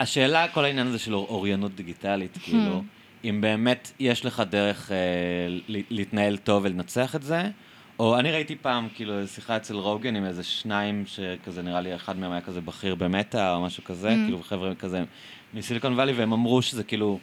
השאלה, 0.00 0.48
כל 0.48 0.64
העניין 0.64 0.86
הזה 0.86 0.98
של 0.98 1.14
אור- 1.14 1.26
אוריינות 1.28 1.74
דיגיטלית, 1.74 2.38
כאילו, 2.42 2.82
אם 3.24 3.40
באמת 3.40 3.92
יש 4.00 4.24
לך 4.24 4.42
דרך 4.50 4.92
אה, 4.92 4.96
להתנהל 5.90 6.36
טוב 6.36 6.64
ולנצח 6.64 7.16
את 7.16 7.22
זה, 7.22 7.42
או 7.98 8.18
אני 8.18 8.30
ראיתי 8.32 8.56
פעם, 8.56 8.88
כאילו, 8.94 9.26
שיחה 9.26 9.56
אצל 9.56 9.74
רוגן 9.74 10.16
עם 10.16 10.24
איזה 10.24 10.44
שניים 10.44 11.04
שכזה, 11.06 11.62
נראה 11.62 11.80
לי 11.80 11.94
אחד 11.94 12.18
מהם 12.18 12.32
היה 12.32 12.40
כזה 12.40 12.60
בכיר 12.60 12.94
במטא 12.94 13.54
או 13.54 13.62
משהו 13.62 13.84
כזה, 13.84 14.08
Mm. 14.10 14.14
כאילו, 14.26 14.42
חבר'ה 14.42 14.74
כזה 14.74 15.04
מסיליקון 15.54 15.92
וואלי, 15.94 16.12
והם 16.12 16.32
אמרו 16.32 16.62
שזה 16.62 16.84
כאילו, 16.84 17.18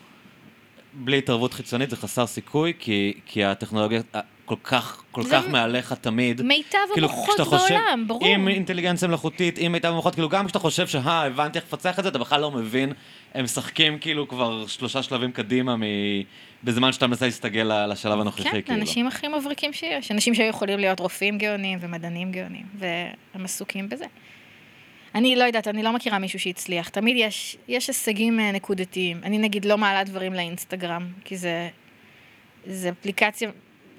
בלי 0.96 1.18
התערבות 1.18 1.54
חיצונית 1.54 1.90
זה 1.90 1.96
חסר 1.96 2.28
סיכוי, 2.28 2.74
כי, 2.80 3.14
כי 3.26 3.44
הטכנולוגיה 3.46 4.02
כל 4.46 4.56
כך, 4.64 5.04
כל 5.12 5.24
כך 5.32 5.48
מ- 5.48 5.52
מעליך 5.52 5.94
תמיד. 5.94 6.42
מיטב 6.42 6.78
כאילו, 6.94 7.08
המוחות 7.08 7.40
חושב- 7.40 7.58
בעולם, 7.74 8.04
ברור. 8.08 8.26
עם 8.26 8.48
אינטליגנציה 8.48 9.08
מלאכותית, 9.08 9.58
עם 9.58 9.72
מיטב 9.72 9.88
המוחות, 9.88 10.14
כאילו 10.14 10.30
גם 10.30 10.46
כשאתה 10.46 10.60
חושב 10.60 10.88
שהא, 10.88 11.26
הבנתי 11.26 11.60
איך 11.60 11.66
לפצח 11.68 12.00
את 12.00 12.04
זה, 12.04 12.10
אתה 12.10 12.20
בכלל 12.20 12.42
לא 12.42 12.52
מבין. 12.52 12.94
הם 13.34 13.44
משחקים 13.44 14.00
כאילו 14.00 14.28
כבר 14.28 14.68
שלושה 14.68 15.04
שלבים 15.04 15.32
קדימה 15.32 15.76
מ... 15.76 15.82
בזמן 16.64 16.92
שאתה 16.92 17.08
מנסה 17.08 17.26
להסתגל 17.26 17.86
לשלב 17.92 18.20
הנוכחי, 18.20 18.44
כן, 18.44 18.62
כאילו. 18.62 18.80
האנשים 18.80 19.08
הכי 19.08 19.28
מבריקים 19.28 19.74
שיש. 19.74 20.12
אנשים 20.12 20.36
שהיו 20.36 20.50
יכולים 20.50 20.80
להיות 20.80 21.00
רופאים 21.00 21.38
גאונים 21.38 21.80
ומדענים 21.82 22.32
גאונים, 22.32 22.66
והם 22.80 23.46
עסוקים 23.46 23.90
בזה. 23.90 24.06
אני 25.16 25.36
לא 25.36 25.44
יודעת, 25.44 25.68
אני 25.68 25.84
לא 25.84 25.94
מכירה 25.94 26.20
מישהו 26.20 26.40
שהצליח. 26.40 26.90
תמיד 26.90 27.18
יש, 27.20 27.58
יש 27.68 27.88
הישגים 27.88 28.40
אה, 28.40 28.52
נקודתיים. 28.52 29.22
אני 29.24 29.38
נגיד 29.38 29.66
לא 29.66 29.78
מעלה 29.78 30.04
דברים 30.04 30.34
לאינסטגרם, 30.34 31.08
כי 31.26 31.38
זה, 31.38 31.70
זה 32.66 32.90
אפליקציה 32.90 33.50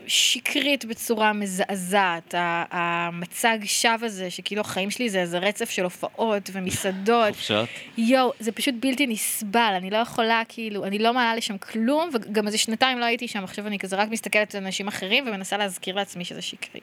שקרית 0.06 0.84
בצורה 0.84 1.32
מזעזעת. 1.32 2.34
המצג 2.70 3.58
שווא 3.64 4.06
הזה, 4.06 4.30
שכאילו 4.30 4.60
החיים 4.60 4.90
שלי 4.90 5.10
זה 5.10 5.20
איזה 5.20 5.38
רצף 5.38 5.70
של 5.70 5.84
הופעות 5.84 6.50
ומסעדות. 6.52 7.34
חופשות. 7.34 7.68
יואו, 7.98 8.32
זה 8.40 8.52
פשוט 8.52 8.74
בלתי 8.80 9.06
נסבל, 9.06 9.72
אני 9.76 9.90
לא 9.90 9.96
יכולה, 9.96 10.42
כאילו, 10.48 10.84
אני 10.84 10.98
לא 10.98 11.14
מעלה 11.14 11.36
לשם 11.36 11.58
כלום, 11.58 12.10
וגם 12.12 12.46
איזה 12.46 12.58
שנתיים 12.58 12.98
לא 12.98 13.04
הייתי 13.04 13.28
שם, 13.28 13.44
עכשיו 13.44 13.66
אני 13.66 13.78
כזה 13.78 13.96
רק 13.96 14.08
מסתכלת 14.08 14.54
על 14.54 14.64
אנשים 14.64 14.88
אחרים 14.88 15.24
ומנסה 15.28 15.56
להזכיר 15.56 15.96
לעצמי 15.96 16.24
שזה 16.24 16.42
שקרי. 16.42 16.80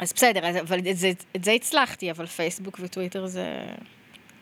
אז 0.00 0.12
בסדר, 0.12 0.60
אבל 0.60 0.78
את 0.90 0.96
זה, 0.96 1.12
את 1.36 1.44
זה 1.44 1.52
הצלחתי, 1.52 2.10
אבל 2.10 2.26
פייסבוק 2.26 2.80
וטוויטר 2.82 3.26
זה... 3.26 3.62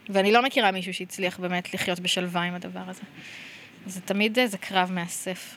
ואני 0.09 0.32
לא 0.32 0.43
מכירה 0.43 0.70
מישהו 0.70 0.94
שהצליח 0.94 1.40
באמת 1.40 1.74
לחיות 1.74 2.01
בשלווה 2.01 2.43
עם 2.43 2.55
הדבר 2.55 2.82
הזה. 2.86 3.02
זה 3.86 4.01
תמיד 4.01 4.39
איזה 4.39 4.59
קרב 4.59 4.93
מאסף. 4.93 5.56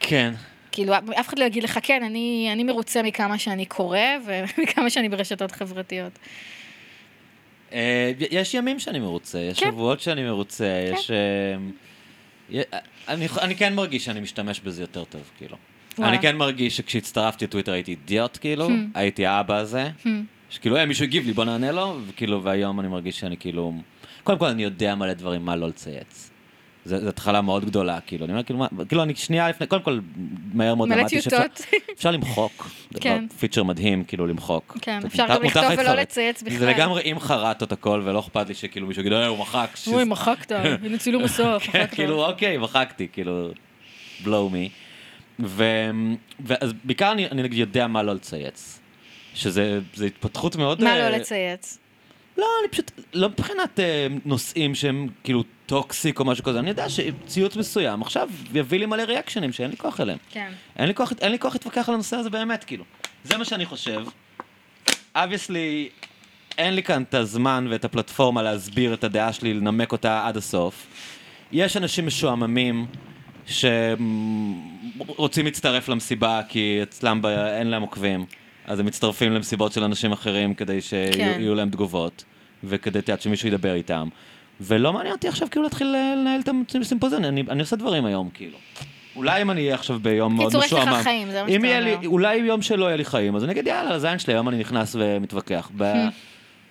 כן. 0.00 0.34
כאילו, 0.72 0.94
אף 1.20 1.28
אחד 1.28 1.38
לא 1.38 1.44
יגיד 1.44 1.62
לך, 1.62 1.78
כן, 1.82 2.02
אני, 2.02 2.48
אני 2.52 2.64
מרוצה 2.64 3.02
מכמה 3.02 3.38
שאני 3.38 3.66
קורא 3.66 3.98
ומכמה 4.24 4.90
שאני 4.90 5.08
ברשתות 5.08 5.52
חברתיות. 5.52 6.18
אה, 7.72 8.12
יש 8.30 8.54
ימים 8.54 8.78
שאני 8.78 8.98
מרוצה, 8.98 9.38
יש 9.38 9.60
כן. 9.60 9.70
שבועות 9.70 10.00
שאני 10.00 10.22
מרוצה, 10.22 10.88
יש... 10.92 11.10
אה, 11.10 11.16
י- 12.50 12.62
אני, 13.08 13.28
אני 13.40 13.56
כן 13.56 13.74
מרגיש 13.74 14.04
שאני 14.04 14.20
משתמש 14.20 14.60
בזה 14.60 14.82
יותר 14.82 15.04
טוב, 15.04 15.30
כאילו. 15.38 15.56
אני 15.98 16.18
כן 16.18 16.36
מרגיש 16.36 16.76
שכשהצטרפתי 16.76 17.44
לטוויטר 17.44 17.72
הייתי 17.72 17.90
אידיוט, 17.90 18.38
כאילו, 18.40 18.68
Hmm. 18.68 18.72
הייתי 18.94 19.26
האבא 19.26 19.56
הזה. 19.56 19.88
Hmm. 20.04 20.08
שכאילו, 20.50 20.76
אה, 20.76 20.86
מישהו 20.86 21.04
הגיב 21.04 21.26
לי, 21.26 21.32
בוא 21.32 21.44
נענה 21.44 21.72
לו, 21.72 21.98
וכאילו, 22.08 22.42
והיום 22.42 22.80
אני 22.80 22.88
מרגיש 22.88 23.20
שאני 23.20 23.36
כאילו... 23.36 23.72
קודם 24.24 24.38
כל, 24.38 24.46
אני 24.46 24.62
יודע 24.62 24.94
מלא 24.94 25.12
דברים, 25.12 25.44
מה 25.44 25.56
לא 25.56 25.68
לצייץ. 25.68 26.30
זו 26.84 27.08
התחלה 27.08 27.40
מאוד 27.40 27.64
גדולה, 27.64 27.98
כאילו, 28.06 28.24
אני 28.24 28.32
אומר, 28.32 28.42
כאילו, 28.42 28.58
מה, 28.58 28.66
כאילו, 28.88 29.02
אני 29.02 29.14
שנייה 29.14 29.48
לפני, 29.48 29.66
קודם 29.66 29.82
כל, 29.82 29.98
מהר 30.54 30.74
מאוד 30.74 30.88
למדתי 30.88 31.22
שאפשר. 31.22 31.42
אפשר 31.96 32.10
למחוק. 32.10 32.68
זה 32.94 33.00
כן. 33.00 33.26
דבר- 33.26 33.38
פיצ'ר 33.38 33.62
מדהים, 33.62 34.04
כאילו, 34.04 34.26
למחוק. 34.26 34.78
כן, 34.82 35.00
אפשר 35.06 35.26
גם 35.28 35.42
לכתוב 35.42 35.64
ולא. 35.78 35.94
לצייץ 35.94 36.42
בכלל. 36.42 36.58
זה 36.58 36.66
לגמרי 36.66 37.02
עם 37.04 37.18
חרטות 37.18 37.72
הכל, 37.72 38.02
ולא 38.04 38.20
אכפת 38.20 38.48
לי 38.48 38.54
שכאילו 38.54 38.86
מישהו 38.86 39.00
יגיד, 39.00 39.12
אה, 39.12 39.26
הוא 39.26 39.38
מחק. 39.38 39.70
אוי, 39.86 40.04
מחקת, 40.04 40.52
הנה 40.82 40.98
צילום 40.98 41.22
מסוף, 41.22 41.62
כן, 41.70 41.80
מחקת. 41.82 41.94
כאילו, 41.94 42.24
אוקיי, 42.26 42.58
מחקתי, 42.58 43.06
כאילו, 43.12 43.50
blow 44.24 44.26
me. 44.52 44.70
ו- 45.44 45.90
ואז 46.40 46.72
בעיקר 46.84 47.12
אני, 47.12 47.26
אני 47.26 47.42
נגיד 47.42 47.58
יודע 47.58 47.86
מה 47.86 48.02
לא 48.02 48.14
לצייץ. 48.14 48.80
שזה 49.34 49.80
זה 49.94 50.06
התפתחות 50.06 50.56
מאוד... 50.56 50.84
מה 50.84 50.90
אה, 50.90 51.10
לא 51.10 51.16
לצייץ? 51.16 51.78
לא, 52.38 52.46
אני 52.62 52.68
פשוט, 52.68 52.90
לא 53.14 53.28
מבחינת 53.28 53.80
אה, 53.80 54.06
נושאים 54.24 54.74
שהם 54.74 55.08
כאילו 55.24 55.42
toxic 55.66 56.20
או 56.20 56.24
משהו 56.24 56.44
כזה, 56.44 56.58
אני 56.58 56.68
יודע 56.68 56.86
שציוץ 56.88 57.56
מסוים 57.56 58.02
עכשיו 58.02 58.28
יביא 58.54 58.78
לי 58.78 58.86
מלא 58.86 59.02
reaction 59.02 59.42
ים 59.42 59.52
שאין 59.52 59.70
לי 59.70 59.76
כוח 59.76 60.00
אליהם. 60.00 60.18
כן. 60.30 60.52
אין 60.76 60.88
לי 60.88 60.94
כוח, 60.94 61.12
אין 61.20 61.32
לי 61.32 61.38
כוח 61.38 61.52
להתווכח 61.52 61.88
על 61.88 61.94
הנושא 61.94 62.16
הזה 62.16 62.30
באמת, 62.30 62.64
כאילו. 62.64 62.84
זה 63.24 63.36
מה 63.36 63.44
שאני 63.44 63.66
חושב. 63.66 64.04
obviously, 65.14 65.88
אין 66.58 66.74
לי 66.74 66.82
כאן 66.82 67.02
את 67.02 67.14
הזמן 67.14 67.66
ואת 67.70 67.84
הפלטפורמה 67.84 68.42
להסביר 68.42 68.94
את 68.94 69.04
הדעה 69.04 69.32
שלי, 69.32 69.54
לנמק 69.54 69.92
אותה 69.92 70.26
עד 70.26 70.36
הסוף. 70.36 70.86
יש 71.52 71.76
אנשים 71.76 72.06
משועממים 72.06 72.86
שרוצים 75.06 75.44
להצטרף 75.44 75.88
למסיבה 75.88 76.40
כי 76.48 76.78
אצלם 76.82 77.22
ב... 77.22 77.26
אין 77.26 77.66
להם 77.66 77.82
עוקבים, 77.82 78.24
אז 78.66 78.80
הם 78.80 78.86
מצטרפים 78.86 79.32
למסיבות 79.32 79.72
של 79.72 79.84
אנשים 79.84 80.12
אחרים 80.12 80.54
כדי 80.54 80.80
שיהיו 80.80 81.12
כן. 81.12 81.56
להם 81.56 81.70
תגובות, 81.70 82.24
וכדי 82.64 82.98
את 82.98 83.08
יודעת, 83.08 83.22
שמישהו 83.22 83.48
ידבר 83.48 83.74
איתם. 83.74 84.08
ולא 84.60 84.92
מעניין 84.92 85.14
אותי 85.14 85.28
עכשיו 85.28 85.48
כאילו 85.50 85.62
להתחיל 85.62 85.86
לנהל 85.86 86.40
את 86.40 86.76
הסימפוזיון, 86.80 87.24
אני, 87.24 87.44
אני 87.48 87.60
עושה 87.60 87.76
דברים 87.76 88.04
היום, 88.04 88.30
כאילו. 88.34 88.58
אולי 89.16 89.42
אם 89.42 89.50
אני 89.50 89.60
אהיה 89.60 89.74
עכשיו 89.74 89.98
ביום 90.02 90.36
מאוד 90.36 90.46
קיצור, 90.46 90.64
יש 90.64 90.72
משועמם. 90.72 90.92
לך 90.92 91.02
חיים, 91.02 91.30
זה 91.30 91.42
מה 91.42 91.50
שאתה 91.50 91.66
יהיה 91.66 91.80
לי, 91.80 91.94
אומר. 91.94 92.06
אולי 92.06 92.36
יום 92.36 92.62
שלא 92.62 92.84
יהיה 92.84 92.96
לי 92.96 93.04
חיים, 93.04 93.36
אז 93.36 93.44
אני 93.44 93.52
אגיד, 93.52 93.66
יאללה, 93.66 93.96
לזין 93.96 94.18
שלי, 94.18 94.34
היום 94.34 94.48
אני 94.48 94.58
נכנס 94.58 94.96
ומתווכח. 94.98 95.70
ב- 95.76 96.06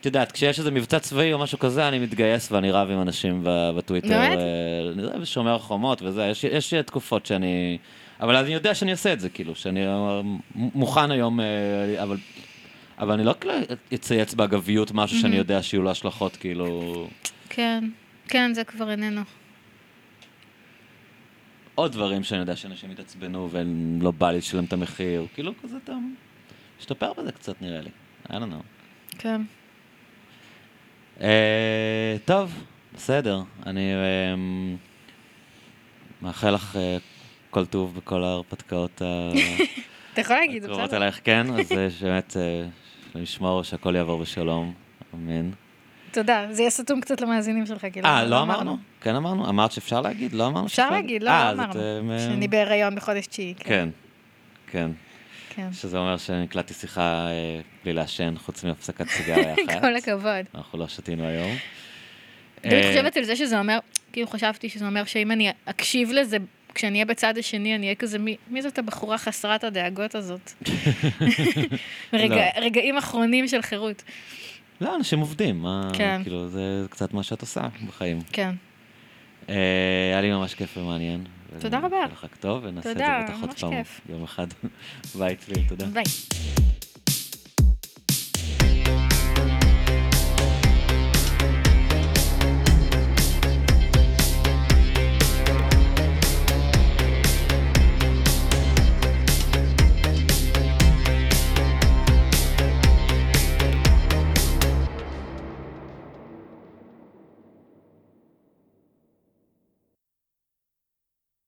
את 0.02 0.06
יודעת, 0.06 0.32
כשיש 0.32 0.60
איזה 0.60 0.72
מבצע 0.72 1.00
צבאי 1.00 1.34
או 1.34 1.40
משהו 1.40 1.60
כזה, 1.60 1.88
אני 1.88 2.00
מתגייס 2.00 2.52
ואני 2.52 2.72
רב 2.72 2.92
עם 2.92 3.02
אנשים 3.02 3.42
בטוויטר. 3.46 4.08
באמת? 4.08 4.38
אה, 5.14 5.20
בשומר 5.20 5.60
חומות 5.60 6.02
וזה, 6.02 6.26
יש, 6.26 6.44
יש 6.44 6.74
תקופות 6.74 7.26
שאני... 7.26 7.78
אבל 8.20 8.36
אני 8.36 8.54
יודע 8.54 8.76
שאני 8.76 8.92
עושה 8.92 9.14
את 9.14 9.20
זה, 9.20 9.30
כאילו, 9.30 9.56
שאני 9.56 9.88
אה, 9.88 10.22
מוכן 10.56 11.12
היום, 11.12 11.40
אה, 11.40 12.04
אבל... 12.04 12.18
אבל 13.00 13.12
אני 13.12 13.24
לא 13.24 13.36
כאילו 13.40 13.54
אצייץ 13.94 14.34
באגביות 14.34 14.92
משהו 14.92 15.20
שאני 15.20 15.36
יודע 15.36 15.64
שיהיו 15.64 15.82
לו 15.82 15.92
השלכות, 15.92 16.36
כאילו... 16.36 17.08
כן, 17.50 17.84
כן, 18.28 18.54
זה 18.54 18.64
כבר 18.64 18.92
איננו. 18.92 19.22
עוד 21.76 21.92
דברים 21.92 22.24
שאני 22.24 22.42
יודע 22.42 22.56
שאנשים 22.56 22.92
יתעצבנו 22.92 23.50
ולא 23.52 24.12
בא 24.12 24.32
לי 24.32 24.38
לשלם 24.38 24.64
את 24.64 24.74
המחיר, 24.74 25.26
כאילו 25.34 25.54
כזה 25.64 25.78
אתה 25.84 25.94
משתפר 26.80 27.14
בזה 27.14 27.32
קצת 27.32 27.62
נראה 27.62 27.82
לי, 27.82 27.90
I 28.28 28.32
don't 28.32 28.32
know. 28.32 28.64
כן. 29.18 29.42
אה, 31.22 32.16
טוב, 32.26 32.64
בסדר, 32.96 33.42
אני 33.66 33.94
אה, 33.94 34.36
מאחל 36.22 36.52
לך 36.52 36.76
אה, 36.76 36.98
כל 37.50 37.66
טוב 37.66 37.96
בכל 37.96 38.24
ההרפתקאות 38.24 39.02
אתה 40.14 40.22
יכול 40.22 40.36
להגיד, 40.36 40.62
זה 40.62 40.68
הקרובות 40.68 40.88
בסדר. 40.88 40.98
אלייך, 40.98 41.20
כן, 41.24 41.48
אז 41.54 41.72
אה, 41.72 41.90
שבאמת 41.90 42.38
אה, 42.38 42.66
לשמור 43.16 43.64
שהכל 43.64 43.96
יעבור 43.96 44.18
בשלום, 44.18 44.74
אמן. 45.14 45.50
תודה, 46.12 46.46
זה 46.52 46.62
יהיה 46.62 46.70
סתום 46.70 47.02
קצת 47.02 47.22
למאזינים 47.22 47.66
שלך, 47.66 47.88
כאילו. 47.92 48.08
אה, 48.08 48.26
לא 48.26 48.42
אמרנו? 48.42 48.78
כן 49.02 49.16
אמרנו? 49.16 49.50
אמרת 49.50 49.72
שאפשר 49.72 50.02
להגיד? 50.02 50.34
לא 50.34 50.48
אמרנו 50.48 50.68
אפשר 50.68 50.90
להגיד, 50.90 51.24
לא, 51.24 51.30
אה, 51.30 51.54
לא 51.54 51.64
את, 51.64 51.76
אמרנו. 51.76 52.12
אה, 52.14 52.20
שאני 52.20 52.48
בהיריון 52.48 52.96
בחודש 52.96 53.28
תשיעי. 53.28 53.54
כן. 53.60 53.66
כן, 53.66 53.90
כן. 54.72 54.92
כן. 55.56 55.74
שזה 55.74 55.98
אומר 55.98 56.18
שנקלטתי 56.18 56.74
שיחה 56.74 57.28
אה, 57.28 57.60
בלי 57.84 57.94
לעשן, 57.94 58.34
חוץ 58.38 58.64
מהפסקת 58.64 59.10
סיגריה 59.18 59.54
אחת. 59.54 59.82
כל 59.82 59.96
הכבוד. 59.96 60.46
אנחנו 60.56 60.80
לא 60.80 60.88
שתינו 60.88 61.24
היום. 61.28 61.52
אני 62.64 62.74
אה, 62.74 62.88
חושבת 62.88 63.18
על 63.18 63.24
זה 63.24 63.36
שזה 63.36 63.60
אומר, 63.60 63.80
כאילו 64.14 64.28
חשבתי 64.28 64.70
שזה 64.70 64.86
אומר 64.86 65.06
שאם 65.06 65.32
אני 65.32 65.52
אקשיב 65.66 66.12
לזה, 66.12 66.38
כשאני 66.76 66.94
אהיה 66.94 67.06
בצד 67.06 67.38
השני, 67.38 67.76
אני 67.76 67.86
אהיה 67.86 67.96
כזה, 67.96 68.20
מי, 68.20 68.38
מי 68.48 68.62
זאת 68.62 68.80
הבחורה 68.80 69.18
חסרת 69.18 69.64
הדאגות 69.64 70.16
הזאת? 70.16 70.52
רגע, 72.14 72.36
לא. 72.36 72.62
רגעים 72.66 72.98
אחרונים 72.98 73.48
של 73.48 73.62
חירות. 73.62 74.04
לא, 74.82 74.96
אנשים 74.96 75.20
עובדים, 75.20 75.62
מה, 75.62 75.92
כן. 75.94 76.20
כאילו, 76.24 76.48
זה 76.48 76.86
קצת 76.90 77.14
מה 77.14 77.24
שאת 77.24 77.42
עושה 77.42 77.62
בחיים. 77.88 78.20
כן. 78.32 78.52
אה, 79.50 79.56
היה 80.12 80.22
לי 80.22 80.32
ממש 80.32 80.54
כיף 80.54 80.78
ומעניין. 80.78 81.24
תודה 81.60 81.78
רבה. 81.78 81.90
שיהיה 81.90 82.06
לך 82.06 82.26
טוב, 82.40 82.64
ונעשה 82.64 82.92
את 82.92 82.98
זה 82.98 83.04
תודה, 83.04 83.22
בטח 83.24 83.34
עוד 83.34 83.50
ממש 83.50 83.62
פעם 83.62 83.72
כיף. 83.72 84.02
יום 84.10 84.24
אחד. 84.24 84.48
ביי, 85.20 85.36
צליל, 85.36 85.68
תודה. 85.68 85.86
ביי. 85.86 86.04